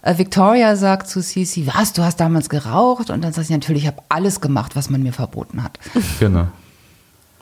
äh, 0.02 0.18
Victoria 0.18 0.76
sagt 0.76 1.08
zu 1.08 1.22
Cici, 1.22 1.68
was, 1.74 1.94
du 1.94 2.04
hast 2.04 2.20
damals 2.20 2.50
geraucht? 2.50 3.10
Und 3.10 3.24
dann 3.24 3.34
sagt 3.34 3.48
sie 3.48 3.54
natürlich, 3.54 3.84
ich 3.84 3.88
habe 3.88 4.02
alles 4.10 4.42
gemacht, 4.42 4.76
was 4.76 4.90
man 4.90 5.02
mir 5.04 5.14
verboten 5.14 5.64
hat. 5.64 5.80
Genau. 6.20 6.48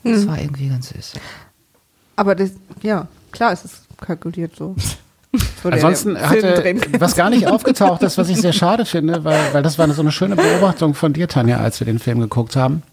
Das 0.03 0.27
war 0.27 0.39
irgendwie 0.39 0.67
ganz 0.69 0.89
süß. 0.89 1.13
Aber 2.15 2.35
das, 2.35 2.51
ja, 2.81 3.07
klar, 3.31 3.51
es 3.53 3.65
ist 3.65 3.83
kalkuliert 3.99 4.55
so. 4.55 4.75
So 5.63 5.69
Ansonsten 5.69 6.19
hatte, 6.19 6.75
was 6.99 7.15
gar 7.15 7.29
nicht 7.29 7.47
aufgetaucht 7.47 8.03
ist, 8.03 8.17
was 8.17 8.27
ich 8.27 8.41
sehr 8.41 8.51
schade 8.51 8.83
finde, 8.85 9.23
weil, 9.23 9.39
weil 9.53 9.63
das 9.63 9.79
war 9.79 9.89
so 9.93 10.01
eine 10.01 10.11
schöne 10.11 10.35
Beobachtung 10.35 10.93
von 10.93 11.13
dir, 11.13 11.29
Tanja, 11.29 11.57
als 11.59 11.79
wir 11.79 11.85
den 11.85 11.99
Film 11.99 12.19
geguckt 12.19 12.57
haben. 12.57 12.83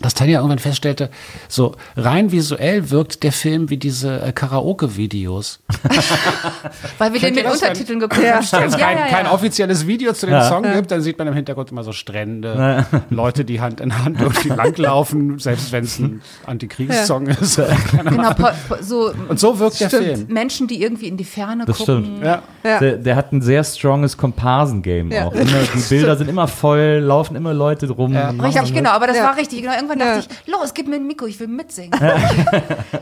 Dass 0.00 0.14
Tanja 0.14 0.38
irgendwann 0.38 0.58
feststellte, 0.58 1.10
so 1.48 1.74
rein 1.96 2.32
visuell 2.32 2.90
wirkt 2.90 3.22
der 3.22 3.32
Film 3.32 3.68
wie 3.68 3.76
diese 3.76 4.20
äh, 4.22 4.32
Karaoke-Videos. 4.32 5.60
Weil 6.98 7.12
wir 7.12 7.20
den 7.20 7.34
mit 7.34 7.44
Untertiteln 7.46 8.00
geguckt 8.00 8.22
Ja. 8.22 8.36
haben. 8.36 8.46
Wenn 8.50 8.62
es 8.64 8.72
Stimmt, 8.74 8.78
kein, 8.78 8.96
ja, 8.98 9.04
ja, 9.06 9.10
kein 9.10 9.26
offizielles 9.26 9.86
Video 9.86 10.12
zu 10.12 10.26
dem 10.26 10.32
Ja. 10.34 10.48
Song 10.48 10.62
gibt, 10.62 10.90
dann 10.90 11.00
sieht 11.02 11.18
man 11.18 11.26
im 11.28 11.34
Hintergrund 11.34 11.70
immer 11.70 11.82
so 11.84 11.92
Strände, 11.92 12.86
Leute, 13.10 13.44
die 13.44 13.60
Hand 13.60 13.80
in 13.80 14.02
Hand 14.02 14.20
irgendwie 14.20 14.48
langlaufen, 14.48 15.38
selbst 15.38 15.70
wenn 15.72 15.84
es 15.84 15.98
ein 15.98 16.22
Antikriegssong 16.46 17.26
ist. 17.26 17.60
Genau, 18.10 18.32
po, 18.34 18.48
po, 18.68 18.76
so 18.80 19.12
Und 19.28 19.38
so 19.38 19.58
wirkt 19.58 19.80
der 19.80 19.88
Stimmt. 19.88 20.04
Film. 20.04 20.26
Menschen, 20.28 20.66
die 20.66 20.82
irgendwie 20.82 21.06
in 21.08 21.16
die 21.16 21.24
Ferne 21.24 21.64
Das 21.66 21.78
gucken. 21.78 22.04
stimmt. 22.04 22.24
Ja. 22.24 22.42
Ja. 22.64 22.78
Der, 22.78 22.96
der 22.96 23.16
hat 23.16 23.32
ein 23.32 23.42
sehr 23.42 23.62
stronges 23.64 24.16
Komparsen-Game 24.16 25.10
Ja. 25.12 25.26
auch. 25.26 25.32
Immer, 25.34 25.44
die 25.74 25.80
Bilder 25.88 26.16
sind 26.16 26.28
immer 26.28 26.48
voll, 26.48 27.00
laufen 27.02 27.36
immer 27.36 27.52
Leute 27.54 27.86
drum. 27.86 28.12
Ja. 28.14 28.32
die 28.32 28.40
Richtig, 28.40 28.74
genau, 28.74 28.90
aber 28.90 29.06
das 29.06 29.16
Ja. 29.16 29.24
war 29.24 29.36
richtig. 29.36 29.62
Genau, 29.62 29.74
irgendwann 29.90 30.08
Ja. 30.08 30.16
dachte 30.16 30.28
ich, 30.46 30.52
los, 30.52 30.74
gib 30.74 30.88
mir 30.88 30.96
ein 30.96 31.06
Mikro, 31.06 31.26
ich 31.26 31.38
will 31.40 31.48
mitsingen. 31.48 31.90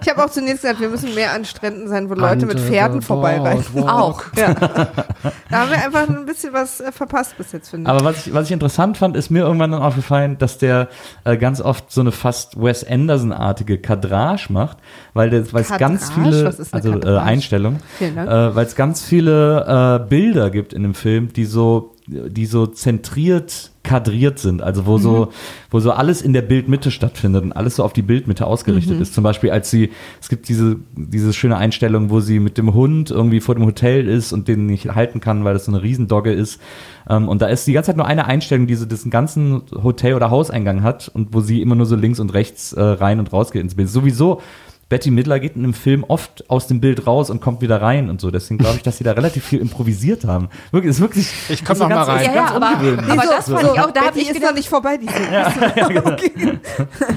Ich 0.02 0.08
habe 0.08 0.24
auch 0.24 0.30
zunächst 0.30 0.62
gesagt, 0.62 0.80
wir 0.80 0.88
müssen 0.88 1.14
mehr 1.14 1.32
an 1.32 1.44
Stränden 1.44 1.88
sein, 1.88 2.08
wo 2.08 2.14
Leute 2.14 2.46
mit 2.46 2.58
Pferden 2.58 3.00
the 3.00 3.06
vorbeireiten. 3.06 3.88
Auch. 3.88 4.22
Ja. 4.36 4.54
Da 4.54 5.58
haben 5.58 5.70
wir 5.70 5.84
einfach 5.84 6.08
ein 6.08 6.24
bisschen 6.26 6.52
was 6.52 6.80
äh, 6.80 6.92
verpasst 6.92 7.36
bis 7.36 7.52
jetzt, 7.52 7.68
finde 7.70 7.84
ich. 7.84 7.88
Aber 7.96 8.04
was 8.04 8.26
ich, 8.26 8.32
was 8.34 8.46
ich 8.46 8.52
interessant 8.52 8.96
fand, 8.96 9.16
ist 9.16 9.30
mir 9.30 9.40
irgendwann 9.40 9.72
dann 9.72 9.82
aufgefallen, 9.82 10.38
dass 10.38 10.58
der 10.58 10.88
äh, 11.24 11.36
ganz 11.36 11.60
oft 11.60 11.90
so 11.90 12.00
eine 12.00 12.12
fast 12.12 12.60
Wes 12.62 12.86
Anderson-artige 12.88 13.78
Kadrage 13.78 14.46
macht, 14.52 14.78
weil 15.14 15.32
es 15.34 15.50
ganz 15.78 16.10
viele, 16.12 16.46
also 16.46 16.62
äh, 16.90 16.92
Kadrage? 16.92 17.22
Einstellung, 17.22 17.78
Vielen 17.98 18.16
Dank. 18.16 18.30
äh, 18.30 18.54
weil 18.56 18.66
es 18.66 18.74
ganz 18.76 19.04
viele 19.04 20.00
äh, 20.04 20.08
Bilder 20.08 20.50
gibt 20.50 20.72
in 20.72 20.82
dem 20.82 20.94
Film, 20.94 21.32
die 21.32 21.44
so, 21.44 21.94
die 22.08 22.46
so 22.46 22.66
zentriert 22.66 23.70
kadriert 23.84 24.38
sind, 24.38 24.60
also 24.60 24.84
wo 24.84 24.98
Mhm. 24.98 25.02
so, 25.02 25.28
wo 25.70 25.80
so 25.80 25.92
alles 25.92 26.20
in 26.20 26.34
der 26.34 26.42
Bildmitte 26.42 26.90
stattfindet 26.90 27.42
und 27.42 27.52
alles 27.52 27.76
so 27.76 27.84
auf 27.84 27.94
die 27.94 28.02
Bildmitte 28.02 28.46
ausgerichtet 28.46 28.96
Mhm. 28.96 29.02
ist. 29.02 29.14
Zum 29.14 29.24
Beispiel, 29.24 29.50
als 29.50 29.70
sie, 29.70 29.90
es 30.20 30.28
gibt 30.28 30.48
diese, 30.50 30.76
diese 30.94 31.32
schöne 31.32 31.56
Einstellung, 31.56 32.10
wo 32.10 32.20
sie 32.20 32.38
mit 32.38 32.58
dem 32.58 32.74
Hund 32.74 33.10
irgendwie 33.10 33.40
vor 33.40 33.54
dem 33.54 33.64
Hotel 33.64 34.06
ist 34.06 34.32
und 34.34 34.46
den 34.46 34.66
nicht 34.66 34.94
halten 34.94 35.20
kann, 35.20 35.44
weil 35.44 35.54
das 35.54 35.64
so 35.64 35.72
eine 35.72 35.82
Riesendogge 35.82 36.32
ist. 36.32 36.60
Ähm, 37.08 37.28
und 37.30 37.40
da 37.40 37.46
ist 37.46 37.66
die 37.66 37.72
ganze 37.72 37.88
Zeit 37.88 37.96
nur 37.96 38.06
eine 38.06 38.26
Einstellung, 38.26 38.66
die 38.66 38.74
so 38.74 38.84
diesen 38.84 39.10
ganzen 39.10 39.62
Hotel- 39.82 40.14
oder 40.14 40.30
Hauseingang 40.30 40.82
hat 40.82 41.10
und 41.14 41.32
wo 41.32 41.40
sie 41.40 41.62
immer 41.62 41.74
nur 41.74 41.86
so 41.86 41.96
links 41.96 42.20
und 42.20 42.34
rechts 42.34 42.74
äh, 42.74 42.82
rein 42.82 43.18
und 43.20 43.32
raus 43.32 43.52
geht 43.52 43.62
ins 43.62 43.74
Bild. 43.74 43.88
Sowieso 43.88 44.42
Betty 44.88 45.10
Midler 45.10 45.38
geht 45.38 45.54
in 45.54 45.64
einem 45.64 45.74
Film 45.74 46.02
oft 46.08 46.48
aus 46.48 46.66
dem 46.66 46.80
Bild 46.80 47.06
raus 47.06 47.28
und 47.28 47.40
kommt 47.42 47.60
wieder 47.60 47.82
rein 47.82 48.08
und 48.08 48.22
so. 48.22 48.30
Deswegen 48.30 48.56
glaube 48.56 48.76
ich, 48.76 48.82
dass 48.82 48.96
sie 48.96 49.04
da 49.04 49.12
relativ 49.12 49.44
viel 49.44 49.60
improvisiert 49.60 50.24
haben. 50.24 50.48
Wirklich, 50.70 50.90
ist 50.92 51.00
wirklich. 51.00 51.28
Ich 51.50 51.62
komm 51.62 51.74
ist 51.74 51.80
noch 51.80 51.88
mal 51.90 52.02
rein. 52.04 52.24
Ja, 52.24 52.34
ja, 52.34 52.42
ganz 52.44 52.50
aber, 52.52 53.12
aber 53.12 53.22
das 53.36 53.50
fand 53.50 53.62
ich 53.74 53.80
auch, 53.80 53.90
da 53.90 54.06
habe 54.06 54.18
ich 54.18 54.30
ist 54.30 54.40
noch 54.42 54.54
nicht 54.54 54.68
vorbei, 54.68 54.96
die 54.96 55.06
Film. 55.06 56.58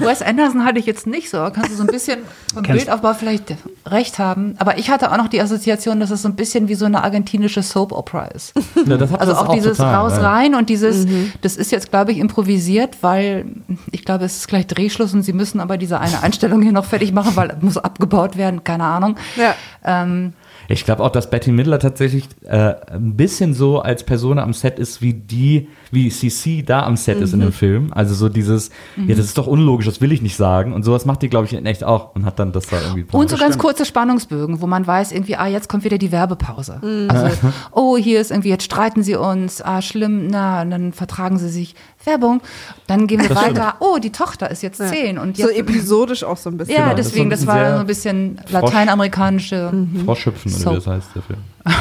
Wes 0.00 0.20
Anderson 0.22 0.64
hatte 0.64 0.78
ich 0.78 0.86
jetzt 0.86 1.06
nicht 1.06 1.30
so. 1.30 1.38
Kannst 1.52 1.70
du 1.70 1.74
so 1.76 1.82
ein 1.82 1.86
bisschen 1.86 2.20
vom 2.52 2.62
Kennst- 2.62 2.84
Bildaufbau 2.84 3.14
vielleicht 3.14 3.54
recht 3.86 4.18
haben. 4.18 4.54
Aber 4.58 4.76
ich 4.78 4.90
hatte 4.90 5.10
auch 5.10 5.16
noch 5.16 5.28
die 5.28 5.40
Assoziation, 5.40 5.98
dass 6.00 6.10
es 6.10 6.22
so 6.22 6.28
ein 6.28 6.36
bisschen 6.36 6.68
wie 6.68 6.74
so 6.74 6.84
eine 6.84 7.02
argentinische 7.02 7.62
Soap-Opera 7.62 8.26
ist. 8.26 8.52
Ja, 8.84 8.96
Also 8.98 9.06
das 9.32 9.38
auch 9.38 9.54
dieses 9.54 9.76
total, 9.78 9.94
raus 9.94 10.12
ja. 10.16 10.28
rein 10.32 10.54
und 10.54 10.68
dieses, 10.68 11.06
das 11.40 11.56
ist 11.56 11.70
jetzt, 11.70 11.90
glaube 11.90 12.10
ich, 12.12 12.18
improvisiert, 12.18 12.96
weil 13.00 13.46
ich 13.92 14.04
glaube, 14.04 14.24
es 14.24 14.36
ist 14.38 14.48
gleich 14.48 14.66
Drehschluss 14.66 15.14
und 15.14 15.22
sie 15.22 15.32
müssen 15.32 15.60
aber 15.60 15.78
diese 15.78 16.00
eine 16.00 16.22
Einstellung 16.22 16.62
hier 16.62 16.72
noch 16.72 16.84
fertig 16.84 17.12
machen, 17.12 17.34
weil 17.36 17.56
muss 17.62 17.78
abgebaut 17.78 18.36
werden, 18.36 18.64
keine 18.64 18.84
Ahnung. 18.84 19.16
Ja. 19.36 19.54
Ähm, 19.84 20.32
Ich 20.68 20.84
glaube 20.84 21.02
auch, 21.02 21.10
dass 21.10 21.30
Betty 21.30 21.52
Midler 21.52 21.78
tatsächlich 21.78 22.28
äh, 22.44 22.74
ein 22.92 23.16
bisschen 23.16 23.54
so 23.54 23.80
als 23.80 24.04
Person 24.04 24.38
am 24.38 24.52
Set 24.52 24.78
ist, 24.78 25.02
wie 25.02 25.14
die, 25.14 25.68
wie 25.92 26.08
CC 26.08 26.62
da 26.62 26.82
am 26.84 26.96
Set 26.96 27.18
ist 27.20 27.32
in 27.34 27.38
Mhm. 27.38 27.42
dem 27.44 27.52
Film. 27.52 27.92
Also 27.92 28.14
so 28.14 28.28
dieses, 28.28 28.70
ja, 28.96 29.14
das 29.14 29.26
ist 29.26 29.38
doch 29.38 29.46
unlogisch, 29.46 29.86
das 29.86 30.00
will 30.00 30.10
ich 30.10 30.22
nicht 30.22 30.36
sagen. 30.36 30.72
Und 30.72 30.82
sowas 30.82 31.04
macht 31.04 31.22
die, 31.22 31.28
glaube 31.28 31.46
ich, 31.46 31.52
in 31.52 31.64
echt 31.66 31.84
auch 31.84 32.14
und 32.16 32.24
hat 32.24 32.38
dann 32.38 32.50
das 32.52 32.66
da 32.66 32.80
irgendwie. 32.80 33.04
und 33.12 33.30
so 33.30 33.36
ganz 33.36 33.58
kurze 33.58 33.84
Spannungsbögen, 33.84 34.60
wo 34.60 34.66
man 34.66 34.86
weiß, 34.86 35.12
irgendwie, 35.12 35.36
ah, 35.36 35.46
jetzt 35.46 35.68
kommt 35.68 35.84
wieder 35.84 35.98
die 35.98 36.10
Werbepause. 36.10 36.80
Also, 37.08 37.36
oh, 37.72 37.96
hier 37.96 38.20
ist 38.20 38.30
irgendwie, 38.30 38.48
jetzt 38.48 38.64
streiten 38.64 39.02
sie 39.02 39.14
uns, 39.16 39.62
ah, 39.62 39.80
schlimm, 39.82 40.28
na, 40.28 40.62
und 40.62 40.70
dann 40.70 40.92
vertragen 40.92 41.38
sie 41.38 41.48
sich. 41.50 41.74
Werbung. 42.04 42.40
Dann 42.88 43.06
gehen 43.06 43.20
wir 43.20 43.28
Das 43.28 43.38
stimmt. 43.40 43.58
weiter. 43.58 43.74
Oh, 43.78 43.98
die 44.02 44.10
Tochter 44.10 44.50
ist 44.50 44.60
jetzt 44.62 44.78
zehn 44.78 45.18
und 45.18 45.36
So 45.36 45.48
jetzt. 45.48 45.56
episodisch 45.58 46.24
auch 46.24 46.36
so 46.36 46.50
ein 46.50 46.56
bisschen. 46.56 46.74
ja, 46.74 46.80
Genau, 46.88 46.96
so 46.96 46.96
deswegen, 46.96 47.30
das 47.30 47.46
war 47.46 47.74
so 47.74 47.80
ein 47.80 47.86
bisschen 47.86 48.40
Frosch- 48.50 48.52
lateinamerikanische. 48.52 49.72
Froschhüpfen 50.04 50.52
oder 50.52 50.60
So. 50.62 50.70
wie 50.70 50.74
das 50.74 50.86
heißt, 50.88 51.08
der 51.14 51.22
Film. 51.22 51.38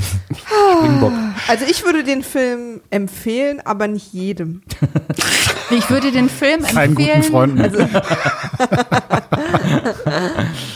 Springbock. 0.00 1.12
Also 1.48 1.64
ich 1.68 1.84
würde 1.84 2.04
den 2.04 2.22
Film 2.22 2.80
empfehlen, 2.90 3.60
aber 3.64 3.88
nicht 3.88 4.12
jedem. 4.12 4.62
Ich 5.72 5.88
würde 5.88 6.10
den 6.10 6.28
Film 6.28 6.64
Keinen 6.64 6.96
guten 6.96 7.08
empfehlen. 7.08 7.32
Freunden. 7.32 7.60
Also 7.60 7.78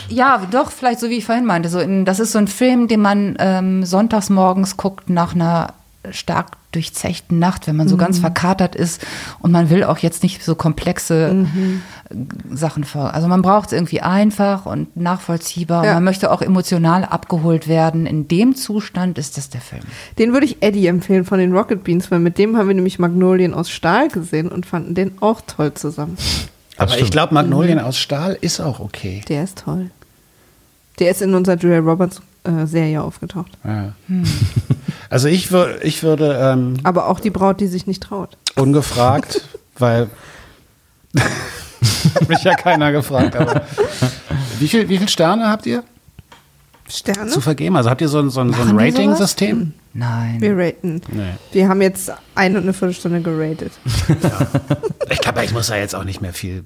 Ja, 0.09 0.41
doch, 0.49 0.71
vielleicht 0.71 1.01
so 1.01 1.09
wie 1.09 1.17
ich 1.17 1.25
vorhin 1.25 1.45
meinte. 1.45 1.67
So 1.67 1.79
in, 1.79 2.05
das 2.05 2.21
ist 2.21 2.31
so 2.31 2.37
ein 2.39 2.47
Film, 2.47 2.87
den 2.87 3.01
man 3.01 3.35
ähm, 3.39 3.83
sonntags 3.83 4.29
morgens 4.29 4.77
guckt 4.77 5.09
nach 5.09 5.35
einer 5.35 5.73
stark 6.11 6.57
durchzechten 6.71 7.39
Nacht, 7.39 7.67
wenn 7.67 7.75
man 7.75 7.87
so 7.87 7.95
ganz 7.95 8.19
verkatert 8.19 8.75
ist 8.75 9.05
und 9.39 9.51
man 9.51 9.69
will 9.69 9.83
auch 9.83 9.97
jetzt 9.99 10.23
nicht 10.23 10.43
so 10.43 10.55
komplexe 10.55 11.45
äh, 12.09 12.15
Sachen 12.53 12.83
vor. 12.83 13.13
Also 13.13 13.27
man 13.27 13.41
braucht 13.41 13.67
es 13.67 13.73
irgendwie 13.73 14.01
einfach 14.01 14.65
und 14.65 14.95
nachvollziehbar. 14.97 15.85
Ja. 15.85 15.91
Und 15.91 15.95
man 15.97 16.03
möchte 16.03 16.31
auch 16.31 16.41
emotional 16.41 17.05
abgeholt 17.05 17.67
werden. 17.67 18.05
In 18.05 18.27
dem 18.27 18.55
Zustand 18.55 19.17
ist 19.17 19.37
das 19.37 19.49
der 19.49 19.61
Film. 19.61 19.83
den 20.19 20.33
würde 20.33 20.45
ich 20.45 20.57
Eddie 20.61 20.87
empfehlen 20.87 21.23
von 21.23 21.39
den 21.39 21.53
Rocket 21.53 21.83
Beans, 21.83 22.11
weil 22.11 22.19
mit 22.19 22.37
dem 22.37 22.57
haben 22.57 22.67
wir 22.67 22.75
nämlich 22.75 22.99
Magnolien 22.99 23.53
aus 23.53 23.69
Stahl 23.69 24.09
gesehen 24.09 24.49
und 24.49 24.65
fanden 24.65 24.95
den 24.95 25.21
auch 25.21 25.41
toll 25.47 25.73
zusammen. 25.73 26.17
Aber 26.77 26.97
ich 26.99 27.09
glaube, 27.09 27.33
Magnolien 27.33 27.79
aus 27.79 27.97
Stahl 27.97 28.37
ist 28.41 28.59
auch 28.59 28.81
okay. 28.81 29.21
Der 29.29 29.43
ist 29.45 29.59
toll. 29.59 29.91
Der 30.99 31.11
ist 31.11 31.21
in 31.21 31.33
unserer 31.33 31.57
Julia 31.57 31.79
Roberts 31.79 32.21
äh, 32.45 32.65
Serie 32.67 33.01
aufgetaucht. 33.01 33.51
Ja. 33.63 33.93
Also 35.07 35.27
ich, 35.27 35.51
wür 35.51 35.83
ich 35.83 36.01
würde 36.01 36.37
ähm, 36.41 36.77
Aber 36.83 37.07
auch 37.07 37.19
die 37.19 37.29
Braut, 37.29 37.61
die 37.61 37.67
sich 37.67 37.85
nicht 37.85 38.01
traut. 38.01 38.37
ungefragt, 38.55 39.41
weil 39.77 40.09
hat 42.15 42.27
mich 42.27 42.43
ja 42.43 42.55
keiner 42.55 42.91
gefragt. 42.91 43.35
Aber 43.35 43.61
wie 44.59 44.67
viel, 44.67 44.89
wie 44.89 44.97
viel 44.97 45.07
Sterne 45.07 45.47
habt 45.47 45.67
ihr 45.67 45.83
Sterne? 46.89 47.29
zu 47.29 47.39
vergeben? 47.39 47.77
Also 47.77 47.89
habt 47.89 48.01
ihr 48.01 48.09
so 48.09 48.19
ein, 48.19 48.29
so 48.29 48.41
ein, 48.41 48.51
so 48.51 48.61
ein? 48.61 48.77
Rating-System? 48.77 49.73
Nein. 49.93 50.41
Wir 50.41 50.57
raten. 50.57 51.01
Nee. 51.11 51.35
Wir 51.51 51.69
haben 51.69 51.81
jetzt 51.81 52.11
eine 52.33 52.57
und 52.57 52.63
eine 52.63 52.73
Viertelstunde 52.73 53.21
geratet. 53.21 53.71
Ich 55.09 55.19
glaube, 55.19 55.45
ich 55.45 55.53
muss 55.53 55.67
da 55.67 55.77
jetzt 55.77 55.95
auch 55.95 56.03
nicht 56.03 56.21
mehr 56.21 56.33
viel. 56.33 56.63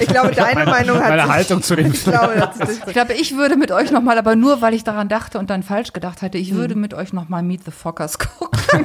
Ich 0.00 0.08
glaube, 0.08 0.32
deine 0.32 0.64
Meinung 0.64 0.98
hat 0.98 1.08
Meine 1.08 1.22
sich, 1.22 1.30
Haltung 1.32 1.62
zu 1.62 1.76
dem 1.76 1.92
ich 1.92 2.04
glaube, 2.04 2.34
das 2.34 2.58
hat 2.60 2.68
sich 2.68 2.78
Ich 2.86 2.92
glaube, 2.92 3.12
ich 3.14 3.36
würde 3.36 3.56
mit 3.56 3.70
euch 3.72 3.90
nochmal, 3.90 4.18
aber 4.18 4.36
nur 4.36 4.60
weil 4.60 4.74
ich 4.74 4.84
daran 4.84 5.08
dachte 5.08 5.38
und 5.38 5.50
dann 5.50 5.62
falsch 5.62 5.92
gedacht 5.92 6.22
hatte, 6.22 6.38
ich 6.38 6.54
würde 6.54 6.74
mit 6.74 6.94
euch 6.94 7.12
nochmal 7.12 7.42
Meet 7.42 7.64
the 7.64 7.70
Fockers 7.70 8.18
gucken. 8.18 8.58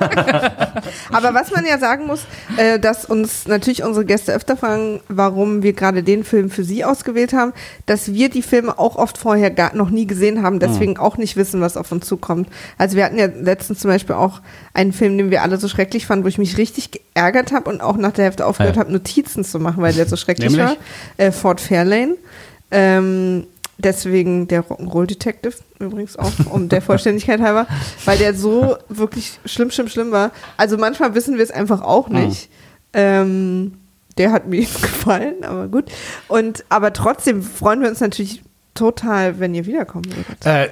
Aber 1.11 1.33
was 1.33 1.51
man 1.51 1.65
ja 1.65 1.77
sagen 1.77 2.07
muss, 2.07 2.25
äh, 2.57 2.79
dass 2.79 3.05
uns 3.05 3.47
natürlich 3.47 3.83
unsere 3.83 4.05
Gäste 4.05 4.33
öfter 4.33 4.57
fragen, 4.57 5.01
warum 5.07 5.63
wir 5.63 5.73
gerade 5.73 6.03
den 6.03 6.23
Film 6.23 6.49
für 6.49 6.63
sie 6.63 6.85
ausgewählt 6.85 7.33
haben, 7.33 7.53
dass 7.85 8.13
wir 8.13 8.29
die 8.29 8.41
Filme 8.41 8.79
auch 8.79 8.95
oft 8.95 9.17
vorher 9.17 9.51
gar 9.51 9.75
noch 9.75 9.89
nie 9.89 10.07
gesehen 10.07 10.41
haben, 10.41 10.59
deswegen 10.59 10.97
auch 10.97 11.17
nicht 11.17 11.35
wissen, 11.35 11.61
was 11.61 11.77
auf 11.77 11.91
uns 11.91 12.07
zukommt. 12.07 12.47
Also 12.77 12.95
wir 12.95 13.05
hatten 13.05 13.17
ja 13.17 13.27
letztens 13.27 13.79
zum 13.79 13.89
Beispiel 13.89 14.15
auch 14.15 14.41
einen 14.73 14.91
Film, 14.93 15.17
den 15.17 15.29
wir 15.31 15.43
alle 15.43 15.57
so 15.57 15.67
schrecklich 15.67 16.05
fanden, 16.07 16.23
wo 16.23 16.27
ich 16.29 16.37
mich 16.39 16.57
richtig 16.57 16.89
geärgert 16.91 17.51
habe 17.51 17.69
und 17.69 17.81
auch 17.81 17.95
nach 17.97 18.11
der 18.11 18.25
Hälfte 18.25 18.45
aufgehört 18.45 18.75
Ja. 18.75 18.81
habe, 18.81 18.91
Notizen 18.91 19.43
zu 19.43 19.59
machen, 19.59 19.83
weil 19.83 19.93
der 19.93 20.07
so 20.07 20.15
schrecklich 20.15 20.49
Nämlich? 20.51 20.65
war. 20.67 20.77
Äh, 21.17 21.31
Fort 21.31 21.61
Fairlane. 21.61 22.15
Ähm, 22.71 23.45
deswegen 23.77 24.47
der 24.47 24.63
Rock'n'Roll 24.63 25.05
Detective 25.05 25.53
übrigens 25.79 26.17
auch, 26.17 26.31
um 26.49 26.69
der 26.69 26.81
Vollständigkeit 26.81 27.39
halber, 27.41 27.67
weil 28.05 28.17
der 28.17 28.33
so 28.33 28.77
wirklich 28.89 29.39
schlimm, 29.45 29.69
schlimm, 29.71 29.89
schlimm 29.89 30.11
war. 30.11 30.31
Also 30.57 30.77
manchmal 30.77 31.13
wissen 31.13 31.35
wir 31.37 31.43
es 31.43 31.51
einfach 31.51 31.81
auch 31.81 32.09
nicht. 32.09 32.49
Ähm, 32.93 33.73
der 34.17 34.31
hat 34.31 34.47
mir 34.47 34.59
gefallen, 34.81 35.43
aber 35.43 35.67
gut. 35.67 35.85
Und 36.27 36.65
aber 36.69 36.93
trotzdem 36.93 37.41
freuen 37.43 37.81
wir 37.81 37.89
uns 37.89 37.99
natürlich 37.99 38.41
total, 38.75 39.39
wenn 39.39 39.53
ihr 39.53 39.65
wiederkommen 39.67 40.05
würdet. 40.05 40.45
Äh, 40.45 40.65
äh, 40.65 40.69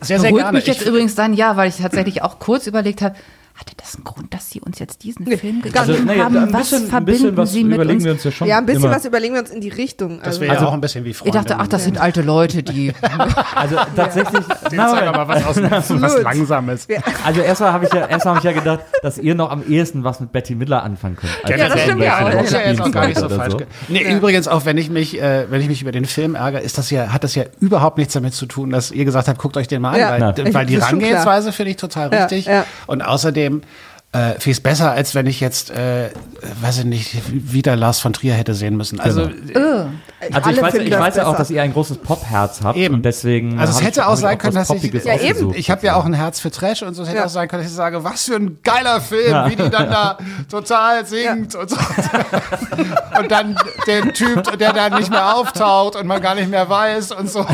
sehr, 0.00 0.18
sehr 0.18 0.30
Beruhigt 0.30 0.36
gerne. 0.38 0.58
mich 0.58 0.66
jetzt 0.66 0.82
Ich- 0.82 0.88
übrigens 0.88 1.14
dann, 1.14 1.34
ja, 1.34 1.56
weil 1.56 1.68
ich 1.68 1.76
tatsächlich 1.76 2.22
auch 2.22 2.38
kurz 2.40 2.66
überlegt 2.66 3.00
habe, 3.02 3.14
hatte 3.54 3.72
das 3.76 3.94
einen 3.94 4.02
Grund, 4.04 4.34
dass 4.34 4.50
Sie 4.50 4.60
uns 4.60 4.80
jetzt 4.80 5.04
diesen 5.04 5.26
Film 5.26 5.62
gegeben 5.62 5.78
Also, 5.78 5.92
naja, 6.02 6.24
haben? 6.24 6.36
ein 6.36 6.52
was 6.52 6.70
bisschen, 6.70 6.84
ein 6.86 6.90
verbinden 6.90 7.20
bisschen 7.22 7.36
was 7.36 7.52
Sie 7.52 7.62
mit 7.64 7.74
überlegen 7.76 7.96
uns? 7.98 8.04
wir 8.04 8.12
uns 8.12 8.24
ja 8.24 8.30
schon. 8.32 8.48
ja, 8.48 8.58
ein 8.58 8.66
bisschen 8.66 8.84
immer. 8.84 8.94
was 8.96 9.04
überlegen 9.04 9.34
wir 9.34 9.40
uns 9.42 9.50
in 9.50 9.60
die 9.60 9.68
Richtung. 9.68 10.18
das 10.18 10.26
Also, 10.26 10.40
wäre 10.40 10.52
ja 10.54 10.58
Also- 10.58 10.68
auch 10.68 10.72
ein 10.74 10.80
bisschen 10.80 11.04
wie 11.04 11.10
Ich 11.10 11.16
Freunde. 11.18 11.38
dachte, 11.38 11.56
ach, 11.58 11.68
das 11.68 11.84
sind 11.84 11.98
alte 11.98 12.22
Leute, 12.22 12.62
die. 12.64 12.92
Also 13.54 13.76
tatsächlich. 13.96 14.44
Jetzt 14.48 14.74
sag 14.76 15.02
aber 15.06 15.28
was, 15.28 15.44
aus, 15.46 15.56
was. 15.62 16.20
Langsames. 16.22 16.88
wir, 16.88 17.02
Also 17.24 17.40
erstmal 17.42 17.72
habe 17.72 17.84
ich 17.86 17.92
ja 17.92 18.06
erstmal 18.06 18.34
habe 18.36 18.46
ich 18.48 18.52
ja 18.54 18.60
gedacht, 18.60 18.80
dass 19.02 19.18
ihr 19.18 19.34
noch 19.34 19.50
am 19.50 19.62
ehesten 19.68 20.02
was 20.04 20.18
mit 20.20 20.32
Betty 20.32 20.54
Miller 20.56 20.82
anfangen 20.82 21.16
könnt. 21.16 21.32
als 21.44 21.50
Ja, 21.60 21.68
das 21.68 21.80
stimmt 21.82 22.02
ja 22.02 22.24
auch. 22.26 22.30
Das 22.30 22.44
ist 22.46 22.52
ja 22.52 22.60
jetzt 22.62 22.80
auch 22.80 22.90
gar 22.90 23.06
nicht 23.06 23.18
so 23.18 23.28
falsch. 23.28 23.56
ge- 23.56 23.66
Nee, 23.88 24.12
übrigens 24.14 24.48
auch, 24.48 24.64
wenn 24.66 24.76
ich 24.78 24.90
mich, 24.90 25.20
äh, 25.20 25.46
wenn 25.50 25.60
ich 25.60 25.68
mich 25.68 25.80
über 25.82 25.92
den 25.92 26.04
Film 26.06 26.34
ärgere, 26.34 26.60
ist 26.60 26.76
das 26.78 26.90
ja, 26.90 27.12
hat 27.12 27.22
das 27.24 27.34
ja 27.36 27.44
überhaupt 27.60 27.98
nichts 27.98 28.14
damit 28.14 28.34
zu 28.34 28.46
tun, 28.46 28.70
dass 28.70 28.90
ihr 28.90 29.04
gesagt 29.04 29.28
habt, 29.28 29.38
guckt 29.38 29.56
euch 29.56 29.68
den 29.68 29.80
mal 29.82 29.92
an, 29.92 30.00
Ja. 30.00 30.10
weil, 30.10 30.18
Na. 30.20 30.32
die 30.64 30.80
Herangehensweise 30.80 31.52
finde 31.52 31.70
ich 31.70 31.76
total 31.76 32.12
Ja, 32.12 32.22
richtig. 32.24 32.46
ja. 32.46 32.64
Und 32.86 33.02
außerdem 33.02 33.43
äh, 33.46 34.28
finde 34.34 34.38
ich 34.50 34.56
es 34.58 34.60
besser, 34.60 34.92
als 34.92 35.14
wenn 35.16 35.26
ich 35.26 35.40
jetzt, 35.40 35.70
äh, 35.70 36.10
weiß 36.62 36.78
ich 36.78 36.84
nicht, 36.84 37.16
wieder 37.52 37.74
Lars 37.74 37.98
von 37.98 38.12
Trier 38.12 38.34
hätte 38.34 38.54
sehen 38.54 38.76
müssen. 38.76 39.00
Also, 39.00 39.26
Genau. 39.28 39.58
Äh, 39.60 39.86
Also 40.32 40.50
ich 40.50 40.62
weiß, 40.62 40.74
ich 40.74 40.90
weiß 40.98 41.16
ja 41.16 41.26
auch, 41.26 41.36
dass 41.36 41.50
ihr 41.50 41.60
ein 41.62 41.72
großes 41.72 41.98
Pop-Herz 41.98 42.60
habt 42.62 42.78
Eben. 42.78 42.94
und 42.94 43.02
deswegen. 43.04 43.58
Also 43.58 43.72
es 43.78 43.84
hätte 43.84 44.06
auch 44.06 44.14
sein 44.16 44.38
können, 44.38 44.54
dass 44.54 44.70
ich, 44.70 44.84
Ja, 45.04 45.18
eben. 45.20 45.52
ich 45.54 45.68
habe 45.70 45.84
ja 45.84 45.96
auch 45.96 46.04
ein 46.06 46.14
Herz 46.14 46.38
für 46.40 46.50
Trash 46.52 46.82
und 46.82 46.94
so, 46.94 47.02
es 47.02 47.08
hätte 47.08 47.18
Ja. 47.18 47.24
auch 47.26 47.28
sein 47.28 47.48
können, 47.48 47.62
dass 47.64 47.70
ich 47.72 47.76
sage, 47.76 48.04
was 48.04 48.24
für 48.26 48.36
ein 48.36 48.58
geiler 48.62 49.00
Film, 49.00 49.30
Ja. 49.32 49.50
wie 49.50 49.56
die 49.56 49.68
dann 49.68 49.90
da 49.90 50.16
total 50.50 51.04
singt 51.04 51.54
und 51.56 51.68
so. 51.70 51.76
Und 53.18 53.30
dann 53.30 53.58
der 53.88 54.12
Typ, 54.14 54.56
der 54.58 54.72
dann 54.72 54.94
nicht 54.94 55.10
mehr 55.10 55.34
auftaucht 55.34 55.96
und 55.96 56.06
man 56.06 56.22
gar 56.22 56.36
nicht 56.36 56.48
mehr 56.48 56.68
weiß 56.68 57.10
und 57.12 57.28
so. 57.30 57.44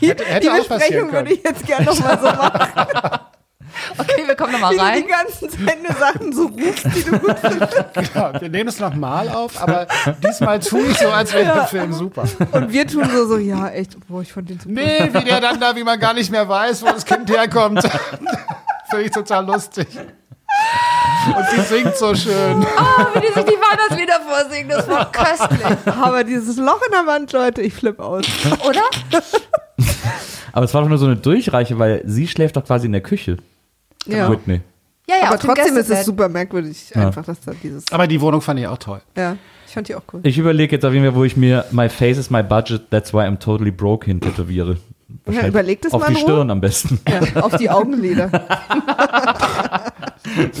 die, 0.00 0.08
hätte- 0.08 0.24
hätte 0.24 0.50
die 0.50 0.68
Besprechung 0.68 1.12
würde 1.12 1.32
ich 1.32 1.42
jetzt 1.42 1.66
gerne 1.66 1.86
nochmal 1.86 2.18
so 2.20 2.26
machen, 2.26 3.20
okay, 3.98 4.22
wir 4.26 4.34
kommen 4.34 4.52
nochmal 4.52 4.78
rein. 4.78 5.02
die 5.02 5.08
ganzen 5.08 5.50
Zeit 5.50 5.82
nur 5.82 5.94
Sachen 5.94 6.32
so 6.32 6.46
rufst, 6.46 6.84
die 6.84 7.02
du 7.04 7.18
gut 7.18 7.38
findest. 7.38 8.14
Ja, 8.14 8.40
wir 8.40 8.48
nehmen 8.48 8.68
es 8.68 8.80
nochmal 8.80 9.28
auf, 9.28 9.60
aber 9.60 9.86
diesmal 10.22 10.60
tue 10.60 10.86
ich 10.88 10.98
so, 10.98 11.08
als 11.08 11.32
wäre 11.32 11.54
der 11.54 11.66
Film 11.66 11.92
super. 11.92 12.24
Und 12.52 12.72
wir 12.72 12.86
tun 12.86 13.08
so, 13.12 13.26
so, 13.26 13.38
ja, 13.38 13.68
echt, 13.68 13.96
boah, 14.08 14.22
ich 14.22 14.32
fand 14.32 14.50
den 14.50 14.58
super. 14.58 14.72
Nee, 14.72 15.10
wie 15.12 15.24
der 15.24 15.40
dann 15.40 15.60
da, 15.60 15.74
wie 15.76 15.84
man 15.84 15.98
gar 15.98 16.14
nicht 16.14 16.30
mehr 16.30 16.48
weiß, 16.48 16.82
wo 16.82 16.86
das 16.86 17.04
Kind 17.04 17.30
herkommt. 17.30 17.82
Finde 18.90 19.04
ich 19.04 19.10
total 19.12 19.46
lustig. 19.46 19.86
Und 21.26 21.46
die 21.56 21.60
singt 21.60 21.96
so 21.96 22.14
schön. 22.14 22.64
Oh, 22.64 23.14
wie 23.14 23.20
die 23.20 23.32
sich 23.32 23.44
die 23.44 23.52
Weihnachtslieder 23.52 24.20
vorsingen, 24.20 24.68
das 24.68 24.88
war 24.88 25.10
köstlich. 25.12 25.60
Aber 25.86 26.24
dieses 26.24 26.56
Loch 26.56 26.80
in 26.84 26.92
der 26.92 27.06
Wand, 27.06 27.32
Leute, 27.32 27.62
ich 27.62 27.74
flippe 27.74 28.02
aus. 28.02 28.24
Oder? 28.66 28.82
Aber 30.52 30.64
es 30.64 30.74
war 30.74 30.82
doch 30.82 30.88
nur 30.88 30.98
so 30.98 31.06
eine 31.06 31.16
Durchreiche, 31.16 31.78
weil 31.78 32.02
sie 32.04 32.26
schläft 32.26 32.56
doch 32.56 32.64
quasi 32.64 32.86
in 32.86 32.92
der 32.92 33.00
Küche. 33.02 33.36
Ja. 34.06 34.30
Whitney. 34.30 34.60
Ja, 35.08 35.16
ja, 35.16 35.22
Aber 35.26 35.34
auf 35.34 35.40
dem 35.40 35.46
trotzdem 35.54 35.76
ist 35.76 35.90
es 35.90 36.04
super 36.04 36.28
merkwürdig, 36.28 36.90
Ja. 36.94 37.06
einfach, 37.08 37.24
dass 37.24 37.40
da 37.40 37.52
dieses. 37.62 37.90
Aber 37.92 38.06
die 38.06 38.20
Wohnung 38.20 38.40
fand 38.40 38.60
ich 38.60 38.66
auch 38.66 38.78
toll. 38.78 39.00
Ja, 39.16 39.36
ich 39.66 39.72
fand 39.72 39.88
die 39.88 39.94
auch 39.96 40.02
cool. 40.12 40.20
Ich 40.22 40.38
überlege 40.38 40.76
jetzt 40.76 40.84
auf 40.84 40.92
jeden 40.92 41.04
Fall, 41.04 41.14
wo 41.14 41.24
ich 41.24 41.36
mir 41.36 41.64
My 41.72 41.88
face 41.88 42.16
is 42.18 42.30
my 42.30 42.42
budget, 42.42 42.90
that's 42.90 43.12
why 43.12 43.20
I'm 43.22 43.38
totally 43.38 43.70
broke 43.72 44.06
hin 44.06 44.20
tätowiere. 44.20 44.76
Wahrscheinlich 45.24 45.50
überleg 45.50 45.82
das 45.82 45.92
Auf 45.92 46.02
mal 46.02 46.06
die 46.08 46.12
in 46.12 46.18
Ruhe. 46.18 46.26
Stirn 46.34 46.50
am 46.50 46.60
besten. 46.60 47.00
Ja, 47.08 47.42
auf 47.42 47.56
die 47.56 47.68
Augenlider. 47.68 48.30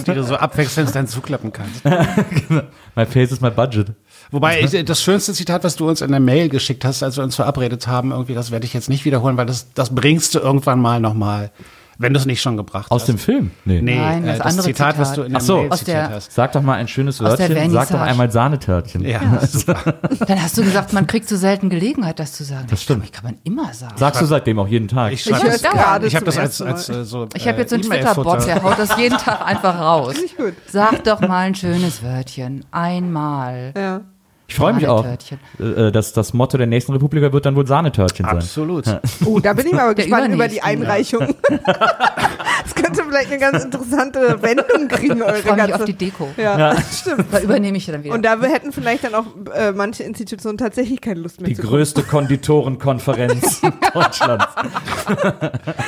Die 0.06 0.14
du 0.14 0.24
so 0.24 0.36
abwechselnd 0.36 0.94
dann 0.94 1.06
zuklappen 1.06 1.52
kannst. 1.52 1.84
My 2.96 3.06
face 3.06 3.30
is 3.30 3.40
my 3.40 3.50
budget. 3.50 3.88
Wobei, 4.30 4.60
ich, 4.62 4.84
das 4.84 5.02
schönste 5.02 5.32
Zitat, 5.34 5.64
was 5.64 5.76
du 5.76 5.86
uns 5.88 6.00
in 6.00 6.10
der 6.10 6.18
Mail 6.20 6.48
geschickt 6.48 6.84
hast, 6.84 7.02
als 7.02 7.16
wir 7.18 7.24
uns 7.24 7.36
verabredet 7.36 7.86
haben, 7.86 8.10
irgendwie, 8.10 8.34
das 8.34 8.50
werde 8.50 8.64
ich 8.64 8.72
jetzt 8.74 8.88
nicht 8.88 9.04
wiederholen, 9.04 9.36
weil 9.36 9.46
das, 9.46 9.72
das 9.74 9.94
bringst 9.94 10.34
du 10.34 10.38
irgendwann 10.38 10.80
mal 10.80 10.98
nochmal, 11.00 11.50
wenn 12.00 12.12
du 12.14 12.18
es 12.18 12.26
nicht 12.26 12.40
schon 12.42 12.56
gebracht 12.56 12.90
Aus 12.90 13.02
hast. 13.02 13.08
dem 13.08 13.18
Film? 13.18 13.50
Nee. 13.64 13.80
Nee, 13.82 13.96
Nein, 13.98 14.24
das 14.26 14.34
äh, 14.34 14.38
das 14.38 14.46
andere 14.48 14.66
Zitat, 14.66 14.98
was 14.98 15.08
Zitat. 15.10 15.16
du 15.18 15.22
in 15.26 15.32
der 15.32 15.40
Ach 15.40 15.44
so. 15.44 15.58
Aus 15.70 15.84
der- 15.84 16.10
hast. 16.10 16.32
Sag 16.32 16.52
doch 16.52 16.62
mal 16.62 16.74
ein 16.74 16.88
schönes 16.88 17.20
Aus 17.20 17.38
Wörtchen. 17.38 17.70
Sag 17.70 17.90
doch 17.90 18.00
einmal 18.00 18.30
Sahnetörtchen. 18.30 19.04
Ja, 19.04 19.20
Dann 20.26 20.42
hast 20.42 20.56
du 20.58 20.62
gesagt, 20.64 20.92
man 20.92 21.06
kriegt 21.06 21.28
so 21.28 21.36
selten 21.36 21.68
Gelegenheit, 21.70 22.18
das 22.18 22.32
zu 22.32 22.44
sagen. 22.44 22.66
Das 22.70 22.82
stimmt. 22.82 23.04
Ich 23.04 23.12
kann 23.12 23.24
man 23.24 23.38
immer 23.44 23.72
sagen. 23.74 23.94
Sagst 23.96 24.20
du 24.22 24.26
seitdem 24.26 24.58
auch 24.58 24.68
jeden 24.68 24.88
Tag. 24.88 25.12
Ich 25.12 25.20
Ich 25.20 25.26
schreibe 25.26 25.44
höre 25.44 25.52
das, 25.52 25.62
es 25.62 25.70
gerade 25.70 26.06
ich 26.06 26.16
habe 26.16 26.24
das 26.24 26.38
als, 26.38 26.62
als 26.62 26.88
äh, 26.88 27.04
so. 27.04 27.28
Ich 27.34 27.46
habe 27.46 27.58
jetzt 27.58 27.70
so 27.70 27.76
einen 27.76 27.84
äh, 27.84 27.88
Twitter-Bot, 27.88 28.46
der 28.46 28.62
haut 28.62 28.78
das 28.78 28.96
jeden 28.96 29.18
Tag 29.18 29.46
einfach 29.46 29.78
raus. 29.78 30.14
Sag 30.66 31.04
doch 31.04 31.20
mal 31.20 31.38
ein 31.46 31.54
schönes 31.54 32.02
Wörtchen. 32.02 32.64
Einmal. 32.70 33.72
Ja. 33.76 34.00
Ich 34.50 34.56
freue 34.56 34.72
mich 34.72 34.88
auch, 34.88 35.04
Sahnetörtchen. 35.04 35.38
äh, 35.60 35.92
dass 35.92 36.12
das 36.12 36.32
Motto 36.32 36.58
der 36.58 36.66
nächsten 36.66 36.92
Republika 36.92 37.32
wird 37.32 37.46
dann 37.46 37.54
wohl 37.54 37.66
Sahnetörtchen 37.68 38.26
sein. 38.26 38.36
Absolut. 38.36 38.84
Oh, 39.24 39.38
da 39.38 39.52
bin 39.52 39.66
ich 39.68 39.72
mal 39.72 39.94
gespannt 39.94 40.34
über 40.34 40.48
die 40.48 40.60
Einreichung. 40.60 41.20
Das 42.90 42.98
könnte 42.98 43.10
vielleicht 43.10 43.30
eine 43.32 43.38
ganz 43.40 43.64
interessante 43.64 44.42
Wendung 44.42 44.88
kriegen, 44.88 45.22
eure 45.22 45.38
Ich 45.38 45.44
freue 45.44 45.62
mich 45.62 45.74
auf 45.74 45.84
die 45.84 45.94
Deko. 45.94 46.28
ja, 46.36 46.74
stimmt. 46.92 47.26
Da 47.32 47.40
übernehme 47.40 47.76
ich 47.76 47.86
dann 47.86 48.02
wieder. 48.04 48.14
Und 48.14 48.22
da 48.22 48.40
hätten 48.40 48.72
vielleicht 48.72 49.04
dann 49.04 49.14
auch 49.14 49.26
äh, 49.54 49.72
manche 49.72 50.02
Institutionen 50.02 50.58
tatsächlich 50.58 51.00
keine 51.00 51.20
Lust 51.20 51.40
mehr 51.40 51.48
Die 51.48 51.56
zu 51.56 51.62
größte 51.62 52.02
Konditorenkonferenz 52.02 53.60
Deutschlands. 53.94 54.46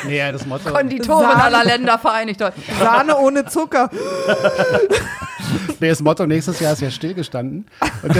Nee, 0.07 0.19
ja, 0.19 0.33
das 0.33 0.47
Motto. 0.47 0.71
Konditoren 0.71 1.23
Sahne. 1.29 1.43
aller 1.45 1.65
Länder 1.65 1.99
vereinigt. 1.99 2.43
Sahne 2.81 3.17
ohne 3.17 3.45
Zucker. 3.47 3.91
Nee, 5.81 5.89
das 5.89 6.01
Motto 6.01 6.27
nächstes 6.27 6.61
Jahr 6.61 6.73
ist 6.75 6.83
ja 6.83 6.91
stillgestanden. 6.91 7.67
Und 8.03 8.15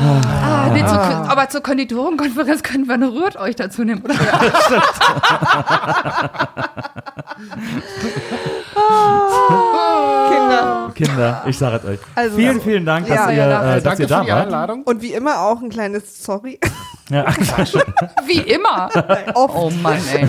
deswegen, 0.00 1.50
zur 1.50 1.62
Konditorenkonferenz 1.62 2.62
können 2.62 2.86
wir 2.86 2.94
eine 2.94 3.12
Rührt 3.12 3.36
euch 3.36 3.56
dazu 3.56 3.84
nehmen, 3.84 4.02
oder? 4.04 4.14
Kinder. 10.30 10.92
Kinder, 10.94 11.42
ich 11.46 11.58
sage 11.58 11.76
es 11.76 11.84
euch. 11.84 11.98
Also- 12.14 12.36
vielen, 12.36 12.60
vielen 12.60 12.86
Dank, 12.86 13.06
dass 13.06 13.16
Ja, 13.16 13.30
ihr, 13.30 13.36
ja, 13.36 13.62
äh, 13.62 13.74
dass 13.74 13.82
Danke 13.84 14.02
ihr 14.02 14.08
für 14.08 14.14
da 14.14 14.22
die 14.24 14.30
wart. 14.30 14.46
Einladung. 14.46 14.82
Und 14.84 15.02
wie 15.02 15.12
immer 15.12 15.40
auch 15.40 15.60
ein 15.60 15.68
kleines 15.70 16.22
Sorry. 16.22 16.58
Ja. 17.10 17.26
Wie 18.26 18.38
immer. 18.38 18.88
Oft. 19.34 19.54
Oh 19.56 19.70
Mann, 19.82 19.98
ey. 20.14 20.28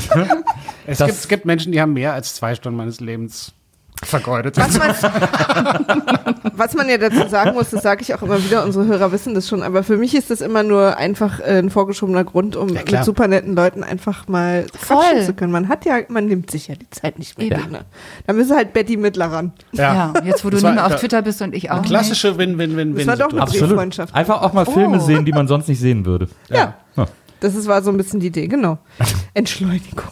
Es 0.88 0.98
gibt, 0.98 1.10
es 1.11 1.27
gibt 1.27 1.45
Menschen, 1.45 1.72
die 1.72 1.80
haben 1.80 1.93
mehr 1.93 2.14
als 2.14 2.34
zwei 2.34 2.56
Stunden 2.56 2.76
meines 2.76 2.99
Lebens 2.99 3.53
vergeudet. 4.03 4.57
Was 4.57 4.77
man, 4.77 4.89
was 6.53 6.73
man 6.73 6.89
ja 6.89 6.97
dazu 6.97 7.27
sagen 7.29 7.53
muss, 7.53 7.69
das 7.69 7.83
sage 7.83 8.01
ich 8.01 8.13
auch 8.13 8.21
immer 8.21 8.43
wieder, 8.43 8.63
unsere 8.63 8.85
Hörer 8.85 9.11
wissen 9.11 9.33
das 9.33 9.47
schon, 9.47 9.63
aber 9.63 9.83
für 9.83 9.97
mich 9.97 10.15
ist 10.15 10.29
das 10.29 10.41
immer 10.41 10.63
nur 10.63 10.97
einfach 10.97 11.39
äh, 11.39 11.59
ein 11.59 11.69
vorgeschobener 11.69 12.23
Grund, 12.23 12.55
um 12.55 12.69
Ja, 12.69 12.81
mit 12.89 13.03
super 13.05 13.27
netten 13.27 13.55
Leuten 13.55 13.83
einfach 13.83 14.27
mal 14.27 14.65
Voll. 14.79 14.97
quatschen 14.97 15.25
zu 15.25 15.33
können. 15.33 15.51
Man 15.51 15.69
hat 15.69 15.85
ja, 15.85 15.99
man 16.09 16.25
nimmt 16.25 16.49
sich 16.51 16.67
ja 16.67 16.75
die 16.75 16.89
Zeit 16.89 17.19
nicht 17.19 17.37
mehr. 17.37 17.47
Eben. 17.59 17.71
Ne? 17.71 17.85
Da 18.27 18.33
müssen 18.33 18.55
halt 18.55 18.73
Betty 18.73 18.97
Mittler 18.97 19.31
ran. 19.31 19.53
Ja, 19.71 20.13
jetzt 20.23 20.43
wo 20.43 20.49
du 20.49 20.57
nicht 20.57 20.63
mehr 20.73 20.85
auf 20.85 20.95
Twitter 20.95 21.21
bist 21.21 21.41
und 21.41 21.53
ich 21.55 21.69
auch 21.69 21.73
Eine 21.75 21.81
nicht. 21.81 21.89
klassische 21.91 22.37
Win-Win-Win-Win. 22.37 23.05
Das 23.05 23.19
war 23.19 23.27
doch 23.27 23.31
eine 23.33 23.41
Absolut. 23.43 23.69
Brieffreundschaft. 23.69 24.15
Einfach 24.15 24.41
auch 24.41 24.53
mal 24.53 24.65
Filme 24.65 24.97
Oh. 24.97 25.05
sehen, 25.05 25.25
die 25.25 25.31
man 25.31 25.47
sonst 25.47 25.67
nicht 25.67 25.79
sehen 25.79 26.05
würde. 26.05 26.27
Ja. 26.49 26.75
Ja. 26.95 27.05
Das 27.39 27.55
ist, 27.55 27.67
war 27.67 27.81
so 27.81 27.89
ein 27.89 27.97
bisschen 27.97 28.19
die 28.19 28.27
Idee, 28.27 28.47
genau. 28.47 28.77
Entschleunigung. 29.33 30.03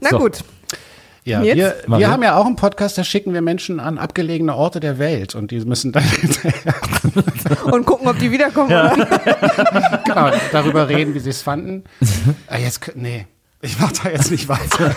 Na 0.00 0.10
So. 0.10 0.18
gut. 0.18 0.44
Ja, 1.24 1.40
Jetzt? 1.42 1.86
wir, 1.86 1.98
wir 1.98 2.10
haben 2.10 2.22
ja 2.24 2.36
auch 2.36 2.46
einen 2.46 2.56
Podcast, 2.56 2.98
da 2.98 3.04
schicken 3.04 3.32
wir 3.32 3.42
Menschen 3.42 3.78
an 3.78 3.96
abgelegene 3.98 4.56
Orte 4.56 4.80
der 4.80 4.98
Welt 4.98 5.36
und 5.36 5.52
die 5.52 5.60
müssen 5.60 5.92
dann 5.92 6.02
Und 7.70 7.86
gucken, 7.86 8.08
ob 8.08 8.18
die 8.18 8.32
wiederkommen. 8.32 8.72
Oder? 8.72 10.00
genau, 10.04 10.30
darüber 10.50 10.88
reden, 10.88 11.14
wie 11.14 11.20
sie 11.20 11.30
es 11.30 11.42
fanden. 11.42 11.84
Ah, 12.48 12.58
jetzt, 12.58 12.80
nee, 12.96 13.26
ich 13.60 13.78
mach 13.78 13.92
da 13.92 14.10
jetzt 14.10 14.30
nicht 14.30 14.48
weiter. 14.48 14.94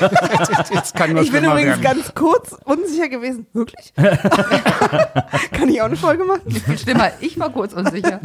jetzt, 0.49 0.73
jetzt 0.73 0.95
kann 0.95 1.13
nur 1.13 1.21
Ich 1.21 1.31
bin 1.31 1.43
übrigens 1.43 1.81
werden. 1.81 1.83
ganz 1.83 2.13
kurz 2.15 2.55
unsicher 2.65 3.07
gewesen. 3.07 3.45
Wirklich? 3.53 3.93
Kann 3.95 5.69
ich 5.69 5.81
auch 5.81 5.85
eine 5.85 5.95
Folge 5.95 6.25
machen? 6.25 6.41
Viel 6.49 6.77
schlimmer, 6.77 7.11
ich 7.21 7.39
war 7.39 7.49
kurz 7.51 7.73
unsicher. 7.73 8.19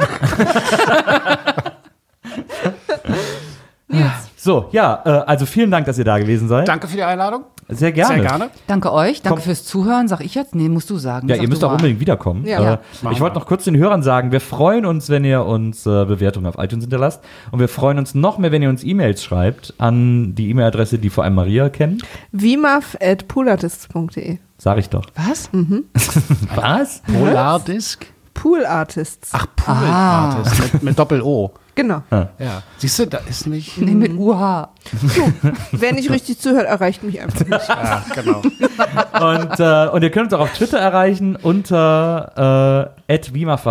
So, 4.35 4.69
ja, 4.71 5.01
äh, 5.05 5.09
also 5.09 5.45
vielen 5.45 5.69
Dank, 5.71 5.85
dass 5.85 5.97
ihr 5.97 6.05
da 6.05 6.17
gewesen 6.17 6.47
seid. 6.47 6.67
Danke 6.67 6.87
für 6.87 6.95
die 6.95 7.03
Einladung. 7.03 7.45
Sehr 7.71 7.91
gerne. 7.91 8.15
Sehr 8.15 8.23
gerne. 8.23 8.49
Danke 8.67 8.91
euch, 8.93 9.21
danke 9.21 9.37
Komm. 9.37 9.43
fürs 9.45 9.63
Zuhören, 9.65 10.07
sag 10.07 10.21
ich 10.21 10.35
jetzt. 10.35 10.53
Nee, 10.55 10.69
musst 10.69 10.89
du 10.89 10.97
sagen. 10.97 11.27
Ja, 11.29 11.35
Sag 11.35 11.43
ihr 11.43 11.49
müsst 11.49 11.63
auch 11.63 11.69
mal. 11.69 11.75
unbedingt 11.75 11.99
wiederkommen. 11.99 12.45
Ja. 12.45 12.59
Äh, 12.59 12.63
Ja, 12.63 12.79
machen 13.01 13.13
ich 13.15 13.21
wollte 13.21 13.37
noch 13.39 13.45
kurz 13.45 13.63
den 13.63 13.77
Hörern 13.77 14.03
sagen, 14.03 14.31
wir 14.31 14.41
freuen 14.41 14.85
uns, 14.85 15.09
wenn 15.09 15.23
ihr 15.25 15.45
uns 15.45 15.85
äh, 15.85 16.05
Bewertungen 16.05 16.45
auf 16.47 16.55
iTunes 16.57 16.83
hinterlasst. 16.83 17.21
Und 17.51 17.59
wir 17.59 17.67
freuen 17.69 17.97
uns 17.97 18.13
noch 18.13 18.37
mehr, 18.37 18.51
wenn 18.51 18.61
ihr 18.61 18.69
uns 18.69 18.83
E-Mails 18.83 19.23
schreibt 19.23 19.73
an 19.77 20.35
die 20.35 20.49
E-Mail-Adresse, 20.49 20.99
die 20.99 21.09
vor 21.09 21.23
allem 21.23 21.35
Maria 21.35 21.69
kennt. 21.69 22.03
vimaf.poolartists.de 22.31 24.37
Sag 24.57 24.77
ich 24.77 24.89
doch. 24.89 25.05
Was? 25.15 25.49
Was? 26.55 27.01
Polardisk. 27.11 28.05
Poolartists. 28.33 29.29
Ach, 29.33 29.45
Pool 29.55 29.75
Ah. 29.75 30.43
Mit, 30.73 30.83
mit 30.83 30.99
Doppel-O. 30.99 31.51
Genau. 31.75 32.03
Ja. 32.11 32.63
Siehst 32.77 32.99
du, 32.99 33.07
da 33.07 33.19
ist 33.29 33.45
nämlich. 33.45 33.77
Nee, 33.77 33.93
mit 33.93 34.13
UH. 34.13 34.69
Wer 35.71 35.93
nicht 35.93 36.09
richtig 36.09 36.39
zuhört, 36.39 36.65
erreicht 36.67 37.03
mich 37.03 37.21
einfach 37.21 37.45
nicht. 37.45 37.51
Ja, 37.69 38.05
genau. 38.13 38.41
Und, 38.41 39.59
äh, 39.59 39.87
und 39.89 40.03
ihr 40.03 40.11
könnt 40.11 40.25
uns 40.25 40.33
auch 40.33 40.41
auf 40.41 40.53
Twitter 40.53 40.79
erreichen 40.79 41.35
unter 41.35 42.91
äh, 43.07 43.13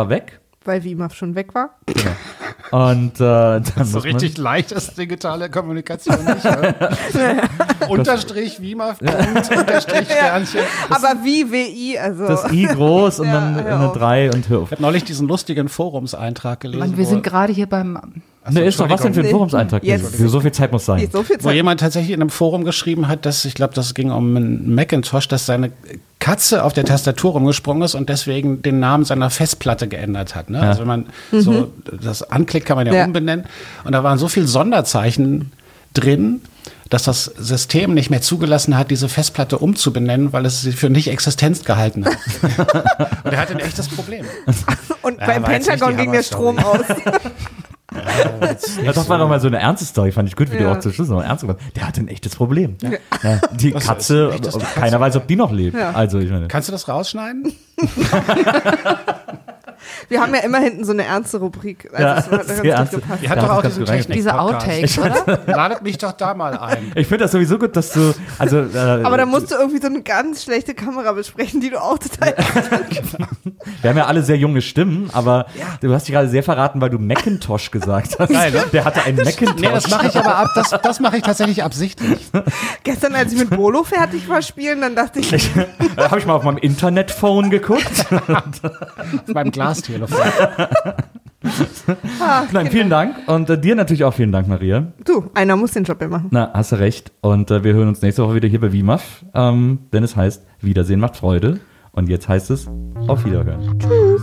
weg. 0.08 0.40
Weil 0.70 0.84
Vimaf 0.84 1.14
schon 1.16 1.34
weg 1.34 1.52
war. 1.52 1.70
Und 2.70 3.14
äh, 3.16 3.18
dann 3.18 3.64
So 3.84 3.98
richtig 3.98 4.38
leicht 4.38 4.70
ist 4.70 4.96
digitale 4.96 5.50
Kommunikation 5.50 6.24
nicht. 6.24 6.44
Ne? 6.44 6.74
Unterstrich, 7.88 8.60
Wima, 8.60 8.92
Punkt, 8.92 9.50
Unterstrich, 9.56 10.04
Sternchen. 10.08 10.60
Aber 10.88 11.24
wie 11.24 11.50
WI, 11.50 11.98
also. 11.98 12.28
das 12.28 12.52
i 12.52 12.66
groß 12.66 13.18
und 13.20 13.26
Ja, 13.26 13.32
dann 13.32 13.64
hör 13.64 13.74
eine 13.74 13.88
auf. 13.88 13.96
3 13.96 14.30
und 14.30 14.48
hör 14.48 14.58
auf. 14.60 14.68
Ich 14.68 14.72
habe 14.72 14.82
neulich 14.82 15.02
diesen 15.02 15.26
lustigen 15.26 15.68
Forumseintrag 15.68 16.60
gelesen. 16.60 16.78
Mann, 16.78 16.96
wir 16.96 17.04
wo- 17.04 17.10
sind 17.10 17.24
gerade 17.24 17.52
hier 17.52 17.66
beim. 17.66 17.98
Ne, 18.48 18.60
ist 18.60 18.78
doch 18.78 18.88
was 18.88 19.02
denn 19.02 19.14
für 19.14 19.22
ein. 19.22 19.30
Forumseintrag? 19.30 19.82
Jetzt. 19.82 20.14
Für 20.14 20.28
so 20.28 20.40
viel 20.40 20.52
Zeit 20.52 20.70
muss 20.70 20.86
sein. 20.86 21.08
So 21.12 21.24
viel 21.24 21.38
wo 21.40 21.48
Zeit. 21.48 21.54
jemand 21.56 21.80
tatsächlich 21.80 22.12
in 22.12 22.20
einem 22.20 22.30
Forum 22.30 22.64
geschrieben 22.64 23.08
hat, 23.08 23.26
dass 23.26 23.44
ich 23.44 23.54
glaube, 23.54 23.74
das 23.74 23.94
ging 23.94 24.12
um 24.12 24.36
einen 24.36 24.72
Macintosh, 24.76 25.26
dass 25.26 25.44
seine 25.46 25.72
Katze 26.20 26.62
auf 26.64 26.72
der 26.74 26.84
Tastatur 26.84 27.32
rumgesprungen 27.32 27.82
ist 27.82 27.94
und 27.94 28.08
deswegen 28.08 28.62
den 28.62 28.78
Namen 28.78 29.04
seiner 29.04 29.30
Festplatte 29.30 29.88
geändert 29.88 30.34
hat. 30.36 30.50
Ne? 30.50 30.60
Also 30.60 30.80
wenn 30.82 30.86
man 30.88 31.06
so 31.32 31.72
das 32.00 32.22
anklickt, 32.22 32.66
kann 32.66 32.76
man 32.76 32.86
ja, 32.86 32.92
Ja. 32.92 33.04
umbenennen. 33.06 33.46
Und 33.84 33.92
da 33.92 34.04
waren 34.04 34.18
so 34.18 34.28
viele 34.28 34.46
Sonderzeichen 34.46 35.50
drin, 35.94 36.42
dass 36.90 37.04
das 37.04 37.24
System 37.24 37.94
nicht 37.94 38.10
mehr 38.10 38.20
zugelassen 38.20 38.76
hat, 38.76 38.90
diese 38.90 39.08
Festplatte 39.08 39.58
umzubenennen, 39.58 40.32
weil 40.32 40.44
es 40.44 40.60
sie 40.60 40.72
für 40.72 40.90
nicht 40.90 41.08
existenz 41.08 41.64
gehalten 41.64 42.04
hat. 42.04 42.16
und 43.24 43.32
er 43.32 43.38
hatte 43.38 43.54
ein 43.54 43.60
echtes 43.60 43.88
Problem. 43.88 44.26
Und 45.02 45.18
Ja, 45.20 45.26
beim 45.26 45.44
Pentagon 45.44 45.96
ging 45.96 46.12
der 46.12 46.22
Strom 46.22 46.58
aus. 46.58 46.80
Ja, 48.84 48.92
das 48.92 49.08
war 49.08 49.18
doch 49.18 49.28
mal 49.28 49.40
so 49.40 49.48
eine 49.48 49.58
ernste 49.58 49.84
Story, 49.84 50.12
fand 50.12 50.28
ich 50.28 50.36
gut, 50.36 50.50
wie 50.52 50.56
du 50.58 50.64
Ja. 50.64 50.72
auch 50.72 50.78
zum 50.80 50.92
Schluss 50.92 51.08
noch 51.08 51.22
ernst 51.22 51.42
gemacht. 51.42 51.58
Der 51.76 51.86
hatte 51.88 52.00
ein 52.00 52.08
echtes 52.08 52.36
Problem. 52.36 52.76
Ja, 52.82 52.90
die 53.52 53.72
Das 53.72 53.82
ist 53.82 53.88
Katze, 53.88 54.28
ein 54.32 54.38
echtes- 54.44 54.58
keiner 54.74 55.00
weiß, 55.00 55.16
ob 55.16 55.26
die 55.26 55.36
noch 55.36 55.50
lebt. 55.52 55.76
Ja. 55.76 55.90
Also, 55.92 56.18
ich 56.18 56.30
meine. 56.30 56.48
Kannst 56.48 56.68
du 56.68 56.72
das 56.72 56.88
rausschneiden? 56.88 57.52
Wir 60.08 60.20
haben 60.20 60.34
ja 60.34 60.40
immer 60.40 60.58
hinten 60.58 60.84
so 60.84 60.92
eine 60.92 61.04
ernste 61.04 61.38
Rubrik. 61.38 61.88
Also 61.92 62.02
Ja, 62.02 62.14
das 62.14 62.30
hat 62.30 62.46
sehr 62.46 62.56
ganz 62.56 62.66
ernst. 62.66 62.92
gut 62.92 63.02
gepasst. 63.02 63.22
Ihr 63.22 63.30
habt 63.30 63.42
doch 63.42 63.50
auch 63.50 63.62
diesen 63.62 63.84
Technik 63.84 64.16
Diese 64.16 64.38
Outtakes, 64.38 64.98
oder? 64.98 65.40
Ladet 65.46 65.82
mich 65.82 65.98
doch 65.98 66.12
da 66.12 66.34
mal 66.34 66.56
ein. 66.58 66.92
Ich 66.94 67.06
finde 67.06 67.24
das 67.24 67.32
sowieso 67.32 67.58
gut, 67.58 67.76
dass 67.76 67.92
du, 67.92 68.14
also, 68.38 68.58
äh, 68.60 69.02
Aber 69.02 69.16
da 69.16 69.26
musst 69.26 69.50
du 69.50 69.56
irgendwie 69.56 69.80
so 69.80 69.86
eine 69.86 70.02
ganz 70.02 70.44
schlechte 70.44 70.74
Kamera 70.74 71.12
besprechen, 71.12 71.60
die 71.60 71.70
du 71.70 71.80
auch 71.82 71.98
total. 71.98 72.34
wir 73.82 73.90
haben 73.90 73.96
ja 73.96 74.06
alle 74.06 74.22
sehr 74.22 74.36
junge 74.36 74.62
Stimmen, 74.62 75.10
aber 75.12 75.46
du 75.80 75.92
hast 75.92 76.08
dich 76.08 76.14
gerade 76.14 76.28
sehr 76.28 76.42
verraten, 76.42 76.80
weil 76.80 76.90
du 76.90 76.98
Macintosh 76.98 77.70
gesagt 77.70 78.18
hast. 78.18 78.32
Geil, 78.32 78.52
ne? 78.52 78.64
Der 78.72 78.84
hatte 78.84 79.02
einen 79.04 79.16
Macintosh. 79.16 79.60
Nee, 79.60 79.68
das 79.72 79.90
mache 79.90 80.08
ich 80.08 80.16
aber 80.16 80.36
ab, 80.36 80.48
das, 80.54 80.70
das 80.70 81.00
mache 81.00 81.16
ich 81.16 81.22
tatsächlich 81.22 81.62
absichtlich. 81.62 82.30
Gestern, 82.84 83.14
als 83.14 83.32
ich 83.32 83.38
mit 83.38 83.50
Bolo 83.50 83.84
fertig 83.84 84.28
war 84.28 84.42
spielen, 84.42 84.80
dann 84.80 84.94
dachte 84.94 85.20
ich, 85.20 85.30
Da 85.96 86.10
habe 86.10 86.18
ich 86.18 86.26
mal 86.26 86.34
auf 86.34 86.42
meinem 86.42 86.58
Internetphone 86.58 87.50
geguckt. 87.50 88.06
Beim 89.70 90.08
Glastelefon. 90.08 90.18
ah, 92.20 92.44
Nein, 92.52 92.66
vielen 92.70 92.90
Dank. 92.90 93.16
Und 93.26 93.48
äh, 93.50 93.58
dir 93.60 93.74
natürlich 93.74 94.04
auch 94.04 94.12
vielen 94.14 94.32
Dank, 94.32 94.46
Maria. 94.48 94.92
du, 95.04 95.30
einer 95.34 95.56
muss 95.56 95.72
den 95.72 95.84
Job 95.84 96.00
ja 96.00 96.08
machen. 96.08 96.28
Na, 96.30 96.50
hast 96.52 96.72
du 96.72 96.76
recht. 96.76 97.12
Und 97.20 97.50
äh, 97.50 97.64
wir 97.64 97.72
hören 97.74 97.88
uns 97.88 98.02
nächste 98.02 98.22
Woche 98.24 98.34
wieder 98.34 98.48
hier 98.48 98.60
bei 98.60 98.72
WIMAF, 98.72 99.24
ähm, 99.34 99.80
denn 99.92 100.02
es 100.04 100.16
heißt, 100.16 100.44
Wiedersehen 100.60 101.00
macht 101.00 101.16
Freude. 101.16 101.60
Und 101.92 102.08
jetzt 102.08 102.28
heißt 102.28 102.50
es, 102.50 102.68
auf 103.08 103.24
Wiederhören. 103.24 103.76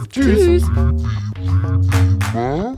Tschüss. 0.09 0.63
Wiedersehen, 2.33 2.77